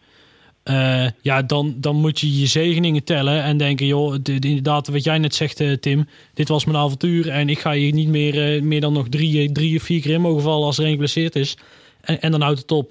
Eh, 0.63 1.07
ja, 1.21 1.41
dan, 1.41 1.75
dan 1.77 1.95
moet 1.95 2.19
je 2.19 2.39
je 2.39 2.45
zegeningen 2.45 3.03
tellen 3.03 3.43
en 3.43 3.57
denken, 3.57 3.85
joh, 3.85 4.15
inderdaad, 4.23 4.87
wat 4.87 5.03
jij 5.03 5.17
net 5.17 5.35
zegt, 5.35 5.59
eh, 5.59 5.71
Tim, 5.73 6.07
dit 6.33 6.47
was 6.47 6.65
mijn 6.65 6.77
avontuur 6.77 7.29
en 7.29 7.49
ik 7.49 7.59
ga 7.59 7.71
hier 7.71 7.93
niet 7.93 8.07
meer, 8.07 8.55
eh, 8.55 8.61
meer 8.61 8.81
dan 8.81 8.93
nog 8.93 9.09
drie, 9.09 9.51
drie 9.51 9.77
of 9.77 9.83
vier 9.83 10.01
keer 10.01 10.13
in 10.13 10.21
mogen 10.21 10.41
vallen 10.41 10.65
als 10.65 10.77
er 10.77 10.83
één 10.83 10.91
geblesseerd 10.93 11.35
is. 11.35 11.57
En, 12.01 12.21
en 12.21 12.31
dan 12.31 12.41
houdt 12.41 12.59
het 12.59 12.71
op. 12.71 12.89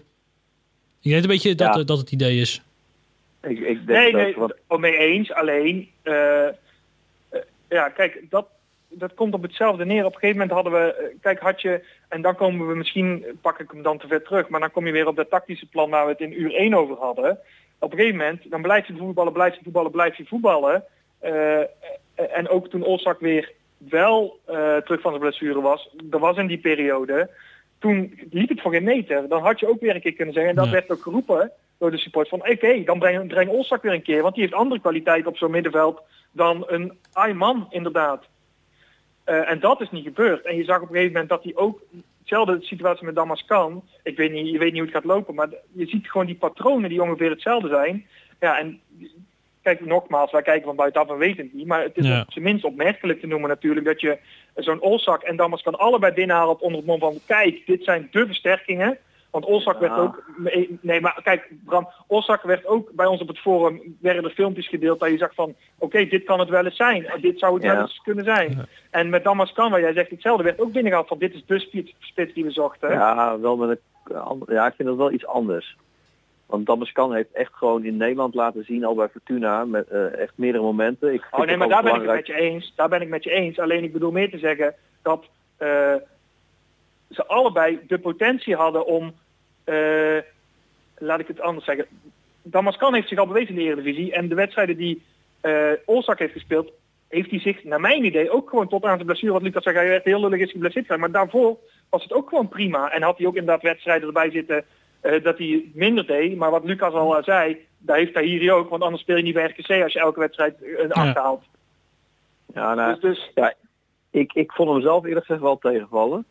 Ik 1.03 1.11
denk 1.11 1.23
een 1.23 1.29
beetje 1.29 1.55
dat, 1.55 1.75
Ja. 1.75 1.83
dat 1.83 1.99
het 1.99 2.13
idee 2.13 2.41
is. 2.41 2.63
Ik, 3.43 3.59
ik 3.59 3.87
denk 3.87 3.87
Nee, 3.87 4.13
dat, 4.13 4.21
nee, 4.21 4.35
wat- 4.69 4.81
mee 4.81 4.97
eens. 4.97 5.33
Alleen, 5.33 5.89
ja, 7.69 7.89
kijk, 7.89 8.23
dat, 8.31 8.47
dat 8.91 9.15
komt 9.15 9.35
op 9.35 9.43
hetzelfde 9.43 9.85
neer. 9.85 10.05
Op 10.05 10.15
een 10.15 10.19
gegeven 10.21 10.41
moment 10.41 10.51
hadden 10.51 10.73
we, 10.73 10.95
eh, 10.95 11.15
kijk, 11.21 11.39
had 11.39 11.61
je, 11.61 11.85
en 12.09 12.23
dan 12.23 12.35
komen 12.35 12.69
we 12.69 12.75
misschien, 12.75 13.25
eh, 13.25 13.33
pak 13.41 13.59
ik 13.61 13.71
hem 13.71 13.83
dan 13.83 13.99
te 13.99 14.07
ver 14.07 14.23
terug, 14.23 14.49
maar 14.49 14.61
dan 14.61 14.71
kom 14.71 14.87
je 14.87 14.93
weer 14.93 15.07
op 15.07 15.17
dat 15.17 15.31
tactische 15.31 15.67
plan 15.67 15.91
waar 15.91 16.05
we 16.05 16.11
het 16.11 16.21
in 16.21 16.41
uur 16.41 16.55
1 16.55 16.75
over 16.75 16.97
hadden. 16.97 17.39
Op 17.79 17.93
een 17.93 17.99
gegeven 17.99 18.19
moment, 18.19 18.51
dan 18.51 18.63
blijf 18.63 18.87
je 18.87 18.97
voetballen, 18.97 19.33
blijf 19.33 19.55
je 19.55 19.61
voetballen, 19.63 19.91
blijf 19.91 20.17
je 20.17 20.27
voetballen. 20.27 20.85
Eh, 21.19 21.59
en 22.15 22.49
ook 22.49 22.69
toen 22.69 22.83
Olzak 22.85 23.21
weer 23.21 23.53
wel 23.77 24.39
terug 24.85 25.01
van 25.01 25.11
zijn 25.11 25.21
blessure 25.23 25.61
was, 25.61 25.91
dat 26.05 26.21
was 26.21 26.37
in 26.37 26.47
die 26.47 26.59
periode, 26.59 27.31
toen 27.79 28.19
liep 28.31 28.49
het 28.49 28.61
voor 28.61 28.73
geen 28.73 28.85
meter. 28.85 29.29
Dan 29.29 29.43
had 29.43 29.61
je 29.61 29.69
ook 29.69 29.81
weer 29.81 29.95
een 29.95 30.01
keer 30.01 30.13
kunnen 30.15 30.35
zeggen, 30.35 30.51
en 30.51 30.57
dat 30.59 30.67
Ja. 30.67 30.73
werd 30.73 30.91
ook 30.91 31.03
geroepen 31.03 31.53
door 31.79 31.91
de 31.91 31.99
support 31.99 32.29
van 32.29 32.49
oké, 32.51 32.83
dan 32.85 32.99
breng, 32.99 33.29
breng 33.29 33.51
Olzak 33.51 33.83
weer 33.83 33.93
een 33.93 34.03
keer, 34.03 34.23
want 34.23 34.35
die 34.35 34.43
heeft 34.43 34.55
andere 34.55 34.81
kwaliteit 34.81 35.27
op 35.27 35.37
zo'n 35.37 35.51
middenveld 35.51 36.01
dan 36.33 36.65
een 36.67 36.99
Ayman 37.13 37.67
inderdaad. 37.71 38.25
Eh, 39.31 39.51
en 39.51 39.61
dat 39.61 39.81
is 39.81 39.91
niet 39.91 40.05
gebeurd. 40.05 40.45
En 40.45 40.57
je 40.57 40.65
zag 40.65 40.77
op 40.77 40.83
een 40.83 40.95
gegeven 40.95 41.13
moment 41.13 41.29
dat 41.29 41.43
hij 41.45 41.53
ook 41.57 41.81
hetzelfde 42.19 42.57
situatie 42.61 43.05
met 43.05 43.15
Damascan. 43.15 43.83
Ik 44.03 44.17
weet 44.17 44.33
niet, 44.33 44.51
je 44.51 44.59
weet 44.59 44.73
niet 44.73 44.83
hoe 44.83 44.91
het 44.91 44.97
gaat 45.01 45.05
lopen, 45.15 45.35
maar 45.35 45.49
je 45.73 45.87
ziet 45.87 46.11
gewoon 46.11 46.27
die 46.27 46.35
patronen 46.35 46.89
die 46.89 47.03
ongeveer 47.03 47.31
hetzelfde 47.31 47.69
zijn. 47.69 48.07
Ja, 48.41 48.59
en 48.59 48.81
kijk 49.63 49.87
nogmaals, 49.87 50.31
wij 50.31 50.43
kijken 50.43 50.65
van 50.67 50.77
buitenaf 50.77 51.09
en 51.09 51.17
weten 51.17 51.45
het 51.45 51.55
niet, 51.55 51.67
maar 51.67 51.83
het 51.83 51.97
is 51.97 52.07
Ja. 52.07 52.21
op 52.21 52.33
zijn 52.33 52.45
minst 52.45 52.65
opmerkelijk 52.65 53.21
te 53.21 53.27
noemen 53.27 53.49
natuurlijk 53.49 53.87
dat 53.87 54.01
je 54.01 54.19
zo'n 54.55 54.81
Olzak 54.81 55.23
en 55.23 55.37
Damascan 55.37 55.79
allebei 55.79 56.13
binnenhalen 56.13 56.55
op 56.55 56.63
onder 56.63 56.79
het 56.79 56.87
mom 56.87 56.99
van 56.99 57.19
kijk, 57.27 57.67
dit 57.67 57.85
zijn 57.85 58.09
de 58.11 58.27
versterkingen. 58.27 58.99
Want 59.31 59.45
Olzak 59.45 59.79
werd 59.79 59.93
ook, 59.93 60.23
nee 60.81 61.01
maar 61.01 61.21
kijk 61.23 61.49
Bram, 61.65 61.89
Olzak 62.07 62.43
werd 62.43 62.67
ook 62.67 62.91
bij 62.93 63.07
ons 63.07 63.21
op 63.21 63.29
het 63.29 63.39
forum, 63.39 63.97
werden 64.01 64.25
er 64.25 64.31
filmpjes 64.31 64.69
gedeeld 64.69 65.01
dat 65.01 65.11
je 65.11 65.17
zag 65.19 65.35
van 65.35 65.55
oké, 65.79 66.05
dit 66.07 66.25
kan 66.25 66.39
het 66.39 66.49
wel 66.49 66.65
eens 66.65 66.77
zijn, 66.77 67.07
dit 67.21 67.39
zou 67.39 67.55
het 67.55 67.63
Ja. 67.63 67.73
wel 67.73 67.81
eens 67.83 68.01
kunnen 68.03 68.25
zijn. 68.25 68.67
En 68.91 69.09
met 69.09 69.25
Damascan, 69.25 69.71
waar 69.71 69.81
jij 69.81 69.93
zegt 69.93 70.11
hetzelfde, 70.11 70.43
werd 70.45 70.61
ook 70.61 70.73
binnengehaald 70.73 71.09
van 71.09 71.19
dit 71.19 71.35
is 71.35 71.45
de 71.47 71.59
spits, 71.99 72.35
die 72.35 72.45
we 72.45 72.51
zochten. 72.51 72.91
Ja, 72.91 73.39
wel 73.39 73.57
met 73.57 73.79
een, 74.05 74.17
ander- 74.17 74.53
ja, 74.53 74.67
ik 74.67 74.75
vind 74.77 74.89
dat 74.89 74.97
wel 74.97 75.13
iets 75.13 75.27
anders. 75.27 75.77
Want 76.47 76.67
Damascan 76.67 77.15
heeft 77.15 77.33
echt 77.33 77.53
gewoon 77.55 77.85
in 77.85 77.97
Nederland 77.97 78.35
laten 78.35 78.65
zien, 78.65 78.85
al 78.85 78.95
bij 78.95 79.09
Fortuna, 79.09 79.65
met 79.65 79.89
eh, 79.89 80.19
echt 80.19 80.33
meerdere 80.35 80.65
momenten. 80.65 81.13
Ik 81.13 81.27
Oh 81.31 81.47
nee, 81.47 81.57
maar 81.57 81.69
daar 81.69 81.83
ben 81.83 81.95
ik 81.95 82.01
het 82.01 82.11
met 82.11 82.27
je 82.27 82.35
eens. 82.35 82.73
Daar 82.77 82.89
ben 82.89 83.01
ik 83.01 83.09
met 83.09 83.25
je 83.25 83.31
eens. 83.31 83.59
Alleen 83.59 83.85
ik 83.85 83.93
bedoel 83.93 84.11
meer 84.11 84.31
te 84.31 84.39
zeggen 84.39 84.75
dat 85.03 85.25
eh, 85.57 85.95
ze 87.11 87.27
allebei 87.27 87.79
de 87.87 87.99
potentie 87.99 88.55
hadden 88.55 88.87
om, 88.87 89.15
eh, 89.65 90.19
laat 90.99 91.21
ik 91.21 91.27
het 91.27 91.41
anders 91.41 91.65
zeggen. 91.67 91.87
Damascan 92.43 92.95
heeft 92.95 93.09
zich 93.09 93.19
al 93.19 93.27
bewezen 93.27 93.49
in 93.49 93.55
de 93.55 93.63
Eredivisie 93.63 94.13
en 94.13 94.29
de 94.29 94.35
wedstrijden 94.35 94.77
die 94.77 95.03
eh 95.41 95.71
Olzak 95.85 96.19
heeft 96.19 96.33
gespeeld, 96.33 96.73
heeft 97.09 97.31
hij 97.31 97.41
zich 97.41 97.65
naar 97.65 97.81
mijn 97.81 98.05
idee 98.05 98.31
ook 98.31 98.49
gewoon 98.49 98.69
tot 98.69 98.85
aan 98.85 98.95
zijn 98.95 99.07
blessure, 99.07 99.33
wat 99.33 99.43
Lucas 99.43 99.63
zei, 99.63 99.77
hij 99.77 99.89
werd 99.89 100.05
heel 100.05 100.21
lullig 100.21 100.41
is 100.41 100.51
geblesseerd 100.51 100.87
zijn, 100.87 101.01
maar 101.01 101.11
daarvoor 101.11 101.59
was 101.89 102.03
het 102.03 102.13
ook 102.13 102.29
gewoon 102.29 102.49
prima. 102.49 102.91
En 102.91 103.03
had 103.03 103.19
hij 103.19 103.27
ook 103.27 103.37
inderdaad 103.37 103.63
wedstrijden 103.63 104.07
erbij 104.07 104.31
zitten 104.31 104.65
eh, 105.01 105.23
dat 105.23 105.39
hij 105.39 105.71
minder 105.75 106.07
deed. 106.07 106.37
Maar 106.37 106.51
wat 106.51 106.65
Lucas 106.65 106.93
al 106.93 107.23
zei, 107.23 107.67
daar 107.79 107.97
heeft 107.97 108.15
hij 108.15 108.25
hier 108.25 108.53
ook, 108.53 108.69
want 108.69 108.83
anders 108.83 109.03
speel 109.03 109.17
je 109.17 109.23
niet 109.23 109.35
bij 109.35 109.45
RKC 109.45 109.83
als 109.83 109.93
je 109.93 110.01
elke 110.01 110.21
wedstrijd 110.21 110.55
een 110.61 110.93
acht 110.93 111.15
Ja. 111.15 111.23
haalt. 111.23 111.45
Ja, 112.55 112.75
nou, 112.75 112.93
Dus, 112.93 113.01
dus 113.01 113.31
Ja, 113.35 113.55
ik, 114.11 114.33
ik 114.33 114.53
vond 114.53 114.71
hem 114.71 114.81
zelf 114.81 115.05
eerlijk 115.05 115.27
gezegd 115.27 115.45
wel 115.45 115.59
tegenvallen. 115.59 116.25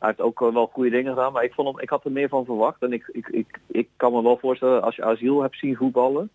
Hij 0.00 0.08
heeft 0.08 0.20
ook 0.20 0.42
eh, 0.42 0.52
wel 0.52 0.66
goede 0.72 0.90
dingen 0.90 1.12
gedaan, 1.14 1.32
maar 1.32 1.44
ik, 1.44 1.54
vond 1.54 1.68
hem, 1.68 1.78
ik 1.80 1.88
had 1.90 2.04
er 2.04 2.12
meer 2.12 2.28
van 2.28 2.44
verwacht. 2.44 2.82
En 2.82 2.92
ik, 2.92 3.08
ik, 3.12 3.28
ik, 3.28 3.58
ik 3.66 3.88
kan 3.96 4.12
me 4.12 4.22
wel 4.22 4.38
voorstellen, 4.38 4.82
als 4.82 4.96
je 4.96 5.04
Asiel 5.04 5.42
hebt 5.42 5.58
zien 5.58 5.76
voetballen, 5.76 6.30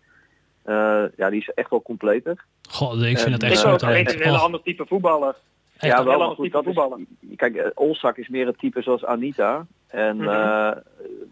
eh, 0.62 1.04
ja, 1.16 1.30
die 1.30 1.40
is 1.40 1.50
echt 1.54 1.70
wel 1.70 1.82
completer. 1.82 2.44
God, 2.70 3.02
ik 3.02 3.18
vind 3.18 3.26
En, 3.26 3.32
het 3.32 3.42
echt 3.42 3.64
alleen 3.64 3.78
talent. 3.78 4.14
een 4.14 4.22
hele 4.22 4.38
ander 4.38 4.62
type 4.62 4.86
voetballer. 4.86 5.34
echt 5.76 5.92
ja, 5.92 5.98
een 5.98 6.04
wel, 6.04 6.12
maar 6.12 6.22
ander 6.22 6.36
goed, 6.36 6.44
type 6.44 6.56
dat 6.56 6.64
voetballer. 6.64 6.98
is, 7.30 7.36
kijk, 7.36 7.70
Olzak 7.74 8.16
is 8.16 8.28
meer 8.28 8.46
het 8.46 8.58
type 8.58 8.82
zoals 8.82 9.04
Anita. 9.04 9.66
En 9.86 10.16
Mhm. 10.16 10.28
eh, 10.28 10.76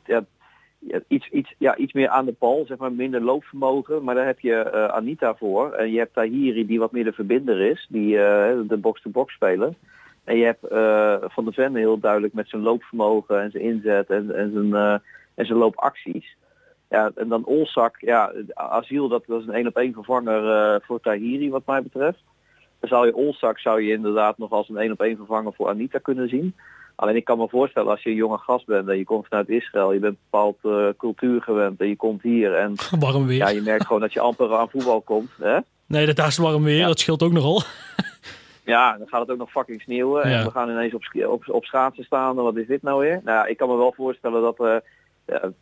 ja, 0.04 0.24
ja, 0.78 1.00
iets, 1.08 1.28
iets, 1.28 1.54
ja, 1.58 1.76
iets 1.76 1.92
meer 1.92 2.08
aan 2.08 2.24
de 2.24 2.34
bal, 2.38 2.64
zeg 2.68 2.76
maar 2.78 2.92
minder 2.92 3.20
loopvermogen. 3.22 4.04
Maar 4.04 4.14
daar 4.14 4.26
heb 4.26 4.40
je 4.40 4.54
eh, 4.54 4.84
Anita 4.84 5.34
voor. 5.34 5.72
En 5.72 5.90
je 5.92 5.98
hebt 5.98 6.14
Tahiri 6.14 6.66
die 6.66 6.78
wat 6.78 6.92
meer 6.92 7.04
de 7.04 7.12
verbinder 7.12 7.60
is, 7.60 7.86
die 7.88 8.18
eh, 8.18 8.58
de 8.68 8.76
box-to-box 8.76 9.34
spelen. 9.34 9.76
En 10.24 10.36
je 10.36 10.44
hebt 10.44 10.64
eh, 10.64 11.14
Van 11.28 11.44
der 11.44 11.52
Ven 11.52 11.74
heel 11.74 11.98
duidelijk 11.98 12.32
met 12.32 12.48
zijn 12.48 12.62
loopvermogen 12.62 13.42
en 13.42 13.50
zijn 13.50 13.62
inzet 13.62 14.10
en, 14.10 14.34
en, 14.34 14.52
zijn, 14.52 14.74
eh, 14.74 14.98
en 15.34 15.46
zijn 15.46 15.58
loopacties. 15.58 16.36
Ja, 16.88 17.10
en 17.14 17.28
dan 17.28 17.44
Olzak, 17.44 17.96
ja, 18.00 18.32
Asiel, 18.54 19.08
dat 19.08 19.26
was 19.26 19.46
een 19.46 19.54
één 19.54 19.66
op 19.66 19.76
één 19.76 19.92
vervanger 19.92 20.50
eh, 20.50 20.80
voor 20.86 21.00
Tahiri 21.00 21.50
wat 21.50 21.66
mij 21.66 21.82
betreft. 21.82 22.18
Dan 22.80 22.88
zou 22.88 23.06
je 23.06 23.16
Olzak 23.16 23.58
zou 23.58 23.82
je 23.82 23.92
inderdaad 23.92 24.38
nog 24.38 24.50
als 24.50 24.68
een 24.68 24.76
één 24.76 24.92
op 24.92 25.00
één 25.00 25.16
vervanger 25.16 25.52
voor 25.54 25.68
Anita 25.68 25.98
kunnen 25.98 26.28
zien. 26.28 26.54
Alleen 26.94 27.16
ik 27.16 27.24
kan 27.24 27.38
me 27.38 27.48
voorstellen 27.48 27.90
als 27.90 28.02
je 28.02 28.10
een 28.10 28.16
jonge 28.16 28.38
gast 28.38 28.66
bent 28.66 28.88
en 28.88 28.96
je 28.96 29.04
komt 29.04 29.26
vanuit 29.26 29.48
Israël, 29.48 29.92
je 29.92 29.98
bent 29.98 30.16
bepaald 30.30 30.58
cultuur 30.96 31.42
gewend 31.42 31.80
en 31.80 31.88
je 31.88 31.96
komt 31.96 32.22
hier 32.22 32.54
en 32.54 32.74
Warm 32.98 33.26
weer. 33.26 33.36
ja, 33.36 33.48
je 33.48 33.62
merkt 33.62 33.86
gewoon 33.86 34.00
dat 34.00 34.12
je 34.12 34.20
amper 34.20 34.54
aan 34.54 34.70
voetbal 34.70 35.00
komt. 35.00 35.30
Hè? 35.40 35.58
Nee, 35.86 36.06
dat 36.06 36.16
daar 36.16 36.26
is 36.26 36.36
warm 36.36 36.62
weer. 36.62 36.76
Ja. 36.76 36.86
Dat 36.86 36.98
scheelt 36.98 37.22
ook 37.22 37.32
nogal. 37.32 37.62
Ja, 38.64 38.98
dan 38.98 39.08
gaat 39.08 39.20
het 39.20 39.30
ook 39.30 39.38
nog 39.38 39.50
fucking 39.50 39.80
sneeuwen. 39.80 40.28
Ja. 40.28 40.38
En 40.38 40.44
we 40.44 40.50
gaan 40.50 40.70
ineens 40.70 40.94
op, 40.94 41.02
op, 41.26 41.48
op 41.48 41.64
schaatsen 41.64 42.04
staan. 42.04 42.34
Wat 42.34 42.56
is 42.56 42.66
dit 42.66 42.82
nou 42.82 43.00
weer? 43.00 43.20
Nou, 43.24 43.38
ja, 43.38 43.46
ik 43.46 43.56
kan 43.56 43.68
me 43.68 43.76
wel 43.76 43.92
voorstellen 43.96 44.42
dat, 44.42 44.60
eh, 44.60 44.76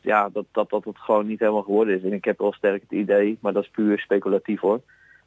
ja, 0.00 0.28
dat, 0.28 0.44
dat, 0.52 0.70
dat 0.70 0.84
het 0.84 0.98
gewoon 0.98 1.26
niet 1.26 1.38
helemaal 1.38 1.62
geworden 1.62 1.96
is. 1.96 2.02
En 2.02 2.12
ik 2.12 2.24
heb 2.24 2.38
wel 2.38 2.52
sterk 2.52 2.82
het 2.82 2.98
idee, 2.98 3.38
maar 3.40 3.52
dat 3.52 3.62
is 3.62 3.70
puur 3.70 3.98
speculatief 3.98 4.60
hoor. 4.60 4.80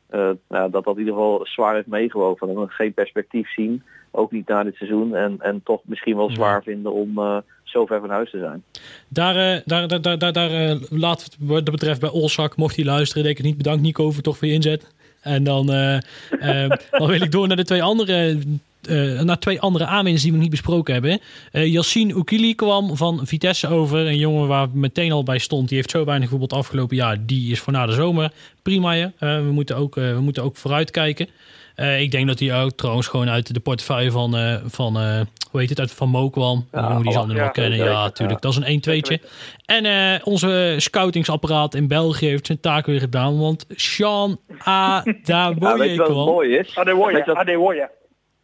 eh, 0.10 0.30
nou, 0.50 0.72
dat 0.72 0.84
dat 0.84 0.94
in 0.94 1.00
ieder 1.00 1.14
geval 1.14 1.46
zwaar 1.46 1.76
heeft 1.76 1.88
meegewogen. 1.88 2.48
Dat 2.48 2.56
we 2.56 2.66
geen 2.68 2.94
perspectief 2.94 3.54
zien, 3.54 3.84
ook 4.12 4.32
niet 4.32 4.48
na 4.48 4.64
dit 4.64 4.76
seizoen. 4.76 5.16
En, 5.16 5.36
en 5.40 5.62
toch 5.64 5.82
misschien 5.86 6.16
wel 6.16 6.30
zwaar 6.30 6.64
vinden 6.64 6.92
om 6.92 7.18
eh, 7.18 7.38
zo 7.64 7.86
ver 7.86 8.00
van 8.00 8.10
huis 8.10 8.32
te 8.32 8.40
zijn. 8.40 8.64
Daar, 9.08 9.36
eh, 9.36 9.62
daar, 9.66 9.88
daar, 9.88 10.18
daar, 10.18 10.34
daar, 10.34 10.78
laat 10.90 11.24
het 11.24 11.38
wat 11.40 11.66
dat 11.66 11.72
betreft 11.72 12.00
bij 12.00 12.10
Olzak, 12.10 12.56
mocht 12.56 12.76
hij 12.76 12.86
luisteren, 12.86 13.24
denk 13.24 13.38
ik 13.38 13.44
niet 13.44 13.58
bedankt 13.58 13.82
Nico 13.82 14.12
voor 14.12 14.24
toch 14.24 14.38
voor 14.38 14.48
je 14.48 14.54
inzet. 14.54 14.95
En 15.26 15.44
dan, 15.44 15.72
eh, 15.72 15.96
eh, 15.96 16.70
dan 16.92 17.08
wil 17.08 17.22
ik 17.22 17.32
door 17.32 17.48
naar 17.48 17.58
de 17.58 17.64
twee 17.64 17.84
andere, 17.84 18.38
eh, 18.82 19.22
naar 19.22 19.40
twee 19.40 19.60
andere 19.60 19.86
aanwinsten 19.86 20.24
die 20.24 20.38
we 20.38 20.44
niet 20.44 20.52
besproken 20.52 20.94
hebben. 20.94 21.20
Eh 21.52 21.72
Yassine 21.72 22.14
Oukili 22.14 22.56
kwam 22.56 22.98
van 22.98 23.20
Vitesse 23.24 23.68
over. 23.68 24.00
Een 24.00 24.18
jongen 24.18 24.48
waar 24.48 24.68
meteen 24.74 25.12
al 25.12 25.24
bij 25.24 25.38
stond. 25.38 25.68
Die 25.68 25.78
heeft 25.78 25.92
zo 25.92 26.06
weinig 26.06 26.30
het 26.30 26.54
afgelopen 26.54 26.96
jaar. 26.96 27.26
Die 27.26 27.52
is 27.52 27.60
voor 27.60 27.74
na 27.74 27.86
de 27.86 27.94
zomer. 27.94 28.32
Prima, 28.62 28.92
ja. 28.92 29.12
Eh, 29.20 29.36
we, 29.38 29.52
moeten 29.52 29.76
ook, 29.76 29.98
eh, 29.98 30.14
we 30.14 30.22
moeten 30.22 30.44
ook 30.44 30.58
vooruitkijken. 30.58 31.28
Eh, 31.76 32.02
ik 32.02 32.12
denk 32.12 32.28
dat 32.28 32.40
hij 32.40 32.64
ook 32.64 32.72
trouwens 32.72 33.08
gewoon 33.08 33.30
uit 33.30 33.54
de 33.54 33.60
portefeuille 33.60 34.12
van, 34.12 34.36
eh, 34.36 34.56
van 34.66 34.98
eh, 34.98 35.22
hoe 35.56 35.64
heet 35.64 35.70
het, 35.70 35.80
uit 35.80 35.92
Van 35.92 36.10
Mo 36.10 36.30
kwam. 36.30 36.68
Ja, 36.72 36.94
die 36.94 37.04
die 37.04 37.12
zal 37.12 37.28
hem 37.28 37.38
wel 37.38 37.52
kennen. 37.52 37.78
Ja, 37.78 38.04
natuurlijk. 38.04 38.44
Ja. 38.44 38.50
Dat 38.50 38.52
is 38.52 38.86
een 38.86 39.02
1-2'tje. 39.02 39.28
En 39.66 39.86
eh, 39.86 40.22
onze 40.24 40.76
scoutingsapparaat 40.78 41.76
in 41.76 41.88
België 41.88 42.28
heeft 42.28 42.46
zijn 42.46 42.60
taak 42.60 42.86
weer 42.86 43.00
gedaan. 43.00 43.40
Want 43.40 43.66
Sean 43.70 44.40
A. 44.68 45.04
Ja, 45.24 45.54
weet 45.54 45.92
je 45.92 45.98
wat 45.98 46.10
mooi 46.10 46.58
is? 46.58 46.78
Adewoye, 46.78 47.36
Adewoye. 47.36 47.90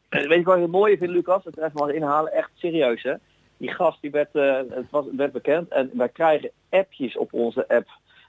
Weet 0.09 0.29
je 0.29 0.43
wat 0.43 0.55
ik 0.55 0.61
het 0.61 0.71
mooie 0.71 0.97
vind, 0.97 1.11
Lucas? 1.11 1.43
Dat 1.43 1.57
even 1.57 1.71
maar 1.73 1.93
inhalen. 1.93 2.33
Echt 2.33 2.49
serieus, 2.55 3.03
hè? 3.03 3.13
Die 3.57 3.71
gast 3.71 4.01
die 4.01 4.11
werd, 4.11 4.35
eh, 4.35 4.55
het 4.69 4.85
was, 4.89 5.05
werd 5.17 5.31
bekend 5.31 5.71
en 5.71 5.89
wij 5.93 6.09
krijgen 6.09 6.51
appjes 6.69 7.17
op 7.17 7.33
onze 7.33 7.67
app 7.67 7.87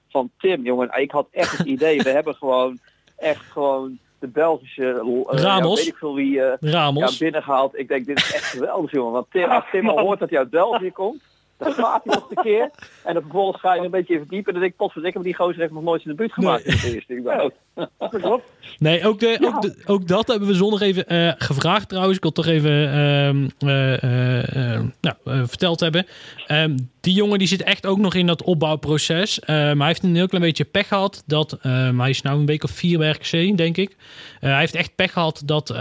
van 0.08 0.30
Tim, 0.38 0.64
jongen. 0.64 0.90
Ik 1.00 1.10
had 1.10 1.28
echt 1.30 1.58
het 1.58 1.66
idee, 1.66 2.02
we 2.02 2.08
hebben 2.18 2.34
gewoon 2.34 2.78
echt 3.16 3.44
gewoon 3.50 3.98
de 4.22 4.28
Belgische 4.28 4.88
eh, 4.88 5.38
ja, 5.38 5.42
Ramos. 5.42 5.78
weet 5.78 5.88
ik 5.88 5.96
veel 5.96 6.14
wie 6.14 6.40
eh, 6.42 6.56
ja, 6.60 6.70
Ramos. 6.70 7.18
binnengehaald. 7.18 7.78
Ik 7.78 7.88
denk, 7.88 8.06
dit 8.06 8.16
is 8.16 8.34
echt 8.34 8.44
geweldig, 8.44 8.90
jongen. 8.90 9.12
Want 9.12 9.26
Tim, 9.30 9.50
als 9.50 9.64
Tim 9.70 9.88
al 9.88 9.98
hoort 10.06 10.18
dat 10.18 10.30
hij 10.30 10.38
uit 10.38 10.50
België 10.50 10.92
komt, 10.92 11.22
dan 11.62 11.72
gaat 11.72 12.00
hij 12.04 12.14
nog 12.14 12.30
een 12.30 12.42
keer. 12.42 12.70
En 13.04 13.14
dan 13.14 13.22
vervolgens 13.22 13.60
ga 13.60 13.74
je 13.74 13.80
een 13.80 13.90
beetje 13.90 14.16
verdiepen. 14.18 14.46
En 14.46 14.52
dan 14.52 14.60
denk 14.60 14.72
ik, 14.72 14.78
potverdikke, 14.78 15.18
maar 15.18 15.26
die 15.26 15.36
gozer 15.36 15.60
heeft 15.60 15.72
nog 15.72 15.82
nooit 15.82 16.02
zijn 16.02 16.16
debuut 16.16 16.32
gemaakt. 16.32 16.64
in 16.64 16.72
het 16.72 16.82
eerste. 16.84 17.52
Dat 17.98 18.20
klopt. 18.20 18.44
Nee, 18.78 19.06
ook, 19.06 19.20
de, 19.20 19.38
ook, 19.54 19.62
de- 19.62 19.82
ook 19.86 20.08
dat 20.08 20.28
hebben 20.28 20.48
we 20.48 20.54
zondag 20.54 20.80
even 20.80 21.06
eh, 21.06 21.32
gevraagd 21.36 21.88
trouwens. 21.88 22.16
Ik 22.16 22.22
wil 22.22 22.32
toch 22.32 22.46
even 22.46 22.70
ehm, 22.92 23.48
eh, 23.58 24.02
eh, 24.02 24.74
eh, 24.74 24.80
nou, 25.00 25.16
eh, 25.24 25.42
verteld 25.46 25.80
hebben. 25.80 26.06
Ehm, 26.46 26.76
die 27.00 27.14
jongen 27.14 27.38
die 27.38 27.48
zit 27.48 27.62
echt 27.62 27.86
ook 27.86 27.98
nog 27.98 28.14
in 28.14 28.26
dat 28.26 28.42
opbouwproces. 28.42 29.40
Ehm, 29.40 29.78
hij 29.78 29.86
heeft 29.86 30.02
een 30.02 30.14
heel 30.16 30.26
klein 30.28 30.44
beetje 30.44 30.64
pech 30.64 30.88
gehad. 30.88 31.22
Dat, 31.26 31.58
hij 31.62 32.10
is 32.10 32.22
nou 32.22 32.38
een 32.38 32.46
week 32.46 32.64
of 32.64 32.70
vier 32.70 32.98
bij 32.98 33.10
RKC, 33.10 33.56
denk 33.56 33.76
ik. 33.76 33.96
Eh, 34.40 34.50
hij 34.50 34.58
heeft 34.60 34.74
echt 34.74 34.94
pech 34.94 35.12
gehad 35.12 35.42
dat... 35.44 35.74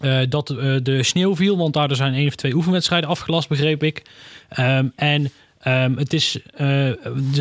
eh, 0.00 0.18
dat 0.28 0.50
eh, 0.50 0.74
de 0.82 1.02
sneeuw 1.02 1.36
viel, 1.36 1.56
want 1.56 1.74
daar 1.74 1.96
zijn 1.96 2.14
één 2.14 2.26
of 2.26 2.34
twee 2.34 2.54
oefenwedstrijden 2.54 3.08
afgelast, 3.08 3.48
begreep 3.48 3.82
ik. 3.82 4.02
Ehm, 4.48 4.86
en 4.96 5.30
ehm, 5.58 5.96
het 5.96 6.12
is, 6.12 6.38
eh, 6.54 6.90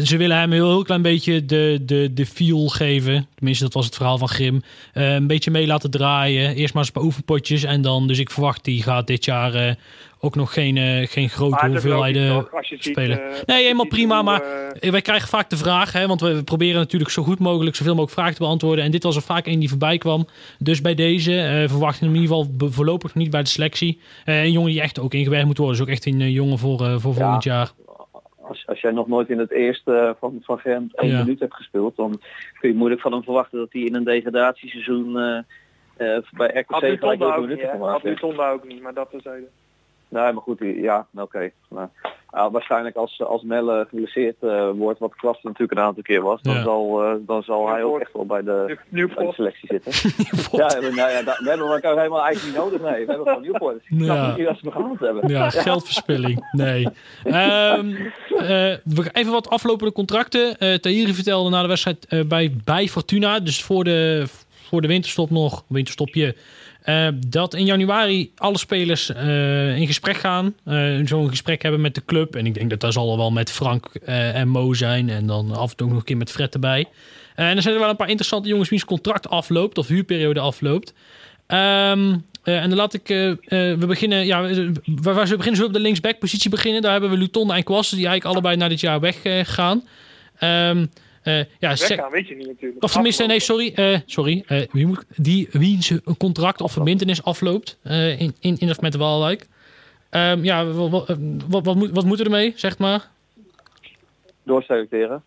ze 0.04 0.18
willen 0.18 0.38
hem 0.38 0.52
een 0.52 0.58
heel, 0.58 0.84
klein 0.84 1.02
beetje 1.02 1.46
de, 1.46 1.80
de, 1.86 2.12
de 2.14 2.26
feel 2.26 2.68
geven. 2.68 3.28
Tenminste, 3.36 3.64
dat 3.64 3.74
was 3.74 3.86
het 3.86 3.96
verhaal 3.96 4.18
van 4.18 4.30
Grim. 4.30 4.64
Een 4.94 5.28
beetje 5.28 5.52
mee 5.52 5.68
laten 5.68 5.92
draaien. 5.92 6.56
Eerst 6.56 6.74
maar 6.74 6.84
eens 6.84 6.92
een 6.92 7.00
paar 7.00 7.10
oefenpotjes. 7.10 7.64
En 7.64 7.82
dan, 7.82 8.08
dus 8.08 8.20
ik 8.20 8.32
verwacht, 8.32 8.64
die 8.64 8.84
gaat 8.84 9.08
dit 9.08 9.26
jaar 9.26 9.78
ook 10.20 10.36
nog 10.36 10.54
geen, 10.54 10.78
eh, 10.78 11.08
geen 11.08 11.30
grote 11.30 11.68
hoeveelheden 11.68 12.48
spelen. 12.80 13.22
eh, 13.22 13.42
nee, 13.46 13.62
helemaal 13.64 13.88
prima. 13.88 14.16
hoe, 14.16 14.24
Maar 14.24 14.42
eh, 14.80 14.92
wij 14.92 15.02
krijgen 15.02 15.28
vaak 15.28 15.50
de 15.50 15.58
vraag, 15.58 15.92
hè, 15.92 16.08
want 16.08 16.22
we 16.22 16.36
we 16.36 16.44
proberen 16.44 16.80
natuurlijk 16.80 17.12
zo 17.12 17.24
goed 17.24 17.40
mogelijk 17.40 17.76
zoveel 17.76 17.94
mogelijk 17.94 18.14
vragen 18.20 18.36
te 18.36 18.42
beantwoorden. 18.42 18.86
En 18.86 18.92
dit 18.92 19.04
was 19.04 19.16
er 19.16 19.22
vaak 19.22 19.46
een 19.46 19.60
die 19.60 19.70
voorbij 19.70 19.98
kwam. 19.98 20.28
Dus 20.60 20.82
bij 20.82 20.96
deze 20.96 21.32
eh 21.42 21.70
verwachten 21.70 22.00
we 22.00 22.06
hem 22.06 22.16
in 22.16 22.22
ieder 22.22 22.36
geval 22.36 22.70
voorlopig 22.72 23.16
niet 23.16 23.30
bij 23.30 23.42
de 23.42 23.50
selectie. 23.50 24.00
Eh, 24.26 24.44
een 24.44 24.52
jongen 24.52 24.72
die 24.72 24.82
echt 24.82 25.00
ook 25.00 25.14
ingewerkt 25.14 25.46
moet 25.46 25.58
worden. 25.58 25.76
Dus 25.78 25.86
ook 25.86 25.92
echt 25.92 26.06
een 26.06 26.32
jongen 26.32 26.58
voor, 26.58 26.82
eh, 26.82 26.96
voor 26.98 27.14
Ja. 27.14 27.20
volgend 27.20 27.44
jaar. 27.44 27.72
als, 28.42 28.64
als 28.68 28.82
jij 28.82 28.92
nog 28.92 29.08
nooit 29.08 29.30
in 29.30 29.40
het 29.40 29.52
eerste 29.52 30.16
van, 30.20 30.40
van 30.44 30.58
Gent 30.58 30.96
één 30.96 31.12
Ja. 31.12 31.20
minuut 31.20 31.40
hebt 31.40 31.54
gespeeld, 31.56 31.96
dan 31.96 32.22
kun 32.60 32.70
je 32.70 32.76
moeilijk 32.76 33.02
van 33.02 33.12
hem 33.12 33.24
verwachten 33.24 33.58
dat 33.60 33.68
hij 33.72 33.82
in 33.82 33.96
een 33.96 34.04
degradatieseizoen 34.04 35.18
eh 35.18 35.38
eh, 35.98 36.18
bij 36.32 36.48
RKC 36.54 37.00
gelijk 37.00 37.24
ook 37.24 37.40
minuten 37.40 37.70
gemaakt 37.70 37.92
Had. 37.92 38.04
Lutonda 38.04 38.52
ook 38.52 38.68
niet, 38.68 38.82
maar 38.82 38.94
dat 38.94 39.10
terzijde. 39.10 39.48
Nee, 40.10 40.34
maar 40.34 40.42
goed, 40.44 40.58
ja, 40.60 41.06
oké. 41.16 41.52
Waarschijnlijk 42.52 42.96
als, 42.96 43.22
als 43.24 43.44
Melle 43.44 43.86
geblesseerd 43.90 44.36
eh, 44.40 44.70
wordt, 44.74 45.00
wat 45.00 45.16
Klas 45.16 45.42
natuurlijk 45.44 45.80
een 45.80 45.86
aantal 45.86 46.04
keer 46.04 46.22
was, 46.22 46.42
dan 46.42 46.54
Ja. 46.56 46.64
zal, 46.64 47.04
eh, 47.04 47.14
dan 47.20 47.44
zal 47.44 47.70
hij 47.70 47.84
ook 47.84 48.00
echt 48.00 48.14
wel 48.14 48.26
bij 48.26 48.44
de, 48.44 48.78
bij 48.90 49.06
de 49.26 49.32
selectie 49.34 49.68
zitten. 49.72 49.92
ja, 50.60 50.68
nou 50.80 50.96
ja, 50.96 51.24
we 51.24 51.50
hebben 51.50 51.68
elkaar 51.68 51.98
helemaal 51.98 52.24
eigenlijk 52.24 52.56
niet 52.58 52.66
nodig. 52.72 52.82
Nee, 52.92 53.06
we 53.06 53.12
hebben 53.12 53.28
gewoon 53.28 53.42
Nieuwpoort. 53.42 53.74
Dus 53.74 53.84
ik 54.00 54.04
snap 54.04 54.16
Ja. 54.18 54.36
niet 54.36 54.46
dat 54.46 54.58
ze 54.58 54.66
nog 54.66 54.74
gehaald 54.74 55.00
hebben. 55.00 55.30
Ja, 55.30 55.50
geldverspilling. 55.50 56.48
Nee. 56.52 56.88
Ehm, 57.24 57.96
eh, 58.38 58.76
we 58.84 59.02
gaan 59.04 59.12
even 59.14 59.32
wat 59.32 59.50
aflopende 59.50 59.94
contracten. 59.94 60.58
Eh 60.58 60.74
Tahiri 60.74 61.14
vertelde 61.14 61.50
na 61.50 61.62
de 61.62 61.68
wedstrijd 61.68 62.06
eh, 62.06 62.22
bij, 62.26 62.54
bij 62.64 62.88
Fortuna, 62.88 63.40
dus 63.40 63.64
voor 63.64 63.84
de, 63.84 64.26
voor 64.70 64.82
de 64.82 64.88
winterstop 64.88 65.30
nog, 65.30 65.64
winterstopje, 65.68 66.36
eh, 66.88 67.08
dat 67.28 67.54
in 67.54 67.66
januari 67.66 68.32
alle 68.36 68.58
spelers 68.58 69.14
eh, 69.14 69.78
in 69.78 69.88
gesprek 69.88 70.18
gaan. 70.18 70.56
eh, 70.64 71.00
Zo'n 71.06 71.30
gesprek 71.30 71.62
hebben 71.62 71.82
met 71.82 71.96
de 71.96 72.06
club. 72.06 72.36
En 72.36 72.46
ik 72.46 72.54
denk 72.54 72.70
dat 72.70 72.80
daar 72.80 72.92
zal 72.92 73.12
er 73.12 73.18
wel 73.18 73.32
met 73.32 73.52
Frank 73.52 73.86
en 74.06 74.48
Mo 74.48 74.74
zijn. 74.74 75.10
En 75.10 75.28
dan 75.28 75.52
af 75.56 75.70
en 75.70 75.76
toe 75.76 75.86
ook 75.86 75.92
nog 75.92 76.02
een 76.02 76.08
keer 76.08 76.18
met 76.18 76.32
Fred 76.32 76.54
erbij. 76.54 76.86
En 77.36 77.56
er 77.56 77.62
zijn 77.62 77.74
er 77.74 77.80
wel 77.80 77.90
een 77.90 77.96
paar 77.96 78.10
interessante 78.10 78.50
jongens 78.50 78.70
wiens 78.70 78.86
contract 78.86 79.30
afloopt 79.30 79.78
of 79.78 79.88
huurperiode 79.88 80.40
afloopt. 80.40 80.94
Ehm, 81.48 82.16
eh, 82.44 82.62
en 82.62 82.70
dan 82.70 82.78
laat 82.78 82.94
ik, 82.94 83.08
we 83.48 83.86
beginnen, 83.88 84.26
ja, 84.26 84.42
we, 84.42 84.72
we, 84.86 85.14
we 85.14 85.14
beginnen 85.14 85.56
zo 85.56 85.66
op 85.66 85.74
de 85.74 85.80
linksback 85.80 86.20
positie 86.20 86.50
beginnen. 86.50 86.82
Daar 86.82 86.92
hebben 86.92 87.10
we 87.10 87.18
Lutonde 87.18 87.54
en 87.54 87.64
Kwassen 87.64 87.98
die 87.98 88.08
eigenlijk 88.08 88.36
allebei 88.36 88.62
na 88.62 88.68
dit 88.68 88.80
jaar 88.80 89.00
weggaan. 89.00 89.84
Ehm 90.38 90.86
eh 91.28 91.46
ja, 91.60 91.70
Weggaan, 91.70 92.12
weet 92.12 92.28
je 92.28 92.36
niet 92.36 92.48
natuurlijk. 92.48 92.84
of 92.84 92.92
tenminste, 92.92 93.26
nee, 93.26 93.40
sorry. 93.40 93.72
eh, 93.76 94.00
sorry 94.06 94.44
eh, 94.48 94.62
wie, 94.72 94.86
moet, 94.88 95.06
die, 95.16 95.48
wie 95.52 95.82
zijn 95.84 96.02
contract 96.18 96.62
of 96.62 96.72
verbindenis 96.72 97.24
afloopt 97.24 97.78
eh, 97.84 98.20
in, 98.22 98.36
in, 98.40 98.58
in 98.60 98.70
of 98.70 98.82
met 98.82 98.92
de 98.92 98.98
Waalwijk. 98.98 99.48
Ehm, 100.10 100.44
ja, 100.44 100.66
wat, 100.66 100.90
wat, 100.90 101.18
wat, 101.48 101.66
wat, 101.66 101.76
moet, 101.76 101.90
wat 101.92 102.06
moeten 102.06 102.26
we 102.26 102.32
ermee, 102.32 102.54
zeg 102.56 102.78
maar? 102.78 103.08
Doorselecteren. 104.44 105.24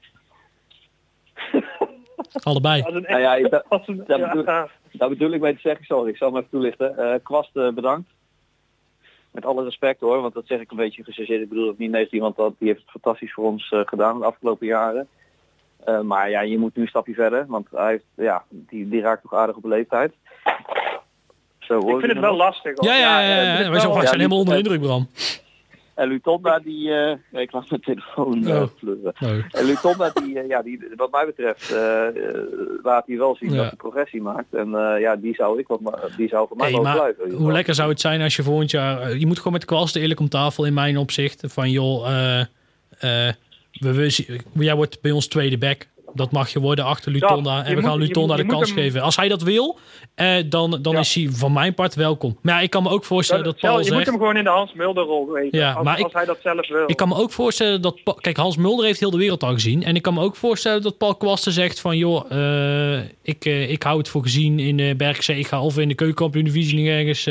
Allebei. 2.42 2.82
Als 2.82 2.94
een 2.94 3.03
Nou 3.09 3.20
ja, 3.20 3.34
ik- 3.36 3.51
dat, 3.51 3.64
als 3.68 3.88
een, 3.88 3.96
dat 4.07 4.18
ja, 4.18 4.68
bedoel- 4.92 5.09
bedoel 5.09 5.32
ik 5.32 5.40
mee 5.40 5.55
te 5.55 5.61
zeggen, 5.61 5.84
sorry, 5.84 6.09
ik 6.11 6.16
zal 6.16 6.28
hem 6.28 6.36
even 6.36 6.51
toelichten. 6.51 6.98
Eh 6.98 7.14
Kwast 7.22 7.53
bedankt. 7.53 8.11
Met 9.30 9.44
alle 9.44 9.64
respect 9.64 10.01
hoor, 10.01 10.20
want 10.20 10.34
dat 10.34 10.46
zeg 10.46 10.61
ik 10.61 10.70
een 10.70 10.76
beetje 10.76 11.05
gechargeerd. 11.05 11.42
Ik 11.42 11.48
bedoel 11.48 11.68
het 11.68 11.78
niet 11.78 11.90
negatief, 11.90 12.20
want 12.20 12.36
dat, 12.36 12.55
die 12.59 12.68
heeft 12.68 12.80
het 12.80 12.90
fantastisch 12.90 13.32
voor 13.32 13.44
ons 13.44 13.70
eh, 13.70 13.80
gedaan 13.84 14.18
de 14.18 14.24
afgelopen 14.24 14.66
jaren. 14.66 15.09
Eh, 15.84 16.00
maar 16.00 16.30
ja, 16.30 16.40
je 16.40 16.58
moet 16.58 16.76
nu 16.76 16.82
een 16.82 16.88
stapje 16.88 17.14
verder, 17.14 17.44
want 17.48 17.66
hij 17.74 17.90
heeft, 17.90 18.04
ja, 18.14 18.42
die, 18.48 18.88
die 18.88 19.00
raakt 19.00 19.22
toch 19.22 19.34
aardig 19.34 19.56
op 19.56 19.64
leeftijd. 19.64 20.12
Zo 21.58 21.80
hoor 21.80 21.92
Ik 21.92 21.98
vind 22.00 22.12
het 22.12 22.20
wel 22.20 22.30
nog. 22.36 22.38
lastig. 22.40 22.72
hoor. 22.74 22.88
Ja, 22.90 22.96
ja, 22.96 23.20
ja. 23.20 23.34
het 23.56 23.68
Wij 23.68 23.80
zijn, 23.80 24.06
helemaal 24.16 24.38
onder 24.38 24.54
de 24.54 24.60
indruk, 24.60 24.80
Bram. 24.80 25.08
En 25.94 26.08
Lutonda, 26.08 26.58
die, 26.58 26.90
eh, 26.94 27.16
ja, 27.32 27.38
ik 27.40 27.52
laat 27.52 27.70
mijn 27.70 27.80
telefoon 27.82 28.46
eh 28.46 28.60
Oh. 28.62 28.68
fleuren. 28.78 29.12
Nee. 29.18 29.44
En 29.50 29.64
Lutonda, 29.64 30.10
die, 30.14 30.38
eh, 30.40 30.48
ja, 30.48 30.62
die, 30.62 30.88
wat 30.96 31.10
mij 31.10 31.26
betreft, 31.26 31.70
eh, 31.70 32.06
eh, 32.06 32.14
laat 32.82 33.06
hij 33.06 33.16
wel 33.16 33.36
zien 33.36 33.50
Ja. 33.50 33.56
dat 33.56 33.66
hij 33.66 33.76
progressie 33.76 34.22
maakt. 34.22 34.54
En 34.54 34.74
eh, 34.74 35.00
ja, 35.00 35.16
die 35.16 35.34
zou 35.34 35.58
ik 35.58 35.66
wat, 35.66 35.80
die 36.16 36.28
zou 36.28 36.48
voor 36.48 36.56
mij 36.56 36.66
Hey, 36.66 36.74
wel 36.74 36.84
maar 36.84 36.94
blijven. 36.94 37.24
hoe 37.24 37.32
geval. 37.36 37.52
lekker 37.52 37.74
zou 37.74 37.88
het 37.90 38.00
zijn 38.00 38.20
als 38.22 38.36
je 38.36 38.42
volgend 38.42 38.70
jaar... 38.70 39.00
eh, 39.00 39.18
Je 39.20 39.26
moet 39.26 39.36
gewoon 39.38 39.52
met 39.52 39.60
de 39.60 39.66
kwalste 39.66 40.00
eerlijk 40.00 40.20
om 40.20 40.28
tafel 40.28 40.64
in 40.64 40.74
mijn 40.74 40.96
opzicht. 40.96 41.42
Van 41.52 41.70
joh, 41.70 42.08
eh, 42.08 42.40
eh, 43.28 43.34
we, 43.72 43.92
we, 43.92 44.64
jij 44.64 44.74
wordt 44.74 45.00
bij 45.00 45.10
ons 45.10 45.26
tweede 45.26 45.58
back. 45.58 45.88
Dat 46.14 46.32
mag 46.32 46.48
je 46.52 46.61
worden 46.61 46.84
achter 46.84 47.12
Lutonda. 47.12 47.64
En 47.64 47.76
we 47.76 47.82
gaan 47.82 47.90
moet- 47.98 48.00
Lutonda 48.06 48.26
moet- 48.28 48.36
de 48.36 48.42
je 48.42 48.44
moet 48.48 48.54
kans 48.54 48.68
hem- 48.68 48.78
geven. 48.78 49.00
Als 49.02 49.16
hij 49.16 49.28
dat 49.28 49.42
wil, 49.42 49.78
eh, 50.14 50.36
dan, 50.46 50.78
dan 50.82 50.92
Ja. 50.92 50.98
is 50.98 51.14
hij 51.14 51.28
van 51.30 51.52
mijn 51.52 51.74
part 51.74 51.94
welkom. 51.94 52.38
Maar 52.42 52.54
ja, 52.54 52.61
ik 52.61 52.70
kan 52.70 52.82
me 52.82 52.88
ook 52.88 53.04
voorstellen 53.04 53.44
dat, 53.44 53.56
Paul 53.61 53.72
je 53.72 53.78
moet 53.78 53.86
zegt... 53.94 54.06
hem 54.06 54.14
gewoon 54.18 54.36
in 54.36 54.44
de 54.44 54.50
Hans 54.50 54.72
Mulder 54.74 55.04
rol 55.04 55.30
weten. 55.32 55.58
Ja, 55.58 55.72
als, 55.72 55.84
maar 55.84 55.98
ik- 55.98 56.04
als 56.04 56.12
hij 56.12 56.24
dat 56.24 56.38
zelf 56.42 56.68
wil. 56.68 56.82
Ik 56.86 56.96
kan 56.96 57.08
me 57.08 57.14
ook 57.14 57.30
voorstellen 57.32 57.82
dat... 57.82 58.00
Kijk, 58.20 58.36
Hans 58.36 58.56
Mulder 58.56 58.84
heeft 58.84 59.00
heel 59.00 59.11
de 59.11 59.16
wereld 59.18 59.42
al 59.42 59.52
gezien. 59.52 59.82
En 59.84 59.94
ik 59.94 60.02
kan 60.02 60.14
me 60.14 60.20
ook 60.22 60.36
voorstellen 60.36 60.82
dat 60.82 60.98
Paul 60.98 61.14
Kwasten 61.14 61.52
zegt 61.52 61.80
van... 61.80 61.96
joh, 61.96 62.30
eh, 62.30 63.02
ik, 63.22 63.44
eh, 63.44 63.70
ik 63.70 63.82
hou 63.82 63.98
het 63.98 64.08
voor 64.08 64.22
gezien 64.22 64.58
in 64.58 64.96
uh. 64.96 65.38
Ik 65.38 65.46
ga 65.46 65.62
of 65.62 65.78
in 65.78 65.88
de 65.88 65.94
keukenkampioen 65.94 66.44
divisie 66.44 66.78
nog 66.78 66.86
ergens 66.88 67.28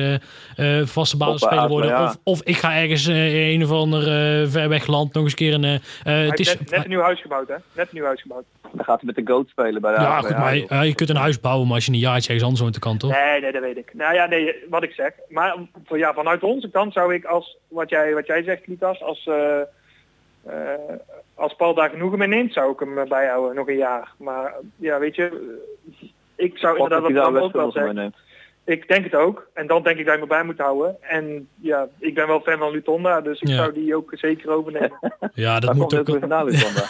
vaste 0.90 1.18
basisspeler 1.18 1.64
Of, 1.64 1.70
worden. 1.70 1.90
ja. 1.90 2.04
Of, 2.04 2.18
of 2.24 2.42
ik 2.44 2.58
ga 2.58 2.76
ergens 2.78 3.08
in 3.08 3.16
een 3.16 3.64
of 3.64 3.72
ander 3.72 4.04
ver 4.50 4.70
weg 4.70 4.88
land 4.88 5.14
nog 5.14 5.24
eens 5.24 5.32
een 5.32 5.38
keer 5.38 5.54
een... 5.54 5.64
het 6.04 6.40
is, 6.40 6.48
net, 6.48 6.70
net 6.70 6.84
een 6.84 6.90
nieuw 6.90 7.02
huis 7.02 7.22
gebouwd, 7.22 7.48
hè? 7.48 7.54
Net 7.54 7.64
een 7.76 7.88
nieuw 7.92 8.06
huis 8.06 8.22
gebouwd. 8.22 8.44
Dan 8.72 8.86
gaat 8.86 9.02
hij 9.02 9.12
met 9.14 9.26
de 9.26 9.32
goat 9.34 9.50
spelen 9.50 9.82
bij 9.82 9.96
de 9.96 10.02
ja, 10.02 10.20
goed, 10.22 10.38
maar 10.38 10.54
eh, 10.54 10.84
je 10.86 10.96
kunt 10.96 11.10
een 11.10 11.16
huis 11.16 11.40
bouwen, 11.40 11.66
maar 11.68 11.76
als 11.76 11.86
je 11.86 11.92
een 11.92 11.98
jaartje 11.98 12.24
ergens 12.34 12.44
anders 12.44 12.62
woont, 12.62 12.74
dan 12.74 12.82
kan 12.82 12.98
toch? 12.98 13.12
Nee, 13.12 13.42
nee, 13.42 13.52
dat 13.52 13.62
weet 13.62 13.78
ik. 13.78 13.94
Nou 13.94 14.14
ja, 14.14 14.26
nee, 14.26 14.56
wat 14.70 14.84
ik 14.84 14.92
zeg. 14.92 15.12
Maar 15.30 15.56
voor- 15.86 15.98
ja, 15.98 16.14
vanuit 16.14 16.44
onze 16.44 16.70
kant 16.70 16.94
zou 16.94 17.14
ik 17.14 17.26
als, 17.26 17.58
wat 17.68 17.90
jij, 17.90 18.14
wat 18.14 18.28
jij 18.28 18.44
zegt, 18.44 18.68
Lucas, 18.68 19.02
als, 19.04 19.28
eh, 19.28 19.60
eh, 20.44 20.96
als 21.36 21.56
Paul 21.56 21.74
daar 21.74 21.90
genoegen 21.90 22.18
mee 22.18 22.28
neemt, 22.28 22.54
zou 22.54 22.72
ik 22.72 22.80
hem 22.80 22.98
eh, 22.98 23.08
bijhouden, 23.08 23.56
nog 23.56 23.68
een 23.68 23.78
jaar. 23.78 24.12
Maar 24.18 24.54
ja, 24.76 25.00
weet 25.00 25.16
je, 25.16 25.58
ik 26.36 26.58
zou 26.58 26.78
dat 26.78 26.92
inderdaad 26.92 27.32
Bram 27.32 27.34
best 27.52 27.56
ook 27.66 27.74
wel 27.74 27.94
neemt. 27.94 28.16
Ik 28.66 28.88
denk 28.88 29.04
het 29.04 29.16
ook. 29.16 29.48
En 29.54 29.68
dan 29.68 29.84
denk 29.84 29.98
ik 30.00 30.06
dat 30.06 30.14
ik 30.16 30.20
me 30.22 30.28
bij 30.28 30.44
moet 30.44 30.58
houden. 30.60 30.98
En 31.02 31.48
ja, 31.62 31.88
ik 32.00 32.14
ben 32.14 32.28
wel 32.28 32.40
fan 32.42 32.58
van 32.58 32.72
Lutonda, 32.72 33.22
dus 33.22 33.42
ik 33.42 33.48
Ja. 33.48 33.56
zou 33.56 33.74
die 33.74 33.96
ook 33.96 34.12
zeker 34.16 34.50
overnemen. 34.50 35.00
Ja, 35.34 35.54
dat 35.60 35.64
Waar 35.64 35.76
moet 35.76 35.80
komt 35.80 35.92
hij 35.92 36.00
ook... 36.00 36.08
ook 36.08 36.20
weer 36.20 36.30
vandaan, 36.30 36.46
Lutonda? 36.46 36.84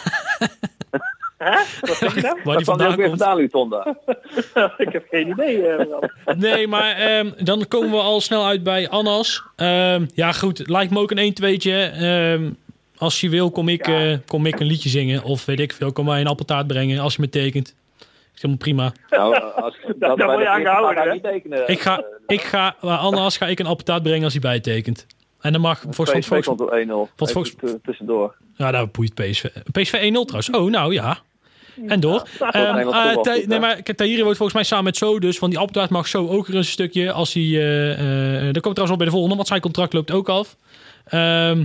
Hè? 1.44 1.58
Wat 1.80 1.96
zeg 1.96 2.14
je 2.14 2.20
nou? 2.20 2.38
Waar 2.44 2.56
die 2.56 2.64
vandaan 2.64 2.90
ook 2.90 2.96
weer 2.96 3.06
komt. 3.08 3.18
vandaan, 3.18 3.36
Lutonda? 3.38 3.96
ik 4.84 4.92
heb 4.92 5.04
geen 5.10 5.28
idee. 5.28 5.66
eh. 5.66 5.86
Nee, 6.36 6.66
maar 6.68 6.92
ehm, 6.96 7.30
dan 7.38 7.68
komen 7.68 7.90
we 7.90 7.96
al 7.96 8.20
snel 8.20 8.46
uit 8.46 8.62
bij 8.62 8.88
Annas. 8.88 9.42
Ehm, 9.56 10.06
ja, 10.14 10.32
goed. 10.32 10.68
Lijkt 10.68 10.92
me 10.92 10.98
ook 10.98 11.10
een 11.10 11.34
1-2'tje. 11.34 11.90
Ehm, 11.92 12.50
als 12.96 13.20
je 13.20 13.28
wil, 13.28 13.50
kom 13.50 13.68
ik, 13.68 13.86
Ja. 13.86 14.10
eh, 14.10 14.16
kom 14.26 14.46
ik 14.46 14.60
een 14.60 14.66
liedje 14.66 14.88
zingen. 14.88 15.22
Of 15.22 15.44
weet 15.44 15.60
ik 15.60 15.72
veel, 15.72 15.92
kom 15.92 16.04
mij 16.04 16.20
een 16.20 16.26
appeltaart 16.26 16.66
brengen 16.66 16.98
als 16.98 17.14
je 17.14 17.20
me 17.20 17.28
tekent. 17.28 17.74
Ik 18.32 18.38
vind 18.46 18.52
het 18.52 18.58
prima. 18.62 18.92
Nou, 19.10 19.52
als, 19.54 19.76
dat, 19.98 20.22
word 20.22 20.38
je 20.38 21.10
niet 21.12 21.22
tekenen. 21.22 21.68
Ik 21.68 21.80
ga, 21.80 22.04
ik 22.26 22.40
ga, 22.42 22.76
bij 22.80 22.94
Annas 22.96 23.36
ga 23.36 23.46
ik 23.46 23.58
een 23.58 23.66
appeltaart 23.66 24.02
brengen 24.02 24.24
als 24.24 24.32
hij 24.32 24.42
bijtekent. 24.42 25.06
En 25.40 25.52
dan 25.52 25.60
mag 25.60 25.84
volgens 25.90 26.28
komt 26.28 26.60
op 26.60 26.70
1-0. 26.70 27.08
Wat 27.16 27.28
Even 27.28 27.32
volgens- 27.32 27.54
t- 27.54 27.84
tussendoor. 27.84 28.34
Ja, 28.56 28.70
daar 28.70 28.88
boeit 28.88 29.14
PSV. 29.14 29.44
PSV 29.72 29.92
1-0 29.94 30.24
trouwens. 30.24 30.50
Oh, 30.50 30.70
nou 30.70 30.92
ja. 30.92 31.18
En 31.86 32.00
door. 32.00 32.28
Ehm, 32.40 32.76
eh, 32.76 33.12
goed, 33.12 33.24
hè? 33.26 33.42
nee, 33.46 33.58
maar 33.58 33.82
Tahiri 33.82 34.22
wordt 34.22 34.36
volgens 34.36 34.52
mij 34.54 34.62
samen 34.64 34.84
met 34.84 34.96
Zo. 34.96 35.18
Dus 35.18 35.38
van 35.38 35.50
die 35.50 35.58
appeltaart 35.58 35.90
mag 35.90 36.06
Zo 36.06 36.28
ook 36.28 36.48
er 36.48 36.54
een 36.56 36.64
stukje. 36.64 37.12
Als 37.12 37.32
hij. 37.34 37.42
eh 37.42 37.92
eh, 38.48 38.52
dat 38.54 38.62
komt 38.62 38.74
trouwens 38.74 38.88
wel 38.88 38.96
bij 38.96 39.06
de 39.06 39.10
volgende, 39.12 39.36
want 39.36 39.48
zijn 39.48 39.60
contract 39.60 39.92
loopt 39.92 40.10
ook 40.10 40.28
af. 40.28 40.56
Ehm, 41.04 41.64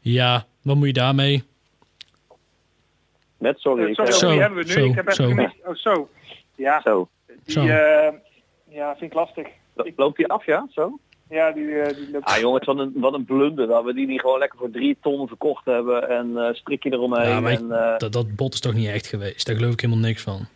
ja, 0.00 0.46
wat 0.62 0.76
moet 0.76 0.86
je 0.86 0.92
daarmee? 0.92 1.42
Met 3.38 3.58
sorry. 3.60 3.94
Zo, 3.94 4.30
wie 4.30 4.40
hebben 4.40 4.58
we 4.58 4.64
nu? 4.64 4.72
zo, 4.72 4.84
ik 4.84 4.94
heb 4.94 5.08
even 5.08 5.24
zo. 5.24 5.28
gemist. 5.28 5.54
Oh, 5.64 5.74
zo. 5.74 6.08
Ja, 6.56 6.80
Zo. 6.82 7.08
die 7.44 7.72
eh, 7.72 8.12
ja, 8.70 8.96
vind 8.96 9.10
ik 9.10 9.16
lastig. 9.16 9.46
Ik- 9.76 9.92
Loopt 9.96 10.16
hij 10.16 10.26
af, 10.26 10.46
ja? 10.46 10.66
Zo? 10.70 10.98
Ja, 11.30 11.52
die, 11.52 11.80
eh, 11.80 11.96
die 11.96 12.10
loopt... 12.12 12.24
Ah 12.24 12.36
jongens, 12.38 12.66
wat 12.66 12.78
een, 12.78 12.92
wat 12.94 13.14
een 13.14 13.24
blunder 13.24 13.66
dat 13.66 13.84
we 13.84 13.94
die 13.94 14.06
niet 14.06 14.20
gewoon 14.20 14.38
lekker 14.38 14.58
voor 14.58 14.70
drie 14.70 14.96
ton 15.02 15.28
verkocht 15.28 15.64
hebben 15.64 16.08
en 16.08 16.36
eh 16.36 16.54
strikje 16.54 16.92
eromheen. 16.92 17.28
Ja, 17.28 17.40
maar 17.40 17.52
en, 17.52 17.72
eh, 17.72 17.98
Dat, 17.98 18.12
dat 18.12 18.36
bot 18.36 18.54
is 18.54 18.60
toch 18.60 18.74
niet 18.74 18.88
echt 18.88 19.06
geweest? 19.06 19.46
Daar 19.46 19.56
geloof 19.56 19.72
ik 19.72 19.80
helemaal 19.80 20.02
niks 20.04 20.22
van. 20.22 20.46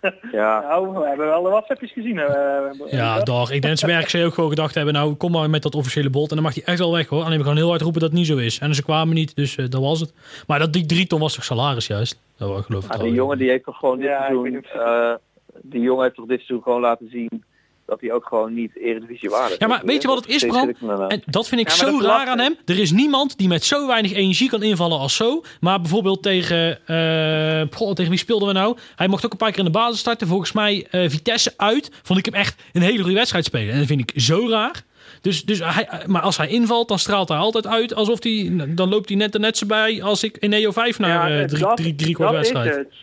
ja. 0.32 0.60
Nou, 0.60 0.98
we 0.98 1.06
hebben 1.06 1.26
wel 1.26 1.42
de 1.42 1.48
WhatsAppjes 1.48 1.92
gezien. 1.92 2.18
eh, 2.18 2.90
Ja, 2.90 3.22
toch. 3.22 3.50
Ik 3.50 3.62
denk 3.62 3.80
dat 3.80 4.10
ze 4.10 4.24
ook 4.24 4.34
gewoon 4.34 4.48
gedacht 4.50 4.74
hebben... 4.74 4.94
nou, 4.94 5.14
kom 5.14 5.30
maar 5.30 5.50
met 5.50 5.62
dat 5.62 5.74
officiële 5.74 6.10
bot. 6.10 6.28
En 6.28 6.34
dan 6.34 6.44
mag 6.44 6.54
hij 6.54 6.62
echt 6.64 6.78
wel 6.78 6.92
weg, 6.92 7.08
hoor. 7.08 7.22
Alleen 7.22 7.38
we 7.38 7.44
gaan 7.44 7.56
heel 7.56 7.68
hard 7.68 7.80
roepen 7.80 8.00
dat 8.00 8.10
het 8.10 8.18
niet 8.18 8.28
zo 8.28 8.36
is. 8.36 8.58
En 8.58 8.74
ze 8.74 8.82
kwamen 8.82 9.14
niet, 9.14 9.36
dus 9.36 9.56
eh, 9.56 9.64
dat 9.68 9.80
was 9.80 10.00
het. 10.00 10.12
Maar 10.46 10.58
dat 10.58 10.72
die 10.72 10.86
drie 10.86 11.06
ton 11.06 11.20
was 11.20 11.34
toch 11.34 11.44
salaris 11.44 11.86
juist? 11.86 12.18
Dat 12.36 12.64
geloof 12.64 12.84
ik 12.84 12.90
Ah, 12.92 13.00
die 13.00 13.12
jongen 13.12 13.38
die 13.38 13.50
heeft 13.50 13.64
toch 13.64 13.76
gewoon 13.78 13.98
dit 13.98 14.06
Ja, 14.08 14.26
ik 14.26 14.34
seizoen, 14.34 14.64
eh, 14.64 15.14
die 15.62 15.80
jongen 15.80 16.02
heeft 16.02 16.14
toch 16.14 16.26
dit 16.26 16.38
seizoen 16.38 16.62
gewoon 16.62 16.80
laten 16.80 17.08
zien 17.10 17.44
dat 17.88 18.00
hij 18.00 18.12
ook 18.12 18.26
gewoon 18.26 18.54
niet 18.54 18.76
eredivisie 18.76 19.28
waardig 19.30 19.50
is. 19.50 19.56
Ja, 19.58 19.66
maar 19.66 19.80
weet 19.84 20.02
je 20.02 20.08
wat 20.08 20.16
het 20.16 20.28
is, 20.28 20.44
Bram? 20.46 20.68
En 21.08 21.22
dat 21.26 21.48
vind 21.48 21.60
ik 21.60 21.68
Ja, 21.68 21.74
zo 21.74 21.98
raar 22.02 22.26
aan 22.26 22.38
hem. 22.38 22.56
Er 22.64 22.78
is 22.78 22.90
niemand 22.90 23.38
die 23.38 23.48
met 23.48 23.64
zo 23.64 23.86
weinig 23.86 24.12
energie 24.12 24.48
kan 24.48 24.62
invallen 24.62 24.98
als 24.98 25.16
zo. 25.16 25.42
Maar 25.60 25.80
bijvoorbeeld 25.80 26.22
tegen... 26.22 26.86
eh, 26.86 27.62
goh, 27.76 27.92
tegen 27.92 28.10
wie 28.10 28.18
speelden 28.20 28.48
we 28.48 28.54
nou? 28.54 28.76
Hij 28.96 29.08
mocht 29.08 29.24
ook 29.24 29.32
een 29.32 29.36
paar 29.38 29.50
keer 29.50 29.58
in 29.58 29.64
de 29.64 29.70
basis 29.70 29.98
starten. 30.00 30.26
Volgens 30.26 30.52
mij 30.52 30.86
eh, 30.90 31.08
Vitesse 31.10 31.52
uit. 31.56 31.90
Vond 32.02 32.18
ik 32.18 32.24
hem 32.24 32.34
echt 32.34 32.62
een 32.72 32.82
hele 32.82 32.98
goede 33.02 33.14
wedstrijd 33.14 33.44
spelen. 33.44 33.72
En 33.72 33.78
dat 33.78 33.86
vind 33.86 34.00
ik 34.10 34.20
zo 34.20 34.48
raar. 34.48 34.82
Dus, 35.20 35.44
dus 35.44 35.58
hij, 35.64 35.88
maar 36.06 36.22
als 36.22 36.36
hij 36.36 36.48
invalt, 36.48 36.88
dan 36.88 36.98
straalt 36.98 37.28
hij 37.28 37.38
altijd 37.38 37.66
uit 37.66 37.94
alsof 37.94 38.22
hij... 38.22 38.50
Dan 38.68 38.88
loopt 38.88 39.08
hij 39.08 39.18
net 39.18 39.34
er 39.34 39.40
net 39.40 39.56
zo 39.58 39.66
bij 39.66 40.02
als 40.02 40.22
ik 40.24 40.36
in 40.36 40.52
EO 40.52 40.70
5 40.70 40.98
naar 40.98 41.40
eh, 41.40 41.44
drie, 41.44 41.62
dat- 41.62 41.76
drie, 41.76 41.94
drie 41.94 42.14
kwart 42.14 42.32
dat 42.32 42.44
is 42.44 42.52
wedstrijd. 42.52 42.76
het. 42.78 42.94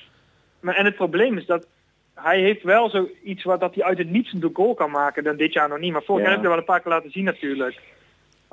Maar, 0.59 0.75
en 0.75 0.85
het 0.85 0.95
probleem 0.95 1.37
is 1.37 1.45
dat 1.45 1.65
hij 2.15 2.39
heeft 2.39 2.63
wel 2.63 2.89
zoiets 2.89 3.43
wat 3.43 3.59
dat 3.59 3.75
hij 3.75 3.83
uit 3.83 3.97
het 3.97 4.09
niets 4.09 4.33
een 4.33 4.49
goal 4.53 4.73
kan 4.73 4.91
maken. 4.91 5.23
Dan 5.23 5.35
dit 5.35 5.53
jaar 5.53 5.69
nog 5.69 5.79
niet. 5.79 5.91
Maar 5.91 6.03
vorig 6.03 6.23
Ja. 6.23 6.27
jaar 6.29 6.37
heb 6.37 6.45
ik 6.45 6.49
dat 6.49 6.51
wel 6.51 6.59
een 6.59 6.73
paar 6.73 6.81
keer 6.81 6.91
laten 6.91 7.11
zien 7.11 7.23
natuurlijk. 7.23 7.75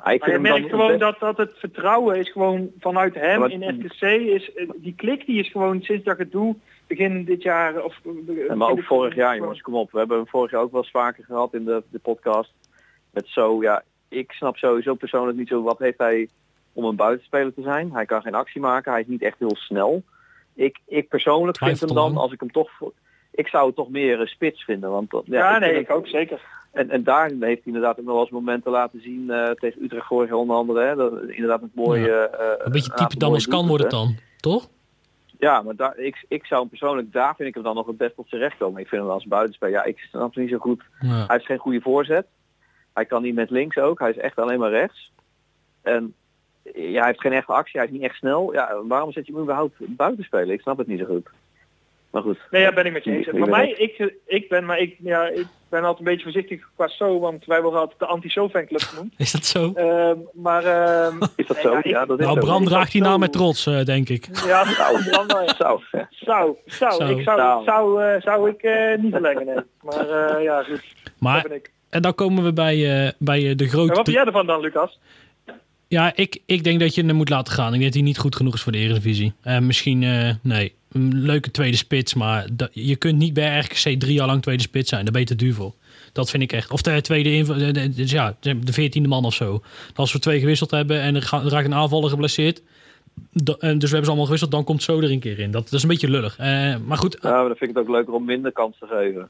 ik 0.05 0.19
Maar 0.19 0.31
je 0.31 0.39
merkt 0.39 0.69
gewoon 0.69 0.97
dat, 0.97 1.19
dat 1.19 1.37
het 1.37 1.51
vertrouwen 1.57 2.17
is 2.19 2.31
gewoon 2.31 2.69
vanuit 2.79 3.15
hem 3.15 3.41
Ja, 3.41 3.47
in 3.49 3.79
FTC. 3.89 4.01
Is, 4.01 4.53
eh, 4.53 4.69
die 4.75 4.93
klik 4.95 5.25
die 5.25 5.39
is 5.39 5.51
gewoon 5.51 5.81
sinds 5.81 6.03
dat 6.03 6.13
ik 6.13 6.19
het 6.19 6.31
doe, 6.31 6.55
begin 6.87 7.23
dit 7.23 7.41
jaar. 7.43 7.83
Of, 7.83 7.99
Ja, 8.47 8.55
maar 8.55 8.69
ook 8.69 8.83
vorig 8.83 9.15
jaar, 9.15 9.37
jongens, 9.37 9.61
kom 9.61 9.75
op. 9.75 9.91
We 9.91 9.97
hebben 9.97 10.17
hem 10.17 10.27
vorig 10.27 10.51
jaar 10.51 10.61
ook 10.61 10.71
wel 10.71 10.81
eens 10.81 10.91
vaker 10.91 11.23
gehad 11.23 11.53
in 11.53 11.63
de, 11.65 11.83
de 11.89 11.99
podcast. 11.99 12.53
Met 13.11 13.27
zo, 13.27 13.61
ja, 13.61 13.83
ik 14.09 14.31
snap 14.31 14.57
sowieso 14.57 14.93
persoonlijk 14.93 15.37
niet 15.37 15.47
zo 15.47 15.61
wat 15.61 15.79
heeft 15.79 15.97
hij 15.97 16.29
om 16.73 16.85
een 16.85 16.95
buitenspeler 16.95 17.53
te 17.53 17.61
zijn. 17.61 17.91
Hij 17.93 18.05
kan 18.05 18.21
geen 18.21 18.35
actie 18.35 18.61
maken, 18.61 18.91
hij 18.91 19.01
is 19.01 19.07
niet 19.07 19.21
echt 19.21 19.39
heel 19.39 19.55
snel. 19.55 20.03
Ik, 20.55 20.79
ik 20.87 21.07
persoonlijk 21.07 21.57
vind 21.57 21.79
hem 21.79 21.93
dan, 21.93 22.17
als 22.17 22.31
ik 22.31 22.39
hem 22.39 22.51
toch... 22.51 22.71
voor- 22.71 22.93
Ik 23.35 23.47
zou 23.47 23.65
het 23.67 23.75
toch 23.75 23.89
meer 23.89 24.19
een 24.19 24.27
spits 24.27 24.63
vinden. 24.63 24.89
Want 24.91 25.09
dat, 25.09 25.23
ja, 25.25 25.51
Ja, 25.51 25.59
nee, 25.59 25.79
ik 25.79 25.91
ook 25.91 26.07
zeker. 26.07 26.41
En, 26.71 26.89
en 26.89 27.03
daar 27.03 27.25
heeft 27.29 27.39
hij 27.39 27.59
inderdaad 27.63 27.99
ook 27.99 28.05
nog 28.05 28.13
wel 28.13 28.21
eens 28.23 28.31
momenten 28.31 28.71
laten 28.71 29.01
zien 29.01 29.29
eh, 29.29 29.49
tegen 29.51 29.83
Utrecht 29.83 30.05
vorig 30.07 30.29
jaar 30.29 30.37
onder 30.37 30.55
andere. 30.55 30.81
Hè, 30.85 30.95
dat, 30.95 31.21
inderdaad 31.27 31.61
een 31.61 31.71
mooie... 31.75 32.05
Ja. 32.07 32.25
eh, 32.25 32.65
Een 32.65 32.71
beetje 32.71 32.93
type 32.93 33.17
Damas 33.17 33.47
kan 33.47 33.67
worden 33.67 33.85
het 33.87 33.95
dan. 33.95 34.15
Toch? 34.37 34.69
Ja, 35.39 35.61
maar 35.61 35.75
daar, 35.75 35.97
ik, 35.97 36.25
ik 36.27 36.45
zou 36.45 36.59
hem 36.59 36.69
persoonlijk, 36.69 37.11
daar 37.13 37.35
vind 37.35 37.47
ik 37.49 37.53
hem 37.53 37.63
dan 37.63 37.75
nog 37.75 37.87
het 37.87 37.97
best 37.97 38.15
op 38.15 38.27
zijn 38.27 38.41
recht 38.41 38.57
komen. 38.57 38.81
Ik 38.81 38.87
vind 38.87 39.01
hem 39.01 39.11
als 39.11 39.25
buitenspeler, 39.25 39.73
ja, 39.73 39.83
ik 39.83 39.97
snap 39.99 40.33
het 40.33 40.43
niet 40.43 40.49
zo 40.51 40.57
goed. 40.57 40.83
Ja. 40.99 41.07
Hij 41.09 41.25
heeft 41.27 41.45
geen 41.45 41.57
goede 41.57 41.81
voorzet. 41.81 42.25
Hij 42.93 43.05
kan 43.05 43.21
niet 43.21 43.35
met 43.35 43.49
links 43.49 43.77
ook. 43.77 43.99
Hij 43.99 44.09
is 44.09 44.17
echt 44.17 44.39
alleen 44.39 44.59
maar 44.59 44.69
rechts. 44.69 45.11
En 45.81 46.13
ja, 46.73 46.97
hij 46.99 47.07
heeft 47.07 47.21
geen 47.21 47.31
echte 47.33 47.51
actie. 47.53 47.79
Hij 47.79 47.87
is 47.89 47.93
niet 47.93 48.03
echt 48.03 48.15
snel. 48.15 48.53
Ja, 48.53 48.81
waarom 48.87 49.11
zet 49.11 49.25
je 49.25 49.31
hem 49.33 49.41
überhaupt 49.41 49.75
buiten 49.79 50.23
spelen? 50.23 50.49
Ik 50.49 50.61
snap 50.61 50.77
het 50.77 50.87
niet 50.87 50.99
zo 50.99 51.05
goed. 51.05 51.29
Maar 52.13 52.21
goed. 52.21 52.37
Nee, 52.51 52.61
ja, 52.61 52.73
ben 52.73 52.85
ik 52.85 52.93
met 52.93 53.03
je 53.03 53.11
eens. 53.11 53.25
Voor 53.29 53.39
ben 53.39 53.49
mij, 53.49 53.69
ik, 53.69 54.13
ik 54.25 54.49
ben, 54.49 54.65
maar 54.65 54.79
ik, 54.79 54.95
ja, 54.99 55.27
ik 55.27 55.45
ben 55.69 55.79
altijd 55.81 55.99
een 55.99 56.05
beetje 56.05 56.23
voorzichtig 56.23 56.69
qua 56.75 56.87
zo, 56.87 57.19
want 57.19 57.45
wij 57.45 57.61
worden 57.61 57.79
altijd 57.79 57.99
de 57.99 58.05
anti-so-fanclub 58.05 58.81
genoemd. 58.81 59.13
Is 59.25 59.31
dat 59.31 59.45
zo? 59.45 59.71
Ehm, 59.75 60.17
maar 60.33 60.63
ehm, 60.65 61.17
Is 61.35 61.47
dat 61.47 61.55
Nee, 61.55 61.65
zo? 61.65 61.71
ja, 61.71 61.77
ik- 61.77 61.85
Ja, 61.85 62.05
dat 62.05 62.19
is 62.19 62.25
Nou, 62.25 62.39
zo. 62.39 62.45
Bram 62.45 62.65
draagt 62.65 62.91
die 62.91 63.01
naam 63.01 63.11
zo- 63.11 63.17
met 63.17 63.31
trots, 63.31 63.65
eh, 63.65 63.83
denk 63.85 64.09
ik. 64.09 64.27
ja, 64.45 64.63
Nou, 64.77 65.03
Bram, 65.09 65.27
nou 65.27 65.43
ja. 65.43 65.53
Zo. 65.55 65.81
Zou, 66.09 66.55
zou, 66.65 66.91
Zou. 66.93 67.09
ik 67.17 67.23
zou, 67.23 67.39
Zou. 67.39 67.63
zou, 67.63 68.03
eh, 68.03 68.21
zou 68.21 68.49
ik 68.49 68.61
eh, 68.61 68.97
niet 69.01 69.11
verlengen, 69.11 69.45
nee. 69.45 69.55
Maar 69.81 70.09
eh, 70.09 70.43
ja, 70.43 70.63
goed, 70.63 70.83
Maar 71.19 71.33
dat 71.41 71.47
ben 71.47 71.57
ik. 71.57 71.71
En 71.89 72.01
dan 72.01 72.15
komen 72.15 72.43
we 72.43 72.53
bij, 72.53 73.05
eh, 73.05 73.11
bij 73.19 73.55
de 73.55 73.63
En 73.63 73.69
grote... 73.69 73.87
wat 73.93 74.03
vind 74.03 74.15
jij 74.17 74.25
ervan 74.25 74.45
dan, 74.45 74.59
Lucas? 74.61 74.99
Ja, 75.87 76.15
ik, 76.15 76.41
ik 76.45 76.63
denk 76.63 76.79
dat 76.79 76.95
je 76.95 77.05
hem 77.05 77.15
moet 77.15 77.29
laten 77.29 77.53
gaan. 77.53 77.65
Ik 77.65 77.71
denk 77.71 77.83
dat 77.83 77.93
hij 77.93 78.03
niet 78.03 78.17
goed 78.17 78.35
genoeg 78.35 78.53
is 78.53 78.61
voor 78.61 78.71
de 78.71 78.77
Eredivisie. 78.77 79.33
Eh 79.41 79.59
misschien, 79.59 80.03
eh, 80.03 80.29
nee, 80.41 80.73
een 80.91 81.21
leuke 81.21 81.51
tweede 81.51 81.77
spits. 81.77 82.13
Maar 82.13 82.47
je 82.71 82.95
kunt 82.95 83.17
niet 83.17 83.33
bij 83.33 83.59
RKC 83.59 83.99
drie 83.99 84.13
jaar 84.13 84.27
lang 84.27 84.41
tweede 84.41 84.61
spits 84.61 84.89
zijn. 84.89 85.03
Daar 85.03 85.11
ben 85.11 85.21
je 85.21 85.27
te 85.27 85.35
duur 85.35 85.53
voor. 85.53 85.73
Dat 86.13 86.29
vind 86.29 86.43
ik 86.43 86.51
echt. 86.51 86.71
Of 86.71 86.81
de 86.81 87.01
tweede, 87.01 87.89
dus 87.89 88.11
ja, 88.11 88.35
de 88.39 88.73
veertiende 88.73 89.09
man 89.09 89.25
of 89.25 89.33
zo. 89.33 89.61
Als 89.95 90.13
we 90.13 90.19
twee 90.19 90.39
gewisseld 90.39 90.71
hebben 90.71 91.01
en 91.01 91.15
er, 91.15 91.29
raakt 91.31 91.65
een 91.65 91.73
aanvaller 91.73 92.09
geblesseerd. 92.09 92.61
dus 93.31 93.55
we 93.57 93.67
hebben 93.67 93.89
ze 93.89 94.05
allemaal 94.05 94.23
gewisseld, 94.23 94.51
dan 94.51 94.63
komt 94.63 94.83
zo 94.83 94.97
er 94.97 95.11
een 95.11 95.19
keer 95.19 95.39
in. 95.39 95.51
Dat, 95.51 95.71
is 95.71 95.83
een 95.83 95.89
beetje 95.89 96.09
lullig. 96.09 96.37
Eh, 96.37 96.75
maar 96.85 96.97
goed, 96.97 97.17
Ja, 97.21 97.29
maar 97.29 97.47
dan 97.47 97.55
vind 97.55 97.69
ik 97.69 97.75
het 97.75 97.85
ook 97.85 97.91
leuker 97.95 98.13
om 98.13 98.25
minder 98.25 98.51
kans 98.51 98.77
te 98.79 98.87
geven. 98.87 99.27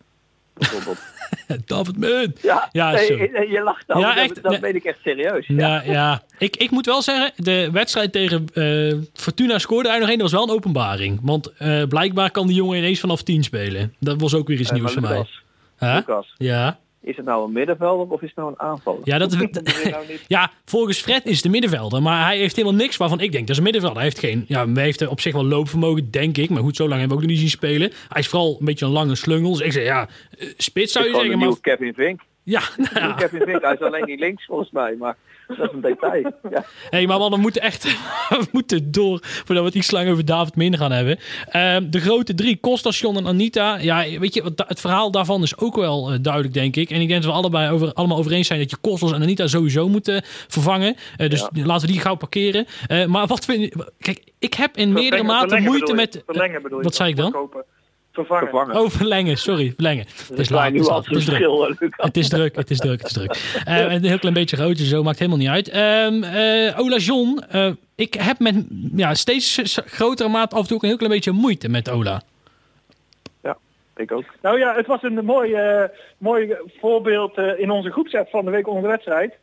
Bijvoorbeeld. 0.53 0.97
David 1.65 1.97
Munt. 1.97 2.39
Ja, 2.41 2.69
Ja, 2.71 2.89
je, 2.99 3.61
lacht 3.63 3.87
dan. 3.87 3.99
Ja, 3.99 4.13
dat- 4.15 4.23
echt, 4.23 4.43
dat 4.43 4.59
weet 4.59 4.75
ik 4.75 4.83
echt 4.83 4.97
serieus. 5.03 5.47
Ja. 5.47 5.53
Nou 5.55 5.91
ja, 5.91 6.23
ik, 6.37 6.55
ik 6.55 6.71
moet 6.71 6.85
wel 6.85 7.01
zeggen, 7.01 7.31
de 7.35 7.69
wedstrijd 7.71 8.11
tegen 8.11 8.45
eh, 8.53 8.93
Fortuna 9.13 9.59
scoorde 9.59 9.89
hij 9.89 9.99
nog 9.99 10.07
één. 10.09 10.17
Dat 10.17 10.31
was 10.31 10.39
wel 10.39 10.49
een 10.49 10.55
openbaring. 10.55 11.19
Want 11.21 11.53
eh, 11.57 11.83
blijkbaar 11.83 12.31
kan 12.31 12.47
die 12.47 12.55
jongen 12.55 12.77
ineens 12.77 12.99
vanaf 12.99 13.21
10 13.23 13.43
spelen. 13.43 13.93
Dat 13.99 14.21
was 14.21 14.33
ook 14.35 14.47
weer 14.47 14.59
iets 14.59 14.69
Eh, 14.69 14.75
nieuws 14.75 14.93
voor 14.93 15.01
mij. 15.01 15.11
Lucas, 15.11 15.41
Huh? 15.79 15.95
Lucas, 15.95 16.33
Ja. 16.37 16.79
Is 17.03 17.17
het 17.17 17.25
nou 17.25 17.45
een 17.45 17.51
middenvelder 17.51 18.07
of 18.09 18.21
is 18.21 18.27
het 18.27 18.37
nou 18.37 18.49
een 18.49 18.59
aanvaller? 18.59 19.01
Ja, 19.03 19.17
dat, 19.17 19.31
is 19.33 19.37
nou 19.89 20.07
niet. 20.07 20.25
ja, 20.27 20.51
volgens 20.65 21.01
Fred 21.01 21.25
is 21.25 21.33
het 21.33 21.43
de 21.43 21.49
middenvelder. 21.49 22.01
Maar 22.01 22.25
hij 22.25 22.37
heeft 22.37 22.55
helemaal 22.55 22.77
niks 22.77 22.97
waarvan 22.97 23.19
ik 23.19 23.31
denk, 23.31 23.41
dat 23.41 23.49
is 23.49 23.57
een 23.57 23.63
middenvelder. 23.63 24.01
Hij 24.01 24.09
heeft 24.09 24.19
geen, 24.25 24.45
ja, 24.47 24.67
hij 24.67 24.83
heeft 24.83 25.07
op 25.07 25.19
zich 25.19 25.33
wel 25.33 25.45
loopvermogen, 25.45 26.11
denk 26.11 26.37
ik. 26.37 26.49
Maar 26.49 26.61
goed, 26.61 26.75
zo 26.75 26.87
lang 26.87 26.99
hebben 26.99 27.17
we 27.17 27.23
ook 27.23 27.29
nog 27.29 27.39
niet 27.39 27.49
zien 27.49 27.59
spelen. 27.59 27.91
Hij 28.09 28.21
is 28.21 28.27
vooral 28.27 28.57
een 28.59 28.65
beetje 28.65 28.85
een 28.85 28.91
lange 28.91 29.15
slungel. 29.15 29.51
Dus 29.51 29.61
ik 29.61 29.71
zeg, 29.71 29.83
ja, 29.83 30.07
eh, 30.37 30.47
spits 30.57 30.91
zou 30.91 31.05
je 31.05 31.15
zeggen. 31.15 31.37
Maar, 31.39 31.59
Kevin 31.61 31.93
Vink. 31.93 32.21
ja, 32.43 32.61
nou 32.77 32.99
ja. 33.07 33.13
Kevin 33.13 33.41
Vink, 33.41 33.61
hij 33.61 33.73
is 33.73 33.81
alleen 33.81 34.05
niet 34.05 34.19
links 34.19 34.45
volgens 34.45 34.71
mij, 34.71 34.95
maar 34.99 35.17
dat 35.57 35.67
is 35.67 35.73
een 35.73 35.81
detail. 35.81 36.31
Ja. 36.49 36.65
Hey, 36.89 37.07
maar 37.07 37.19
we 37.19 37.37
moeten 37.37 37.61
echt 37.61 37.83
we 38.29 38.45
moeten 38.51 38.91
door 38.91 39.19
voordat 39.21 39.57
we 39.63 39.69
het 39.69 39.75
iets 39.75 39.91
langer 39.91 40.11
over 40.11 40.25
David 40.25 40.55
Min 40.55 40.77
gaan 40.77 40.91
hebben. 40.91 41.17
Ehm, 41.49 41.89
de 41.89 41.99
grote 41.99 42.33
drie, 42.33 42.57
Kostas, 42.57 42.99
John 42.99 43.17
en 43.17 43.27
Anita. 43.27 43.77
Ja, 43.77 44.19
weet 44.19 44.33
je, 44.33 44.43
wat- 44.43 44.63
het 44.67 44.79
verhaal 44.79 45.11
daarvan 45.11 45.41
is 45.43 45.57
ook 45.57 45.75
wel 45.75 46.11
eh, 46.11 46.17
duidelijk, 46.21 46.53
denk 46.53 46.75
ik. 46.75 46.89
En 46.89 47.01
ik 47.01 47.07
denk 47.07 47.21
dat 47.23 47.31
we 47.31 47.37
allebei 47.37 47.71
over, 47.71 47.93
allemaal 47.93 48.17
over 48.17 48.31
eens 48.31 48.47
zijn 48.47 48.59
dat 48.59 48.69
je 48.69 48.77
Kostas 48.81 49.11
en 49.11 49.21
Anita 49.21 49.47
sowieso 49.47 49.89
moeten 49.89 50.21
vervangen. 50.47 50.95
Eh, 51.17 51.29
dus 51.29 51.47
laten 51.53 51.87
we 51.87 51.93
die 51.93 52.01
gauw 52.01 52.15
parkeren. 52.15 52.65
Eh, 52.87 53.05
maar 53.05 53.27
wat 53.27 53.45
vind 53.45 53.61
je... 53.61 53.91
Kijk, 53.99 54.23
ik 54.39 54.53
heb 54.53 54.77
in 54.77 54.93
meerdere 54.93 55.23
mate 55.23 55.59
moeite 55.59 55.93
met... 55.93 56.23
Verlengen 56.25 56.61
bedoel 56.61 56.77
je. 56.77 56.83
wat 56.83 56.95
zei 56.95 57.09
ik 57.09 57.15
dan? 57.15 57.31
Verkopen. 57.31 57.63
Vervangen. 58.13 58.47
Vervangen. 58.47 58.81
Oh, 58.81 58.89
verlengen, 58.89 59.37
sorry, 59.37 59.73
verlengen. 59.75 60.05
Het 60.29 60.39
is 60.39 60.49
laat, 60.49 60.65
het 60.65 60.75
is 60.75 60.87
laat, 60.87 61.05
het 61.05 61.17
is 61.17 61.25
druk. 61.25 61.91
Het 61.97 62.17
is 62.17 62.29
druk, 62.29 62.55
het 62.55 62.69
is 62.69 62.77
druk, 62.77 63.01
het 63.01 63.07
is 63.07 63.13
druk. 63.13 63.61
Eh, 63.65 63.91
een 63.91 64.03
heel 64.03 64.19
klein 64.19 64.33
beetje 64.33 64.57
rood, 64.57 64.77
zo 64.77 65.03
maakt 65.03 65.19
helemaal 65.19 65.39
niet 65.39 65.49
uit. 65.49 65.69
Ehm 65.69 66.23
eh, 66.23 66.79
Ola 66.79 66.97
John, 66.97 67.43
eh, 67.49 67.71
ik 67.95 68.13
heb 68.13 68.39
met 68.39 68.55
ja, 68.95 69.13
steeds 69.13 69.79
grotere 69.85 70.29
mate 70.29 70.55
af 70.55 70.61
en 70.61 70.67
toe 70.67 70.75
ook 70.75 70.81
een 70.81 70.89
heel 70.89 70.97
klein 70.97 71.13
beetje 71.13 71.31
moeite 71.31 71.69
met 71.69 71.89
Ola. 71.89 72.21
Ik 73.95 74.11
ook. 74.11 74.23
Nou 74.41 74.59
ja, 74.59 74.75
het 74.75 74.87
was 74.87 75.03
een 75.03 75.25
mooi, 75.25 75.53
eh, 75.53 75.83
mooi 76.17 76.55
voorbeeld 76.79 77.37
eh, 77.37 77.59
in 77.59 77.69
onze 77.69 77.91
groepsapp 77.91 78.29
van 78.29 78.45
de 78.45 78.51
week 78.51 78.67
onder 78.67 78.81
de 78.81 78.87
wedstrijd. 78.87 79.33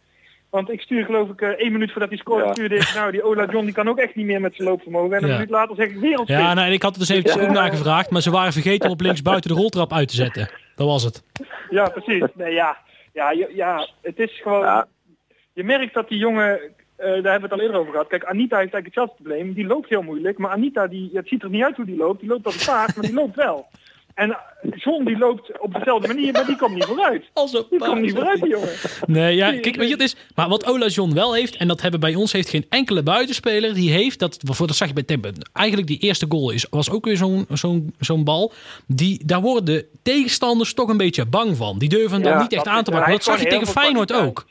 Want 0.51 0.71
ik 0.71 0.81
stuur 0.81 1.05
geloof 1.05 1.29
ik 1.29 1.41
eh, 1.41 1.49
één 1.49 1.73
minuut 1.73 1.91
voordat 1.93 2.09
hij 2.09 2.19
scoorde, 2.19 2.45
Ja. 2.45 2.53
stuurde 2.53 2.75
ik, 2.75 2.93
nou 2.95 3.11
die 3.13 3.23
Ola 3.23 3.47
John 3.51 3.65
die 3.65 3.75
kan 3.75 3.89
ook 3.89 3.99
echt 3.99 4.15
niet 4.15 4.27
meer 4.27 4.41
met 4.41 4.55
zijn 4.55 4.69
loopvermogen. 4.69 5.17
En 5.17 5.23
een 5.23 5.29
Ja. 5.29 5.35
minuut 5.35 5.51
later 5.51 5.77
zeg 5.77 5.87
ik 5.91 5.97
wereldfit. 6.01 6.37
Ja, 6.37 6.55
nou, 6.55 6.67
en 6.67 6.73
ik 6.73 6.83
had 6.83 6.91
het 6.91 7.01
dus 7.01 7.09
eventjes 7.09 7.35
Ja. 7.43 7.43
ook 7.49 7.55
nagevraagd, 7.55 8.11
maar 8.11 8.21
ze 8.23 8.31
waren 8.31 8.53
vergeten 8.53 8.87
om 8.87 8.93
op 8.93 9.01
links 9.01 9.23
buiten 9.23 9.51
de 9.55 9.57
roltrap 9.61 9.93
uit 9.93 10.09
te 10.09 10.15
zetten. 10.15 10.51
Dat 10.77 10.87
was 10.87 11.03
het. 11.03 11.23
Ja, 11.71 11.89
precies. 11.89 12.25
Nee, 12.35 12.53
ja. 12.55 12.77
Ja, 13.13 13.31
ja, 13.55 13.89
het 14.03 14.19
is 14.19 14.41
gewoon... 14.43 14.61
Ja. 14.61 14.87
Je 15.53 15.65
merkt 15.65 15.95
dat 15.95 16.09
die 16.09 16.19
jongen, 16.19 16.51
eh, 16.53 16.61
daar 16.97 17.13
hebben 17.13 17.35
we 17.35 17.41
het 17.43 17.53
al 17.53 17.61
eerder 17.61 17.77
over 17.81 17.93
gehad. 17.93 18.07
Kijk, 18.09 18.25
Anita 18.25 18.59
heeft 18.59 18.73
eigenlijk 18.73 18.85
hetzelfde 18.87 19.15
probleem. 19.23 19.53
Die 19.53 19.67
loopt 19.67 19.89
heel 19.89 20.03
moeilijk. 20.03 20.39
Maar 20.39 20.51
Anita, 20.51 20.87
die, 20.87 21.11
het 21.13 21.29
ziet 21.29 21.43
er 21.43 21.51
niet 21.51 21.63
uit 21.65 21.77
hoe 21.77 21.85
die 21.85 21.97
loopt. 21.97 22.21
Die 22.21 22.29
loopt 22.29 22.47
op 22.47 22.53
het 22.53 22.65
paard, 22.67 22.97
maar 22.97 23.05
die 23.05 23.15
loopt 23.15 23.37
wel. 23.37 23.67
En 24.21 24.37
John 24.75 25.05
die 25.05 25.19
loopt 25.19 25.61
op 25.61 25.75
dezelfde 25.75 26.07
manier, 26.07 26.33
maar 26.33 26.47
die 26.47 26.57
komt 26.57 26.75
niet 26.75 26.85
vooruit. 26.85 27.25
Die 27.71 27.79
komt 27.79 28.01
niet 28.01 28.13
vooruit, 28.13 28.41
die 28.41 28.51
jongen. 28.51 28.69
Nee, 29.07 29.37
ja, 29.37 29.51
kijk, 29.51 29.77
weet 29.77 29.89
je, 29.89 29.95
het 29.95 30.03
is, 30.03 30.17
maar 30.35 30.49
wat 30.49 30.67
Ola 30.67 30.87
John 30.87 31.15
wel 31.15 31.35
heeft, 31.35 31.57
en 31.57 31.69
dat 31.69 31.81
hebben 31.81 32.01
bij 32.01 32.15
ons 32.15 32.33
heeft 32.33 32.49
geen 32.49 32.67
enkele 32.69 33.03
buitenspeler, 33.03 33.75
die 33.75 33.91
heeft, 33.91 34.19
dat, 34.19 34.39
voor 34.45 34.67
dat 34.67 34.77
zag 34.77 34.89
je 34.89 34.95
bij 34.95 35.03
Tempe, 35.03 35.33
eigenlijk 35.53 35.89
die 35.89 35.99
eerste 35.99 36.27
goal 36.29 36.51
is, 36.51 36.67
was 36.71 36.91
ook 36.91 37.05
weer 37.05 37.17
zo'n 37.17 37.47
zo'n 37.53 37.95
zo'n 37.99 38.25
bal, 38.25 38.53
die, 38.87 39.23
daar 39.25 39.41
worden 39.41 39.65
de 39.65 39.87
tegenstanders 40.03 40.75
toch 40.75 40.89
een 40.89 40.97
beetje 40.97 41.27
bang 41.27 41.57
van. 41.57 41.79
Die 41.79 41.89
durven 41.89 42.23
dan 42.23 42.39
niet 42.39 42.53
echt 42.53 42.67
aan 42.67 42.85
te 42.85 42.91
pakken. 42.91 43.13
Dat 43.13 43.25
zag 43.25 43.43
je 43.43 43.49
tegen 43.49 43.67
Feyenoord 43.67 44.13
ook. 44.13 44.47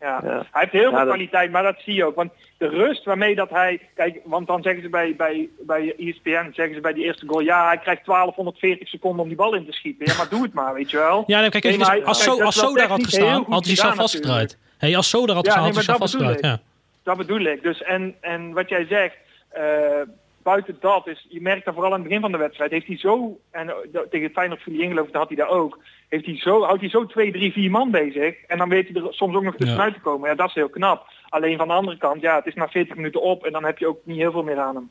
Ja. 0.00 0.20
Ja. 0.24 0.30
Hij 0.30 0.60
heeft 0.60 0.72
heel 0.72 0.88
veel 0.90 0.98
Ja, 0.98 1.04
kwaliteit, 1.04 1.50
maar 1.50 1.62
dat 1.62 1.76
zie 1.78 1.94
je 1.94 2.04
ook. 2.04 2.14
Want 2.14 2.32
de 2.58 2.68
rust 2.68 3.04
waarmee 3.04 3.34
dat 3.34 3.50
hij... 3.50 3.80
Kijk, 3.94 4.20
want 4.24 4.46
dan 4.46 4.62
zeggen 4.62 4.82
ze 4.82 4.88
bij, 4.88 5.14
bij, 5.16 5.48
bij 5.60 5.94
ESPN, 5.98 6.50
zeggen 6.52 6.74
ze 6.74 6.80
bij 6.80 6.92
die 6.92 7.04
eerste 7.04 7.26
goal... 7.26 7.40
Ja, 7.40 7.66
hij 7.66 7.78
krijgt 7.78 8.04
1240 8.06 8.88
seconden 8.88 9.20
om 9.22 9.28
die 9.28 9.36
bal 9.36 9.54
in 9.54 9.64
te 9.66 9.72
schieten. 9.72 10.06
Ja, 10.06 10.16
maar 10.16 10.28
doe 10.28 10.42
het 10.42 10.52
maar, 10.52 10.74
weet 10.74 10.90
je 10.90 10.96
wel. 10.96 11.24
Ja, 11.26 11.40
nee, 11.40 11.50
kijk, 11.50 11.64
Nee, 11.64 11.72
als, 11.78 11.82
maar 11.82 11.96
hij- 11.96 12.04
als, 12.04 12.24
kijk, 12.24 12.36
zo, 12.38 12.44
als 12.44 12.54
zo 12.58 12.74
daar 12.74 12.88
had 12.88 13.04
gestaan, 13.04 13.44
had 13.48 13.48
hij 13.48 13.58
zichzelf 13.62 13.90
gedaan 13.90 13.96
vastgedraaid. 14.08 14.58
Hey, 14.78 14.96
als 14.96 15.10
zo 15.10 15.26
daar 15.26 15.34
had 15.36 15.46
Ja, 15.46 15.52
gestaan, 15.52 15.68
nee, 15.72 15.74
had 15.76 15.86
hij 15.86 15.94
bedoel 15.96 16.08
vastgedraaid. 16.08 16.60
Ja. 16.60 16.60
Dat 17.02 17.16
bedoel 17.16 17.40
ik. 17.40 17.62
Dus 17.62 17.82
en, 17.82 18.14
en 18.20 18.52
wat 18.52 18.68
jij 18.68 18.86
zegt, 18.86 19.16
eh, 19.48 19.62
buiten 20.44 20.76
dat 20.80 21.06
is, 21.06 21.26
je 21.28 21.40
merkt 21.40 21.64
dat 21.64 21.74
vooral 21.74 21.92
aan 21.92 21.98
het 21.98 22.08
begin 22.08 22.22
van 22.22 22.32
de 22.32 22.38
wedstrijd, 22.38 22.70
heeft 22.70 22.86
hij 22.86 22.98
zo, 22.98 23.38
en 23.50 23.68
eh, 23.68 23.74
dat- 23.92 24.10
tegen 24.10 24.26
het 24.26 24.34
Feyenoord 24.34 24.62
viel 24.62 24.74
hij 24.74 24.82
in 24.82 24.88
geloof 24.90 25.06
ik, 25.06 25.12
dat 25.12 25.20
had 25.20 25.36
hij 25.36 25.46
daar 25.46 25.56
ook, 25.56 25.78
heeft 26.08 26.26
hij 26.26 26.36
zo, 26.38 26.62
houdt 26.62 26.80
hij 26.80 26.90
zo 26.90 27.06
twee, 27.06 27.32
drie, 27.32 27.52
vier 27.52 27.70
man 27.70 27.90
bezig 27.90 28.34
en 28.46 28.58
dan 28.58 28.68
weet 28.68 28.88
hij 28.88 29.02
er 29.02 29.14
soms 29.14 29.36
ook 29.36 29.42
nog 29.42 29.56
tussenuit 29.56 29.94
te 29.94 30.00
komen. 30.00 30.28
Ja, 30.28 30.34
dat 30.34 30.48
is 30.48 30.54
heel 30.54 30.68
knap. 30.68 31.06
Alleen 31.28 31.56
van 31.56 31.68
de 31.68 31.74
andere 31.74 31.96
kant, 31.98 32.20
ja, 32.20 32.36
het 32.36 32.46
is 32.46 32.54
na 32.54 32.68
40 32.68 32.96
minuten 32.96 33.22
op 33.22 33.44
en 33.44 33.52
dan 33.52 33.64
heb 33.64 33.78
je 33.78 33.86
ook 33.88 33.98
niet 34.04 34.16
heel 34.18 34.32
veel 34.32 34.42
meer 34.42 34.58
aan 34.58 34.74
hem. 34.74 34.90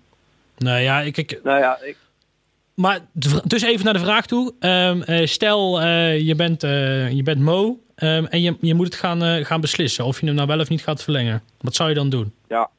Nou 0.58 0.80
ja, 0.80 1.00
ik, 1.00 1.18
ik, 1.18 1.40
Nou 1.44 1.60
ja, 1.60 1.78
ik, 1.82 1.98
Maar 2.76 3.00
dus 3.44 3.62
even 3.62 3.86
naar 3.86 3.94
de 3.94 4.00
vraag 4.00 4.26
toe. 4.26 4.54
Ehm, 4.60 5.02
eh, 5.02 5.26
stel, 5.26 5.82
eh, 5.82 6.20
je, 6.28 6.36
bent, 6.36 6.64
eh, 6.64 7.12
je 7.12 7.24
bent 7.24 7.40
Mo 7.40 7.80
ehm, 7.96 8.26
en 8.26 8.42
je, 8.42 8.56
je 8.62 8.74
moet 8.74 8.86
het 8.86 8.96
gaan, 8.96 9.24
eh, 9.24 9.46
gaan 9.46 9.62
beslissen 9.62 10.06
of 10.06 10.20
je 10.20 10.26
hem 10.26 10.36
nou 10.36 10.48
wel 10.48 10.60
of 10.60 10.70
niet 10.70 10.84
gaat 10.84 11.04
verlengen. 11.04 11.44
Wat 11.62 11.76
zou 11.76 11.90
je 11.90 11.96
dan 11.96 12.10
doen? 12.10 12.34
ja, 12.48 12.70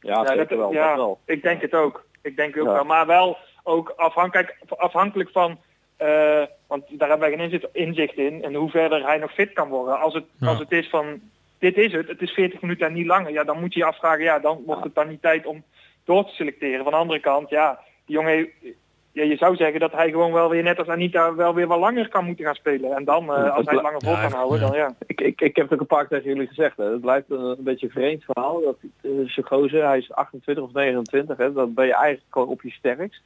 ja, 0.00 0.26
zeker 0.26 0.48
dat, 0.48 0.58
wel. 0.58 0.72
ja, 0.72 0.88
dat 0.88 0.96
wel. 0.96 1.20
ik 1.26 1.42
denk 1.42 1.60
het 1.60 1.74
ook. 1.74 2.04
Ik 2.24 2.36
denk 2.36 2.56
ook 2.56 2.66
Ja. 2.66 2.72
wel. 2.72 2.84
Maar 2.84 3.06
wel 3.06 3.36
ook 3.62 3.88
afhankelijk, 3.96 4.56
afhankelijk 4.68 5.30
van, 5.30 5.58
eh, 5.96 6.42
want 6.66 6.84
daar 6.98 7.08
hebben 7.08 7.28
wij 7.28 7.36
geen 7.38 7.50
inzicht, 7.50 7.66
inzicht 7.72 8.16
in, 8.16 8.42
en 8.44 8.54
hoe 8.54 8.70
verder 8.70 9.06
hij 9.06 9.18
nog 9.18 9.32
fit 9.32 9.52
kan 9.52 9.68
worden. 9.68 10.00
Als 10.00 10.14
het, 10.14 10.24
Ja. 10.40 10.48
als 10.48 10.58
het 10.58 10.72
is 10.72 10.88
van, 10.88 11.20
dit 11.58 11.76
is 11.76 11.92
het, 11.92 12.08
het 12.08 12.22
is 12.22 12.30
40 12.32 12.60
minuten 12.60 12.86
en 12.86 12.92
niet 12.92 13.06
langer, 13.06 13.32
ja, 13.32 13.44
dan 13.44 13.60
moet 13.60 13.72
je 13.74 13.80
je 13.80 13.86
afvragen, 13.86 14.22
ja, 14.24 14.38
dan 14.38 14.62
wordt 14.66 14.84
het 14.84 14.94
dan 14.94 15.08
niet 15.08 15.22
tijd 15.22 15.46
om 15.46 15.62
door 16.04 16.24
te 16.24 16.34
selecteren. 16.34 16.82
Van 16.82 16.92
de 16.92 16.98
andere 16.98 17.20
kant, 17.20 17.50
ja, 17.50 17.80
die 18.06 18.14
jongen, 18.16 18.32
heeft- 18.32 18.76
ja, 19.14 19.22
je 19.22 19.36
zou 19.36 19.56
zeggen 19.56 19.80
dat 19.80 19.92
hij 19.92 20.10
gewoon 20.10 20.32
wel 20.32 20.48
weer, 20.48 20.62
net 20.62 20.78
als 20.78 20.88
Anita, 20.88 21.34
wel 21.34 21.54
weer 21.54 21.66
wat 21.66 21.78
langer 21.78 22.08
kan 22.08 22.24
moeten 22.24 22.44
gaan 22.44 22.54
spelen. 22.54 22.96
En 22.96 23.04
dan, 23.04 23.34
eh, 23.34 23.56
als 23.56 23.66
hij 23.66 23.74
langer 23.74 24.02
vol 24.02 24.14
kan 24.14 24.32
houden, 24.32 24.60
dan 24.60 24.72
ja. 24.72 24.94
Ik, 25.06 25.20
ik, 25.20 25.40
ik 25.40 25.56
heb 25.56 25.64
het 25.64 25.74
ook 25.74 25.80
een 25.80 25.96
paar 25.96 26.06
keer 26.06 26.18
tegen 26.18 26.32
jullie 26.32 26.48
gezegd. 26.48 26.76
Hè. 26.76 26.84
Het 26.84 27.00
blijft 27.00 27.30
een, 27.30 27.40
een 27.40 27.62
beetje 27.62 27.86
een 27.86 27.92
vreemd 27.92 28.24
verhaal. 28.24 28.60
Dat 28.60 28.76
uh, 29.02 29.44
gozer, 29.44 29.84
hij 29.86 29.98
is 29.98 30.12
28 30.12 30.64
of 30.64 30.72
29. 30.72 31.36
Hè. 31.36 31.52
Dan 31.52 31.74
ben 31.74 31.86
je 31.86 31.94
eigenlijk 31.94 32.32
gewoon 32.32 32.48
op 32.48 32.62
je 32.62 32.70
sterkst. 32.70 33.22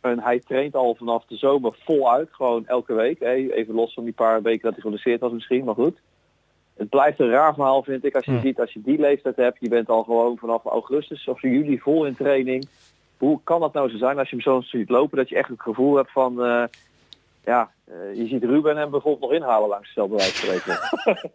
En 0.00 0.20
hij 0.20 0.38
traint 0.38 0.74
al 0.74 0.94
vanaf 0.94 1.24
de 1.24 1.36
zomer 1.36 1.76
voluit. 1.84 2.28
Gewoon 2.30 2.66
elke 2.66 2.94
week. 2.94 3.18
Hè. 3.20 3.32
Even 3.32 3.74
los 3.74 3.94
van 3.94 4.04
die 4.04 4.12
paar 4.12 4.42
weken 4.42 4.62
dat 4.62 4.72
hij 4.72 4.82
geblesseerd 4.82 5.20
was 5.20 5.32
misschien. 5.32 5.64
Maar 5.64 5.74
goed. 5.74 6.00
Het 6.76 6.88
blijft 6.88 7.20
een 7.20 7.30
raar 7.30 7.54
verhaal 7.54 7.82
vind 7.82 8.04
ik. 8.04 8.14
Als 8.14 8.24
je 8.24 8.30
Hm. 8.30 8.40
ziet, 8.40 8.60
als 8.60 8.72
je 8.72 8.80
die 8.82 9.00
leeftijd 9.00 9.36
hebt. 9.36 9.60
Je 9.60 9.68
bent 9.68 9.88
al 9.88 10.02
gewoon 10.02 10.38
vanaf 10.38 10.64
augustus 10.64 11.28
of 11.28 11.42
juli 11.42 11.78
vol 11.78 12.06
in 12.06 12.16
training. 12.16 12.68
Hoe 13.18 13.40
kan 13.44 13.60
dat 13.60 13.72
nou 13.72 13.90
zo 13.90 13.96
zijn 13.96 14.18
als 14.18 14.28
je 14.30 14.34
hem 14.36 14.44
zo 14.44 14.60
ziet 14.60 14.88
lopen. 14.88 15.16
Dat 15.18 15.28
je 15.28 15.36
echt 15.36 15.48
het 15.48 15.60
gevoel 15.60 15.96
hebt 15.96 16.12
van... 16.12 16.42
eh, 16.44 16.62
ja, 17.44 17.70
eh, 17.84 17.94
je 18.18 18.26
ziet 18.26 18.44
Ruben 18.44 18.76
hem 18.76 18.90
bijvoorbeeld 18.90 19.30
nog 19.30 19.40
inhalen 19.40 19.68
langs 19.68 19.86
hetzelfde 19.86 20.16
wijze 20.16 20.36
spreken. 20.36 20.78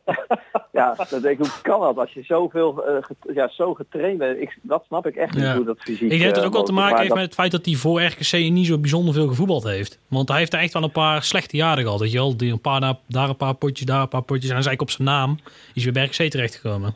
ja, 0.79 0.95
dan 1.09 1.21
denk 1.21 1.39
ik, 1.39 1.45
hoe 1.45 1.61
kan 1.61 1.79
dat? 1.79 1.97
Als 1.97 2.13
je 2.13 2.23
zoveel, 2.23 2.85
eh, 2.85 2.95
get- 3.03 3.35
ja, 3.35 3.47
zo 3.47 3.73
getraind 3.73 4.17
bent, 4.17 4.41
ik, 4.41 4.57
dat 4.61 4.83
snap 4.87 5.07
ik 5.07 5.15
echt 5.15 5.33
niet 5.35 5.43
hoe 5.55 5.65
dat 5.65 5.79
fysiek... 5.79 6.01
Ik 6.01 6.09
denk 6.09 6.23
dat 6.23 6.35
het 6.35 6.45
ook 6.45 6.53
wel 6.53 6.63
te 6.63 6.71
maken 6.71 6.97
heeft 6.99 7.13
met 7.13 7.23
het 7.23 7.33
feit 7.33 7.51
dat 7.51 7.65
hij 7.65 7.75
voor 7.75 8.01
RKC 8.01 8.31
niet 8.33 8.65
zo 8.67 8.77
bijzonder 8.77 9.13
veel 9.13 9.27
gevoetbald 9.27 9.63
heeft. 9.63 9.99
Want 10.07 10.27
hij 10.29 10.37
heeft 10.37 10.53
er 10.53 10.59
echt 10.59 10.73
wel 10.73 10.83
een 10.83 10.91
paar 10.91 11.23
slechte 11.23 11.57
jaren 11.57 11.83
gehad. 11.83 11.99
Weet 11.99 12.11
je 12.11 12.17
wel? 12.17 12.37
Die 12.37 12.51
een 12.51 12.61
paar, 12.61 12.95
daar 13.07 13.29
een 13.29 13.37
paar 13.37 13.53
potjes, 13.53 13.85
daar 13.85 14.01
een 14.01 14.07
paar 14.07 14.21
potjes. 14.21 14.49
En 14.49 14.55
hij 14.55 14.59
is 14.59 14.67
eigenlijk 14.67 14.81
op 14.81 14.89
zijn 15.05 15.07
naam. 15.17 15.39
Is 15.73 15.83
weer 15.83 15.93
bij 15.93 16.03
RKC 16.05 16.29
terechtgekomen. 16.31 16.95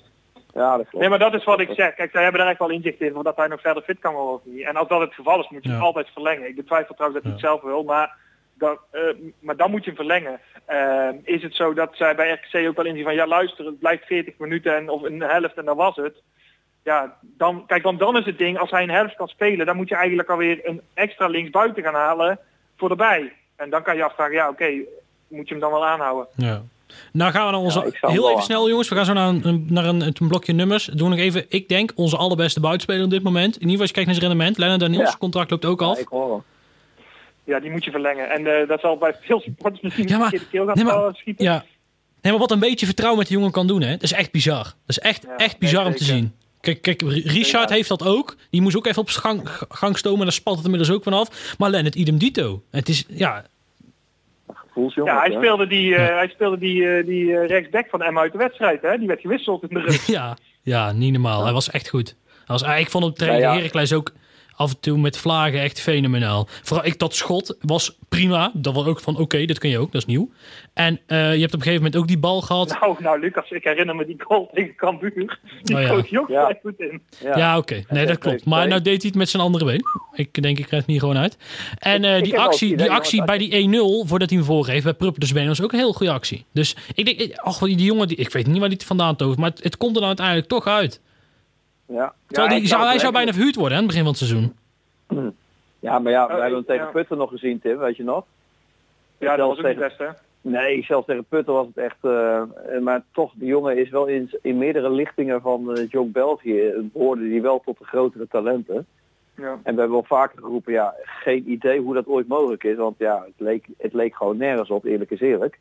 Ja, 0.62 0.78
dat 0.78 0.88
klopt. 0.90 0.98
Nee, 1.00 1.10
maar 1.10 1.20
dat 1.20 1.34
is 1.34 1.44
wat 1.44 1.60
ik 1.60 1.70
zeg. 1.72 1.94
Kijk, 1.96 2.12
zij 2.12 2.24
hebben 2.24 2.42
daar 2.42 2.50
echt 2.50 2.60
wel 2.60 2.70
inzicht 2.70 3.02
in, 3.02 3.16
omdat 3.16 3.36
hij 3.36 3.48
nog 3.48 3.62
verder 3.62 3.84
fit 3.84 4.00
kan 4.00 4.14
worden 4.14 4.34
of 4.36 4.42
niet. 4.46 4.66
En 4.66 4.76
als 4.76 4.88
dat 4.88 5.00
het 5.00 5.14
geval 5.14 5.40
is, 5.40 5.50
moet 5.50 5.64
je 5.64 5.70
Ja. 5.70 5.76
hem 5.76 5.84
altijd 5.84 6.10
verlengen. 6.14 6.48
Ik 6.48 6.56
betwijfel 6.56 6.96
trouwens 6.96 7.24
dat 7.24 7.32
hij 7.32 7.42
Ja. 7.42 7.48
het 7.50 7.60
zelf 7.60 7.72
wil, 7.74 7.84
maar, 7.84 8.16
dat, 8.54 8.80
eh, 8.92 9.02
maar 9.40 9.56
dan 9.56 9.72
moet 9.72 9.84
je 9.84 9.90
hem 9.92 9.96
verlengen. 9.96 10.40
Eh, 10.66 11.10
is 11.24 11.44
het 11.44 11.56
zo 11.56 11.74
dat 11.74 11.90
zij 11.96 12.16
bij 12.16 12.32
RKC 12.32 12.68
ook 12.68 12.76
wel 12.76 12.86
inzien 12.86 13.04
van, 13.04 13.14
ja 13.16 13.28
luister, 13.28 13.66
het 13.66 13.80
blijft 13.80 14.06
40 14.06 14.34
minuten 14.38 14.76
en, 14.76 14.90
of 14.90 15.02
een 15.04 15.22
helft 15.22 15.58
en 15.58 15.66
dat 15.66 15.76
was 15.76 15.96
het. 15.96 16.16
Ja, 16.84 17.18
dan, 17.22 17.64
kijk, 17.68 17.84
want 17.84 18.00
dan 18.00 18.18
is 18.18 18.26
het 18.26 18.38
ding, 18.38 18.58
als 18.60 18.72
hij 18.72 18.84
een 18.84 18.90
helft 18.90 19.16
kan 19.16 19.28
spelen, 19.28 19.66
dan 19.66 19.76
moet 19.76 19.90
je 19.90 19.96
eigenlijk 19.96 20.30
alweer 20.30 20.60
een 20.68 20.82
extra 20.94 21.28
linksbuiten 21.28 21.84
gaan 21.84 21.94
halen 21.94 22.40
voor 22.78 22.90
erbij. 22.90 23.34
En 23.56 23.70
dan 23.70 23.84
kan 23.84 23.96
je 23.96 24.04
afvragen, 24.04 24.34
ja 24.34 24.50
oké, 24.50 24.70
moet 25.28 25.48
je 25.48 25.54
hem 25.54 25.60
dan 25.60 25.72
wel 25.72 25.86
aanhouden? 25.86 26.28
Ja. 26.36 26.62
Nou 27.14 27.32
gaan 27.32 27.46
we 27.46 27.52
naar 27.52 27.62
onze... 27.62 27.80
Ja, 28.02 28.10
heel 28.10 28.26
even 28.28 28.36
aan- 28.38 28.44
snel 28.44 28.70
jongens. 28.70 28.90
We 28.90 28.96
gaan 28.96 29.06
zo 29.06 29.14
naar 29.14 29.28
een, 29.28 29.66
naar 29.70 29.86
een, 29.86 30.02
een 30.02 30.28
blokje 30.28 30.54
nummers. 30.54 30.86
Doen 30.86 31.10
we 31.10 31.16
nog 31.16 31.24
even, 31.24 31.46
ik 31.50 31.70
denk, 31.70 31.92
onze 31.96 32.18
allerbeste 32.18 32.60
buitenspeler 32.60 33.04
op 33.04 33.10
dit 33.10 33.24
moment. 33.24 33.46
In 33.46 33.52
ieder 33.54 33.66
geval 33.70 33.80
als 33.82 33.90
je 33.90 33.94
kijkt 33.96 34.10
naar 34.10 34.20
zijn 34.20 34.28
rendement. 34.30 34.58
Lennart 34.58 34.80
Daniels, 34.80 35.12
Ja. 35.12 35.18
contract 35.18 35.52
loopt 35.52 35.66
ook 35.66 35.80
Ja, 35.82 35.86
af. 35.88 36.00
ik 36.00 36.08
hoor 36.08 36.32
hem. 36.32 36.44
Ja, 37.44 37.60
die 37.60 37.72
moet 37.72 37.84
je 37.84 37.92
verlengen. 37.92 38.30
En 38.30 38.48
eh, 38.62 38.68
dat 38.68 38.80
zal 38.80 38.98
bij 38.98 39.16
veel 39.22 39.40
supporters 39.40 39.82
misschien 39.82 40.08
Ja, 40.08 40.18
maar- 40.18 40.26
een 40.26 40.32
keer 40.32 40.40
de 40.40 40.48
keel 40.50 40.66
gaan 40.66 41.04
nee, 41.04 41.14
schieten. 41.14 41.46
Ja. 41.46 41.66
Nee, 42.22 42.32
maar 42.32 42.42
wat 42.42 42.52
een 42.52 42.60
beetje 42.60 42.86
vertrouwen 42.86 43.20
met 43.20 43.28
die 43.28 43.38
jongen 43.38 43.52
kan 43.54 43.68
doen, 43.68 43.82
hè. 43.82 43.92
Dat 43.92 44.04
is 44.04 44.14
echt 44.14 44.32
bizar. 44.32 44.64
Dat 44.64 44.74
is 44.86 45.00
echt, 45.00 45.24
Ja, 45.24 45.36
echt 45.36 45.58
bizar 45.60 45.84
nee, 45.84 45.92
om 45.92 45.98
te 45.98 46.04
zien. 46.04 46.34
Kijk, 46.62 46.82
kijk 46.82 47.02
Richard 47.26 47.70
heeft 47.70 47.90
dat 47.90 48.04
ook. 48.06 48.36
Die 48.50 48.62
moest 48.62 48.76
ook 48.76 48.86
even 48.86 49.02
op 49.02 49.10
gang, 49.10 49.42
gang 49.70 49.98
stomen. 49.98 50.20
Daar 50.24 50.32
spat 50.34 50.56
het 50.56 50.64
inmiddels 50.64 50.92
ook 50.92 51.04
vanaf. 51.04 51.56
Maar 51.58 51.70
Lennart 51.70 51.96
idem 51.96 52.18
dito. 52.18 52.64
Het 52.72 52.90
is, 52.90 53.06
ja... 53.08 53.46
Gevoelsjongen. 54.76 55.14
Ja, 55.14 55.20
hij 55.20 55.32
speelde 55.32 55.68
die, 55.68 55.96
eh, 55.96 56.08
Ja. 56.08 56.14
hij 56.16 56.28
speelde 56.28 56.58
die, 56.58 56.88
eh, 56.98 57.06
die 57.06 57.38
eh, 57.38 57.48
rechtsback 57.48 57.88
van 57.90 58.02
Emma 58.02 58.22
uit 58.22 58.32
de 58.32 58.38
wedstrijd. 58.38 58.82
Hè? 58.82 58.98
Die 58.98 59.08
werd 59.08 59.22
gewisseld 59.22 59.64
in 59.64 59.70
de 59.70 59.80
rust. 59.80 60.08
Ja, 60.18 60.38
ja, 60.62 60.92
niet 60.92 61.12
normaal. 61.12 61.44
Hij 61.44 61.54
was 61.54 61.70
echt 61.70 61.90
goed. 61.90 62.16
Hij 62.46 62.58
was, 62.60 62.80
ik 62.80 62.90
vond 62.90 63.04
hem 63.04 63.14
tegen 63.14 63.34
Ja, 63.34 63.40
ja. 63.40 63.56
Heracles 63.56 63.94
ook... 63.94 64.12
af 64.56 64.70
en 64.72 64.80
toe 64.80 64.98
met 64.98 65.18
vlagen 65.18 65.62
echt 65.62 65.80
fenomenaal. 65.82 66.48
Vooral 66.64 66.86
ik, 66.86 67.00
dat 67.00 67.16
schot 67.16 67.58
was 67.62 67.98
prima. 68.10 68.52
Dat 68.54 68.74
was 68.74 68.86
ook 68.86 69.00
van, 69.00 69.18
oké, 69.18 69.46
dit 69.46 69.60
kun 69.60 69.70
je 69.70 69.80
ook, 69.80 69.92
dat 69.92 70.02
is 70.02 70.08
nieuw. 70.08 70.30
En 70.74 71.00
eh, 71.08 71.34
je 71.34 71.40
hebt 71.40 71.54
op 71.54 71.60
een 71.60 71.66
gegeven 71.66 71.84
moment 71.84 71.96
ook 71.96 72.08
die 72.08 72.18
bal 72.18 72.42
gehad. 72.42 72.78
Nou, 72.82 72.96
nou 73.00 73.20
Lucas, 73.20 73.50
ik 73.50 73.64
herinner 73.64 73.96
me 73.96 74.06
die 74.06 74.16
goal 74.18 74.50
tegen 74.54 74.76
Cambuur. 74.76 75.40
Die 75.62 75.76
Oh 75.76 75.82
ja. 75.82 75.92
ook 75.92 76.28
Ja. 76.28 76.44
vrij 76.46 76.60
goed 76.62 76.80
in. 76.80 77.02
Ja, 77.36 77.58
oké. 77.58 77.84
Nee, 77.90 78.06
dat 78.06 78.18
klopt. 78.18 78.46
Maar 78.46 78.68
nou 78.68 78.82
deed 78.82 79.02
hij 79.02 79.08
het 79.10 79.16
met 79.18 79.30
zijn 79.30 79.44
andere 79.44 79.66
been. 79.66 79.84
Ik 80.14 80.42
denk, 80.42 80.58
ik 80.58 80.66
krijg 80.66 80.82
het 80.84 80.92
niet 80.92 81.00
gewoon 81.00 81.18
uit. 81.18 81.38
En 81.80 82.04
eh, 82.04 82.22
die 82.24 82.40
actie, 82.40 82.78
die 82.78 82.92
actie 82.92 83.24
bij 83.26 83.38
die 83.38 83.70
1-0, 83.70 84.08
voordat 84.08 84.30
hij 84.30 84.38
hem 84.38 84.48
voorgeeft, 84.48 84.84
bij 84.84 84.94
Pruppen 84.94 85.20
dus 85.20 85.32
been, 85.34 85.48
was 85.48 85.62
ook 85.62 85.72
een 85.72 85.80
heel 85.80 85.94
goede 85.94 86.12
actie. 86.12 86.46
Dus 86.54 86.76
ik 86.94 87.06
denk, 87.06 87.36
ach, 87.38 87.60
die 87.60 87.76
jongen, 87.84 88.08
die, 88.08 88.18
ik 88.18 88.30
weet 88.32 88.46
niet 88.46 88.58
waar 88.58 88.68
hij 88.68 88.74
het 88.74 88.84
vandaan 88.84 89.16
tovert, 89.16 89.40
maar 89.40 89.50
het, 89.50 89.64
het 89.64 89.78
komt 89.78 89.94
er 89.96 90.00
dan 90.00 90.08
uiteindelijk 90.08 90.48
toch 90.48 90.68
uit. 90.68 91.02
Ja. 91.88 92.14
Terwijl 92.28 92.60
die, 92.60 92.68
zou, 92.68 92.84
hij 92.86 93.00
zou 93.00 93.14
bijna 93.14 93.34
verhuurd 93.34 93.56
worden 93.56 93.78
aan 93.78 93.84
het 93.84 93.88
begin 93.94 94.04
van 94.04 94.14
het 94.14 94.22
seizoen. 94.22 94.56
ja, 95.80 96.00
maar 96.00 96.12
ja, 96.12 96.28
we 96.28 96.34
Oh, 96.34 96.40
hebben 96.40 96.58
hem 96.58 96.66
tegen 96.66 96.86
ja. 96.86 96.92
Putten 96.92 97.18
nog 97.18 97.30
gezien, 97.30 97.60
Tim, 97.60 97.78
weet 97.78 97.96
je 97.98 98.04
nog? 98.04 98.26
Ja, 99.18 99.36
dat 99.36 99.48
was 99.48 99.58
ook 99.58 99.64
tegen- 99.64 99.80
best, 99.82 99.98
hè? 99.98 100.08
Nee, 100.42 100.84
zelfs 100.84 101.06
tegen 101.06 101.24
Putten 101.26 101.54
was 101.54 101.68
het 101.68 101.78
echt... 101.78 101.98
eh, 102.02 102.38
eh, 102.42 102.82
maar 102.82 103.04
toch, 103.12 103.32
die 103.36 103.48
jongen 103.48 103.78
is 103.78 103.90
wel 103.90 104.06
in, 104.06 104.30
in 104.42 104.58
meerdere 104.58 104.90
lichtingen 104.90 105.42
van 105.42 105.78
uh, 105.78 105.88
Jong 105.90 106.12
België... 106.12 106.60
eh, 106.68 106.80
behoorde 106.82 107.22
die 107.30 107.42
wel 107.42 107.62
tot 107.66 107.78
de 107.78 107.86
grotere 107.86 108.28
talenten. 108.28 108.86
Ja. 109.36 109.52
En 109.52 109.60
we 109.74 109.80
hebben 109.80 109.90
wel 109.92 110.04
vaker 110.04 110.40
geroepen, 110.40 110.74
ja, 110.74 110.96
geen 111.04 111.52
idee 111.52 111.80
hoe 111.80 111.94
dat 111.94 112.08
ooit 112.08 112.28
mogelijk 112.28 112.64
is. 112.64 112.76
Want 112.78 112.96
ja, 112.98 113.24
het 113.26 113.34
leek, 113.38 113.68
het 113.78 113.94
leek 113.94 114.16
gewoon 114.16 114.38
nergens 114.38 114.70
op, 114.70 114.86
eerlijk 114.86 115.12
is 115.12 115.20
eerlijk. 115.22 115.60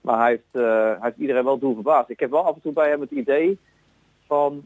Maar 0.00 0.18
hij 0.18 0.28
heeft, 0.30 0.42
eh, 0.50 0.62
hij 0.72 0.96
heeft 1.00 1.16
iedereen 1.18 1.44
wel 1.44 1.58
doen 1.58 1.74
verbaasd. 1.74 2.10
Ik 2.10 2.20
heb 2.20 2.30
wel 2.30 2.44
af 2.46 2.54
en 2.54 2.60
toe 2.60 2.72
bij 2.72 2.88
hem 2.88 3.00
het 3.00 3.10
idee 3.10 3.58
van... 4.26 4.64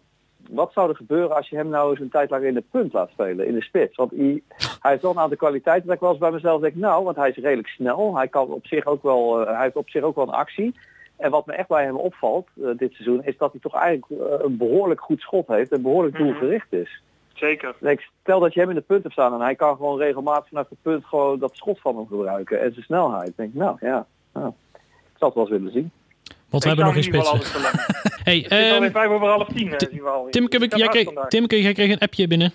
Wat 0.49 0.73
zou 0.73 0.89
er 0.89 0.97
gebeuren 0.97 1.37
als 1.37 1.49
je 1.49 1.57
hem 1.57 1.69
nou 1.69 1.91
eens 1.91 2.01
een 2.01 2.09
tijd 2.09 2.31
lang 2.31 2.45
in 2.45 2.55
de 2.55 2.65
punt 2.71 2.93
laat 2.93 3.11
spelen, 3.11 3.47
in 3.47 3.55
de 3.55 3.63
spits? 3.63 3.97
Want 3.97 4.11
hij, 4.11 4.43
hij 4.81 4.91
heeft 4.91 5.03
wel 5.03 5.11
een 5.11 5.19
aantal 5.19 5.37
kwaliteiten 5.37 5.87
dat 5.87 5.95
ik 5.95 6.01
wel 6.01 6.11
eens 6.11 6.19
bij 6.19 6.31
mezelf 6.31 6.61
denk, 6.61 6.75
nou, 6.75 7.05
want 7.05 7.17
hij 7.17 7.29
is 7.29 7.37
redelijk 7.37 7.69
snel. 7.69 8.17
Hij 8.17 8.29
kan 8.29 8.49
op 8.53 8.67
zich 8.67 8.85
ook 8.87 9.03
wel, 9.03 9.41
eh, 9.41 9.53
hij 9.55 9.63
heeft 9.63 9.77
op 9.77 9.91
zich 9.91 10.03
ook 10.03 10.15
wel 10.17 10.27
een 10.29 10.35
actie. 10.35 10.75
En 11.17 11.31
wat 11.31 11.47
me 11.47 11.53
echt 11.53 11.69
bij 11.69 11.85
hem 11.85 11.97
opvalt 11.97 12.49
eh, 12.63 12.71
dit 12.77 12.93
seizoen, 12.93 13.25
is 13.25 13.37
dat 13.37 13.51
hij 13.53 13.61
toch 13.61 13.75
eigenlijk 13.75 14.23
eh, 14.23 14.45
een 14.45 14.57
behoorlijk 14.57 15.01
goed 15.01 15.21
schot 15.21 15.47
heeft 15.47 15.73
en 15.73 15.83
behoorlijk 15.83 16.15
Mhm. 16.19 16.25
doelgericht 16.25 16.73
is. 16.73 17.03
Zeker. 17.35 17.75
Nee, 17.81 18.01
stel 18.23 18.41
dat 18.41 18.55
je 18.55 18.61
hem 18.61 18.69
in 18.69 18.75
de 18.75 18.81
punt 18.81 19.03
hebt 19.03 19.15
staan 19.15 19.35
en 19.35 19.41
hij 19.41 19.55
kan 19.55 19.77
gewoon 19.77 19.99
regelmatig 19.99 20.49
vanuit 20.49 20.69
de 20.69 20.77
punt 20.83 21.05
gewoon 21.05 21.39
dat 21.39 21.57
schot 21.57 21.81
van 21.81 21.97
hem 21.97 22.07
gebruiken 22.07 22.61
en 22.61 22.73
zijn 22.73 22.85
snelheid. 22.85 23.29
Ik 23.29 23.37
denk, 23.37 23.55
nou 23.55 23.77
ja, 23.81 24.07
nou, 24.33 24.49
ik 24.73 25.17
zou 25.19 25.31
het 25.31 25.35
wel 25.35 25.43
eens 25.43 25.51
willen 25.53 25.73
zien. 25.73 25.91
Want 26.51 26.63
we 26.63 26.69
hebben 26.69 26.87
nog 26.87 26.95
geen 26.95 27.03
spitsen. 27.03 27.41
Hey, 28.25 28.37
Het 28.37 28.53
is 28.53 28.59
alweer 28.59 28.83
ehm 28.83 28.93
vijf 28.93 29.09
over 29.09 29.29
half 29.29 29.49
tien, 29.55 29.73
eh, 29.73 29.89
zien 29.91 30.03
we 30.03 30.09
alweer. 30.09 30.33
Tim, 30.33 30.45
Ik 30.45 30.77
jij, 30.77 30.89
kreeg. 30.89 31.09
Tim, 31.29 31.47
jij 31.47 31.73
kreeg 31.73 31.91
een 31.91 31.99
appje 31.99 32.27
binnen. 32.27 32.53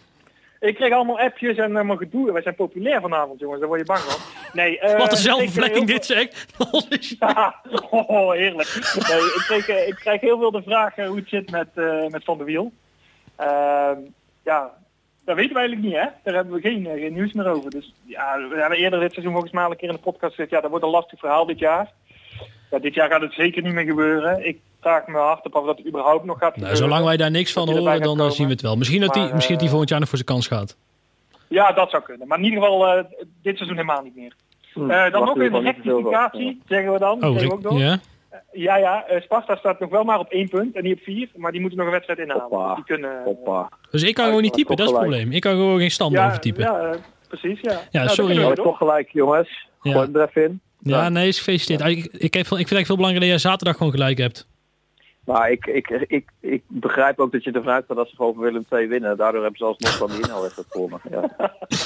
Ik 0.60 0.76
kreeg 0.76 0.94
allemaal 0.94 1.20
appjes 1.20 1.58
en 1.58 1.76
allemaal 1.76 1.98
gedoe. 1.98 2.32
Wij 2.32 2.42
zijn 2.42 2.56
populair 2.56 3.02
vanavond, 3.02 3.40
jongens. 3.40 3.60
Daar 3.60 3.68
word 3.70 3.80
je 3.80 3.86
bang 3.86 4.00
van. 4.00 4.22
Nee, 4.54 4.80
eh, 4.80 4.98
Wat 5.04 5.12
een 5.12 5.18
zelfbevlekking 5.18 5.88
heel 5.88 5.96
dit 5.96 6.06
zeg. 6.06 6.28
Ja, 7.20 7.56
oh, 7.90 8.32
heerlijk. 8.32 8.96
Nee, 9.10 9.20
ik, 9.20 9.44
kreeg, 9.48 9.68
eh, 9.68 9.88
ik 9.88 9.96
krijg 9.96 10.22
heel 10.22 10.40
veel 10.40 10.52
de 10.52 10.62
vraag 10.62 10.98
eh, 10.98 11.08
hoe 11.08 11.18
het 11.18 11.30
zit 11.30 11.52
met, 11.52 11.68
eh, 11.76 12.08
met 12.08 12.24
Van 12.24 12.38
der 12.38 12.46
Wiel. 12.46 12.72
Ehm, 13.36 13.98
ja, 14.44 14.72
dat 15.26 15.36
weten 15.36 15.54
we 15.54 15.60
eigenlijk 15.60 15.82
niet, 15.88 15.96
hè? 15.96 16.08
Daar 16.24 16.34
hebben 16.34 16.54
we 16.54 16.62
geen, 16.62 16.88
eh, 16.88 17.00
geen 17.00 17.14
nieuws 17.14 17.34
meer 17.34 17.48
over. 17.48 17.70
Dus 17.70 17.94
ja, 18.06 18.48
we 18.50 18.60
hebben 18.60 18.78
eerder 18.78 19.00
dit 19.00 19.12
seizoen 19.12 19.32
volgens 19.34 19.54
mij 19.54 19.64
al 19.64 19.72
een 19.72 19.78
keer 19.78 19.90
in 19.90 19.96
de 19.96 20.02
podcast 20.02 20.36
gezegd, 20.36 20.52
ja, 20.52 20.62
dat 20.62 20.70
wordt 20.70 20.86
een 20.86 20.92
lastig 20.92 21.20
verhaal 21.20 21.46
dit 21.46 21.60
jaar. 21.60 21.92
Ja, 22.74 22.80
dit 22.80 22.94
jaar 22.94 23.10
gaat 23.10 23.22
het 23.22 23.34
zeker 23.34 23.62
niet 23.64 23.74
meer 23.74 23.84
gebeuren. 23.86 24.48
Ik 24.48 24.60
vraag 24.82 25.08
me 25.08 25.18
hard 25.18 25.46
op 25.46 25.56
of 25.56 25.66
dat 25.66 25.86
überhaupt 25.86 26.26
nog 26.26 26.34
gaat 26.38 26.42
Nou, 26.42 26.54
gebeuren. 26.54 26.78
zolang 26.78 27.06
wij 27.06 27.18
daar 27.18 27.32
niks 27.32 27.54
van 27.54 27.70
horen, 27.70 28.02
dan 28.02 28.20
eh, 28.20 28.30
zien 28.30 28.46
we 28.46 28.52
het 28.52 28.62
wel. 28.62 28.76
Misschien 28.76 29.02
dat 29.02 29.16
hij 29.16 29.24
Maar, 29.24 29.34
misschien 29.34 29.58
dat 29.58 29.64
hij 29.64 29.66
eh, 29.66 29.70
volgend 29.70 29.90
jaar 29.90 30.00
nog 30.00 30.10
voor 30.10 30.18
zijn 30.18 30.30
kans 30.30 30.48
gaat. 30.48 30.78
Ja, 31.48 31.72
dat 31.72 31.90
zou 31.90 32.04
kunnen. 32.04 32.28
Maar 32.28 32.38
in 32.38 32.44
ieder 32.44 32.60
geval 32.62 32.88
eh, 32.88 33.04
dit 33.42 33.56
seizoen 33.58 33.78
helemaal 33.78 34.02
niet 34.04 34.16
meer. 34.16 34.34
Hm, 34.74 34.90
Eh, 34.92 35.12
dan 35.12 35.26
nog 35.26 35.38
even 35.40 35.54
een 35.54 35.64
rectificatie, 35.64 36.62
zeggen 36.68 36.94
we 36.94 37.00
dan. 37.00 37.14
Oh, 37.14 37.20
Zeggen 37.22 37.40
we 37.40 37.40
Rick, 37.46 37.54
ook 37.54 37.62
nog. 37.62 37.80
ja. 37.80 37.98
Ja, 38.52 38.76
ja, 38.78 39.06
eh, 39.08 39.22
Sparta 39.22 39.56
staat 39.56 39.80
nog 39.80 39.90
wel 39.90 40.04
maar 40.04 40.20
op 40.20 40.30
één 40.32 40.50
punt 40.50 40.76
en 40.76 40.84
niet 40.84 40.94
op 40.98 41.04
vier. 41.04 41.30
Maar 41.36 41.52
die 41.52 41.60
moeten 41.62 41.78
nog 41.80 41.88
een 41.88 41.94
wedstrijd 41.94 42.20
inhalen. 42.20 42.44
Hoppa. 42.50 42.76
Die 42.76 42.84
kunnen, 42.84 43.18
eh, 43.20 43.24
Hoppa. 43.26 43.70
Dus 43.92 44.04
ik 44.04 44.14
kan 44.14 44.26
gewoon 44.26 44.42
niet 44.42 44.54
typen, 44.54 44.76
dat 44.76 44.86
is 44.86 44.92
het 44.92 45.02
probleem. 45.02 45.32
Ik 45.32 45.42
kan 45.42 45.52
gewoon 45.52 45.80
geen 45.80 45.92
stand 45.92 46.12
ja, 46.14 46.26
overtypen. 46.28 46.62
ja, 46.64 46.80
eh, 46.80 46.98
precies, 47.28 47.60
ja. 47.62 47.72
Ja, 47.92 48.04
Nou, 48.04 48.10
sorry, 48.10 48.54
toch 48.56 48.78
gelijk, 48.78 49.10
jongens. 49.12 49.68
Ja. 49.82 50.08
Er 50.14 50.22
even 50.30 50.44
in. 50.44 50.62
Ja, 50.84 51.10
nee, 51.10 51.28
is 51.28 51.38
gefeliciteerd. 51.38 51.82
Ik, 51.82 52.06
ik, 52.06 52.34
heb, 52.34 52.44
ik 52.44 52.48
vind 52.48 52.50
het 52.50 52.52
eigenlijk 52.52 52.86
veel 52.86 52.96
belangrijker 52.96 53.30
dat 53.30 53.42
jij 53.42 53.50
zaterdag 53.52 53.78
gewoon 53.78 53.92
gelijk 53.92 54.18
hebt. 54.18 54.48
Maar 55.26 55.52
ik, 55.52 55.66
ik, 55.66 55.90
ik, 56.08 56.30
ik 56.40 56.64
begrijp 56.68 57.20
ook 57.20 57.32
dat 57.32 57.44
je 57.44 57.52
ervan 57.52 57.74
uitgaat 57.74 57.98
dat 57.98 58.10
ze 58.10 58.16
gewoon 58.16 58.34
voor 58.34 58.44
Willem 58.44 58.66
II 58.70 58.88
winnen. 58.88 59.18
Daardoor 59.18 59.42
hebben 59.42 59.60
ze 59.60 59.66
alsnog 59.66 59.98
van 59.98 60.08
die 60.08 60.22
inhaalwedstrijd 60.22 60.68
gewonnen. 60.72 61.02
Ja. 61.12 61.36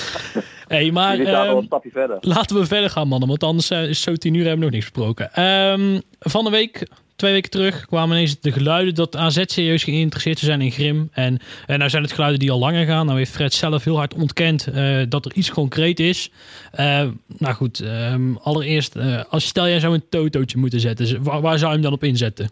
hey, 0.68 0.92
maar 0.92 1.20
ehm, 1.20 1.58
een 1.58 1.64
stapje 1.64 1.90
verder. 1.90 2.18
laten 2.22 2.60
we 2.60 2.66
verder 2.66 2.90
gaan, 2.90 3.08
mannen. 3.08 3.28
Want 3.28 3.44
anders 3.44 3.70
eh, 3.70 3.90
is 3.90 4.02
zo 4.02 4.16
tien 4.16 4.34
uur 4.34 4.46
hebben 4.46 4.60
we 4.60 4.66
nog 4.66 4.74
niks 4.74 4.92
besproken. 4.92 5.34
Ehm, 5.34 6.00
van 6.20 6.44
de 6.44 6.50
week, 6.50 6.88
twee 7.18 7.32
weken 7.32 7.50
terug, 7.52 7.86
kwamen 7.86 8.16
ineens 8.16 8.40
de 8.40 8.52
geluiden 8.52 8.96
dat 8.96 9.16
AZ 9.16 9.44
serieus 9.46 9.84
geïnteresseerd 9.84 10.38
zou 10.40 10.52
zijn 10.52 10.62
in 10.64 10.72
Grim. 10.72 11.10
En, 11.12 11.40
en 11.66 11.78
nou 11.78 11.90
zijn 11.90 12.04
het 12.04 12.12
geluiden 12.12 12.40
die 12.40 12.52
al 12.52 12.60
langer 12.60 12.86
gaan. 12.86 13.06
Nou 13.06 13.18
heeft 13.18 13.32
Fred 13.32 13.54
zelf 13.54 13.84
heel 13.84 13.98
hard 13.98 14.14
ontkend 14.14 14.68
eh, 14.68 15.02
dat 15.10 15.26
er 15.26 15.34
iets 15.34 15.52
concreet 15.52 16.00
is. 16.00 16.32
Eh, 16.72 17.08
nou 17.28 17.54
goed, 17.54 17.80
ehm, 17.80 18.36
allereerst, 18.36 18.96
eh, 18.96 19.24
als 19.30 19.46
stel 19.48 19.68
jij 19.68 19.80
zou 19.80 19.94
een 19.94 20.10
totootje 20.10 20.58
moeten 20.58 20.80
zetten, 20.80 21.24
waar, 21.24 21.42
waar 21.42 21.58
zou 21.58 21.68
je 21.70 21.74
hem 21.74 21.84
dan 21.86 21.94
op 21.94 22.04
inzetten? 22.04 22.50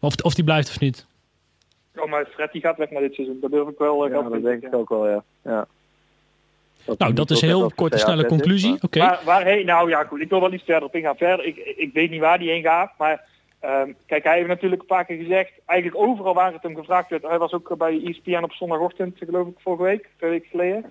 Of, 0.00 0.14
of 0.22 0.34
die 0.34 0.44
blijft 0.44 0.68
of 0.68 0.80
niet? 0.80 1.06
Oh, 1.96 2.10
maar 2.10 2.26
Fred 2.34 2.52
die 2.52 2.60
gaat 2.60 2.76
weg 2.76 2.90
naar 2.90 3.00
dit 3.02 3.14
seizoen. 3.14 3.38
Dat 3.40 3.50
durf 3.50 3.68
ik 3.68 3.78
wel. 3.78 4.04
eh, 4.06 4.12
Ja, 4.12 4.22
dat 4.28 4.42
denk 4.42 4.62
ik 4.62 4.74
ook 4.74 4.88
wel, 4.88 5.08
ja. 5.08 5.22
ja. 5.44 5.66
Nou, 6.98 7.12
dat 7.12 7.30
is 7.30 7.40
een 7.42 7.48
heel 7.48 7.70
korte, 7.74 7.98
snelle 7.98 8.26
conclusie. 8.26 8.76
Oké. 8.80 8.98
Waar, 8.98 9.20
waarheen? 9.24 9.66
Nou 9.66 9.88
ja, 9.88 10.04
goed. 10.04 10.20
Ik 10.20 10.28
wil 10.28 10.40
wel 10.40 10.52
iets 10.52 10.64
verder 10.64 10.84
op 10.88 10.94
ingaan. 10.94 11.16
Verder, 11.16 11.46
ik, 11.46 11.56
ik 11.76 11.90
weet 11.92 12.10
niet 12.10 12.20
waar 12.20 12.38
die 12.38 12.50
heen 12.50 12.62
gaat. 12.62 12.92
Maar 12.98 13.24
ehm, 13.60 13.92
kijk, 14.06 14.24
hij 14.24 14.36
heeft 14.36 14.48
natuurlijk 14.48 14.80
een 14.80 14.88
paar 14.88 15.04
keer 15.04 15.16
gezegd. 15.16 15.52
Eigenlijk 15.66 16.00
overal 16.02 16.34
waar 16.34 16.52
het 16.52 16.62
hem 16.62 16.76
gevraagd 16.76 17.10
werd. 17.10 17.22
Hij 17.22 17.38
was 17.38 17.52
ook 17.52 17.76
bij 17.78 18.02
ESPN 18.04 18.42
op 18.42 18.52
zondagochtend, 18.52 19.18
geloof 19.18 19.46
ik, 19.46 19.54
vorige 19.58 19.82
week. 19.82 20.08
Twee 20.16 20.30
weken 20.30 20.48
geleden. 20.48 20.82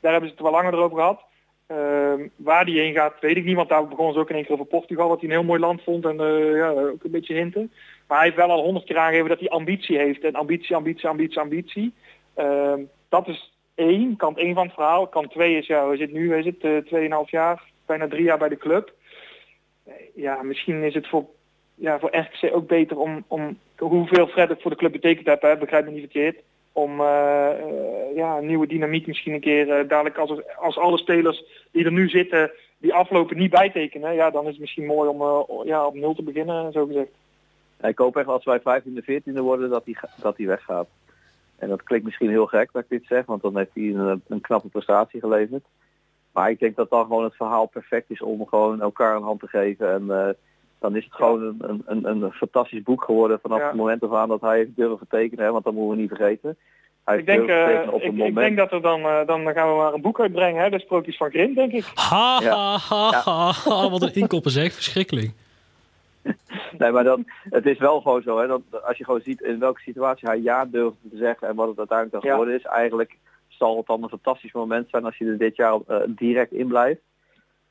Daar 0.00 0.12
hebben 0.12 0.30
ze 0.30 0.34
het 0.34 0.44
wel 0.44 0.52
langer 0.52 0.72
erover 0.72 0.96
gehad. 0.96 1.24
Ehm, 1.66 2.28
waar 2.36 2.64
die 2.64 2.80
heen 2.80 2.94
gaat, 2.94 3.14
weet 3.20 3.36
ik 3.36 3.44
niet. 3.44 3.56
Want 3.56 3.68
daar 3.68 3.88
begonnen 3.88 4.14
ze 4.14 4.20
ook 4.20 4.28
in 4.30 4.34
één 4.34 4.44
keer 4.44 4.54
over 4.54 4.66
Portugal. 4.66 5.08
Wat 5.08 5.20
hij 5.20 5.28
een 5.28 5.34
heel 5.34 5.44
mooi 5.44 5.60
land 5.60 5.82
vond. 5.82 6.04
En 6.04 6.20
eh, 6.20 6.56
ja, 6.56 6.68
ook 6.68 7.04
een 7.04 7.10
beetje 7.10 7.34
hinten. 7.34 7.72
Maar 8.06 8.16
hij 8.18 8.26
heeft 8.26 8.38
wel 8.38 8.50
al 8.50 8.62
honderd 8.62 8.84
keer 8.86 8.98
aangegeven 8.98 9.28
dat 9.28 9.40
hij 9.40 9.48
ambitie 9.48 9.98
heeft. 9.98 10.24
En 10.24 10.34
ambitie, 10.34 10.76
ambitie, 10.76 11.08
ambitie, 11.08 11.40
ambitie. 11.40 11.94
Ehm, 12.34 12.80
dat 13.08 13.28
is 13.28 13.54
één, 13.74 14.16
kant 14.16 14.38
één 14.38 14.54
van 14.54 14.64
het 14.64 14.74
verhaal. 14.74 15.06
Kant 15.06 15.30
twee 15.30 15.56
is, 15.56 15.66
ja, 15.66 15.88
we 15.88 15.96
zitten 15.96 16.18
nu, 16.18 16.28
we 16.28 16.42
zitten 16.42 16.84
tweeënhalf 16.84 17.30
jaar, 17.30 17.62
bijna 17.86 18.08
drie 18.08 18.24
jaar 18.24 18.38
bij 18.38 18.48
de 18.48 18.56
club. 18.56 18.92
Eh, 19.84 19.92
Ja, 20.14 20.42
misschien 20.42 20.82
is 20.82 20.94
het 20.94 21.08
voor, 21.08 21.24
ja, 21.76 21.98
voor 21.98 22.16
RKC 22.16 22.54
ook 22.54 22.66
beter 22.66 22.98
om, 22.98 23.24
om 23.26 23.58
hoeveel 23.78 24.26
Fred 24.26 24.48
het 24.48 24.62
voor 24.62 24.70
de 24.70 24.76
club 24.76 24.92
betekend 24.92 25.26
heeft, 25.26 25.42
hè, 25.42 25.56
begrijp 25.56 25.84
me 25.84 25.90
niet 25.90 26.00
verkeerd. 26.00 26.36
Om 26.72 27.00
eh, 27.00 27.50
eh, 27.50 28.16
ja, 28.16 28.36
een 28.36 28.46
nieuwe 28.46 28.66
dynamiek 28.66 29.06
misschien 29.06 29.32
een 29.32 29.40
keer 29.40 29.70
eh, 29.70 29.88
dadelijk 29.88 30.16
als, 30.16 30.56
als 30.56 30.78
alle 30.78 30.98
spelers 30.98 31.44
die 31.70 31.84
er 31.84 31.92
nu 31.92 32.08
zitten, 32.08 32.50
die 32.78 32.94
aflopen 32.94 33.36
niet 33.36 33.50
bijtekenen. 33.50 34.14
Ja, 34.14 34.30
dan 34.30 34.44
is 34.44 34.50
het 34.50 34.60
misschien 34.60 34.86
mooi 34.86 35.08
om 35.08 35.46
ja, 35.66 35.86
op 35.86 35.94
nul 35.94 36.14
te 36.14 36.22
beginnen, 36.22 36.72
zo 36.72 36.86
gezegd. 36.86 37.10
Ik 37.82 37.98
hoop 37.98 38.16
echt 38.16 38.26
als 38.26 38.44
wij 38.44 38.60
15e, 38.60 39.04
14e 39.10 39.32
worden 39.32 39.70
dat 39.70 39.84
hij 39.84 39.96
dat 40.20 40.36
hij 40.36 40.46
weggaat. 40.46 40.88
En 41.58 41.68
dat 41.68 41.82
klinkt 41.82 42.04
misschien 42.04 42.28
heel 42.28 42.46
gek 42.46 42.68
dat 42.72 42.82
ik 42.82 42.88
dit 42.88 43.06
zeg, 43.06 43.26
want 43.26 43.42
dan 43.42 43.56
heeft 43.56 43.74
hij 43.74 43.84
een, 43.84 44.22
een 44.28 44.40
knappe 44.40 44.68
prestatie 44.68 45.20
geleverd. 45.20 45.64
Maar 46.32 46.50
ik 46.50 46.58
denk 46.58 46.76
dat 46.76 46.90
dan 46.90 47.02
gewoon 47.06 47.24
het 47.24 47.36
verhaal 47.36 47.66
perfect 47.66 48.10
is 48.10 48.22
om 48.22 48.46
gewoon 48.46 48.80
elkaar 48.80 49.16
een 49.16 49.22
hand 49.22 49.40
te 49.40 49.48
geven. 49.48 49.92
En 49.92 50.36
dan 50.78 50.96
is 50.96 51.04
het 51.04 51.14
gewoon 51.14 51.42
een, 51.58 51.82
een, 51.86 52.04
een, 52.04 52.32
fantastisch 52.32 52.82
boek 52.82 53.04
geworden 53.04 53.38
vanaf 53.42 53.58
Ja. 53.58 53.66
het 53.66 53.74
moment 53.76 54.02
af 54.02 54.12
aan 54.12 54.28
dat 54.28 54.40
hij 54.40 54.56
heeft 54.56 54.76
durven 54.76 55.06
tekenen. 55.08 55.44
Hè, 55.44 55.50
want 55.52 55.64
dat 55.64 55.72
moeten 55.72 55.94
we 55.96 56.00
niet 56.00 56.08
vergeten. 56.16 56.56
Hij 57.04 57.18
Ik 57.18 57.26
denk, 57.26 57.48
eh, 57.48 57.88
op 57.92 58.00
ik, 58.02 58.34
denk 58.34 58.56
dat 58.56 58.72
er 58.72 58.82
dan, 58.82 59.00
eh, 59.00 59.26
dan 59.26 59.52
gaan 59.52 59.68
we 59.70 59.76
maar 59.76 59.92
een 59.92 60.00
boek 60.00 60.20
uitbrengen, 60.20 60.62
hè, 60.62 60.70
de 60.70 60.78
sprookjes 60.80 61.16
van 61.16 61.30
Grim, 61.30 61.54
denk 61.54 61.72
ik. 61.72 61.84
Ha, 61.94 62.38
Ja. 62.42 62.54
ha, 62.56 62.76
ha, 62.78 63.10
ha, 63.24 63.50
ha. 63.70 63.88
Wat 63.90 64.02
een 64.02 64.14
inkoppen 64.14 64.50
zeg. 64.50 64.72
Verschrikkelijk. 64.72 65.30
Nee, 66.78 66.90
maar 66.90 67.04
dan, 67.04 67.24
het 67.50 67.66
is 67.66 67.78
wel 67.78 68.00
gewoon 68.00 68.22
zo, 68.22 68.38
hè, 68.38 68.46
dat 68.46 68.60
als 68.84 68.98
je 68.98 69.04
gewoon 69.04 69.20
ziet 69.20 69.40
in 69.40 69.58
welke 69.58 69.80
situatie 69.80 70.28
hij 70.28 70.40
ja 70.40 70.64
durft 70.64 70.96
te 71.10 71.16
zeggen 71.16 71.48
en 71.48 71.54
wat 71.54 71.68
het 71.68 71.78
uiteindelijk 71.78 72.20
dan 72.22 72.30
Ja. 72.30 72.36
geworden 72.36 72.58
is, 72.60 72.64
eigenlijk 72.64 73.16
zal 73.48 73.76
het 73.76 73.86
dan 73.86 74.02
een 74.02 74.08
fantastisch 74.08 74.52
moment 74.52 74.88
zijn 74.90 75.04
als 75.04 75.16
je 75.16 75.24
er 75.24 75.38
dit 75.38 75.56
jaar 75.56 75.78
eh, 75.86 75.96
direct 76.06 76.52
in 76.52 76.66
blijft. 76.66 77.00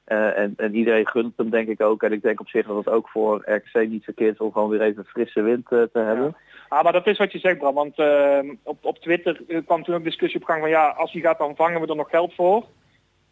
Eh, 0.06 0.38
en, 0.38 0.54
en 0.58 0.76
iedereen 0.76 1.08
gunt 1.08 1.38
hem 1.38 1.50
denk 1.50 1.68
ik 1.68 1.82
ook. 1.82 2.04
En 2.04 2.12
ik 2.12 2.22
denk 2.22 2.40
op 2.40 2.48
zich 2.48 2.68
dat 2.68 2.78
het 2.78 2.90
ook 2.90 3.10
voor 3.10 3.42
RKC 3.46 3.88
niet 3.88 4.04
verkeerd 4.04 4.34
is 4.34 4.40
om 4.40 4.52
gewoon 4.52 4.70
weer 4.70 4.82
even 4.82 5.06
frisse 5.06 5.42
wind 5.42 5.72
eh, 5.72 5.82
te 5.94 6.00
hebben. 6.00 6.36
Ah, 6.68 6.84
maar 6.84 6.94
dat 6.94 7.08
is 7.08 7.18
wat 7.18 7.32
je 7.32 7.40
zegt, 7.40 7.58
Bram. 7.58 7.74
Want 7.74 7.98
eh, 7.98 8.40
op, 8.64 8.86
op 8.86 8.98
Twitter 8.98 9.42
eh, 9.48 9.60
kwam 9.66 9.84
toen 9.84 9.96
ook 9.96 10.04
discussie 10.04 10.40
op 10.40 10.46
gang 10.46 10.60
van 10.60 10.70
ja, 10.70 10.88
als 10.88 11.12
hij 11.12 11.22
gaat 11.22 11.38
dan 11.38 11.56
vangen 11.56 11.82
we 11.82 11.88
er 11.88 11.96
nog 11.96 12.10
geld 12.10 12.34
voor. 12.34 12.66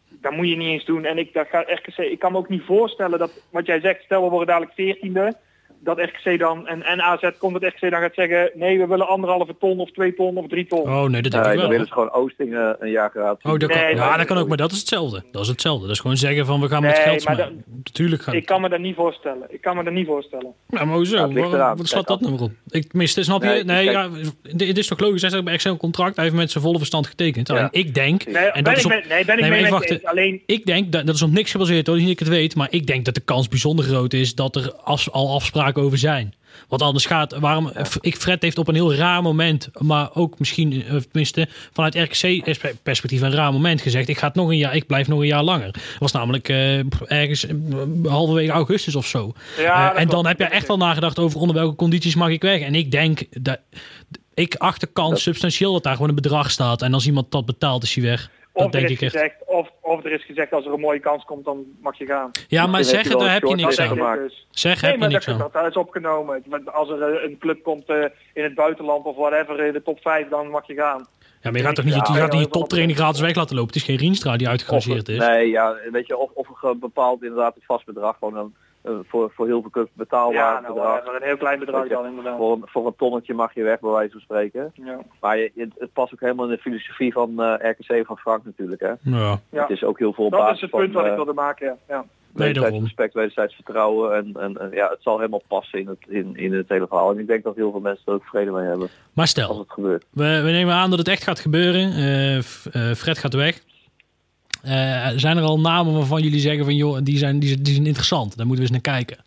Dat 0.08 0.32
moet 0.32 0.48
je 0.48 0.56
niet 0.56 0.68
eens 0.68 0.84
doen. 0.84 1.04
En 1.04 1.18
ik, 1.18 1.32
dat 1.32 1.48
gaat 1.48 1.70
RKC, 1.70 1.98
ik 1.98 2.18
kan 2.18 2.32
me 2.32 2.38
ook 2.38 2.48
niet 2.48 2.64
voorstellen 2.64 3.18
dat 3.18 3.46
wat 3.50 3.66
jij 3.66 3.80
zegt, 3.80 4.02
stel 4.02 4.22
we 4.22 4.28
worden 4.28 4.48
dadelijk 4.48 4.74
veertiende, 4.74 5.36
dat 5.84 5.98
RKC 5.98 6.38
dan 6.38 6.66
en, 6.66 6.82
en 6.82 7.00
AZ 7.02 7.28
komt 7.38 7.60
dat 7.60 7.72
RKC 7.72 7.90
dan 7.90 8.00
gaat 8.00 8.14
zeggen, 8.14 8.50
nee, 8.54 8.78
we 8.78 8.86
willen 8.86 9.08
anderhalve 9.08 9.54
ton 9.58 9.78
of 9.78 9.90
twee 9.90 10.14
ton 10.14 10.36
of 10.36 10.46
drie 10.48 10.66
ton. 10.66 10.80
Oh 10.80 11.02
nee, 11.08 11.22
dat 11.22 11.32
denk 11.32 11.44
Nee, 11.44 11.52
ik 11.52 11.58
dan 11.58 11.58
wel. 11.58 11.68
willen 11.68 11.86
ze 11.86 11.92
gewoon 11.92 12.12
Oosting 12.12 12.56
een 12.78 12.90
jaar 12.90 13.10
gratis. 13.10 13.44
Oh, 13.52 13.58
dat 13.58 13.70
kan, 13.70 13.80
Nee, 13.80 13.94
ja, 13.94 14.08
nee, 14.08 14.16
dat 14.18 14.26
kan 14.26 14.36
ook, 14.38 14.48
maar 14.48 14.56
dat 14.56 14.72
is 14.72 14.78
hetzelfde. 14.78 15.22
Dat 15.32 15.42
is 15.42 15.48
hetzelfde. 15.48 15.82
Dat 15.86 15.94
is 15.94 16.00
gewoon 16.00 16.16
zeggen 16.16 16.46
van 16.46 16.60
we 16.60 16.68
gaan 16.68 16.82
met 16.82 16.94
Nee, 16.94 17.02
geld 17.02 17.24
maar. 17.24 17.50
Natuurlijk 17.84 18.22
gaan. 18.22 18.34
Ik 18.34 18.46
kan 18.46 18.60
me 18.60 18.68
dat 18.68 18.78
niet 18.80 18.94
voorstellen. 18.94 19.46
Ik 19.48 19.60
kan 19.60 19.76
me 19.76 19.84
dat 19.84 19.92
niet 19.92 20.06
voorstellen. 20.06 20.52
Ja, 20.68 20.84
maar 20.84 20.94
hoezo? 20.96 21.28
Ja. 21.32 21.76
Wat 21.76 21.88
slaat 21.88 22.06
dat 22.06 22.20
nou 22.20 22.32
weer 22.32 22.42
op? 22.42 22.50
Ik 22.68 22.88
tenminste, 22.88 23.22
snap 23.22 23.42
je? 23.42 23.48
Nee, 23.48 23.64
Nee, 23.64 23.84
ja, 23.90 24.08
het 24.42 24.78
is 24.78 24.86
toch 24.86 24.98
logisch. 25.00 25.20
Hij 25.20 25.30
zegt 25.30 25.44
bij 25.44 25.52
Excel 25.54 25.72
een 25.72 25.78
contract. 25.78 26.14
Hij 26.16 26.24
heeft 26.24 26.36
met 26.36 26.50
zijn 26.50 26.64
volle 26.64 26.76
verstand 26.78 27.06
getekend. 27.06 27.50
Alleen 27.50 27.68
ik 27.70 27.94
denk, 27.94 28.26
Nee, 28.26 28.34
en 28.36 28.52
ben 28.52 28.62
dat 28.64 28.72
ik 28.72 28.78
is 28.78 28.84
op, 28.84 28.90
nee, 28.90 29.02
ben 29.08 29.18
ik 29.18 29.26
nee, 29.26 29.36
mee 29.40 29.50
maar 29.50 29.60
met 29.60 29.70
wacht, 29.70 29.88
je 29.88 29.94
eens. 29.94 30.04
Alleen, 30.04 30.42
ik 30.46 30.66
denk, 30.66 30.92
dat, 30.92 31.06
dat 31.06 31.14
is 31.14 31.22
op 31.22 31.30
niks 31.30 31.50
gebaseerd 31.50 31.86
hoor, 31.86 31.96
niet 31.96 32.04
dat 32.04 32.12
ik 32.12 32.18
het 32.18 32.28
weet, 32.28 32.54
maar 32.56 32.66
ik 32.70 32.86
denk 32.86 33.04
dat 33.04 33.14
de 33.14 33.20
kans 33.20 33.48
bijzonder 33.48 33.84
groot 33.84 34.12
is 34.12 34.34
dat 34.34 34.56
er 34.56 34.72
af- 34.72 35.08
al 35.10 35.34
afspraken 35.34 35.73
over 35.78 35.98
zijn. 35.98 36.34
Want 36.68 36.82
anders 36.82 37.06
gaat, 37.06 37.38
waarom, 37.38 37.70
ik 38.00 38.16
Fred 38.16 38.42
heeft 38.42 38.58
op 38.58 38.68
een 38.68 38.74
heel 38.74 38.94
raar 38.94 39.22
moment, 39.22 39.68
maar 39.78 40.14
ook 40.14 40.38
misschien, 40.38 40.84
eh, 40.84 40.96
tenminste, 40.96 41.48
vanuit 41.72 41.94
RKC-perspectief 41.94 43.20
een 43.20 43.34
raar 43.34 43.52
moment 43.52 43.80
gezegd, 43.80 44.08
ik 44.08 44.18
ga 44.18 44.26
het 44.26 44.34
nog 44.34 44.48
een 44.48 44.56
jaar, 44.56 44.74
ik 44.74 44.86
blijf 44.86 45.08
nog 45.08 45.20
een 45.20 45.26
jaar 45.26 45.42
langer. 45.42 45.72
Dat 45.72 45.82
was 45.98 46.12
namelijk 46.12 46.48
eh, 46.48 46.78
ergens 47.10 47.46
eh, 47.46 47.54
halverwege 48.04 48.52
augustus 48.52 48.94
of 48.94 49.06
zo. 49.06 49.32
Ja, 49.58 49.94
en 49.94 50.08
dan 50.08 50.26
heb 50.26 50.38
je 50.38 50.44
echt 50.44 50.66
wel 50.66 50.76
nagedacht 50.76 51.18
over 51.18 51.40
onder 51.40 51.56
welke 51.56 51.76
condities 51.76 52.14
mag 52.14 52.28
ik 52.28 52.42
weg. 52.42 52.60
En 52.60 52.74
ik 52.74 52.90
denk 52.90 53.22
dat 53.30 53.58
ik 54.34 54.54
achter 54.54 54.88
kans 54.88 55.22
substantieel 55.22 55.72
dat 55.72 55.82
daar 55.82 55.94
gewoon 55.94 56.08
een 56.08 56.14
bedrag 56.14 56.50
staat. 56.50 56.82
En 56.82 56.94
als 56.94 57.06
iemand 57.06 57.30
dat 57.30 57.46
betaalt, 57.46 57.82
is 57.82 57.94
hij 57.94 58.04
weg. 58.04 58.30
Dat 58.54 58.66
of 58.66 58.72
er 58.74 58.80
denk 58.80 58.84
is 58.84 58.96
ik 58.96 59.02
echt. 59.02 59.12
gezegd, 59.12 59.34
of, 59.46 59.68
of 59.80 60.04
er 60.04 60.12
is 60.12 60.24
gezegd 60.24 60.52
als 60.52 60.66
er 60.66 60.72
een 60.72 60.80
mooie 60.80 60.98
kans 61.00 61.24
komt, 61.24 61.44
dan 61.44 61.64
mag 61.82 61.98
je 61.98 62.06
gaan. 62.06 62.30
Ja, 62.48 62.66
maar 62.66 62.84
zeggen, 62.84 63.18
daar 63.18 63.32
heb 63.32 63.42
je 63.42 63.54
niks 63.54 63.76
Dat 63.76 63.98
aan. 63.98 64.18
dus. 64.18 64.46
Zeg, 64.50 64.80
Nee, 64.82 64.90
heb 64.90 64.92
je 64.92 64.98
maar 64.98 65.08
niks 65.12 65.24
dat, 65.24 65.34
aan. 65.34 65.40
dat, 65.40 65.52
dat 65.52 65.66
is 65.66 65.76
opgenomen. 65.76 66.44
Als 66.64 66.88
er 66.90 67.24
een 67.24 67.38
club 67.38 67.62
komt 67.62 67.86
eh, 67.88 68.04
in 68.34 68.42
het 68.42 68.54
buitenland 68.54 69.04
of 69.04 69.16
whatever 69.16 69.60
in 69.66 69.72
de 69.72 69.82
top 69.82 69.98
5, 70.00 70.28
dan 70.28 70.48
mag 70.50 70.66
je 70.66 70.74
gaan. 70.74 71.06
Ja, 71.42 71.50
maar 71.50 71.60
je 71.60 71.66
gaat 71.66 71.74
toch 71.74 71.84
niet, 71.84 71.94
Ja, 71.94 72.00
je 72.14 72.20
gaat 72.20 72.32
ja, 72.32 72.38
niet 72.38 72.46
je 72.46 72.52
toptraining 72.52 72.98
gratis 72.98 73.20
weg 73.20 73.34
laten 73.34 73.54
lopen. 73.56 73.72
Het 73.72 73.80
is 73.82 73.88
geen 73.88 73.96
Rienstra 73.96 74.36
die 74.36 74.46
Of, 74.46 74.52
uitgerangeerd 74.52 75.08
is. 75.08 75.18
nee, 75.18 75.48
ja, 75.50 75.76
weet 75.92 76.06
je, 76.06 76.16
of, 76.16 76.30
of 76.34 76.62
een 76.62 76.78
bepaald 76.78 77.22
inderdaad 77.22 77.56
een 77.56 77.62
vast 77.66 77.84
bedrag, 77.86 78.16
gewoon 78.18 78.36
een, 78.36 78.54
eh, 78.54 78.63
voor, 79.08 79.30
voor 79.34 79.46
heel 79.46 79.60
veel 79.60 79.70
clubs 79.70 79.90
betaalbaar 79.92 80.34
Ja, 80.54 80.60
nou, 80.60 80.74
bedrag. 80.74 81.06
een 81.06 81.22
heel 81.26 81.36
klein 81.36 81.58
bedrag 81.58 81.88
dan 81.88 82.06
inderdaad. 82.06 82.36
Voor 82.36 82.52
een, 82.52 82.62
voor 82.66 82.86
een 82.86 82.96
tonnetje 82.96 83.34
mag 83.34 83.54
je 83.54 83.62
weg, 83.62 83.80
bij 83.80 83.90
wijze 83.90 84.12
van 84.12 84.20
spreken. 84.20 84.72
Ja. 84.74 84.98
Maar 85.20 85.38
je, 85.38 85.50
het, 85.56 85.72
het 85.78 85.92
past 85.92 86.12
ook 86.12 86.20
helemaal 86.20 86.44
in 86.44 86.50
de 86.50 86.58
filosofie 86.58 87.12
van 87.12 87.42
eh, 87.42 87.70
RKC 87.70 88.06
van 88.06 88.18
Frank 88.18 88.44
natuurlijk. 88.44 88.80
Hè. 88.80 88.92
Ja. 89.02 89.40
Het 89.50 89.70
is 89.70 89.84
ook 89.84 89.98
heel 89.98 90.12
veel 90.12 90.24
op 90.24 90.30
Dat 90.30 90.40
basis 90.40 90.54
is 90.56 90.60
het 90.60 90.70
van, 90.70 90.80
punt 90.80 90.92
wat 90.92 91.04
ik 91.04 91.10
eh, 91.10 91.16
wilde 91.16 91.32
maken, 91.32 91.78
ja. 91.88 92.04
wederzijds 92.32 92.78
respect, 92.82 93.14
wederzijds 93.14 93.54
vertrouwen. 93.54 94.14
En, 94.16 94.32
en, 94.42 94.60
en 94.60 94.70
ja, 94.70 94.88
het 94.88 95.02
zal 95.02 95.16
helemaal 95.18 95.42
passen 95.48 95.78
in 95.78 95.86
het, 95.88 95.98
in, 96.08 96.36
in 96.36 96.52
het 96.52 96.68
hele 96.68 96.86
verhaal. 96.86 97.10
En 97.10 97.18
ik 97.18 97.26
denk 97.26 97.42
dat 97.44 97.56
heel 97.56 97.70
veel 97.70 97.80
mensen 97.80 98.02
er 98.06 98.12
ook 98.12 98.24
vrede 98.24 98.50
mee 98.50 98.66
hebben 98.66 98.88
Maar 98.88 99.10
als 99.14 99.30
stel, 99.30 99.58
het 99.58 99.70
gebeurt. 99.72 100.04
we, 100.10 100.40
we 100.44 100.50
nemen 100.50 100.74
aan 100.74 100.90
dat 100.90 100.98
het 100.98 101.08
echt 101.08 101.22
gaat 101.22 101.38
gebeuren. 101.40 101.92
Eh, 101.92 102.38
F- 102.40 102.66
eh, 102.72 102.90
Fred 102.92 103.18
gaat 103.18 103.34
weg. 103.34 103.60
Eh, 104.64 105.08
zijn 105.16 105.36
er 105.36 105.42
al 105.42 105.60
namen 105.60 105.94
waarvan 105.94 106.22
jullie 106.22 106.38
zeggen 106.40 106.64
van 106.64 106.74
joh, 106.76 106.98
die 107.02 107.18
zijn, 107.18 107.38
die, 107.38 107.48
zijn- 107.48 107.62
die 107.62 107.74
zijn 107.74 107.86
interessant. 107.86 108.36
Daar 108.36 108.46
moeten 108.46 108.64
we 108.66 108.72
eens 108.72 108.84
naar 108.84 108.94
kijken. 108.94 109.24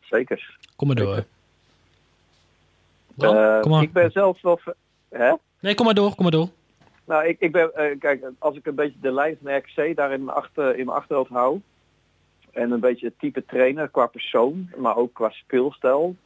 Zeker. 0.00 0.56
Kom 0.76 0.86
maar 0.86 0.96
door. 0.96 1.24
Zeker. 3.16 3.54
Eh, 3.54 3.60
kom 3.60 3.70
maar. 3.70 3.82
Ik 3.82 3.92
ben 3.92 4.10
zelf 4.10 4.42
wel... 4.42 4.60
Hè? 5.08 5.32
Nee, 5.60 5.74
kom 5.74 5.84
maar 5.84 5.94
door, 5.94 6.14
kom 6.14 6.22
maar 6.22 6.30
door. 6.32 6.48
Nou, 7.04 7.26
ik, 7.26 7.36
ik 7.40 7.52
ben, 7.52 7.74
eh, 7.74 7.98
kijk, 7.98 8.24
als 8.38 8.56
ik 8.56 8.66
een 8.66 8.74
beetje 8.74 8.98
de 9.00 9.12
lijn 9.12 9.36
van 9.42 9.56
RKC 9.56 9.96
daar 9.96 10.12
in 10.12 10.24
mijn, 10.24 10.36
achter, 10.36 10.78
in 10.78 10.84
mijn 10.86 10.98
achterhoofd 10.98 11.30
hou. 11.30 11.60
En 12.52 12.70
een 12.70 12.80
beetje 12.80 13.06
het 13.06 13.18
type 13.18 13.44
trainer 13.44 13.88
qua 13.88 14.06
persoon, 14.06 14.70
maar 14.76 14.96
ook 14.96 15.14
qua 15.14 15.30
speelstijl. 15.30 16.16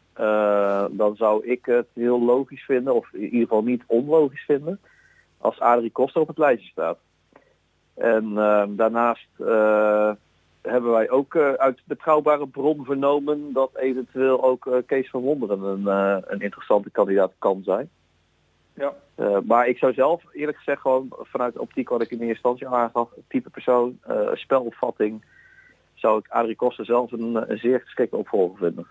dan 0.90 1.14
zou 1.16 1.46
ik 1.46 1.64
het 1.66 1.86
heel 1.94 2.22
logisch 2.24 2.62
vinden, 2.64 2.94
of 2.94 3.08
in 3.12 3.22
ieder 3.24 3.40
geval 3.40 3.62
niet 3.62 3.82
onlogisch 3.86 4.44
vinden, 4.46 4.80
als 5.38 5.60
Adrie 5.60 5.90
Koster 5.90 6.20
op 6.20 6.28
het 6.28 6.38
lijstje 6.38 6.70
staat. 6.70 6.98
En 8.00 8.38
eh, 8.38 8.62
daarnaast 8.68 9.28
eh, 9.38 10.10
hebben 10.62 10.90
wij 10.90 11.10
ook 11.10 11.34
eh, 11.34 11.52
uit 11.52 11.80
betrouwbare 11.84 12.46
bron 12.46 12.84
vernomen 12.84 13.52
dat 13.52 13.70
eventueel 13.76 14.44
ook 14.44 14.66
eh, 14.66 14.76
Kees 14.86 15.10
van 15.10 15.20
Wonderen 15.20 15.62
een, 15.62 15.86
een 16.26 16.40
interessante 16.40 16.90
kandidaat 16.90 17.32
kan 17.38 17.62
zijn. 17.64 17.90
Ja. 18.74 18.94
Maar 19.44 19.68
ik 19.68 19.78
zou 19.78 19.92
zelf 19.92 20.22
eerlijk 20.32 20.56
gezegd 20.56 20.80
gewoon 20.80 21.08
vanuit 21.18 21.54
de 21.54 21.60
optiek 21.60 21.88
wat 21.88 22.02
ik 22.02 22.10
in 22.10 22.16
eerste 22.16 22.32
instantie 22.32 22.68
aangaf, 22.68 23.08
type 23.28 23.50
persoon, 23.50 23.98
spelopvatting, 24.32 25.24
zou 25.94 26.18
ik 26.18 26.28
Adrie 26.28 26.56
Koster 26.56 26.84
zelf 26.84 27.12
een, 27.12 27.50
een 27.50 27.58
zeer 27.58 27.80
geschikte 27.80 28.16
opvolger 28.16 28.58
vinden. 28.58 28.86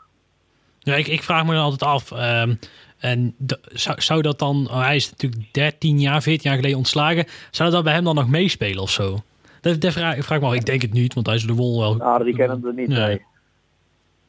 Ja, 0.90 0.96
ik, 0.96 1.08
ik 1.08 1.24
vraag 1.24 1.46
me 1.46 1.54
dan 1.54 1.62
altijd 1.64 1.84
af. 1.84 2.12
ehm, 2.12 2.56
en 3.00 3.36
zou, 3.74 4.02
zou 4.02 4.22
dat 4.22 4.40
dan, 4.40 4.68
oh, 4.70 4.82
hij 4.82 4.96
is 4.96 5.10
natuurlijk 5.10 5.54
13 5.54 6.00
jaar, 6.00 6.22
14 6.22 6.50
jaar 6.50 6.60
geleden 6.60 6.78
ontslagen. 6.78 7.26
Zou 7.52 7.72
dat 7.72 7.84
bij 7.84 7.94
hem 7.94 8.04
dan 8.04 8.16
nog 8.16 8.30
meespelen 8.30 8.82
of 8.82 8.90
zo? 8.92 9.18
Dat, 9.62 9.82
dat 9.82 9.94
vraag, 9.94 10.16
ik 10.16 10.24
vraag 10.24 10.40
me 10.40 10.46
af. 10.46 10.54
Ik 10.54 10.66
denk 10.66 10.82
het 10.82 10.94
niet, 10.94 11.14
want 11.14 11.26
hij 11.26 11.36
is 11.36 11.46
de 11.46 11.54
wol 11.54 11.80
wel. 11.80 12.02
Adrie 12.02 12.36
kennen 12.36 12.62
we 12.62 12.74
niet, 12.74 12.88
Nee. 12.88 12.98
nee. 13.00 13.22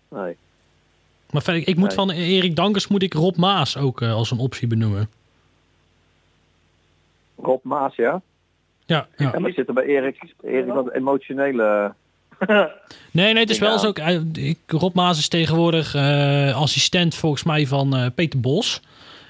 nee. 0.09 0.37
Maar 1.31 1.43
verder, 1.43 1.69
ik 1.69 1.77
moet 1.77 1.87
Nee. 1.87 1.97
van 1.97 2.11
Erik 2.11 2.57
Dankers 2.57 2.89
moet 2.89 3.03
ik 3.03 3.15
Rob 3.15 3.37
Maas 3.37 3.77
ook 3.77 4.01
eh, 4.03 4.13
als 4.13 4.31
een 4.31 4.39
optie 4.39 4.69
benoemen. 4.69 5.11
Rob 7.37 7.65
Maas, 7.65 7.97
ja? 7.97 8.23
Ja, 8.87 9.07
ja. 9.17 9.31
Ja, 9.33 9.39
maar 9.39 9.53
zitten 9.53 9.75
bij 9.75 9.85
Erik, 9.85 10.35
Erik 10.43 10.73
wat 10.73 10.93
emotionele... 10.93 11.95
Nee, 13.13 13.33
nee, 13.33 13.43
het 13.43 13.51
is 13.51 13.59
wel 13.59 13.79
zo. 13.79 13.93
ik- 14.33 14.59
Rob 14.67 14.95
Maas 14.95 15.19
is 15.19 15.29
tegenwoordig 15.29 15.95
eh, 15.95 16.57
assistent 16.57 17.15
volgens 17.15 17.43
mij 17.43 17.67
van 17.67 17.97
eh, 17.97 18.07
Peter 18.15 18.41
Bos. 18.41 18.81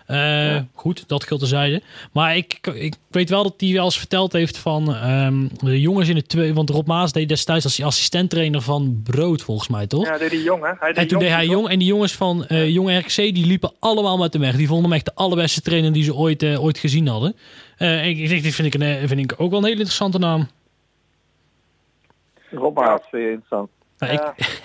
Eh, 0.06 0.56
Goed, 0.74 1.04
dat 1.06 1.24
geldt 1.24 1.42
terzijde. 1.42 1.82
Maar 2.12 2.36
ik, 2.36 2.58
ik 2.74 2.94
weet 3.10 3.30
wel 3.30 3.42
dat 3.42 3.54
hij 3.56 3.72
wel 3.72 3.84
eens 3.84 3.98
verteld 3.98 4.32
heeft 4.32 4.58
van 4.58 4.94
ehm, 4.94 5.46
de 5.64 5.80
jongens 5.80 6.08
in 6.08 6.16
het 6.16 6.28
twee. 6.28 6.54
Want 6.54 6.70
Rob 6.70 6.86
Maas 6.86 7.12
deed 7.12 7.28
destijds 7.28 7.64
als 7.64 7.82
assistent-trainer 7.82 8.60
van 8.60 9.00
Brood, 9.04 9.42
volgens 9.42 9.68
mij, 9.68 9.86
toch? 9.86 10.06
Ja, 10.06 10.18
deed 10.18 10.30
hij 10.30 10.40
jong, 10.42 10.62
hè? 10.62 10.70
Hij 10.78 10.92
En 10.94 11.06
toen 11.06 11.18
deed 11.18 11.28
hij 11.28 11.46
jong. 11.46 11.68
En 11.68 11.78
die 11.78 11.88
jongens 11.88 12.12
van 12.12 12.46
eh 12.46 12.68
Jong 12.68 12.98
RKC, 12.98 13.14
die 13.16 13.46
liepen 13.46 13.72
allemaal 13.78 14.18
met 14.18 14.32
hem 14.32 14.42
weg. 14.42 14.56
Die 14.56 14.66
vonden 14.66 14.84
hem 14.84 14.92
echt 14.92 15.04
de 15.04 15.14
allerbeste 15.14 15.60
trainer 15.60 15.92
die 15.92 16.04
ze 16.04 16.14
ooit, 16.14 16.44
ooit 16.44 16.78
gezien 16.78 17.06
hadden. 17.06 17.36
Ik, 17.78 18.18
ik 18.18 18.42
dit 18.42 18.54
vind 18.54 18.74
ik, 18.74 18.80
een, 18.82 19.08
vind 19.08 19.20
ik 19.20 19.34
ook 19.36 19.50
wel 19.50 19.58
een 19.58 19.64
hele 19.64 19.76
interessante 19.76 20.18
naam. 20.18 20.48
Rob 22.50 22.76
Maas 22.78 23.00
vind 23.10 23.22
je 23.22 23.28
interessant. 23.30 23.70
Nou, 23.98 24.12
Ja. 24.12 24.32
ik, 24.36 24.60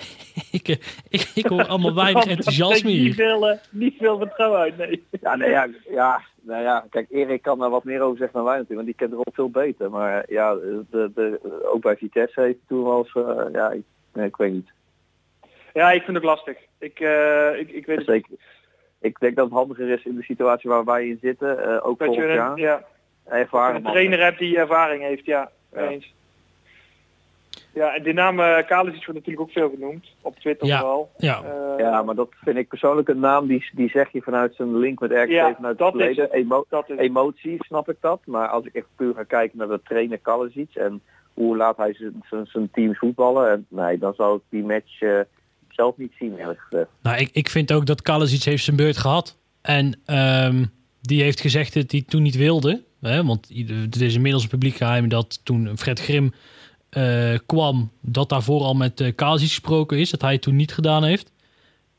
ik, 0.50 0.68
eh, 0.68 0.76
ik, 1.08 1.30
ik 1.34 1.46
hoor 1.46 1.66
allemaal 1.66 1.94
weinig 1.94 2.26
enthousiasme 2.36 2.76
steekt 2.76 2.84
Niet 2.94 3.00
hier. 3.00 3.14
veel, 3.14 3.48
eh, 3.48 3.58
niet 3.70 3.94
veel 3.98 4.18
vertrouwen 4.18 4.60
uit, 4.60 4.76
nee. 4.76 5.04
Ja, 5.20 5.36
nee, 5.36 5.50
ja, 5.50 5.68
ja, 5.90 6.20
nou 6.42 6.62
ja, 6.62 6.86
kijk, 6.90 7.06
Erik 7.10 7.42
kan 7.42 7.58
daar 7.58 7.70
wat 7.70 7.84
meer 7.84 8.00
over 8.00 8.16
zeggen 8.18 8.36
dan 8.36 8.44
wij 8.46 8.58
natuurlijk, 8.58 8.86
want 8.86 8.98
die 8.98 9.08
kent 9.08 9.24
Rob 9.24 9.34
veel 9.34 9.50
beter. 9.50 9.90
Maar 9.90 10.20
eh, 10.20 10.34
ja, 10.34 10.54
de, 10.54 11.10
de, 11.14 11.40
ook 11.72 11.82
bij 11.82 11.96
Vitesse 11.96 12.40
heeft 12.40 12.58
toen 12.68 12.84
wel 12.84 12.98
eens, 12.98 13.12
eh, 13.26 13.44
ja, 13.52 13.70
ik, 13.70 13.82
nee, 14.12 14.26
ik 14.26 14.36
weet 14.36 14.52
niet. 14.52 14.70
Ja, 15.74 15.90
ik 15.90 16.02
vind 16.02 16.16
het 16.16 16.26
lastig. 16.26 16.56
Ik, 16.78 17.00
eh, 17.00 17.58
ik, 17.58 17.70
ik 17.70 17.86
weet 17.86 17.96
het 17.96 18.06
Zeker. 18.06 18.30
Ik 19.00 19.18
denk 19.20 19.36
dat 19.36 19.44
het 19.44 19.54
handiger 19.54 19.88
is 19.90 20.04
in 20.04 20.16
de 20.16 20.22
situatie 20.22 20.70
waar 20.70 20.84
wij 20.84 21.08
in 21.08 21.18
zitten, 21.22 21.64
eh, 21.64 21.86
ook 21.86 21.98
Dat 21.98 22.14
je 22.14 22.24
een, 22.26 22.34
jaar. 22.34 22.58
ja, 22.58 22.84
Ervaren 23.24 23.76
een 23.76 23.82
trainer 23.82 24.20
hebt 24.22 24.38
die 24.38 24.58
ervaring 24.58 25.02
heeft, 25.02 25.24
ja. 25.24 25.50
Ja. 25.72 25.88
Eens. 25.88 26.14
Ja, 27.76 27.94
en 27.94 28.02
de 28.02 28.12
naam 28.12 28.38
uh, 28.40 28.56
Kalisic 28.66 29.04
wordt 29.06 29.20
natuurlijk 29.26 29.40
ook 29.40 29.50
veel 29.50 29.70
genoemd. 29.70 30.06
Op 30.22 30.38
Twitter 30.38 30.66
Ja. 30.66 30.78
vooral. 30.80 31.10
Ja. 31.18 31.42
Eh, 31.42 31.78
Ja, 31.78 32.02
maar 32.02 32.14
dat 32.14 32.28
vind 32.44 32.56
ik 32.56 32.68
persoonlijk 32.68 33.08
een 33.08 33.18
naam 33.20 33.46
die, 33.46 33.70
die 33.74 33.88
zeg 33.88 34.12
je 34.12 34.22
vanuit 34.22 34.54
zijn 34.54 34.78
link 34.78 35.00
met 35.00 35.10
RKC 35.10 35.28
Ja, 35.30 35.54
vanuit 35.54 35.78
dat 35.78 35.92
het 35.92 36.02
is 36.02 36.06
verleden. 36.14 36.32
Emo- 36.38 36.64
dat 36.68 36.90
is, 36.90 36.96
emotie 36.98 37.56
snap 37.58 37.88
ik 37.88 37.96
dat. 38.00 38.20
Maar 38.24 38.48
als 38.48 38.64
ik 38.64 38.74
echt 38.74 38.86
puur 38.96 39.14
ga 39.14 39.22
kijken 39.22 39.58
naar 39.58 39.68
de 39.68 39.80
trainer 39.84 40.18
Kalasic 40.18 40.74
en 40.74 41.00
hoe 41.34 41.56
laat 41.56 41.76
hij 41.76 41.94
zijn- 41.94 42.68
teams 42.72 42.98
voetballen. 42.98 43.50
En, 43.50 43.66
nee, 43.68 43.98
dan 43.98 44.14
zou 44.14 44.36
ik 44.36 44.42
die 44.48 44.64
match 44.64 45.00
eh, 45.00 45.20
zelf 45.68 45.96
niet 45.96 46.12
zien 46.18 46.38
eerlijk 46.38 46.60
gezegd. 46.68 46.88
Nou, 47.02 47.18
ik, 47.18 47.28
ik 47.32 47.48
vind 47.48 47.72
ook 47.72 47.86
dat 47.86 48.02
Kalasic 48.02 48.42
heeft 48.42 48.64
zijn 48.64 48.76
beurt 48.76 48.96
gehad. 48.96 49.38
En 49.62 50.00
ehm, 50.04 50.64
die 51.00 51.22
heeft 51.22 51.40
gezegd 51.40 51.74
dat 51.74 51.90
hij 51.90 52.04
toen 52.06 52.22
niet 52.22 52.36
wilde. 52.36 52.82
Hè, 53.00 53.24
want 53.24 53.50
ieder- 53.50 53.76
het 53.80 54.00
is 54.00 54.14
inmiddels 54.14 54.42
een 54.42 54.48
publiek 54.48 54.74
geheim 54.76 55.08
dat 55.08 55.44
toen 55.44 55.76
Fred 55.78 56.00
Grim 56.00 56.32
eh, 56.96 57.38
kwam... 57.46 57.90
dat 58.00 58.28
daarvoor 58.28 58.60
al 58.60 58.74
met 58.74 59.00
uh, 59.00 59.12
gesproken 59.16 59.98
is. 59.98 60.10
Dat 60.10 60.22
hij 60.22 60.32
het 60.32 60.42
toen 60.42 60.56
niet 60.56 60.72
gedaan 60.72 61.04
heeft. 61.04 61.32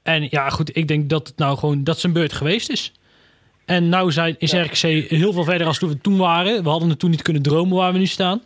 En 0.04 0.28
ja, 0.30 0.50
goed, 0.50 0.78
ik 0.78 0.88
denk 0.88 1.10
dat 1.10 1.28
het 1.28 1.38
nou 1.38 1.58
gewoon 1.58 1.84
dat 1.84 2.00
zijn 2.00 2.14
beurt 2.14 2.34
geweest 2.34 2.70
is. 2.70 2.94
En 3.66 3.90
nou 3.90 4.12
zijn, 4.12 4.36
is 4.38 4.54
RKC 4.54 5.10
heel 5.10 5.34
veel 5.34 5.44
verder 5.44 5.68
als 5.68 5.80
toen 5.80 5.90
we 5.90 6.02
toen 6.02 6.18
waren. 6.18 6.64
We 6.64 6.70
hadden 6.70 6.90
het 6.90 7.00
toen 7.00 7.10
niet 7.10 7.22
kunnen 7.22 7.42
dromen 7.42 7.78
waar 7.78 7.92
we 7.94 7.98
nu 7.98 8.06
staan. 8.06 8.42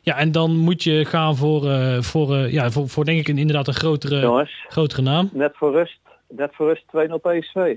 Ja, 0.00 0.16
en 0.16 0.32
dan 0.32 0.56
moet 0.56 0.82
je 0.82 1.04
gaan 1.04 1.36
voor, 1.36 1.70
eh, 1.70 2.00
voor, 2.00 2.36
ja, 2.36 2.70
voor, 2.70 2.88
voor 2.88 3.04
denk 3.04 3.18
ik 3.18 3.28
een, 3.28 3.38
inderdaad 3.38 3.68
een 3.68 3.74
grotere, 3.74 4.20
Jongens, 4.20 4.66
grotere 4.68 5.02
naam. 5.02 5.30
net 5.32 5.56
voor 5.56 5.72
rust, 5.72 5.98
net 6.28 6.54
voor 6.54 6.68
rust 6.68 6.84
2-0 6.86 7.18
PSV. 7.18 7.76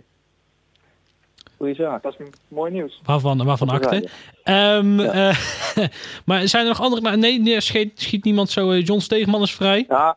Goeie 1.60 1.76
zaak. 1.76 2.04
dat 2.04 2.16
is 2.20 2.26
mooi 2.48 2.72
nieuws. 2.72 3.02
Waarvan, 3.06 3.46
waarvan 3.46 3.70
akte. 3.70 4.10
Ehm, 4.44 5.00
Ja. 5.00 5.30
eh, 5.30 5.38
maar 6.26 6.48
zijn 6.48 6.64
er 6.64 6.70
nog 6.70 6.82
andere... 6.82 7.02
nou, 7.02 7.18
Nee, 7.18 7.40
nee 7.40 7.62
schiet, 7.62 8.02
schiet 8.02 8.24
niemand 8.24 8.50
zo... 8.50 8.72
eh, 8.72 8.86
John 8.86 9.00
Steegman 9.00 9.42
is 9.42 9.56
vrij. 9.56 9.86
Ja, 9.90 10.16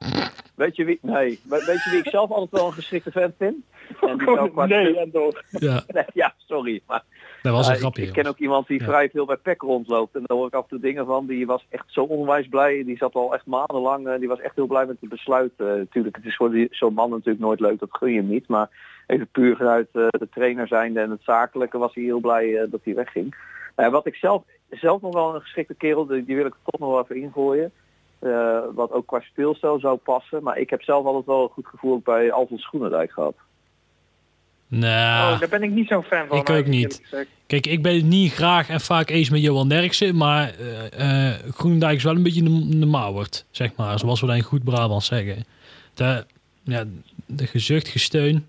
Weet 0.55 0.77
je 0.77 0.85
wie, 0.85 0.99
nee, 1.03 1.41
We- 1.49 1.65
weet 1.67 1.85
je 1.85 1.91
wie 1.91 1.99
ik 1.99 2.09
zelf 2.09 2.31
altijd 2.31 2.51
wel 2.51 2.67
een 2.67 2.73
geschikte 2.73 3.11
fan 3.11 3.33
vind? 3.39 3.55
En 4.01 4.19
die 4.19 4.27
nee, 4.27 4.49
speel- 4.87 4.97
en 4.97 5.11
door. 5.13 5.45
Ja, 5.51 5.83
Nee, 5.95 6.05
ja, 6.15 6.35
sorry. 6.47 6.83
Maar 6.87 7.03
dat 7.43 7.53
was 7.53 7.67
een 7.69 7.73
ik, 7.75 7.79
grapje. 7.81 8.03
ik 8.03 8.13
ken 8.13 8.27
ook 8.27 8.39
iemand 8.39 8.67
die 8.67 8.79
Ja. 8.81 8.85
vrij 8.87 9.09
veel 9.13 9.25
bij 9.27 9.37
PEC 9.37 9.63
rondloopt. 9.63 10.15
En 10.15 10.23
daar 10.27 10.37
hoor 10.37 10.47
ik 10.47 10.55
af 10.55 10.63
en 10.63 10.69
toe 10.69 10.81
dingen 10.81 11.07
van. 11.07 11.27
Die 11.27 11.47
was 11.47 11.67
echt 11.69 11.85
zo 11.87 12.03
onwijs 12.03 12.49
blij. 12.49 12.85
Die 12.85 12.97
zat 12.97 13.15
al 13.15 13.35
echt 13.35 13.47
maandenlang. 13.47 14.09
eh, 14.09 14.19
die 14.19 14.29
was 14.29 14.41
echt 14.41 14.55
heel 14.55 14.67
blij 14.67 14.87
met 14.87 14.97
het 15.01 15.11
besluit. 15.11 15.53
Eh, 15.57 15.67
natuurlijk, 15.67 16.17
het 16.17 16.25
is 16.25 16.37
voor 16.37 16.51
die- 16.51 16.69
zo'n 16.71 16.95
man 16.95 17.11
natuurlijk 17.11 17.41
nooit 17.41 17.61
leuk. 17.61 17.79
Dat 17.79 17.89
gun 17.93 18.11
je 18.13 18.17
hem 18.21 18.29
niet. 18.29 18.49
Maar 18.49 18.69
even 19.07 19.29
puur 19.33 19.57
vanuit 19.57 19.89
eh, 19.93 20.07
de 20.11 20.29
trainer 20.31 20.67
zijnde 20.67 21.01
en 21.01 21.11
het 21.11 21.23
zakelijke 21.23 21.79
was 21.79 21.95
hij 21.95 22.05
heel 22.05 22.21
blij 22.21 22.57
eh, 22.57 22.71
dat 22.71 22.81
hij 22.85 22.95
wegging. 22.95 23.37
Nou, 23.77 23.91
wat 23.91 24.07
ik 24.07 24.15
zelf, 24.15 24.43
zelf 24.71 25.01
nog 25.01 25.15
wel 25.15 25.35
een 25.35 25.41
geschikte 25.41 25.75
kerel, 25.75 26.07
die, 26.07 26.25
die 26.25 26.37
wil 26.37 26.47
ik 26.47 26.55
toch 26.65 26.81
nog 26.81 26.91
wel 26.91 27.03
even 27.03 27.17
ingooien. 27.17 27.73
Eh, 28.19 28.59
wat 28.75 28.93
ook 28.93 29.07
qua 29.07 29.21
speelstijl 29.21 29.79
zou 29.79 29.97
passen. 29.97 30.43
Maar 30.43 30.59
ik 30.59 30.71
heb 30.71 30.83
zelf 30.83 31.05
altijd 31.05 31.27
wel 31.27 31.43
een 31.43 31.49
goed 31.49 31.67
gevoel 31.67 32.01
bij 32.05 32.33
Alfons 32.33 32.63
Schoenendijk 32.63 33.13
gehad. 33.13 33.35
Nou, 34.69 35.33
Oh, 35.33 35.41
daar 35.41 35.49
ben 35.49 35.63
ik 35.63 35.71
niet 35.71 35.89
zo'n 35.89 36.03
fan 36.03 36.27
van. 36.27 36.39
Ik 36.39 36.51
ook 36.51 36.67
niet. 36.67 37.03
kijk, 37.47 37.67
ik 37.67 37.83
ben 37.83 37.95
het 37.95 38.05
niet 38.05 38.33
graag 38.33 38.69
en 38.69 38.81
vaak 38.81 39.11
eens 39.11 39.31
met 39.31 39.41
Johan 39.41 39.69
Derksen, 39.69 40.17
maar 40.17 40.55
eh 40.59 41.29
eh, 41.29 41.35
Groenendijk 41.55 41.97
is 41.97 42.05
wel 42.05 42.15
een 42.15 42.23
beetje 42.23 42.43
de, 42.43 42.79
de 42.79 43.43
zeg 43.51 43.77
maar, 43.77 43.99
zoals 43.99 44.21
we 44.21 44.27
dat 44.27 44.37
in 44.37 44.43
goed 44.43 44.65
Brabant 44.65 45.05
zeggen. 45.05 45.45
De, 45.95 46.25
ja, 46.63 46.85
de 47.27 47.47
gezucht, 47.47 47.89
gesteun, 47.89 48.47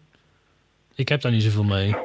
ik 0.95 1.09
heb 1.09 1.21
daar 1.21 1.31
niet 1.31 1.43
zoveel 1.43 1.63
mee. 1.63 1.95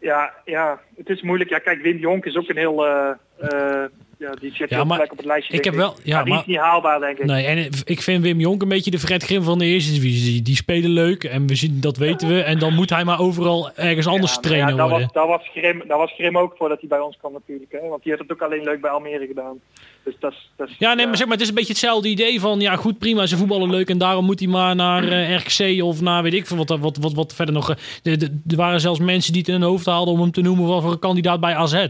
Ja, 0.00 0.32
ja, 0.44 0.80
het 0.96 1.08
is 1.08 1.22
moeilijk. 1.22 1.50
Ja, 1.50 1.58
kijk, 1.58 1.82
Wim 1.82 1.98
Jonk 1.98 2.24
is 2.24 2.36
ook 2.36 2.48
een 2.48 2.56
heel... 2.56 2.86
eh, 2.86 3.10
eh, 3.38 3.84
ja, 4.18 4.30
die 4.40 4.54
zit 4.54 4.68
Ja, 4.70 4.76
heel 4.76 4.84
maar 4.84 4.94
gelijk 4.94 5.10
op 5.12 5.16
het 5.16 5.26
lijstje. 5.26 5.54
ik 5.56 5.64
heb 5.64 5.74
wel- 5.74 5.94
ja, 6.02 6.14
maar 6.14 6.24
die 6.24 6.32
maar- 6.32 6.42
is 6.42 6.48
niet 6.48 6.56
haalbaar, 6.58 7.00
denk 7.00 7.18
ik. 7.18 7.24
Nee, 7.24 7.46
en 7.46 7.68
ik 7.84 8.00
vind 8.02 8.22
Wim 8.22 8.40
Jonk 8.40 8.62
een 8.62 8.68
beetje 8.68 8.90
de 8.90 8.98
Fred 8.98 9.22
Grim 9.22 9.42
van 9.42 9.58
de 9.58 9.64
eerste 9.64 9.92
divisie. 9.92 10.42
Die 10.42 10.56
spelen 10.56 10.90
leuk 10.90 11.24
en 11.24 11.46
we 11.46 11.54
zien, 11.54 11.80
dat 11.80 11.96
weten 11.96 12.28
we. 12.28 12.42
En 12.42 12.58
dan 12.58 12.74
moet 12.74 12.90
hij 12.90 13.04
maar 13.04 13.20
overal 13.20 13.70
ergens 13.76 14.06
anders 14.06 14.30
Ja, 14.34 14.38
maar 14.40 14.44
trainer 14.48 14.70
ja, 14.70 14.76
dat 14.76 14.88
worden. 14.90 15.06
Was, 15.12 15.14
dat, 15.14 15.26
was 15.38 15.48
Grim, 15.52 15.82
dat 15.86 15.98
was 15.98 16.12
Grim 16.12 16.38
ook 16.38 16.54
voordat 16.56 16.80
hij 16.80 16.88
bij 16.88 16.98
ons 16.98 17.16
kwam 17.16 17.32
natuurlijk. 17.32 17.72
Hè? 17.72 17.78
Want 17.88 18.02
die 18.02 18.12
heeft 18.12 18.22
het 18.28 18.32
ook 18.32 18.42
alleen 18.42 18.62
leuk 18.64 18.80
bij 18.80 18.90
Almere 18.90 19.26
gedaan. 19.26 19.60
Dus 20.04 20.14
dat 20.18 20.32
is... 20.32 20.50
Dat 20.56 20.68
is 20.68 20.74
Ja, 20.78 20.94
nee, 20.94 21.06
maar 21.06 21.16
zeg 21.16 21.24
maar, 21.26 21.34
het 21.34 21.42
is 21.42 21.48
een 21.48 21.54
beetje 21.54 21.70
hetzelfde 21.72 22.08
idee 22.08 22.40
van, 22.40 22.60
ja 22.60 22.76
goed, 22.76 22.98
prima, 22.98 23.26
ze 23.26 23.36
voetballen 23.36 23.70
leuk 23.70 23.88
en 23.90 23.98
daarom 23.98 24.24
moet 24.24 24.38
hij 24.40 24.48
maar 24.48 24.74
naar 24.74 25.08
eh, 25.08 25.36
RKC 25.36 25.82
of 25.82 26.00
naar 26.00 26.22
weet 26.22 26.34
ik 26.34 26.46
veel 26.46 26.56
wat, 26.56 26.78
wat, 26.78 26.96
wat, 26.96 27.12
wat 27.12 27.34
verder 27.34 27.54
nog. 27.54 27.70
eh, 27.70 27.76
de- 28.02 28.16
de- 28.16 28.40
Er 28.48 28.56
waren 28.56 28.80
zelfs 28.80 28.98
mensen 29.00 29.32
die 29.32 29.40
het 29.40 29.50
in 29.50 29.56
hun 29.60 29.68
hoofd 29.70 29.86
haalden 29.86 30.14
om 30.14 30.20
hem 30.20 30.30
te 30.30 30.40
noemen 30.40 30.66
wat 30.66 30.82
voor 30.82 30.92
een 30.92 30.98
kandidaat 30.98 31.40
bij 31.40 31.54
AZ. 31.54 31.86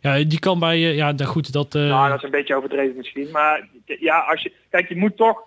Ja, 0.00 0.22
die 0.24 0.38
kan 0.38 0.58
bij, 0.58 0.76
eh, 0.76 0.96
ja, 0.96 1.14
goed, 1.22 1.52
dat... 1.52 1.74
eh, 1.74 1.82
Nou, 1.82 2.08
dat 2.08 2.16
is 2.18 2.22
een 2.24 2.30
beetje 2.30 2.54
overdreven 2.56 2.96
misschien. 2.96 3.28
Maar 3.32 3.68
ja, 3.84 4.18
als 4.18 4.42
je... 4.42 4.52
Kijk, 4.70 4.88
je 4.88 4.96
moet 4.96 5.16
toch... 5.16 5.42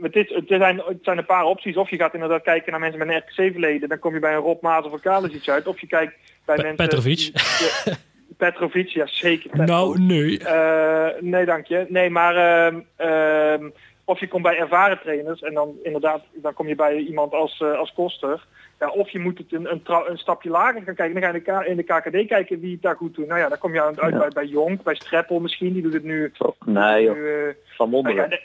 Het, 0.00 0.16
is, 0.16 0.28
het, 0.34 0.44
zijn, 0.48 0.82
het 0.86 0.98
zijn 1.02 1.18
een 1.18 1.24
paar 1.26 1.44
opties. 1.44 1.76
Of 1.76 1.90
je 1.90 1.96
gaat 1.96 2.14
inderdaad 2.14 2.42
kijken 2.42 2.70
naar 2.70 2.80
mensen 2.80 2.98
met 2.98 3.08
een 3.08 3.16
RKC-verleden. 3.16 3.88
Dan 3.88 3.98
kom 3.98 4.14
je 4.14 4.20
bij 4.20 4.32
een 4.34 4.40
Rob 4.40 4.62
Maas 4.62 4.84
of 4.84 4.92
een 4.92 5.00
Kalisic 5.00 5.48
uit. 5.48 5.66
Of 5.66 5.80
je 5.80 5.86
kijkt 5.86 6.14
bij 6.44 6.56
mensen... 6.56 6.76
Petrovic. 6.76 7.16
die- 7.16 7.94
Petrovic, 8.40 8.88
ja 8.88 9.06
zeker. 9.06 9.66
Nou, 9.66 10.00
nee. 10.00 10.38
Eh, 10.38 11.06
nee, 11.20 11.44
dank 11.44 11.66
je. 11.66 11.86
Nee, 11.88 12.10
maar 12.10 12.36
ehm, 12.36 12.80
ehm, 12.96 13.68
of 14.04 14.20
je 14.20 14.28
komt 14.28 14.42
bij 14.42 14.58
ervaren 14.58 14.98
trainers 15.02 15.42
en 15.42 15.54
dan 15.54 15.74
inderdaad, 15.82 16.22
dan 16.34 16.54
kom 16.54 16.68
je 16.68 16.74
bij 16.74 16.96
iemand 16.96 17.32
als, 17.32 17.60
eh, 17.60 17.78
als 17.78 17.92
koster. 17.92 18.44
Ja, 18.80 18.88
of 18.88 19.10
je 19.10 19.18
moet 19.18 19.38
het 19.38 19.52
een, 19.52 19.68
een, 19.72 20.18
stapje 20.18 20.50
lager 20.50 20.82
gaan 20.82 20.94
kijken. 20.94 21.20
Dan 21.20 21.22
ga 21.22 21.28
je 21.62 21.68
in 21.68 21.76
de, 21.76 21.82
K- 21.84 21.96
in 22.00 22.10
de 22.10 22.22
KKD 22.22 22.28
kijken 22.28 22.60
wie 22.60 22.72
het 22.72 22.82
daar 22.82 22.96
goed 22.96 23.14
doet. 23.14 23.26
Nou 23.26 23.40
ja, 23.40 23.48
dan 23.48 23.58
kom 23.58 23.74
je 23.74 23.82
uit 23.82 24.00
uit 24.00 24.12
Ja. 24.12 24.18
bij, 24.18 24.28
bij 24.28 24.46
Jonk, 24.46 24.82
bij 24.82 24.94
Streppel 24.94 25.40
misschien. 25.40 25.72
Die 25.72 25.82
doet 25.82 25.92
het 25.92 26.04
nu. 26.04 26.32
Nee, 26.64 27.10
nu, 27.10 27.28
eh, 27.28 27.54
van 27.76 27.86
ja, 27.86 27.92
wonderen. 27.92 28.30
de- 28.30 28.40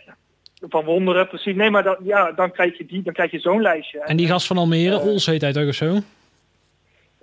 van 0.70 0.86
wonderen, 0.86 1.28
precies. 1.28 1.56
Nee, 1.56 1.70
maar 1.70 1.84
dan, 1.84 1.96
ja, 2.04 2.32
dan 2.32 2.52
krijg 2.52 2.78
je 2.78 2.86
die, 2.86 3.02
dan 3.02 3.14
krijg 3.14 3.32
je 3.32 3.40
zo'n 3.40 3.62
lijstje. 3.62 4.00
En 4.00 4.18
die 4.18 4.28
gast 4.28 4.48
van 4.48 4.58
Almere, 4.58 5.00
Ols 5.00 5.26
heet 5.26 5.42
hij 5.42 5.54
toch 5.54 5.68
of 5.68 5.74
zo? 5.76 5.98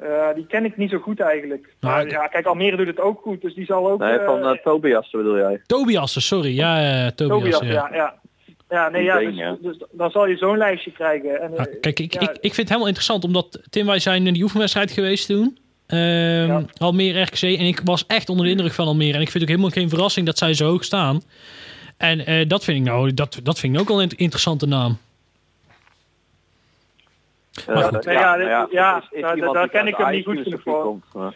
Eh, 0.02 0.34
die 0.34 0.46
ken 0.46 0.64
ik 0.64 0.76
niet 0.76 0.90
zo 0.90 0.98
goed 0.98 1.20
eigenlijk. 1.20 1.74
Nou, 1.80 1.94
Maar 1.94 2.10
ja, 2.10 2.26
kijk, 2.26 2.46
Almere 2.46 2.76
doet 2.76 2.86
het 2.86 3.00
ook 3.00 3.20
goed, 3.20 3.40
dus 3.40 3.54
die 3.54 3.64
zal 3.64 3.90
ook. 3.90 3.98
Nee, 3.98 4.18
van 4.18 4.42
eh, 4.42 4.50
eh, 4.50 4.62
Tobias 4.62 5.10
bedoel 5.10 5.36
jij. 5.36 5.60
Tobiassen, 5.66 6.22
sorry. 6.22 6.56
Ja, 6.56 6.80
ja, 6.80 7.10
Tobias. 7.10 7.38
Tobias, 7.38 7.60
ja. 7.60 7.72
ja. 7.72 7.94
ja. 7.94 8.20
Ja, 8.68 8.88
nee, 8.88 9.02
ja, 9.02 9.18
dus, 9.18 9.34
ja. 9.34 9.56
dus 9.60 9.82
dan 9.90 10.10
zal 10.10 10.26
je 10.26 10.36
zo'n 10.36 10.56
lijstje 10.56 10.92
krijgen. 10.92 11.40
En, 11.40 11.50
Ja, 11.56 11.66
eh, 11.66 11.80
kijk, 11.80 12.00
ik, 12.00 12.12
ja, 12.12 12.20
ik, 12.20 12.30
ik 12.30 12.40
vind 12.40 12.56
het 12.56 12.68
helemaal 12.68 12.86
interessant, 12.86 13.24
omdat 13.24 13.60
Tim, 13.70 13.86
wij 13.86 13.98
zijn 13.98 14.26
in 14.26 14.32
die 14.32 14.42
oefenwedstrijd 14.42 14.90
geweest 14.90 15.26
toen. 15.26 15.58
Ehm 15.86 16.00
Ja. 16.46 16.64
Almere 16.76 17.22
RKC. 17.22 17.42
En 17.42 17.66
ik 17.66 17.80
was 17.84 18.06
echt 18.06 18.28
onder 18.28 18.44
de 18.44 18.50
indruk 18.50 18.72
van 18.72 18.86
Almere. 18.86 19.14
En 19.14 19.20
ik 19.20 19.30
vind 19.30 19.32
het 19.32 19.42
ook 19.42 19.48
helemaal 19.48 19.70
geen 19.70 19.88
verrassing 19.88 20.26
dat 20.26 20.38
zij 20.38 20.54
zo 20.54 20.68
hoog 20.68 20.84
staan. 20.84 21.22
En 21.96 22.26
eh, 22.26 22.48
dat 22.48 22.64
vind 22.64 22.78
ik 22.78 22.84
nou, 22.84 23.14
dat, 23.14 23.40
dat 23.42 23.58
vind 23.58 23.74
ik 23.74 23.80
ook 23.80 23.88
wel 23.88 24.02
een 24.02 24.10
interessante 24.16 24.66
naam. 24.66 24.90
Eh, 24.90 24.96
Maar 25.68 25.76
goed. 25.76 25.90
Nee, 27.30 27.41
ja, 28.12 28.36
nou 28.36 28.70
ja, 28.72 28.96
is- 28.96 29.08
is 29.10 29.22
daar- 29.52 29.68
ken 29.68 29.86
ik 29.86 29.96
hem 29.96 30.10
niet 30.10 30.24
goed 30.24 30.34
genoeg 30.42 30.62
voor. 30.62 31.34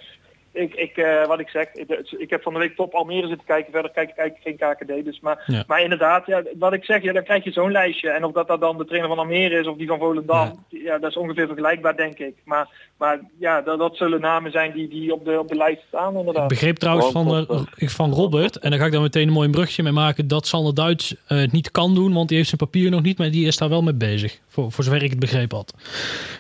Ik, 0.57 0.75
ik, 0.75 0.97
eh, 0.97 1.27
wat 1.27 1.41
ik 1.41 1.49
zeg, 1.49 1.67
ik, 1.73 2.11
ik 2.19 2.31
heb 2.31 2.43
van 2.43 2.53
de 2.53 2.59
week 2.59 2.77
top 2.77 2.95
Almere 2.95 3.27
zitten 3.29 3.47
kijken. 3.47 3.73
Verder 3.73 3.91
kijk 3.91 4.11
ik 4.11 4.17
eigenlijk 4.17 4.59
geen 4.61 4.75
KKD. 4.99 5.05
Dus, 5.05 5.21
maar, 5.21 5.43
Ja. 5.47 5.65
maar 5.67 5.83
inderdaad, 5.83 6.27
ja, 6.27 6.43
wat 6.59 6.73
ik 6.73 6.85
zeg, 6.85 7.03
ja, 7.03 7.13
dan 7.13 7.23
krijg 7.25 7.45
je 7.45 7.53
zo'n 7.53 7.71
lijstje. 7.73 8.11
En 8.11 8.25
of 8.25 8.33
dat, 8.33 8.49
dat 8.49 8.61
dan 8.61 8.79
de 8.79 8.85
trainer 8.85 9.09
van 9.09 9.19
Almere 9.19 9.61
is 9.61 9.67
of 9.67 9.77
die 9.77 9.87
van 9.87 9.99
Volendam. 9.99 10.65
Ja. 10.69 10.99
dat 10.99 11.11
is 11.11 11.17
ongeveer 11.17 11.47
vergelijkbaar, 11.47 11.97
denk 11.97 12.19
ik. 12.19 12.35
Maar, 12.45 12.69
maar 12.99 13.21
ja, 13.39 13.63
dat, 13.63 13.79
dat 13.79 13.97
zullen 13.97 14.21
namen 14.21 14.51
zijn 14.51 14.73
die, 14.73 14.89
die 14.89 15.13
op, 15.13 15.25
de, 15.25 15.39
op 15.39 15.49
de 15.49 15.57
lijst 15.57 15.83
staan, 15.89 16.13
Ik 16.13 16.19
inderdaad. 16.19 16.49
begreep 16.49 16.77
trouwens 16.77 17.11
van, 17.11 17.47
eh, 17.77 17.89
van 17.89 18.13
Robert, 18.13 18.59
en 18.59 18.71
daar 18.71 18.79
ga 18.79 18.87
ik 18.87 18.93
dan 18.93 19.03
meteen 19.03 19.27
een 19.27 19.33
mooi 19.33 19.49
brugje 19.51 19.83
mee 19.83 19.93
maken, 19.93 20.29
dat 20.29 20.47
Sander 20.47 20.75
Duits 20.75 21.15
eh, 21.27 21.39
het 21.39 21.53
niet 21.53 21.71
kan 21.71 21.95
doen, 21.95 22.13
want 22.13 22.29
die 22.29 22.37
heeft 22.37 22.49
zijn 22.49 22.61
papier 22.61 22.91
nog 22.91 23.03
niet, 23.03 23.19
maar 23.19 23.31
die 23.31 23.47
is 23.47 23.57
daar 23.57 23.69
wel 23.69 23.83
mee 23.83 23.95
bezig. 23.95 24.39
Voor, 24.49 24.73
voor 24.73 24.85
zover 24.85 25.03
ik 25.03 25.11
het 25.11 25.19
begrepen 25.19 25.57
had. 25.57 25.75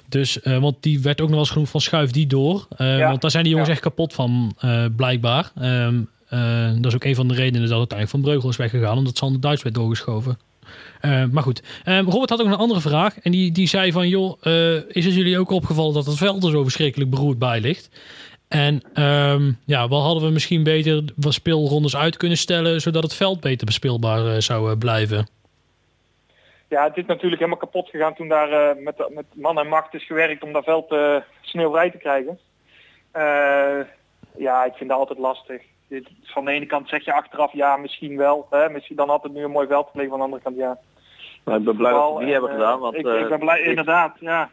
Dus, 0.09 0.41
eh, 0.41 0.59
want 0.59 0.77
die 0.83 1.01
werd 1.01 1.21
ook 1.21 1.27
nog 1.27 1.31
wel 1.31 1.39
eens 1.39 1.51
genoemd 1.51 1.71
van 1.71 1.81
schuif 1.81 2.11
die 2.11 2.27
door. 2.27 2.67
Eh, 2.77 2.99
Ja. 2.99 3.09
Want 3.09 3.21
daar 3.21 3.31
zijn 3.31 3.43
die 3.43 3.53
jongens 3.53 3.71
Ja. 3.71 3.75
echt 3.77 3.85
kapot 3.85 4.06
van, 4.15 4.57
eh, 4.59 4.85
blijkbaar. 4.97 5.51
Ehm, 5.61 6.01
eh, 6.29 6.73
dat 6.75 6.87
is 6.87 6.95
ook 6.95 7.05
een 7.05 7.15
van 7.15 7.29
de 7.29 7.35
redenen 7.35 7.69
dat 7.69 7.79
uiteindelijk 7.79 8.11
Van 8.11 8.21
Breugel 8.21 8.49
is 8.49 8.57
weggegaan, 8.57 8.99
omdat 8.99 9.17
Sander 9.17 9.41
Duits 9.41 9.63
werd 9.63 9.75
doorgeschoven. 9.75 10.39
Eh, 11.01 11.25
maar 11.25 11.43
goed, 11.43 11.63
Ehm, 11.85 12.05
Robert 12.05 12.31
had 12.31 12.41
ook 12.41 12.47
een 12.47 12.55
andere 12.55 12.81
vraag. 12.81 13.19
En 13.19 13.31
die, 13.31 13.53
die 13.53 13.69
zei 13.69 13.93
van, 13.93 14.09
joh, 14.09 14.43
is 14.89 15.05
het 15.05 15.15
jullie 15.15 15.39
ook 15.39 15.51
opgevallen 15.51 15.95
dat 15.95 16.07
het 16.07 16.17
veld 16.17 16.45
er 16.45 16.51
zo 16.51 16.63
verschrikkelijk 16.63 17.11
beroerd 17.11 17.39
bij 17.39 17.61
ligt? 17.61 17.91
En 18.49 18.83
ehm, 18.95 19.53
ja, 19.65 19.89
wat 19.89 20.03
hadden 20.03 20.25
we 20.25 20.31
misschien 20.31 20.63
beter 20.63 21.05
wat 21.17 21.33
speelrondes 21.33 21.97
uit 21.97 22.17
kunnen 22.17 22.39
stellen, 22.39 22.81
zodat 22.81 23.03
het 23.03 23.15
veld 23.15 23.41
beter 23.41 23.67
bespeelbaar 23.67 24.43
zou 24.43 24.77
blijven? 24.77 25.29
Ja, 26.69 26.85
het 26.85 26.97
is 26.97 27.07
natuurlijk 27.07 27.41
helemaal 27.41 27.61
kapot 27.61 27.91
gegaan 27.91 28.15
toen 28.15 28.29
daar 28.29 28.77
met, 28.77 29.09
met 29.09 29.25
man 29.35 29.59
en 29.59 29.69
macht 29.69 29.95
is 29.95 30.07
gewerkt 30.07 30.43
om 30.43 30.53
dat 30.53 30.65
veld 30.65 30.95
sneeuwvrij 31.41 31.91
te 31.91 31.99
krijgen. 31.99 32.39
Eh, 34.37 34.43
ja, 34.43 34.65
ik 34.65 34.75
vind 34.75 34.91
dat 34.91 34.99
altijd 34.99 35.19
lastig. 35.19 35.63
Dit, 35.89 36.09
van 36.23 36.45
de 36.45 36.51
ene 36.51 36.67
kant 36.67 36.89
zeg 36.89 37.05
je 37.05 37.13
achteraf 37.13 37.53
ja, 37.53 37.77
misschien 37.77 38.17
wel. 38.17 38.47
Hè? 38.51 38.69
Misschien 38.71 38.97
dan 38.97 39.09
had 39.09 39.23
het 39.23 39.33
nu 39.33 39.45
een 39.45 39.51
mooi 39.51 39.67
veld 39.67 39.89
gelegen. 39.91 40.11
Van 40.11 40.19
de 40.19 40.25
andere 40.25 40.43
kant 40.43 40.57
ja. 40.57 40.79
Maar 41.45 41.57
ik 41.59 41.65
ben 41.65 41.77
blij 41.77 41.93
dat 41.93 42.15
we 42.17 42.25
en, 42.25 42.29
hebben 42.29 42.51
eh, 42.51 42.57
gedaan. 42.57 42.79
Want 42.79 42.95
ik, 42.97 43.07
eh, 43.07 43.21
ik 43.21 43.29
ben 43.29 43.39
blij, 43.39 43.63
de 43.63 43.69
inderdaad. 43.69 44.17
Ja. 44.21 44.51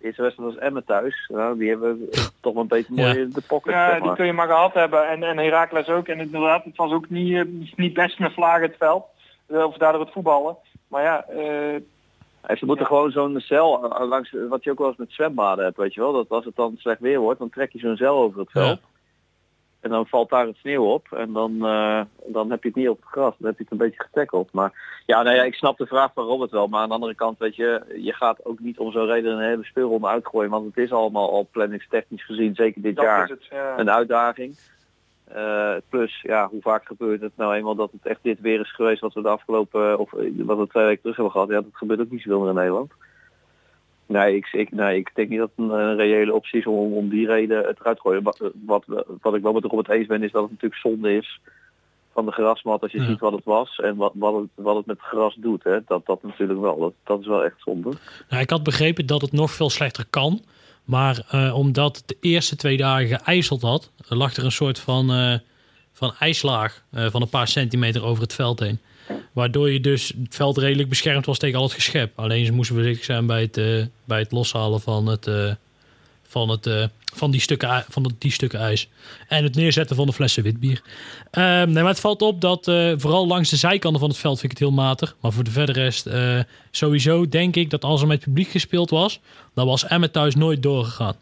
eerste 0.00 0.22
wedstrijd 0.22 0.54
was 0.54 0.62
Emmen 0.62 0.84
thuis. 0.84 1.28
Nou, 1.32 1.58
die 1.58 1.68
hebben 1.68 2.08
toch 2.40 2.52
wel 2.52 2.62
een 2.62 2.68
beetje 2.68 2.94
mooi 2.94 3.08
Ja. 3.08 3.14
in 3.14 3.30
de 3.30 3.42
pocket. 3.46 3.72
Ja, 3.72 3.90
zeg 3.90 4.02
die 4.02 4.12
kun 4.14 4.26
je 4.26 4.32
maar 4.32 4.46
gehad 4.46 4.74
hebben. 4.74 5.08
En, 5.08 5.22
en 5.22 5.38
Herakles 5.38 5.88
ook. 5.88 6.08
En 6.08 6.20
inderdaad, 6.20 6.64
het 6.64 6.76
was 6.76 6.92
ook 6.92 7.10
niet, 7.10 7.34
eh, 7.36 7.44
niet 7.76 7.92
best 7.94 8.18
met 8.18 8.32
vlagen 8.32 8.62
het 8.62 8.76
veld. 8.78 9.04
Eh, 9.46 9.64
Of 9.64 9.76
daardoor 9.76 10.00
het 10.00 10.12
voetballen. 10.12 10.56
Maar 10.88 11.02
ja, 11.02 11.24
eh, 11.28 11.74
En 12.42 12.56
ze 12.58 12.66
moeten 12.66 12.84
Ja. 12.84 12.90
gewoon 12.90 13.10
zo'n 13.10 13.40
cel 13.40 13.90
eh, 13.94 14.08
langs 14.08 14.34
wat 14.48 14.64
je 14.64 14.70
ook 14.70 14.78
wel 14.78 14.88
eens 14.88 14.96
met 14.96 15.12
zwembaden 15.12 15.64
hebt, 15.64 15.76
weet 15.76 15.94
je 15.94 16.00
wel. 16.00 16.12
Dat 16.12 16.28
als 16.28 16.44
het 16.44 16.56
dan 16.56 16.74
slecht 16.78 17.00
weer 17.00 17.18
wordt, 17.18 17.38
dan 17.38 17.50
trek 17.50 17.72
je 17.72 17.78
zo'n 17.78 17.96
cel 17.96 18.16
over 18.16 18.40
het 18.40 18.50
veld. 18.50 18.80
En 19.82 19.90
dan 19.90 20.06
valt 20.06 20.30
daar 20.30 20.46
het 20.46 20.56
sneeuw 20.56 20.84
op 20.84 21.12
en 21.12 21.32
dan, 21.32 21.66
eh, 21.66 22.00
dan 22.26 22.50
heb 22.50 22.62
je 22.62 22.68
het 22.68 22.76
niet 22.76 22.88
op 22.88 23.00
het 23.00 23.10
gras. 23.10 23.34
Dan 23.38 23.48
heb 23.48 23.56
je 23.56 23.62
het 23.62 23.72
een 23.72 23.78
beetje 23.78 24.02
getackeld. 24.02 24.52
Maar 24.52 25.02
ja, 25.06 25.22
nou 25.22 25.36
ja, 25.36 25.42
ik 25.42 25.54
snap 25.54 25.78
de 25.78 25.86
vraag 25.86 26.12
van 26.14 26.24
Robert 26.24 26.50
wel. 26.50 26.66
Maar 26.66 26.80
aan 26.80 26.88
de 26.88 26.94
andere 26.94 27.14
kant, 27.14 27.38
weet 27.38 27.56
je, 27.56 27.82
je 27.96 28.12
gaat 28.12 28.44
ook 28.44 28.58
niet 28.58 28.78
om 28.78 28.92
zo'n 28.92 29.06
reden 29.06 29.32
een 29.32 29.48
hele 29.48 29.64
speelronde 29.64 30.06
uitgooien. 30.06 30.50
Want 30.50 30.66
het 30.66 30.84
is 30.84 30.92
allemaal 30.92 31.30
al 31.30 31.48
planningstechnisch 31.50 32.24
gezien, 32.24 32.54
zeker 32.54 32.82
dit 32.82 32.96
dat 32.96 33.04
jaar, 33.04 33.28
het. 33.28 33.44
Ja. 33.50 33.78
een 33.78 33.90
uitdaging. 33.90 34.56
Eh, 35.24 35.74
plus, 35.88 36.20
ja, 36.22 36.48
hoe 36.48 36.60
vaak 36.60 36.86
gebeurt 36.86 37.20
het 37.20 37.36
nou 37.36 37.54
eenmaal 37.54 37.74
dat 37.74 37.92
het 37.92 38.06
echt 38.06 38.22
dit 38.22 38.40
weer 38.40 38.60
is 38.60 38.74
geweest 38.74 39.00
wat 39.00 39.14
we 39.14 39.22
de 39.22 39.28
afgelopen, 39.28 39.98
of 39.98 40.10
wat 40.36 40.58
we 40.58 40.66
twee 40.66 40.84
weken 40.84 41.00
terug 41.00 41.16
hebben 41.16 41.32
gehad. 41.32 41.48
Ja, 41.48 41.60
dat 41.60 41.70
gebeurt 41.72 42.00
ook 42.00 42.10
niet 42.10 42.22
zoveel 42.22 42.40
meer 42.40 42.48
in 42.48 42.54
Nederland. 42.54 42.92
Nee, 44.12 44.36
ik, 44.36 44.48
ik, 44.52 44.72
nee, 44.72 44.98
ik 44.98 45.10
denk 45.14 45.28
niet 45.28 45.38
dat 45.38 45.50
het 45.56 45.70
een, 45.70 45.96
reële 45.96 46.34
optie 46.34 46.58
is 46.58 46.66
om, 46.66 46.92
om 46.92 47.08
die 47.08 47.26
reden 47.26 47.66
het 47.66 47.80
eruit 47.80 47.96
te 47.96 48.02
gooien. 48.02 48.22
Wat, 48.22 48.40
wat, 48.66 48.84
wat 49.20 49.34
ik 49.34 49.42
wel 49.42 49.52
met 49.52 49.64
Robert 49.64 49.88
eens 49.88 50.06
ben, 50.06 50.22
is 50.22 50.32
dat 50.32 50.42
het 50.42 50.50
natuurlijk 50.50 50.80
zonde 50.80 51.16
is 51.16 51.40
van 52.12 52.26
de 52.26 52.32
grasmat 52.32 52.82
als 52.82 52.92
je 52.92 53.00
Ja. 53.00 53.06
ziet 53.06 53.20
wat 53.20 53.32
het 53.32 53.44
was 53.44 53.78
en 53.78 53.96
wat, 53.96 54.12
wat, 54.14 54.34
het, 54.34 54.48
wat 54.54 54.76
het 54.76 54.86
met 54.86 55.00
gras 55.00 55.34
doet. 55.34 55.64
Hè. 55.64 55.78
Dat, 55.86 56.06
dat 56.06 56.22
natuurlijk 56.22 56.60
wel. 56.60 56.78
Dat, 56.78 56.92
dat 57.04 57.20
is 57.20 57.26
wel 57.26 57.44
echt 57.44 57.56
zonde. 57.58 57.92
Nou, 58.28 58.42
ik 58.42 58.50
had 58.50 58.62
begrepen 58.62 59.06
dat 59.06 59.20
het 59.20 59.32
nog 59.32 59.50
veel 59.50 59.70
slechter 59.70 60.04
kan. 60.10 60.40
Maar 60.84 61.24
eh, 61.28 61.56
omdat 61.56 61.96
het 61.96 62.08
de 62.08 62.16
eerste 62.20 62.56
twee 62.56 62.76
dagen 62.76 63.20
geijzeld 63.20 63.62
had, 63.62 63.90
lag 64.08 64.34
er 64.34 64.44
een 64.44 64.52
soort 64.52 64.78
van, 64.78 65.12
eh, 65.12 65.34
van 65.92 66.14
ijslaag 66.18 66.84
eh, 66.90 67.06
van 67.10 67.22
een 67.22 67.28
paar 67.28 67.48
centimeter 67.48 68.04
over 68.04 68.22
het 68.22 68.34
veld 68.34 68.60
heen. 68.60 68.80
Waardoor 69.32 69.70
je 69.70 69.80
dus 69.80 70.08
het 70.22 70.34
veld 70.34 70.58
redelijk 70.58 70.88
beschermd 70.88 71.26
was 71.26 71.38
tegen 71.38 71.58
al 71.58 71.64
het 71.64 71.72
geschep. 71.72 72.18
Alleen 72.18 72.46
ze 72.46 72.52
moesten 72.52 72.76
voorzichtig 72.76 73.04
zijn 73.04 73.26
bij 73.26 73.40
het, 73.40 73.56
eh, 73.56 73.84
bij 74.04 74.18
het 74.18 74.32
loshalen 74.32 74.80
van, 74.80 75.06
het, 75.06 75.26
eh, 75.26 75.52
van, 76.22 76.48
het, 76.48 76.66
eh, 76.66 76.84
van, 77.14 77.30
die 77.30 77.40
stukken, 77.40 77.84
van 77.88 78.14
die 78.18 78.30
stukken 78.30 78.58
ijs. 78.58 78.88
En 79.28 79.44
het 79.44 79.54
neerzetten 79.54 79.96
van 79.96 80.06
de 80.06 80.12
flessen 80.12 80.42
witbier. 80.42 80.82
Ehm 81.30 81.70
nee, 81.70 81.82
maar 81.82 81.92
het 81.92 82.00
valt 82.00 82.22
op 82.22 82.40
dat 82.40 82.64
vooral 82.96 83.26
langs 83.26 83.50
de 83.50 83.56
zijkanten 83.56 84.00
van 84.00 84.08
het 84.08 84.18
veld 84.18 84.40
vind 84.40 84.52
ik 84.52 84.58
het 84.58 84.68
heel 84.68 84.76
matig. 84.76 85.16
Maar 85.20 85.32
voor 85.32 85.44
de 85.44 85.50
verder 85.50 85.74
rest, 85.74 86.08
sowieso 86.70 87.28
denk 87.28 87.56
ik 87.56 87.70
dat 87.70 87.84
als 87.84 88.00
er 88.00 88.06
met 88.06 88.20
publiek 88.20 88.48
gespeeld 88.48 88.90
was, 88.90 89.20
dan 89.54 89.66
was 89.66 89.84
Emmet 89.86 90.12
thuis 90.12 90.34
nooit 90.34 90.62
doorgegaan. 90.62 91.16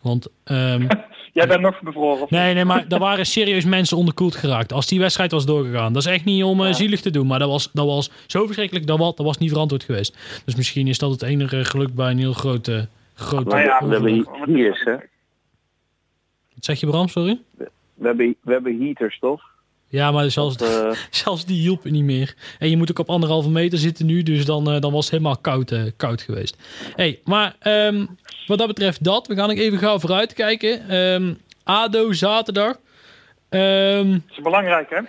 Want 0.00 0.26
ehm, 0.44 0.86
Jij 1.32 1.46
bent 1.46 1.60
nog 1.60 1.80
bevroren. 1.80 2.22
of 2.22 2.30
Nee, 2.30 2.54
nee, 2.54 2.64
maar 2.64 2.88
daar 2.88 2.98
waren 2.98 3.26
serieus 3.26 3.64
mensen 3.64 3.96
onderkoeld 3.96 4.34
geraakt. 4.34 4.72
Als 4.72 4.86
die 4.86 5.00
wedstrijd 5.00 5.30
was 5.30 5.46
doorgegaan. 5.46 5.92
Dat 5.92 6.06
is 6.06 6.12
echt 6.12 6.24
niet 6.24 6.44
om 6.44 6.64
eh, 6.64 6.72
zielig 6.72 7.00
te 7.00 7.10
doen. 7.10 7.26
Maar 7.26 7.38
dat 7.38 7.48
was, 7.48 7.70
dat 7.72 7.86
was 7.86 8.10
zo 8.26 8.44
verschrikkelijk. 8.44 8.86
Dat 8.86 8.98
was, 8.98 9.14
dat 9.14 9.26
was 9.26 9.38
niet 9.38 9.50
verantwoord 9.50 9.84
geweest. 9.84 10.16
Dus 10.44 10.54
misschien 10.54 10.88
is 10.88 10.98
dat 10.98 11.10
het 11.10 11.22
enige 11.22 11.64
geluk 11.64 11.94
bij 11.94 12.10
een 12.10 12.18
heel 12.18 12.32
grote... 12.32 12.88
grote 13.14 13.48
Nou 13.48 13.60
ja, 13.60 13.86
we 13.86 13.92
hebben 13.92 14.56
is, 14.56 14.84
hè. 14.84 14.96
Wat 16.54 16.64
zeg 16.64 16.80
je 16.80 16.86
Bram, 16.86 17.08
sorry? 17.08 17.40
We 17.94 18.06
hebben, 18.06 18.36
we 18.40 18.52
hebben 18.52 18.82
heaters, 18.82 19.18
toch? 19.18 19.50
Ja, 19.90 20.10
maar 20.10 20.30
zelfs, 20.30 20.56
Eh, 20.56 20.90
zelfs 21.10 21.44
die 21.44 21.60
hielpen 21.60 21.92
niet 21.92 22.04
meer. 22.04 22.34
En 22.58 22.70
je 22.70 22.76
moet 22.76 22.90
ook 22.90 22.98
op 22.98 23.10
anderhalve 23.10 23.50
meter 23.50 23.78
zitten 23.78 24.06
nu. 24.06 24.22
Dus 24.22 24.44
dan, 24.44 24.70
eh, 24.70 24.80
dan 24.80 24.92
was 24.92 25.04
het 25.04 25.10
helemaal 25.10 25.38
koud, 25.40 25.70
eh, 25.70 25.82
koud 25.96 26.22
geweest. 26.22 26.56
hey, 26.96 27.20
maar 27.24 27.56
ehm, 27.58 28.06
wat 28.50 28.58
dat 28.58 28.76
betreft 28.76 29.04
dat. 29.04 29.26
We 29.26 29.34
gaan 29.34 29.48
nog 29.48 29.58
even 29.58 29.78
gauw 29.78 29.98
vooruitkijken. 29.98 30.88
Ehm 30.88 31.32
ADO 31.64 32.12
zaterdag. 32.12 32.76
Ehm 33.48 34.10
Dat 34.12 34.20
is 34.30 34.42
belangrijk, 34.42 34.90
hè? 34.90 35.00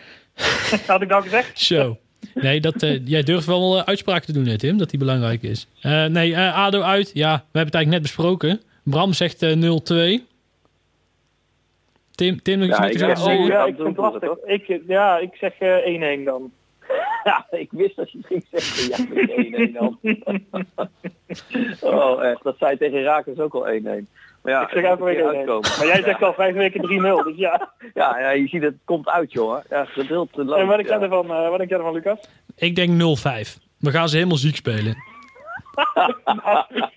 Had 0.93 1.01
ik 1.01 1.09
dat 1.09 1.23
gezegd? 1.23 1.59
Zo. 1.59 1.97
Nee, 2.33 2.61
dat, 2.61 2.83
eh, 2.83 3.07
jij 3.07 3.23
durft 3.23 3.45
wel 3.45 3.77
eh, 3.77 3.83
uitspraken 3.83 4.25
te 4.25 4.31
doen, 4.33 4.45
hè, 4.45 4.57
Tim, 4.57 4.77
dat 4.77 4.89
die 4.89 4.99
belangrijk 4.99 5.41
is. 5.43 5.67
Eh, 5.81 6.05
nee, 6.05 6.35
eh, 6.35 6.57
ADO 6.57 6.81
uit. 6.81 7.11
Ja, 7.13 7.31
we 7.35 7.41
hebben 7.59 7.65
het 7.65 7.75
eigenlijk 7.75 7.89
net 7.89 8.01
besproken. 8.01 8.61
Bram 8.83 9.13
zegt 9.13 9.41
eh 9.41 9.51
0-2. 9.55 10.25
Tim, 12.15 12.41
Tim 12.41 12.59
nog 12.59 12.67
iets 12.67 12.77
Ja, 12.77 12.87
te 12.89 13.19
Oh 13.21 13.25
zeggen? 13.25 13.45
ja, 13.45 13.59
dat 13.59 13.67
ik 13.67 13.75
vind 13.75 13.87
het 13.87 13.97
lastig. 13.97 14.29
Ik, 14.45 14.81
ja, 14.87 15.17
ik 15.17 15.35
zeg 15.39 15.53
eh, 15.59 16.19
1-1 16.19 16.23
dan. 16.25 16.51
ja, 17.23 17.47
ik 17.51 17.71
wist 17.71 17.95
dat 17.95 18.11
je 18.11 18.17
het 18.17 18.27
ging 18.27 18.45
zeggen. 18.51 18.89
Ja, 18.89 19.23
met 19.23 19.69
1-1 19.69 19.73
dan. 19.73 19.99
oh, 21.93 22.23
echt. 22.23 22.43
Dat 22.43 22.57
zei 22.57 22.77
tegen 22.77 23.03
Rakers 23.03 23.39
ook 23.39 23.53
al 23.53 23.67
1-1. 23.67 23.81
Maar 24.41 24.53
ja, 24.53 24.61
ik 24.61 24.69
zeg 24.69 24.83
het 24.83 24.99
even 24.99 25.07
er 25.07 25.13
weer 25.13 25.33
1-1. 25.33 25.37
uitkomen. 25.37 25.69
Maar 25.77 25.87
jij 25.87 26.03
zegt 26.03 26.23
al 26.23 26.33
vijf 26.33 26.55
weken 26.55 26.81
3-0, 26.81 27.23
dus 27.23 27.37
ja. 27.37 27.71
Ja, 27.93 28.19
ja, 28.19 28.29
je 28.29 28.47
ziet 28.47 28.61
het 28.61 28.75
komt 28.85 29.09
uit, 29.09 29.31
jongen. 29.31 29.63
Ja, 29.69 29.85
geduld 29.85 30.33
te 30.33 30.41
En 30.41 30.47
wat 30.47 30.57
denk 30.57 30.87
ja. 30.87 30.93
jij 30.93 30.99
ervan, 30.99 31.31
eh, 31.31 31.49
wat 31.49 31.57
denk 31.57 31.69
jij 31.69 31.77
ervan, 31.77 31.93
Lucas? 31.93 32.19
Ik 32.55 32.75
denk 32.75 32.89
0-5. 32.89 33.57
We 33.77 33.91
gaan 33.91 34.09
ze 34.09 34.15
helemaal 34.15 34.37
ziek 34.37 34.55
spelen. 34.55 34.97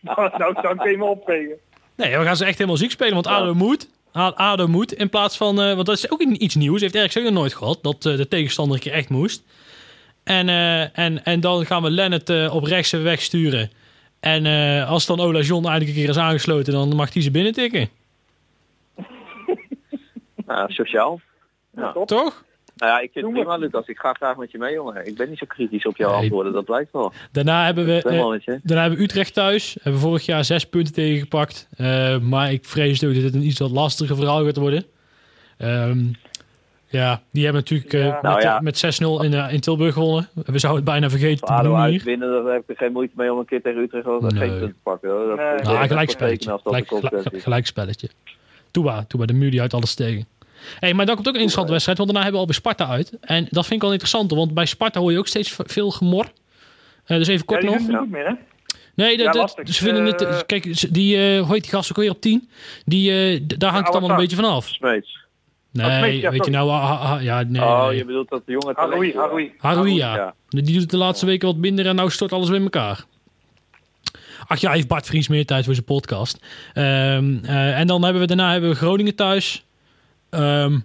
nou, 0.00 0.30
nou, 0.38 0.62
dan 0.62 0.76
kun 0.76 0.90
je 0.90 0.96
me 0.96 1.04
opvegen. 1.04 1.56
Nee, 1.96 2.18
we 2.18 2.24
gaan 2.24 2.36
ze 2.36 2.44
echt 2.44 2.58
helemaal 2.58 2.78
ziek 2.78 2.90
spelen, 2.90 3.14
want 3.14 3.26
ADO 3.26 3.54
moet. 3.54 3.88
ADO 4.12 4.66
moet 4.66 4.92
in 4.92 5.08
plaats 5.08 5.36
van... 5.36 5.60
eh, 5.60 5.74
want 5.74 5.86
dat 5.86 5.96
is 5.96 6.10
ook 6.10 6.20
iets 6.20 6.54
nieuws. 6.54 6.80
Heeft 6.80 6.94
RxC 6.94 7.22
nog 7.22 7.32
nooit 7.32 7.54
gehad. 7.54 7.78
Dat 7.82 8.06
eh, 8.06 8.16
de 8.16 8.28
tegenstander 8.28 8.76
een 8.76 8.82
keer 8.82 8.92
echt 8.92 9.08
moest. 9.08 9.42
En, 10.24 10.48
eh, 10.48 10.98
en, 10.98 11.24
en 11.24 11.40
dan 11.40 11.66
gaan 11.66 11.82
we 11.82 11.90
Lennart 11.90 12.30
eh, 12.30 12.54
op 12.54 12.64
rechts 12.64 12.90
wegsturen. 12.90 13.70
En 14.20 14.46
eh, 14.46 14.90
als 14.90 15.06
dan 15.06 15.20
Ola 15.20 15.40
John 15.40 15.64
eindelijk 15.64 15.90
een 15.90 16.02
keer 16.02 16.08
is 16.08 16.18
aangesloten... 16.18 16.72
dan 16.72 16.96
mag 16.96 17.12
hij 17.12 17.22
ze 17.22 17.30
binnen 17.30 17.52
tikken. 17.52 17.88
Ja, 20.46 20.68
sociaal. 20.80 21.20
Ja. 21.76 21.92
Toch? 21.92 22.44
Nou 22.76 22.92
ja, 22.92 23.00
ik 23.00 23.10
vind 23.12 23.24
het 23.24 23.34
prima, 23.34 23.56
Lucas. 23.56 23.86
Ik 23.86 23.98
ga 23.98 24.12
graag 24.12 24.36
met 24.36 24.50
je 24.50 24.58
mee, 24.58 24.72
jongen. 24.72 25.06
Ik 25.06 25.16
ben 25.16 25.28
niet 25.28 25.38
zo 25.38 25.46
kritisch 25.46 25.86
op 25.86 25.96
jouw 25.96 26.10
Nee. 26.10 26.20
antwoorden, 26.20 26.52
dat 26.52 26.64
blijkt 26.64 26.92
wel. 26.92 27.12
Daarna 27.32 27.64
hebben 27.64 27.84
we... 27.84 27.96
Eh. 27.96 28.54
Daarna 28.62 28.80
hebben 28.80 28.98
we 28.98 29.04
Utrecht 29.04 29.34
thuis. 29.34 29.76
Hebben 29.82 30.00
we 30.00 30.06
vorig 30.06 30.26
jaar 30.26 30.44
zes 30.44 30.64
punten 30.64 30.94
tegengepakt. 30.94 31.68
Eh, 31.76 32.18
maar 32.18 32.52
ik 32.52 32.64
vrees 32.64 33.04
ook 33.04 33.14
dat 33.14 33.22
het 33.22 33.34
een 33.34 33.46
iets 33.46 33.58
wat 33.58 33.70
lastiger 33.70 34.16
verhaal 34.16 34.44
gaat 34.44 34.56
worden. 34.56 34.84
Ehm, 35.56 36.04
ja, 37.00 37.22
die 37.30 37.44
hebben 37.44 37.62
natuurlijk 37.62 37.92
eh, 37.92 38.04
Ja. 38.04 38.12
met, 38.12 38.22
Nou 38.22 38.40
ja. 38.40 38.60
met 38.60 38.76
6-0 38.76 39.22
in, 39.24 39.34
eh, 39.34 39.52
in 39.52 39.60
Tilburg 39.60 39.92
gewonnen. 39.94 40.28
We 40.34 40.58
zouden 40.58 40.82
het 40.82 40.90
bijna 40.92 41.10
vergeten 41.10 41.46
te 41.46 41.52
ADO 41.52 41.56
benoemen 41.62 41.82
uit 41.84 41.92
hier. 41.92 42.04
winnen, 42.04 42.44
daar 42.44 42.52
heb 42.54 42.70
ik 42.70 42.76
geen 42.76 42.92
moeite 42.92 43.12
mee 43.16 43.32
om 43.32 43.38
een 43.38 43.44
keer 43.44 43.62
tegen 43.62 43.80
Utrecht 43.82 44.06
Nee. 44.06 44.20
geen 44.20 44.58
punt 44.58 44.72
te 44.72 44.78
pakken. 44.82 45.10
Hoor. 45.10 45.26
Dat, 45.26 45.36
Nee. 45.36 45.46
dat 45.56 45.62
Nou, 45.62 45.62
wil 45.64 45.72
ik 45.72 45.76
Ah, 45.76 45.82
echt 45.82 45.88
gelijk 45.90 46.08
wel 46.18 46.28
tekenen 46.28 46.40
spelletje. 46.42 46.50
als 46.50 46.62
dat 46.62 46.72
de 46.72 46.78
Gelijk, 46.78 46.86
concurrentie 46.88 47.22
gelijk, 47.30 47.36
is. 47.36 47.42
gelijk 47.42 47.66
spelletje. 47.66 48.08
Toeba, 48.70 49.04
Toeba, 49.08 49.26
de 49.26 49.32
muur 49.32 49.50
die 49.50 49.58
houdt 49.58 49.74
alles 49.74 49.94
tegen. 49.94 50.26
Hey, 50.80 50.94
maar 50.94 51.06
dan 51.06 51.14
komt 51.14 51.28
ook 51.28 51.34
een 51.34 51.40
interessante 51.40 51.70
wedstrijd, 51.72 51.98
want 51.98 52.10
daarna 52.10 52.24
hebben 52.30 52.40
we 52.40 52.46
al 52.46 52.52
bij 52.52 52.60
Sparta 52.60 52.92
uit. 52.94 53.12
En 53.20 53.46
dat 53.50 53.62
vind 53.64 53.74
ik 53.74 53.80
wel 53.82 53.90
interessant, 53.90 54.30
want 54.30 54.54
bij 54.54 54.66
Sparta 54.66 55.00
hoor 55.00 55.12
je 55.12 55.18
ook 55.18 55.26
steeds 55.26 55.56
veel 55.58 55.90
gemor. 55.90 56.26
Eh, 57.04 57.16
dus 57.16 57.28
even 57.28 57.44
kort 57.46 57.62
nog. 57.62 57.76
doen 57.76 57.90
het 57.90 58.00
niet 58.00 58.10
meer, 58.10 58.26
hè? 58.26 58.32
Nee, 58.94 59.16
dat, 59.16 59.26
Ja, 59.26 59.40
dat- 59.40 59.60
ze 59.64 59.84
vinden 59.84 60.04
het. 60.04 60.46
Kijk, 60.46 60.66
ze- 60.72 60.90
die, 60.90 61.16
eh 61.16 61.40
hoe 61.42 61.52
heet 61.52 61.62
die 61.62 61.70
gast 61.72 61.90
ook 61.90 61.96
weer 61.96 62.10
op 62.10 62.20
10? 62.20 62.48
Die, 62.84 63.10
eh, 63.10 63.40
daar 63.58 63.70
hangt 63.70 63.86
het 63.86 63.96
allemaal 63.96 64.16
een 64.16 64.22
beetje 64.22 64.36
van 64.36 64.44
af. 64.44 64.66
Smeets. 64.68 65.18
Nee, 65.82 66.28
weet 66.30 66.44
je 66.44 66.50
nou, 66.50 66.70
ha- 66.70 66.96
ha- 66.96 67.18
ja, 67.20 67.42
nee. 67.42 67.62
oh, 67.62 67.86
nee. 67.86 67.96
je 67.96 68.04
bedoelt 68.04 68.28
dat 68.28 68.42
de 68.46 68.52
jonge 68.52 68.72
Haroui, 68.74 69.12
talentje, 69.12 69.12
ja. 69.12 69.20
Haroui. 69.20 69.52
Haroui, 69.58 69.94
ja. 69.94 70.16
ja. 70.16 70.34
Die 70.48 70.62
doet 70.72 70.80
het 70.80 70.90
de 70.90 70.96
laatste 70.96 71.26
weken 71.26 71.48
wat 71.48 71.56
minder 71.56 71.86
en 71.86 71.96
nou 71.96 72.10
stort 72.10 72.32
alles 72.32 72.48
weer 72.48 72.56
in 72.58 72.62
elkaar. 72.64 73.04
Ach 74.46 74.58
ja, 74.60 74.72
heeft 74.72 74.88
Bart 74.88 75.06
Vries 75.06 75.28
meer 75.28 75.46
tijd 75.46 75.64
voor 75.64 75.74
zijn 75.74 75.86
podcast. 75.86 76.44
Ehm, 76.72 77.36
eh, 77.44 77.78
en 77.78 77.86
dan 77.86 78.02
hebben 78.02 78.20
we 78.22 78.26
daarna 78.28 78.52
hebben 78.52 78.70
we 78.70 78.76
Groningen 78.76 79.14
thuis. 79.14 79.64
Ehm, 80.30 80.78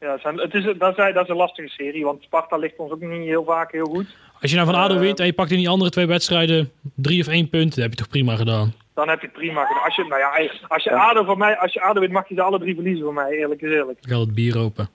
Ja, 0.00 0.18
zijn, 0.18 0.38
het 0.38 0.54
is, 0.54 0.64
dat, 0.78 0.98
is, 0.98 1.14
dat 1.14 1.22
is 1.22 1.28
een 1.28 1.36
lastige 1.36 1.68
serie, 1.68 2.04
want 2.04 2.22
Sparta 2.22 2.56
ligt 2.56 2.76
ons 2.76 2.92
ook 2.92 3.00
niet 3.00 3.24
heel 3.24 3.44
vaak 3.44 3.72
heel 3.72 3.84
goed. 3.86 4.06
als 4.40 4.50
je 4.50 4.56
nou 4.56 4.68
van 4.70 4.78
ADO 4.80 4.94
Eh, 4.94 5.00
wint 5.00 5.20
en 5.20 5.26
je 5.26 5.32
pakt 5.32 5.50
in 5.50 5.56
die 5.58 5.68
andere 5.68 5.90
twee 5.90 6.06
wedstrijden 6.06 6.70
drie 6.94 7.20
of 7.20 7.26
één 7.28 7.48
punt, 7.48 7.74
dan 7.74 7.82
heb 7.82 7.90
je 7.92 7.96
toch 7.98 8.08
prima 8.08 8.36
gedaan. 8.36 8.74
Dan 9.00 9.08
heb 9.08 9.20
je 9.20 9.26
het 9.26 9.36
prima 9.36 9.64
gedaan. 9.64 9.82
Als 9.84 9.96
je, 9.96 10.04
nou 10.04 10.20
ja, 10.20 10.48
als 10.68 10.82
je 10.84 10.90
Ja. 10.90 11.08
ADO 11.10 11.24
van 11.24 11.38
mij, 11.38 11.58
als 11.58 11.72
je 11.72 11.80
ADO 11.82 12.00
wint, 12.00 12.12
mag 12.12 12.28
je 12.28 12.34
ze 12.34 12.42
alle 12.42 12.58
drie 12.58 12.74
verliezen 12.74 13.04
van 13.04 13.14
mij, 13.14 13.30
eerlijk 13.30 13.62
is 13.62 13.70
eerlijk. 13.70 13.98
Ik 14.02 14.10
ga 14.10 14.18
het 14.20 14.34
bier 14.34 14.58
open. 14.58 14.88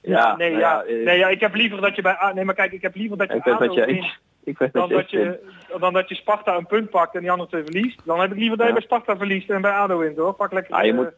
Ja, 0.00 0.36
nee, 0.36 0.48
nou 0.50 0.60
ja, 0.62 0.82
eh, 0.82 1.04
nee, 1.04 1.18
ja, 1.18 1.28
ik 1.28 1.40
heb 1.40 1.54
liever 1.54 1.80
dat 1.80 1.96
je 1.96 2.02
bij 2.02 2.32
nee, 2.34 2.44
maar 2.44 2.54
kijk, 2.54 2.72
ik 2.72 2.82
heb 2.82 2.94
liever 2.94 3.16
dat 3.16 3.28
je 3.28 3.34
Ik 3.36 3.46
ADO 3.46 3.58
met 3.66 3.74
je 3.74 3.84
wint. 3.84 4.06
Ik 4.44 4.58
het 4.58 4.72
dan 4.72 4.88
dat 4.88 5.10
je 5.10 5.40
dan 5.80 5.92
dat 5.92 6.08
je 6.08 6.14
Sparta 6.14 6.56
een 6.56 6.66
punt 6.66 6.90
pakt 6.90 7.14
en 7.14 7.20
die 7.20 7.30
andere 7.30 7.48
twee 7.48 7.62
verliest. 7.62 8.00
Dan 8.04 8.20
heb 8.20 8.30
ik 8.32 8.38
liever 8.38 8.56
dat 8.56 8.66
je 8.66 8.72
Ja. 8.72 8.78
bij 8.78 8.86
Sparta 8.88 9.16
verliest 9.16 9.50
en 9.50 9.60
bij 9.60 9.70
ADO 9.72 9.98
wint 9.98 10.16
hoor. 10.16 10.32
Pak 10.34 10.52
lekker. 10.52 10.74
Ja, 10.74 10.82
je 10.82 10.90
eh, 10.90 10.96
moet- 10.96 11.12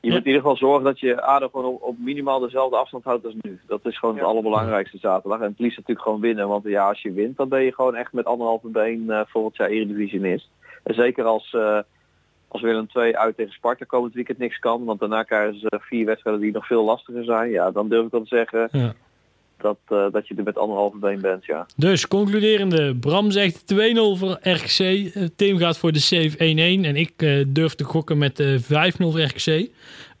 Je 0.00 0.10
moet 0.10 0.20
in 0.20 0.26
ieder 0.26 0.40
geval 0.40 0.56
zorgen 0.56 0.84
dat 0.84 1.00
je 1.00 1.22
ADO 1.22 1.48
gewoon 1.48 1.66
op, 1.66 1.82
op 1.82 1.98
minimaal 1.98 2.38
dezelfde 2.40 2.76
afstand 2.76 3.04
houdt 3.04 3.24
als 3.24 3.34
nu. 3.40 3.60
Dat 3.66 3.80
is 3.86 3.98
gewoon 3.98 4.14
het 4.14 4.24
Ja. 4.24 4.30
allerbelangrijkste 4.30 4.98
zaterdag. 4.98 5.40
En 5.40 5.48
het 5.50 5.58
liefst 5.58 5.76
natuurlijk 5.76 6.06
gewoon 6.06 6.20
winnen. 6.20 6.48
Want 6.48 6.64
ja, 6.64 6.88
als 6.88 7.02
je 7.02 7.12
wint, 7.12 7.36
dan 7.36 7.48
ben 7.48 7.62
je 7.62 7.74
gewoon 7.74 7.94
echt 7.94 8.12
met 8.12 8.24
anderhalve 8.24 8.68
been 8.68 9.24
volgend 9.28 9.56
jaar 9.56 9.68
Eredivisionist. 9.68 10.48
En 10.82 10.94
zeker 10.94 11.24
als, 11.24 11.52
eh 11.54 11.78
als 12.48 12.62
Willem 12.62 12.86
II 12.94 13.12
uit 13.16 13.36
tegen 13.36 13.52
Sparta 13.52 13.84
komend 13.84 14.14
weekend 14.14 14.38
niks 14.38 14.58
kan. 14.58 14.84
Want 14.84 15.00
daarna 15.00 15.22
krijgen 15.22 15.58
ze 15.60 15.78
vier 15.82 16.06
wedstrijden 16.06 16.42
die 16.42 16.52
nog 16.52 16.66
veel 16.66 16.84
lastiger 16.84 17.24
zijn. 17.24 17.50
Ja, 17.50 17.70
dan 17.70 17.88
durf 17.88 18.04
ik 18.06 18.10
wel 18.10 18.22
te 18.22 18.36
zeggen 18.36 18.68
Ja. 18.72 18.94
Dat, 19.58 19.78
eh, 19.88 20.06
dat 20.12 20.28
je 20.28 20.34
er 20.36 20.42
met 20.42 20.58
anderhalve 20.58 20.96
been 20.98 21.20
bent, 21.20 21.44
ja. 21.44 21.66
Dus 21.76 22.08
concluderende, 22.08 22.96
Bram 22.96 23.30
zegt 23.30 23.66
2-0 23.66 24.16
voor 24.16 24.38
RKC. 24.42 24.78
eh, 24.78 25.22
Tim 25.36 25.58
gaat 25.58 25.78
voor 25.78 25.92
de 25.92 25.98
save 25.98 26.34
1-1 26.38 26.84
en 26.84 26.96
ik 26.96 27.12
eh, 27.16 27.44
durf 27.46 27.74
te 27.74 27.84
gokken 27.84 28.18
met 28.18 28.40
eh 28.40 28.46
5-0 28.58 29.10
voor 29.10 29.20
RKC. 29.20 29.68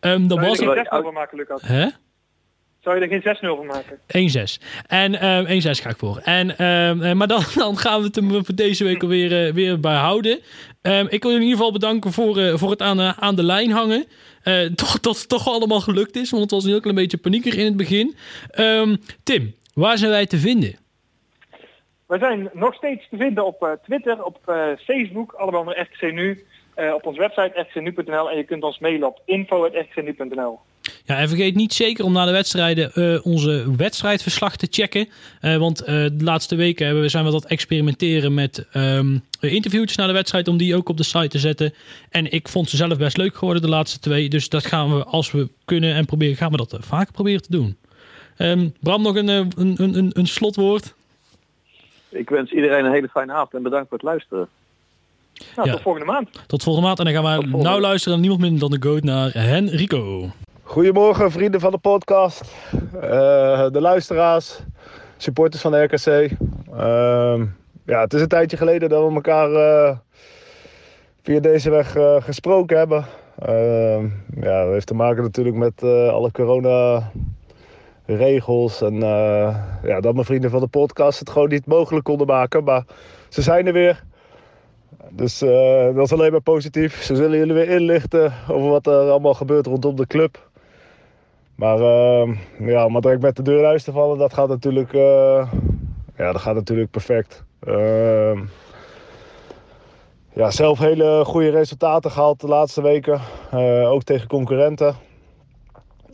Ehm 0.00 0.26
dat 0.26 0.38
Zou 0.38 0.48
was 0.48 0.58
je 0.58 0.64
er 0.64 0.68
het- 0.78 0.88
geen 0.88 0.98
6-0 0.98 1.02
van 1.02 1.12
maken, 1.12 1.38
Lucas? 1.38 1.62
Hè? 1.62 1.86
Zou 2.80 2.96
je 2.98 3.02
er 3.02 3.08
geen 3.08 3.22
6-0 3.22 3.56
van 3.56 3.66
maken? 3.66 3.98
1-6. 4.06 4.60
En 4.86 5.20
ehm 5.20 5.46
1-6 5.46 5.80
ga 5.80 5.90
ik 5.90 5.96
voor. 5.96 6.16
En, 6.24 6.58
ehm, 6.58 7.02
eh, 7.02 7.12
maar 7.12 7.26
dan, 7.26 7.42
dan 7.54 7.78
gaan 7.78 8.00
we 8.00 8.06
het 8.06 8.14
hem 8.16 8.30
voor 8.44 8.54
deze 8.54 8.84
week 8.84 9.02
alweer 9.02 9.54
weer 9.54 9.80
bij 9.80 9.96
houden. 9.96 10.38
Ehm, 10.86 11.06
ik 11.08 11.22
wil 11.22 11.30
jullie 11.30 11.36
in 11.36 11.42
ieder 11.42 11.56
geval 11.56 11.72
bedanken 11.72 12.12
voor, 12.12 12.38
eh, 12.38 12.54
voor 12.54 12.70
het 12.70 12.82
aan, 12.82 12.96
de- 12.96 13.14
aan 13.18 13.34
de 13.36 13.42
lijn 13.42 13.70
hangen. 13.70 14.04
Eh, 14.42 14.60
toch, 14.82 15.00
dat 15.00 15.18
het 15.18 15.28
toch 15.28 15.48
allemaal 15.48 15.80
gelukt 15.80 16.16
is, 16.16 16.30
want 16.30 16.42
het 16.42 16.50
was 16.52 16.64
een 16.64 16.70
heel 16.70 16.80
klein 16.80 16.96
beetje 16.96 17.16
panieker 17.16 17.58
in 17.58 17.64
het 17.64 17.76
begin. 17.76 18.16
Ehm, 18.50 18.96
Tim, 19.22 19.54
waar 19.74 19.98
zijn 19.98 20.10
wij 20.10 20.26
te 20.26 20.38
vinden? 20.38 20.76
We 22.06 22.18
zijn 22.18 22.50
nog 22.52 22.74
steeds 22.74 23.08
te 23.10 23.16
vinden 23.16 23.46
op 23.46 23.62
eh, 23.62 23.70
Twitter, 23.84 24.24
op 24.24 24.38
eh, 24.46 24.68
Facebook, 24.84 25.32
allemaal 25.32 25.60
onder 25.60 25.80
RKC 25.80 26.12
Nu. 26.12 26.44
Eh, 26.76 26.94
op 26.94 27.06
onze 27.06 27.20
website 27.20 27.60
rkcnu.nl 27.60 28.30
en 28.30 28.36
je 28.36 28.44
kunt 28.44 28.62
ons 28.62 28.78
mailen 28.78 29.08
op 29.08 29.22
info.rkcnu.nl. 29.24 30.58
Ja, 31.04 31.18
en 31.18 31.28
vergeet 31.28 31.54
niet 31.54 31.72
zeker 31.72 32.04
om 32.04 32.12
na 32.12 32.24
de 32.24 32.32
wedstrijden 32.32 32.92
eh, 32.92 33.26
onze 33.26 33.76
wedstrijdverslag 33.76 34.56
te 34.56 34.66
checken. 34.70 35.08
Eh, 35.40 35.56
want 35.56 35.80
eh, 35.80 35.94
de 35.94 36.24
laatste 36.24 36.56
weken 36.56 36.84
hebben 36.84 37.02
we, 37.02 37.08
zijn 37.08 37.24
we 37.24 37.30
wat 37.30 37.46
experimenteren 37.46 38.34
met 38.34 38.68
ehm 38.72 39.18
interviewtjes 39.40 39.96
na 39.96 40.06
de 40.06 40.12
wedstrijd. 40.12 40.48
Om 40.48 40.56
die 40.56 40.76
ook 40.76 40.88
op 40.88 40.96
de 40.96 41.02
site 41.02 41.28
te 41.28 41.38
zetten. 41.38 41.72
En 42.10 42.32
ik 42.32 42.48
vond 42.48 42.68
ze 42.68 42.76
zelf 42.76 42.98
best 42.98 43.16
leuk 43.16 43.36
geworden, 43.36 43.62
de 43.62 43.68
laatste 43.68 43.98
twee. 43.98 44.28
Dus 44.28 44.48
dat 44.48 44.66
gaan 44.66 44.96
we, 44.96 45.04
als 45.04 45.32
we 45.32 45.48
kunnen 45.64 45.94
en 45.94 46.06
proberen, 46.06 46.36
gaan 46.36 46.50
we 46.50 46.56
dat 46.56 46.76
vaker 46.80 47.12
proberen 47.12 47.42
te 47.42 47.50
doen. 47.50 47.76
Ehm, 48.36 48.68
Bram, 48.80 49.02
nog 49.02 49.16
een, 49.16 49.28
een, 49.28 49.52
een, 49.56 49.94
een, 49.96 50.10
een 50.12 50.26
slotwoord. 50.26 50.94
Ik 52.08 52.28
wens 52.28 52.52
iedereen 52.52 52.84
een 52.84 52.92
hele 52.92 53.08
fijne 53.08 53.32
avond 53.32 53.54
en 53.54 53.62
bedankt 53.62 53.88
voor 53.88 53.98
het 53.98 54.06
luisteren. 54.06 54.48
Nou, 55.56 55.68
Ja. 55.68 55.74
tot 55.74 55.82
volgende 55.82 56.06
maand. 56.12 56.28
Tot 56.46 56.62
volgende 56.62 56.86
maand. 56.88 56.98
En 56.98 57.04
dan 57.04 57.14
gaan 57.14 57.24
we 57.24 57.40
volgende 57.42 57.68
nou 57.68 57.80
luisteren 57.80 58.12
naar 58.12 58.28
niemand 58.28 58.40
minder 58.50 58.60
dan 58.70 58.80
de 58.80 58.88
goat 58.88 59.02
naar 59.02 59.30
Henrico. 59.32 60.30
Goedemorgen 60.62 61.30
vrienden 61.30 61.60
van 61.60 61.70
de 61.70 61.78
podcast, 61.78 62.40
Eh, 63.00 63.70
de 63.70 63.80
luisteraars, 63.80 64.58
supporters 65.16 65.62
van 65.62 65.72
de 65.72 65.82
RKC. 65.82 66.30
Ehm, 66.76 67.44
ja, 67.86 68.00
het 68.00 68.14
is 68.14 68.20
een 68.20 68.28
tijdje 68.28 68.56
geleden 68.56 68.88
dat 68.88 69.08
we 69.08 69.14
elkaar 69.14 69.52
eh, 69.52 69.96
via 71.22 71.40
deze 71.40 71.70
weg 71.70 71.96
eh, 71.96 72.16
gesproken 72.18 72.78
hebben. 72.78 73.04
Ehm, 73.38 74.04
ja, 74.40 74.64
dat 74.64 74.72
heeft 74.72 74.86
te 74.86 74.94
maken 74.94 75.22
natuurlijk 75.22 75.56
met 75.56 75.82
eh, 75.82 76.08
alle 76.08 76.30
corona 76.30 77.10
regels 78.06 78.82
en 78.82 78.94
eh, 79.02 79.56
ja, 79.82 80.00
dat 80.00 80.14
mijn 80.14 80.26
vrienden 80.26 80.50
van 80.50 80.60
de 80.60 80.66
podcast 80.66 81.18
het 81.18 81.30
gewoon 81.30 81.48
niet 81.48 81.66
mogelijk 81.66 82.04
konden 82.04 82.26
maken. 82.26 82.64
Maar 82.64 82.84
ze 83.28 83.42
zijn 83.42 83.66
er 83.66 83.72
weer. 83.72 84.04
Dus 85.10 85.42
eh, 85.42 85.94
dat 85.94 86.04
is 86.04 86.12
alleen 86.12 86.32
maar 86.32 86.40
positief. 86.40 87.02
Ze 87.02 87.16
zullen 87.16 87.38
jullie 87.38 87.54
weer 87.54 87.68
inlichten 87.68 88.32
over 88.48 88.68
wat 88.70 88.86
er 88.86 89.10
allemaal 89.10 89.34
gebeurt 89.34 89.66
rondom 89.66 89.96
de 89.96 90.06
club. 90.06 90.48
Maar 91.54 91.78
uh, 91.78 92.38
ja, 92.58 92.84
om 92.84 93.00
direct 93.00 93.22
met 93.22 93.36
de 93.36 93.42
deur 93.42 93.64
huis 93.64 93.84
te 93.84 93.92
vallen, 93.92 94.18
dat 94.18 94.34
gaat 94.34 94.48
natuurlijk, 94.48 94.92
eh, 94.92 95.48
ja, 96.16 96.32
dat 96.32 96.40
gaat 96.40 96.54
natuurlijk 96.54 96.90
perfect. 96.90 97.44
Ehm, 97.60 98.44
ja, 100.32 100.50
zelf 100.50 100.78
hele 100.78 101.24
goede 101.24 101.50
resultaten 101.50 102.10
gehaald 102.10 102.40
de 102.40 102.46
laatste 102.48 102.82
weken. 102.82 103.20
eh, 103.50 103.90
ook 103.90 104.02
tegen 104.02 104.28
concurrenten. 104.28 104.94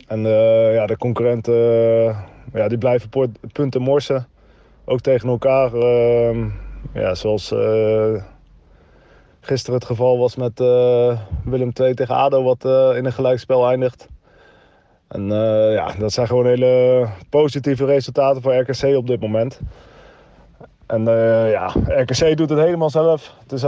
En 0.07 0.21
ja, 0.73 0.85
de 0.85 0.97
concurrenten 0.97 1.53
ja, 2.53 2.67
die 2.67 2.77
blijven 2.77 3.09
punten 3.51 3.81
morsen. 3.81 4.27
Ook 4.85 4.99
tegen 4.99 5.29
elkaar. 5.29 5.73
Ehm, 5.73 6.47
ja, 6.93 7.15
zoals 7.15 7.53
gisteren 9.45 9.79
het 9.79 9.85
geval 9.85 10.17
was 10.17 10.35
met 10.35 10.59
eh, 10.59 11.19
Willem 11.45 11.71
II 11.79 11.93
tegen 11.93 12.15
ADO, 12.15 12.43
wat 12.43 12.65
eh, 12.65 12.97
in 12.97 13.05
een 13.05 13.13
gelijkspel 13.13 13.69
eindigt. 13.69 14.07
En 15.07 15.31
eh, 15.31 15.73
ja, 15.73 15.91
dat 15.99 16.11
zijn 16.11 16.27
gewoon 16.27 16.45
hele 16.45 17.07
positieve 17.29 17.85
resultaten 17.85 18.41
voor 18.41 18.55
RKC 18.55 18.97
op 18.97 19.07
dit 19.07 19.21
moment. 19.21 19.59
En 20.85 21.03
ja, 21.49 21.73
RKC 21.87 22.37
doet 22.37 22.49
het 22.49 22.59
helemaal 22.59 22.89
zelf. 22.89 23.33
Het 23.47 23.59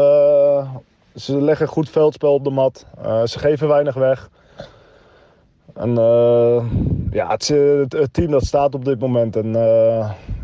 ze 1.16 1.42
leggen 1.42 1.68
goed 1.68 1.90
veldspel 1.90 2.34
op 2.34 2.44
de 2.44 2.50
mat. 2.50 2.86
Ze 3.24 3.40
geven 3.40 3.68
weinig 3.68 3.96
weg. 3.96 4.30
En 5.74 5.96
ja, 7.12 7.28
het, 7.28 8.08
team 8.12 8.32
dat 8.32 8.46
staat 8.46 8.76
op 8.76 8.86
dit 8.86 9.00
moment. 9.00 9.36
En 9.36 9.52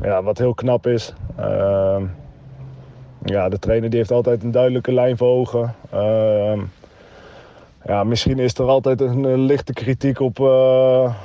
ja, 0.02 0.24
wat 0.24 0.38
heel 0.38 0.54
knap 0.54 0.88
is. 0.88 1.14
Ja, 3.26 3.50
de 3.50 3.60
trainer 3.60 3.90
die 3.90 4.00
heeft 4.00 4.12
altijd 4.12 4.44
een 4.44 4.52
duidelijke 4.52 4.94
lijn 4.94 5.18
voor 5.18 5.28
ogen. 5.28 5.76
Eh, 5.90 6.60
ja, 7.86 8.04
misschien 8.04 8.40
is 8.40 8.54
er 8.54 8.66
altijd 8.68 9.02
een, 9.02 9.38
lichte 9.40 9.74
kritiek 9.74 10.20
op. 10.20 10.40
eh, 10.40 11.16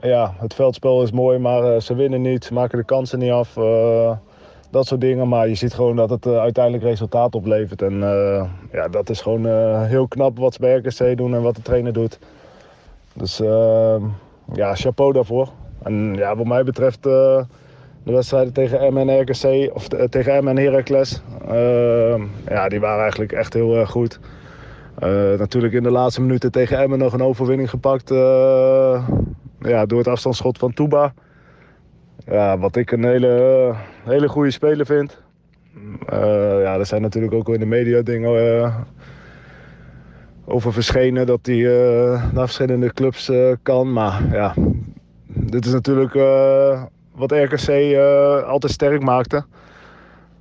ja, 0.00 0.34
het 0.38 0.54
veldspel 0.54 1.02
is 1.02 1.10
mooi, 1.12 1.38
maar 1.38 1.74
eh, 1.74 1.80
ze 1.80 1.94
winnen 1.94 2.22
niet. 2.22 2.44
Ze 2.44 2.52
maken 2.52 2.78
de 2.78 2.84
kansen 2.84 3.18
niet 3.18 3.30
af. 3.30 3.56
eh, 3.56 4.16
dat 4.70 4.86
soort 4.86 5.00
dingen. 5.00 5.28
Maar 5.28 5.48
je 5.48 5.54
ziet 5.54 5.74
gewoon 5.74 5.96
dat 5.96 6.10
het 6.10 6.26
uiteindelijk 6.26 6.84
resultaat 6.84 7.34
oplevert. 7.34 7.82
En 7.82 7.98
ja, 8.72 8.88
dat 8.88 9.10
is 9.10 9.20
gewoon 9.20 9.46
heel 9.84 10.08
knap 10.08 10.38
wat 10.38 10.54
ze 10.54 10.82
bij 10.98 11.14
doen 11.14 11.34
en 11.34 11.42
wat 11.42 11.56
de 11.56 11.62
trainer 11.62 11.92
doet. 11.92 12.18
Dus 13.14 13.40
eh, 13.40 13.96
ja, 14.52 14.74
chapeau 14.74 15.12
daarvoor. 15.12 15.48
En 15.82 16.14
ja, 16.14 16.36
wat 16.36 16.46
mij 16.46 16.64
betreft 16.64 17.08
de 18.04 18.12
wedstrijden 18.12 18.52
tegen 18.52 18.92
M 18.92 18.96
en 18.96 19.20
RKC, 19.20 19.74
of 19.74 19.88
tegen 19.88 20.44
M 20.44 20.48
en 20.48 20.58
Heracles, 20.58 21.22
eh, 21.48 22.22
ja, 22.48 22.68
die 22.68 22.80
waren 22.80 23.00
eigenlijk 23.00 23.32
echt 23.32 23.54
heel 23.54 23.76
erg 23.76 23.90
goed. 23.90 24.20
Eh, 24.98 25.38
natuurlijk 25.38 25.72
in 25.72 25.82
de 25.82 25.90
laatste 25.90 26.20
minuten 26.20 26.50
tegen 26.52 26.78
Emmen 26.78 26.98
nog 26.98 27.12
een 27.12 27.22
overwinning 27.22 27.70
gepakt. 27.70 28.10
eh, 28.10 29.08
ja, 29.60 29.86
door 29.86 29.98
het 29.98 30.08
afstandsschot 30.08 30.58
van 30.58 30.72
Touba. 30.74 31.14
Ja, 32.26 32.58
wat 32.58 32.76
ik 32.76 32.90
een 32.90 33.04
hele, 33.04 33.74
hele 34.04 34.28
goede 34.28 34.50
speler 34.50 34.86
vind. 34.86 35.22
Eh, 36.06 36.18
ja, 36.62 36.78
er 36.78 36.86
zijn 36.86 37.02
natuurlijk 37.02 37.34
ook 37.34 37.48
in 37.48 37.60
de 37.60 37.66
media 37.66 38.02
dingen 38.02 38.86
over 40.44 40.72
verschenen 40.72 41.26
dat 41.26 41.38
hij 41.42 41.62
naar 42.32 42.44
verschillende 42.44 42.92
clubs 42.92 43.32
kan. 43.62 43.92
Maar 43.92 44.22
ja, 44.30 44.54
dit 45.26 45.64
is 45.64 45.72
natuurlijk 45.72 46.14
wat 47.28 47.32
RKC 47.32 47.68
eh, 47.68 48.42
altijd 48.42 48.72
sterk 48.72 49.02
maakte. 49.02 49.44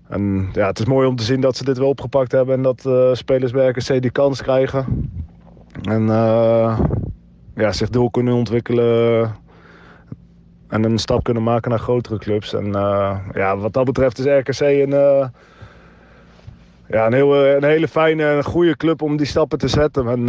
En 0.07 0.49
ja, 0.53 0.67
het 0.67 0.79
is 0.79 0.85
mooi 0.85 1.07
om 1.07 1.15
te 1.15 1.23
zien 1.23 1.41
dat 1.41 1.57
ze 1.57 1.63
dit 1.63 1.77
wel 1.77 1.87
opgepakt 1.87 2.31
hebben 2.31 2.55
en 2.55 2.61
dat 2.61 2.85
eh, 2.85 3.13
spelers 3.13 3.51
bij 3.51 3.67
RKC 3.67 4.01
die 4.01 4.11
kans 4.11 4.41
krijgen. 4.41 5.11
En 5.81 6.09
eh, 6.09 6.79
ja, 7.55 7.71
zich 7.71 7.89
door 7.89 8.11
kunnen 8.11 8.33
ontwikkelen 8.33 9.35
en 10.67 10.83
een 10.83 10.97
stap 10.97 11.23
kunnen 11.23 11.43
maken 11.43 11.69
naar 11.69 11.79
grotere 11.79 12.17
clubs. 12.17 12.53
En 12.53 12.71
ja, 13.33 13.57
wat 13.57 13.73
dat 13.73 13.85
betreft 13.85 14.19
is 14.19 14.25
RKC 14.25 14.59
een, 14.59 15.29
ja, 16.87 17.05
een, 17.05 17.13
heel, 17.13 17.45
een 17.45 17.63
hele 17.63 17.87
fijne 17.87 18.23
en 18.23 18.43
goede 18.43 18.77
club 18.77 19.01
om 19.01 19.17
die 19.17 19.25
stappen 19.25 19.57
te 19.57 19.67
zetten. 19.67 20.07
En 20.07 20.25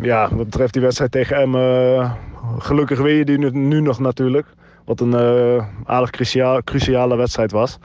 ja, 0.00 0.28
wat 0.34 0.44
betreft 0.44 0.72
die 0.72 0.82
wedstrijd 0.82 1.10
tegen 1.10 1.36
Emmen, 1.36 2.16
gelukkig 2.58 3.00
win 3.00 3.14
je 3.14 3.24
die 3.24 3.38
nu, 3.38 3.50
nu 3.50 3.80
nog 3.80 3.98
natuurlijk. 3.98 4.46
Wat 4.88 5.00
een 5.00 5.14
eh, 5.14 5.64
aardig 5.84 6.10
crucia- 6.10 6.60
cruciale 6.64 7.16
wedstrijd 7.16 7.52
was. 7.52 7.78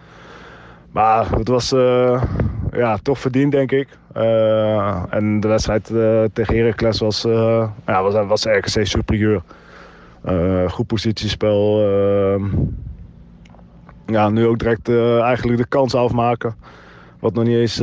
Maar 0.91 1.29
het 1.31 1.47
was 1.47 1.71
eh, 1.71 2.23
ja, 2.71 2.97
toch 2.97 3.19
verdiend, 3.19 3.51
denk 3.51 3.71
ik. 3.71 3.87
Eh, 4.13 5.03
en 5.09 5.39
de 5.39 5.47
wedstrijd 5.47 5.85
tegen 6.33 6.55
Heracles 6.55 6.99
was, 6.99 7.21
ja, 7.85 8.03
was, 8.03 8.13
was 8.25 8.45
RKC 8.45 8.85
superieur. 8.85 9.41
Goed 10.67 10.87
positiespel. 10.87 11.81
ja, 14.05 14.29
nu 14.29 14.45
ook 14.45 14.59
direct 14.59 14.89
eigenlijk 15.21 15.57
de 15.57 15.67
kans 15.67 15.95
afmaken. 15.95 16.55
Wat 17.19 17.33
nog 17.33 17.43
niet 17.43 17.55
eens 17.55 17.77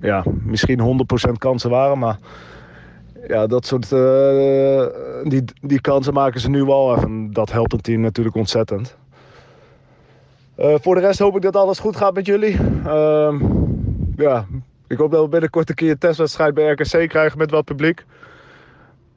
ja, 0.00 0.24
misschien 0.42 1.06
100% 1.28 1.32
kansen 1.38 1.70
waren. 1.70 1.98
Maar 1.98 2.18
ja, 3.26 3.46
dat 3.46 3.66
soort 3.66 3.92
eh, 3.92 4.86
die, 5.22 5.44
die 5.60 5.80
kansen 5.80 6.14
maken 6.14 6.40
ze 6.40 6.50
nu 6.50 6.70
af. 6.70 7.04
En 7.04 7.32
dat 7.32 7.52
helpt 7.52 7.72
het 7.72 7.82
team 7.82 8.00
natuurlijk 8.00 8.36
ontzettend. 8.36 8.96
Eh, 10.54 10.74
voor 10.80 10.94
de 10.94 11.00
rest 11.00 11.18
hoop 11.18 11.36
ik 11.36 11.42
dat 11.42 11.56
alles 11.56 11.78
goed 11.78 11.96
gaat 11.96 12.14
met 12.14 12.26
jullie. 12.26 12.56
Ehm, 12.84 13.38
ja, 14.16 14.46
ik 14.88 14.98
hoop 14.98 15.10
dat 15.10 15.22
we 15.22 15.28
binnenkort 15.28 15.68
een 15.68 15.74
keer 15.74 15.90
een 15.90 15.98
testwedstrijd 15.98 16.54
bij 16.54 16.70
RKC 16.70 17.08
krijgen 17.08 17.38
met 17.38 17.50
wat 17.50 17.64
publiek. 17.64 18.04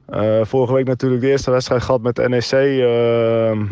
Eh, 0.06 0.40
vorige 0.44 0.72
week 0.74 0.86
natuurlijk 0.86 1.22
de 1.22 1.28
eerste 1.28 1.50
wedstrijd 1.50 1.82
gehad 1.82 2.00
met 2.00 2.28
NEC. 2.28 2.50
ehm, 2.52 3.66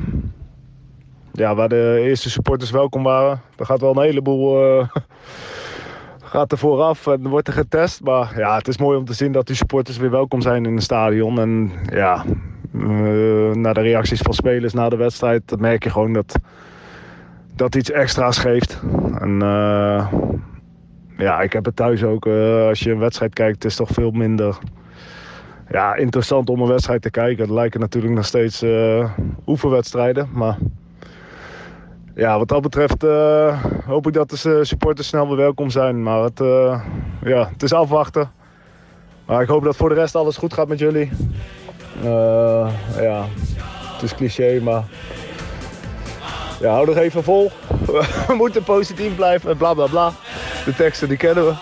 ja, 1.32 1.54
waar 1.54 1.68
de 1.68 1.98
eerste 2.02 2.30
supporters 2.30 2.70
welkom 2.70 3.02
waren. 3.02 3.40
Er 3.56 3.66
gaat 3.66 3.80
wel 3.80 3.96
een 3.96 4.02
heleboel 4.02 4.58
gaat 6.32 6.52
er 6.52 6.58
vooraf 6.58 7.06
en 7.06 7.28
wordt 7.28 7.48
er 7.48 7.54
getest. 7.54 8.02
Maar 8.02 8.32
ja, 8.36 8.56
het 8.56 8.68
is 8.68 8.78
mooi 8.78 8.98
om 8.98 9.04
te 9.04 9.12
zien 9.12 9.32
dat 9.32 9.46
die 9.46 9.56
supporters 9.56 9.96
weer 9.96 10.10
welkom 10.10 10.40
zijn 10.40 10.66
in 10.66 10.74
het 10.74 10.82
stadion. 10.82 11.38
En 11.38 11.72
ja, 11.92 12.24
eh, 12.74 13.50
naar 13.52 13.74
de 13.74 13.80
reacties 13.80 14.20
van 14.20 14.34
spelers 14.34 14.72
na 14.72 14.88
de 14.88 14.96
wedstrijd, 14.96 15.60
merk 15.60 15.84
je 15.84 15.90
gewoon 15.90 16.12
dat 16.12 16.38
dat 17.54 17.74
iets 17.74 17.90
extra's 17.90 18.38
geeft. 18.38 18.82
En 19.18 19.42
eh, 19.42 20.12
ja, 21.16 21.40
ik 21.40 21.52
heb 21.52 21.64
het 21.64 21.76
thuis 21.76 22.04
ook. 22.04 22.26
eh, 22.26 22.66
als 22.66 22.80
je 22.80 22.90
een 22.90 22.98
wedstrijd 22.98 23.32
kijkt, 23.32 23.62
het 23.62 23.64
is 23.64 23.76
toch 23.76 23.88
veel 23.88 24.10
minder 24.10 24.58
ja, 25.70 25.94
interessant 25.94 26.50
om 26.50 26.60
een 26.60 26.68
wedstrijd 26.68 27.02
te 27.02 27.10
kijken. 27.10 27.44
Het 27.44 27.52
lijken 27.52 27.80
natuurlijk 27.80 28.14
nog 28.14 28.24
steeds 28.24 28.64
oefenwedstrijden. 29.46 30.28
Maar 30.32 30.58
ja, 32.14 32.38
wat 32.38 32.48
dat 32.48 32.62
betreft 32.62 33.04
eh, 33.04 33.64
hoop 33.86 34.06
ik 34.06 34.12
dat 34.12 34.30
de 34.30 34.36
su- 34.36 34.64
supporters 34.64 35.08
snel 35.08 35.28
weer 35.28 35.36
welkom 35.36 35.70
zijn. 35.70 36.02
Maar 36.02 36.22
het, 36.22 36.40
eh, 36.40 36.80
ja, 37.24 37.48
het 37.52 37.62
is 37.62 37.72
afwachten. 37.72 38.30
Maar 39.26 39.42
ik 39.42 39.48
hoop 39.48 39.64
dat 39.64 39.76
voor 39.76 39.88
de 39.88 39.94
rest 39.94 40.14
alles 40.14 40.36
goed 40.36 40.52
gaat 40.54 40.68
met 40.68 40.78
jullie. 40.78 41.10
Eh, 42.02 42.68
ja, 43.00 43.24
het 43.92 44.02
is 44.02 44.14
cliché, 44.14 44.60
maar 44.62 44.84
ja, 46.60 46.72
hou 46.72 46.86
nog 46.86 46.96
even 46.96 47.24
vol. 47.24 47.50
We 48.28 48.34
moeten 48.34 48.62
positief 48.62 49.14
blijven, 49.14 49.56
bla 49.56 49.74
bla 49.74 49.86
bla. 49.86 50.12
De 50.64 50.74
teksten 50.74 51.08
die 51.08 51.16
kennen 51.16 51.44
we. 51.46 51.52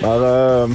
Maar 0.00 0.22
ehm, 0.22 0.70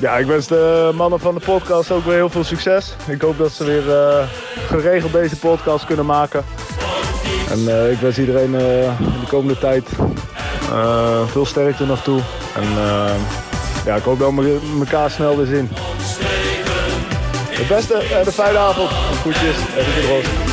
ja, 0.00 0.16
ik 0.18 0.26
wens 0.26 0.46
de 0.46 0.90
mannen 0.94 1.20
van 1.20 1.34
de 1.34 1.40
podcast 1.40 1.90
ook 1.90 2.04
weer 2.04 2.14
heel 2.14 2.28
veel 2.28 2.44
succes. 2.44 2.96
Ik 3.08 3.22
hoop 3.22 3.38
dat 3.38 3.50
ze 3.52 3.64
weer 3.64 3.90
eh, 3.96 4.28
geregeld 4.66 5.12
deze 5.12 5.38
podcast 5.38 5.86
kunnen 5.86 6.06
maken. 6.06 6.44
En 7.50 7.68
eh, 7.68 7.90
ik 7.90 7.98
wens 7.98 8.18
iedereen 8.18 8.54
eh, 8.54 8.82
in 8.84 9.20
de 9.20 9.26
komende 9.28 9.58
tijd 9.58 9.88
eh, 10.70 11.26
veel 11.26 11.46
sterkte 11.46 11.86
nog 11.86 12.02
toe. 12.02 12.20
En 12.54 12.68
ja, 13.84 13.94
ik 13.94 14.02
hoop 14.02 14.18
dat 14.18 14.34
we 14.34 14.60
elkaar 14.78 15.10
snel 15.10 15.36
weer 15.36 15.46
zien. 15.46 15.68
Het 17.50 17.68
beste 17.68 17.94
en 17.94 18.24
de 18.24 18.32
fijne 18.32 18.58
avond. 18.58 18.90
En 18.90 19.16
groetjes, 19.16 19.56
de. 19.56 20.49